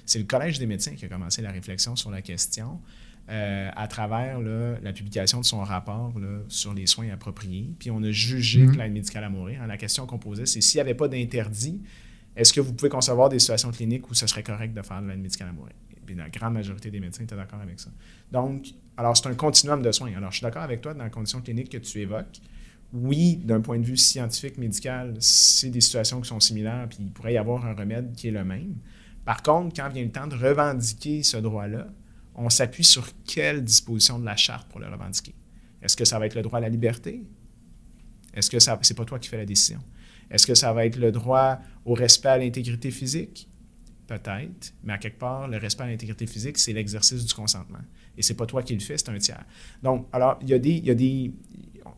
C'est 0.07 0.19
le 0.19 0.25
Collège 0.25 0.59
des 0.59 0.67
médecins 0.67 0.95
qui 0.95 1.05
a 1.05 1.09
commencé 1.09 1.41
la 1.43 1.53
réflexion 1.53 1.95
sur 1.97 2.11
la 2.11 2.23
question. 2.23 2.81
Euh, 3.31 3.71
à 3.77 3.87
travers 3.87 4.41
la 4.41 4.93
publication 4.93 5.39
de 5.39 5.45
son 5.45 5.61
rapport 5.61 6.13
sur 6.49 6.75
les 6.75 6.87
soins 6.87 7.11
appropriés. 7.11 7.71
Puis 7.79 7.89
on 7.93 8.03
a 8.03 8.11
jugé 8.11 8.63
mhm. 8.63 8.73
que 8.73 8.79
l'aide 8.79 8.93
médicale 8.93 9.23
à 9.23 9.29
mourir. 9.29 9.65
la 9.69 9.77
question 9.77 10.05
qu'on 10.05 10.19
posait, 10.19 10.47
c'est 10.47 10.61
s'il 10.61 10.79
n'y 10.79 10.81
avait 10.81 10.95
pas 10.95 11.07
d'interdit, 11.07 11.81
est-ce 12.35 12.53
que 12.53 12.61
vous 12.61 12.73
pouvez 12.73 12.89
concevoir 12.89 13.29
des 13.29 13.39
situations 13.39 13.71
cliniques 13.71 14.11
où 14.11 14.15
ce 14.15 14.27
serait 14.27 14.43
correct 14.43 14.75
de 14.75 14.83
faire 14.83 15.01
de 15.01 15.07
l'aide 15.07 15.21
médicale 15.21 15.51
à 15.51 15.53
mourir? 15.53 15.75
puis 16.11 16.17
la 16.17 16.29
grande 16.29 16.55
majorité 16.55 16.91
des 16.91 16.99
médecins 16.99 17.23
étaient 17.23 17.37
d'accord 17.37 17.61
avec 17.61 17.79
ça. 17.79 17.91
Donc, 18.33 18.67
alors 18.97 19.17
c'est 19.17 19.29
un 19.29 19.35
continuum 19.35 19.81
de 19.81 19.93
soins. 19.93 20.13
Alors, 20.17 20.33
je 20.33 20.39
suis 20.39 20.45
d'accord 20.45 20.63
avec 20.63 20.81
toi 20.81 20.93
dans 20.93 21.05
la 21.05 21.11
condition 21.11 21.41
clinique 21.41 21.69
que 21.69 21.79
tu 21.79 22.01
évoques. 22.01 22.41
Oui, 22.93 23.37
d'un 23.37 23.61
point 23.61 23.79
de 23.79 23.85
vue 23.85 23.97
scientifique, 23.97 24.59
médical, 24.59 25.15
c'est 25.21 25.71
des 25.71 25.81
situations 25.81 26.21
qui 26.21 26.29
sont 26.29 26.41
similaires, 26.41 26.89
puis 26.89 26.99
il 27.01 27.13
pourrait 27.13 27.35
y 27.35 27.39
avoir 27.39 27.65
un 27.65 27.75
remède 27.75 28.13
qui 28.17 28.27
est 28.27 28.33
le 28.33 28.43
même. 28.43 28.75
Par 29.25 29.41
contre, 29.45 29.77
quand 29.77 29.89
vient 29.91 30.03
le 30.03 30.11
temps 30.11 30.27
de 30.27 30.35
revendiquer 30.35 31.23
ce 31.23 31.37
droit-là, 31.37 31.87
on 32.41 32.51
s'appuie 32.51 32.85
sur 32.85 33.09
quelle 33.25 33.63
disposition 33.63 34.19
de 34.19 34.25
la 34.25 34.37
charte 34.37 34.69
pour 34.69 34.81
le 34.81 34.89
revendiquer? 34.89 35.35
Est-ce 35.83 35.97
que 35.97 36.05
ça 36.05 36.19
va 36.19 36.27
être 36.27 36.35
le 36.35 36.43
droit 36.43 36.59
à 36.59 36.63
la 36.63 36.69
liberté? 36.69 37.23
Est-ce 38.35 38.51
que 38.51 38.59
ça 38.59 38.79
c'est 38.83 38.97
pas 38.97 39.05
toi 39.05 39.19
qui 39.19 39.29
fais 39.29 39.37
la 39.37 39.47
décision? 39.47 39.81
Est-ce 40.31 40.47
que 40.47 40.55
ça 40.55 40.73
va 40.73 40.87
être 40.87 40.97
le 40.97 41.13
droit 41.13 41.59
au 41.85 41.95
respect 41.95 42.29
à 42.29 42.39
l'intégrité 42.39 42.91
physique? 42.91 43.49
Peut-être, 44.07 44.75
mais 44.83 44.95
à 44.95 44.99
quelque 44.99 45.19
part, 45.19 45.47
le 45.47 45.57
respect 45.59 45.85
à 45.85 45.87
l'intégrité 45.87 46.27
physique, 46.27 46.59
c'est 46.59 46.73
l'exercice 46.73 47.25
du 47.25 47.33
consentement. 47.33 47.79
Et 48.17 48.23
c'est 48.23 48.35
pas 48.35 48.47
toi 48.47 48.63
qui 48.63 48.75
le 48.75 48.81
fais, 48.81 48.99
c'est 48.99 49.09
un 49.09 49.19
tiers. 49.19 49.45
Donc, 49.85 50.09
alors, 50.13 50.37
il 50.43 50.49
y 50.49 50.55
a 50.55 50.59
des. 50.59 50.73
Il 50.73 50.85
y 50.85 50.91
a 50.91 50.95
des 50.95 51.33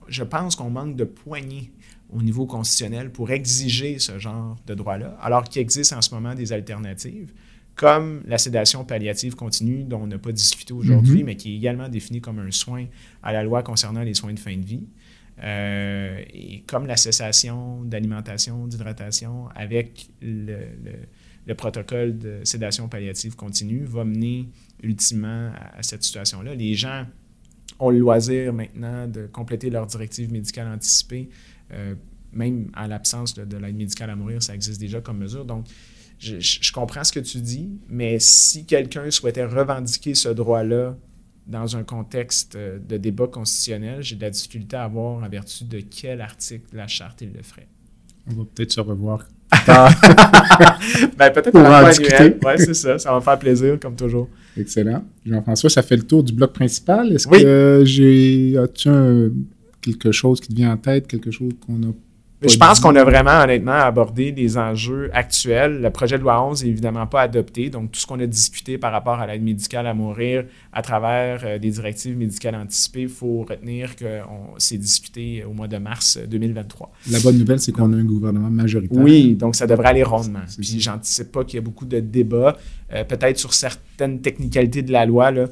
je 0.09 0.25
pense 0.25 0.57
qu'on 0.57 0.71
manque 0.71 0.97
de 0.97 1.05
poignée 1.05 1.73
au 2.11 2.21
niveau 2.21 2.47
constitutionnel 2.47 3.11
pour 3.11 3.31
exiger 3.31 3.99
ce 3.99 4.19
genre 4.19 4.57
de 4.67 4.75
droit-là, 4.75 5.17
alors 5.21 5.45
qu'il 5.45 5.63
existe 5.63 5.93
en 5.93 6.03
ce 6.03 6.15
moment 6.15 6.35
des 6.35 6.53
alternatives 6.53 7.33
comme 7.75 8.23
la 8.27 8.39
sédation 8.39 8.85
palliative 8.85 9.35
continue, 9.35 9.85
dont 9.85 10.03
on 10.03 10.07
n'a 10.07 10.19
pas 10.19 10.33
discuté 10.33 10.73
aujourd'hui, 10.73 11.21
mhm. 11.21 11.27
mais 11.27 11.37
qui 11.37 11.53
est 11.53 11.57
également 11.57 11.89
définie 11.89 12.21
comme 12.21 12.39
un 12.39 12.51
soin 12.51 12.87
à 13.23 13.33
la 13.33 13.43
loi 13.43 13.63
concernant 13.63 14.03
les 14.03 14.15
soins 14.15 14.33
de 14.33 14.39
fin 14.39 14.57
de 14.57 14.65
vie. 14.65 14.87
Euh, 15.43 16.23
et 16.33 16.63
comme 16.67 16.87
la 16.87 16.97
cessation 16.97 17.83
d'alimentation, 17.83 18.67
d'hydratation 18.67 19.49
avec 19.55 20.09
le, 20.21 20.67
le, 21.47 21.55
protocole 21.55 22.19
de 22.19 22.41
sédation 22.45 22.89
palliative 22.89 23.35
continue 23.35 23.85
va 23.85 24.05
mener 24.05 24.49
ultimement 24.83 25.51
à, 25.75 25.83
cette 25.83 26.03
situation-là. 26.03 26.55
Les 26.55 26.75
gens 26.75 27.07
ont 27.79 27.91
le 27.91 27.99
loisir 27.99 28.53
maintenant 28.53 29.09
de 29.09 29.27
compléter 29.27 29.71
leur 29.71 29.87
directive 29.87 30.31
médicale 30.31 30.69
anticipée, 30.69 31.31
euh, 31.73 31.95
même 32.33 32.71
en 32.77 32.87
l'absence 32.87 33.35
de, 33.35 33.45
de 33.45 33.57
l'aide 33.57 33.77
médicale 33.77 34.11
à 34.11 34.17
mourir, 34.17 34.43
ça 34.43 34.55
existe 34.55 34.81
déjà 34.81 35.01
comme 35.01 35.19
mesure. 35.19 35.45
Donc, 35.45 35.67
je, 36.23 36.73
comprends 36.73 37.05
ce 37.05 37.13
que 37.13 37.21
tu 37.21 37.39
dis, 37.39 37.71
mais 37.89 38.19
si 38.19 38.65
quelqu'un 38.65 39.11
souhaitait 39.11 39.45
revendiquer 39.45 40.15
ce 40.15 40.29
droit-là 40.29 40.97
dans 41.47 41.77
un 41.77 41.83
contexte 41.83 42.55
euh, 42.55 42.79
de 42.79 42.97
débat 42.97 43.27
constitutionnel, 43.27 44.03
j'ai 44.03 44.15
de 44.17 44.21
la 44.23 44.31
difficulté 44.31 44.77
à 44.77 44.87
voir 44.87 45.23
en 45.23 45.29
vertu 45.29 45.65
de 45.65 45.81
quel 45.81 46.21
article 46.21 46.65
de 46.73 46.77
la 46.77 46.87
charte 46.87 47.21
il 47.23 47.33
le 47.33 47.43
ferait. 47.43 47.67
On 48.31 48.35
va 48.35 48.45
peut-être 48.55 48.71
se 48.73 48.81
revoir. 48.81 49.27
ben, 51.19 51.31
peut-être 51.31 51.57
à 51.57 51.83
la 51.83 51.89
discuter. 51.91 52.15
annuelle. 52.15 52.39
Ouais, 52.43 52.57
c'est 52.59 52.75
ça. 52.75 52.99
Ça 52.99 53.11
va 53.11 53.17
me 53.17 53.21
faire 53.21 53.39
plaisir, 53.39 53.79
comme 53.81 53.97
toujours. 53.97 54.29
Excellent. 54.57 55.05
Jean-François, 55.27 55.69
ça 55.71 55.83
fait 55.83 55.97
le 55.97 56.05
tour 56.05 56.23
du 56.23 56.33
bloc 56.33 56.53
principal. 56.53 57.13
Est-ce 57.13 57.29
Oui. 57.29 57.43
que 57.43 57.83
j'ai. 57.85 58.57
As-tu 58.57 58.89
un- 58.89 59.31
quelque 59.81 60.13
chose 60.13 60.41
qui 60.41 60.49
te 60.49 60.55
vient 60.55 60.73
en 60.73 60.77
tête, 60.77 61.07
quelque 61.07 61.31
chose 61.31 61.53
qu'on 61.67 61.83
a. 61.83 61.93
Je 62.49 62.57
pense 62.57 62.81
qu'on 62.81 62.95
a 62.97 63.05
vraiment, 63.05 63.43
honnêtement, 63.43 63.73
abordé 63.73 64.33
des 64.33 64.59
enjeux 64.59 65.11
actuels. 65.13 65.81
Le 65.81 65.91
projet 65.91 66.19
de 66.19 66.23
loi 66.23 66.45
11 66.45 66.65
n'est 66.65 66.71
évidemment 66.71 67.07
pas 67.07 67.23
adopté. 67.23 67.71
Donc, 67.71 67.93
tout 67.93 68.01
ce 68.01 68.07
qu'on 68.07 68.21
a 68.21 68.27
discuté 68.27 68.79
par 68.79 68.93
rapport 68.93 69.21
à 69.21 69.27
l'aide 69.27 69.43
médicale 69.43 69.87
à 69.87 69.95
mourir 69.95 70.45
à 70.73 70.83
travers 70.83 71.43
euh, 71.45 71.59
des 71.59 71.71
directives 71.71 72.17
médicales 72.17 72.55
anticipées, 72.55 73.03
il 73.03 73.09
faut 73.09 73.45
retenir 73.49 73.97
que 73.97 74.21
c'est 74.59 74.79
discuté 74.79 75.45
au 75.45 75.53
mois 75.53 75.69
de 75.69 75.79
mars 75.79 76.19
2023. 76.27 76.93
La 77.11 77.21
bonne 77.21 77.39
nouvelle, 77.39 77.61
c'est 77.61 77.73
qu'on 77.73 77.93
a 77.93 77.97
un 77.97 78.05
gouvernement 78.05 78.51
majoritaire. 78.51 78.99
Oui, 78.99 79.35
donc 79.35 79.57
ça 79.57 79.67
devrait 79.67 79.89
aller 79.89 80.03
rondement. 80.03 80.41
Puis 80.57 80.81
j'anticipe 80.81 81.33
pas 81.33 81.45
qu'il 81.45 81.57
y 81.57 81.59
a 81.59 81.63
beaucoup 81.63 81.85
de 81.85 82.01
débats, 82.01 82.57
euh, 82.93 83.05
peut-être 83.05 83.39
sur 83.39 83.55
certaines 83.55 84.21
technicalités 84.21 84.83
de 84.83 84.93
la 84.93 85.07
loi, 85.07 85.31
là, 85.31 85.47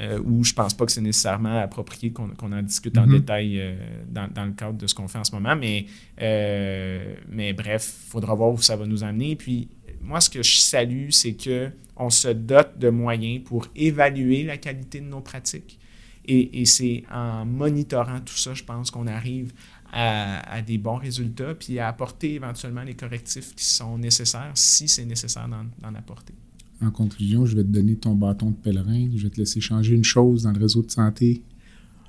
euh, 0.00 0.18
où 0.24 0.44
je 0.44 0.52
pense 0.52 0.74
pas 0.74 0.84
que 0.86 0.92
c'est 0.92 1.00
nécessairement 1.00 1.58
approprié 1.60 2.12
qu'on 2.12 2.28
qu'on 2.28 2.52
en 2.52 2.62
discute 2.62 2.96
en 2.98 3.06
Mhm. 3.06 3.18
détail 3.20 3.60
euh, 3.60 3.76
dans, 4.08 4.28
dans 4.32 4.44
le 4.44 4.52
cadre 4.52 4.76
de 4.78 4.86
ce 4.86 4.94
qu'on 4.94 5.08
fait 5.08 5.18
en 5.18 5.24
ce 5.24 5.34
moment. 5.34 5.56
Mais, 5.56 5.86
euh, 6.20 7.14
mais 7.28 7.52
bref, 7.52 7.94
il 8.06 8.10
faudra 8.10 8.34
voir 8.34 8.50
où 8.52 8.58
ça 8.60 8.76
va 8.76 8.86
nous 8.86 9.04
amener. 9.04 9.36
Puis 9.36 9.68
moi, 10.02 10.20
ce 10.20 10.28
que 10.30 10.42
je 10.42 10.56
salue, 10.58 11.10
c'est 11.10 11.34
que 11.34 11.70
on 11.96 12.10
se 12.10 12.28
dote 12.28 12.78
de 12.78 12.90
moyens 12.90 13.42
pour 13.44 13.66
évaluer 13.74 14.44
la 14.44 14.58
qualité 14.58 15.00
de 15.00 15.06
nos 15.06 15.20
pratiques. 15.20 15.78
Et, 16.26 16.60
et 16.60 16.64
c'est 16.66 17.04
en 17.10 17.46
monitorant 17.46 18.20
tout 18.20 18.36
ça, 18.36 18.52
je 18.52 18.64
pense 18.64 18.90
qu'on 18.90 19.06
arrive 19.06 19.52
à, 19.92 20.40
à 20.52 20.60
des 20.60 20.76
bons 20.76 20.96
résultats, 20.96 21.54
puis 21.54 21.78
à 21.78 21.88
apporter 21.88 22.34
éventuellement 22.34 22.82
les 22.82 22.94
correctifs 22.94 23.54
qui 23.54 23.64
sont 23.64 23.96
nécessaires, 23.96 24.50
si 24.54 24.88
c'est 24.88 25.04
nécessaire 25.04 25.48
d'en 25.48 25.94
apporter. 25.94 26.34
En 26.82 26.90
conclusion, 26.90 27.46
je 27.46 27.56
vais 27.56 27.62
te 27.62 27.68
donner 27.68 27.96
ton 27.96 28.14
bâton 28.14 28.50
de 28.50 28.56
pèlerin. 28.56 29.08
Je 29.14 29.22
vais 29.22 29.30
te 29.30 29.38
laisser 29.38 29.60
changer 29.60 29.94
une 29.94 30.04
chose 30.04 30.42
dans 30.42 30.52
le 30.52 30.60
réseau 30.60 30.82
de 30.82 30.90
santé 30.90 31.42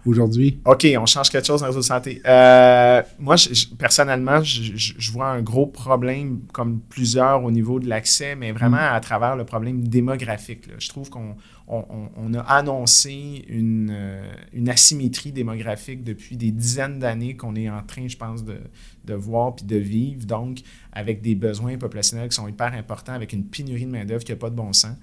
aujourd'hui. 0.05 0.59
OK, 0.65 0.87
on 0.99 1.05
change 1.05 1.29
quelque 1.29 1.45
chose 1.45 1.61
dans 1.61 1.67
le 1.67 1.71
réseau 1.71 1.81
de 1.81 1.85
santé. 1.85 2.21
Euh, 2.25 3.01
moi, 3.19 3.35
personnellement, 3.77 4.41
je, 4.43 5.11
vois 5.11 5.29
un 5.29 5.41
gros 5.41 5.67
problème, 5.67 6.41
comme 6.51 6.79
plusieurs 6.89 7.43
au 7.43 7.51
niveau 7.51 7.79
de 7.79 7.87
l'accès, 7.87 8.35
mais 8.35 8.51
vraiment 8.51 8.77
à 8.77 8.99
travers 8.99 9.35
le 9.35 9.45
problème 9.45 9.87
démographique. 9.87 10.67
Je 10.77 10.89
trouve 10.89 11.09
qu'on 11.09 11.35
on, 11.67 12.09
on- 12.15 12.33
a 12.33 12.39
annoncé 12.41 13.43
une, 13.49 13.89
euh, 13.91 14.31
une 14.53 14.69
asymétrie 14.69 15.31
démographique 15.31 16.03
depuis 16.03 16.37
des 16.37 16.51
dizaines 16.51 16.99
d'années 16.99 17.35
qu'on 17.35 17.55
est 17.55 17.69
en 17.69 17.81
train, 17.83 18.07
je 18.07 18.15
pense, 18.17 18.43
de, 18.43 18.57
de 19.05 19.13
voir 19.13 19.55
puis 19.55 19.65
de 19.65 19.75
vivre, 19.77 20.25
donc 20.25 20.59
avec 20.93 21.21
des 21.21 21.35
besoins 21.35 21.77
populationnels 21.77 22.29
qui 22.29 22.35
sont 22.35 22.47
hyper 22.47 22.73
importants, 22.73 23.13
avec 23.13 23.33
une 23.33 23.43
pénurie 23.45 23.85
de 23.85 23.91
main-d'œuvre 23.91 24.23
qui 24.23 24.31
n'a 24.31 24.37
pas 24.37 24.49
de 24.49 24.55
bon 24.55 24.71
sens. 24.73 24.95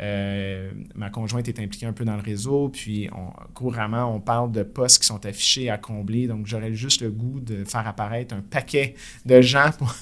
Euh, 0.00 0.70
ma 0.94 1.10
conjointe 1.10 1.48
est 1.48 1.60
impliquée 1.60 1.86
un 1.86 1.92
peu 1.92 2.04
dans 2.04 2.16
le 2.16 2.22
réseau, 2.22 2.70
puis 2.70 3.08
on, 3.12 3.30
couramment, 3.52 4.14
on 4.14 4.20
parle 4.20 4.50
de 4.50 4.62
postes 4.62 5.00
qui 5.00 5.06
sont 5.06 5.24
affichés 5.26 5.70
à 5.70 5.78
combler. 5.78 6.26
Donc, 6.26 6.46
j'aurais 6.46 6.72
juste 6.74 7.02
le 7.02 7.10
goût 7.10 7.40
de 7.40 7.64
faire 7.64 7.86
apparaître 7.86 8.34
un 8.34 8.40
paquet 8.40 8.94
de 9.26 9.40
gens 9.40 9.70
pour, 9.78 9.94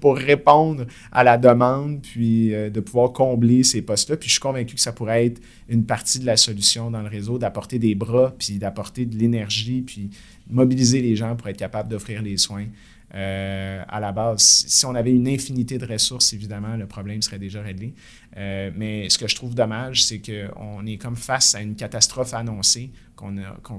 pour 0.00 0.16
répondre 0.16 0.86
à 1.12 1.24
la 1.24 1.38
demande, 1.38 2.02
puis 2.02 2.54
euh, 2.54 2.70
de 2.70 2.80
pouvoir 2.80 3.12
combler 3.12 3.62
ces 3.62 3.82
postes-là. 3.82 4.16
Puis, 4.16 4.28
je 4.28 4.34
suis 4.34 4.40
convaincu 4.40 4.74
que 4.74 4.80
ça 4.80 4.92
pourrait 4.92 5.26
être 5.26 5.40
une 5.68 5.84
partie 5.84 6.18
de 6.18 6.26
la 6.26 6.36
solution 6.36 6.90
dans 6.90 7.02
le 7.02 7.08
réseau, 7.08 7.38
d'apporter 7.38 7.78
des 7.78 7.94
bras, 7.94 8.34
puis 8.36 8.58
d'apporter 8.58 9.06
de 9.06 9.16
l'énergie, 9.16 9.82
puis 9.82 10.10
mobiliser 10.48 11.00
les 11.00 11.14
gens 11.16 11.36
pour 11.36 11.48
être 11.48 11.56
capable 11.56 11.88
d'offrir 11.88 12.22
les 12.22 12.36
soins. 12.36 12.66
Euh, 13.14 13.82
à 13.88 14.00
la 14.00 14.12
base, 14.12 14.42
si 14.68 14.86
on 14.86 14.94
avait 14.94 15.12
une 15.12 15.26
infinité 15.28 15.78
de 15.78 15.86
ressources, 15.86 16.32
évidemment, 16.32 16.76
le 16.76 16.86
problème 16.86 17.22
serait 17.22 17.38
déjà 17.38 17.60
réglé. 17.60 17.94
Euh, 18.36 18.70
mais 18.76 19.08
ce 19.08 19.18
que 19.18 19.26
je 19.26 19.34
trouve 19.34 19.54
dommage, 19.54 20.04
c'est 20.04 20.20
qu'on 20.20 20.86
est 20.86 20.96
comme 20.96 21.16
face 21.16 21.54
à 21.54 21.60
une 21.60 21.74
catastrophe 21.74 22.34
annoncée 22.34 22.92
qu'on 23.16 23.36
a, 23.38 23.56
qu'on- 23.62 23.78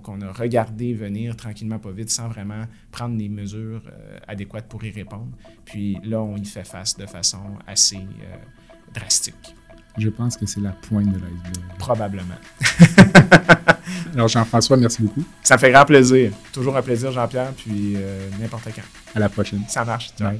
venir 0.93 1.35
tranquillement, 1.35 1.79
pas 1.79 1.91
vite, 1.91 2.09
sans 2.11 2.27
vraiment 2.27 2.65
prendre 2.91 3.17
les 3.17 3.29
mesures 3.29 3.81
euh, 3.87 4.17
adéquates 4.27 4.67
pour 4.67 4.83
y 4.83 4.91
répondre. 4.91 5.31
Puis 5.65 5.97
là, 6.03 6.21
on 6.21 6.35
y 6.37 6.45
fait 6.45 6.67
face 6.67 6.97
de 6.97 7.05
façon 7.05 7.41
assez 7.65 7.97
drastique, 8.93 9.55
Je 9.97 10.09
pense 10.09 10.37
que 10.37 10.45
c'est 10.45 10.61
la 10.61 10.71
pointe 10.71 11.07
de 11.07 11.17
l'iceberg. 11.19 11.77
probablement. 11.77 12.35
Alors, 14.13 14.27
Jean-François, 14.27 14.77
merci 14.77 15.01
beaucoup. 15.01 15.23
Ça 15.43 15.55
me 15.55 15.59
fait 15.59 15.71
grand 15.71 15.85
plaisir. 15.85 16.31
Toujours 16.51 16.75
un 16.77 16.81
plaisir, 16.81 17.11
Jean-Pierre, 17.11 17.51
puis 17.53 17.93
euh, 17.95 18.29
n'importe 18.39 18.65
quand. 18.75 18.81
À 19.15 19.19
la 19.19 19.29
prochaine. 19.29 19.63
Ça 19.67 19.83
marche. 19.85 20.11
Bye. 20.19 20.39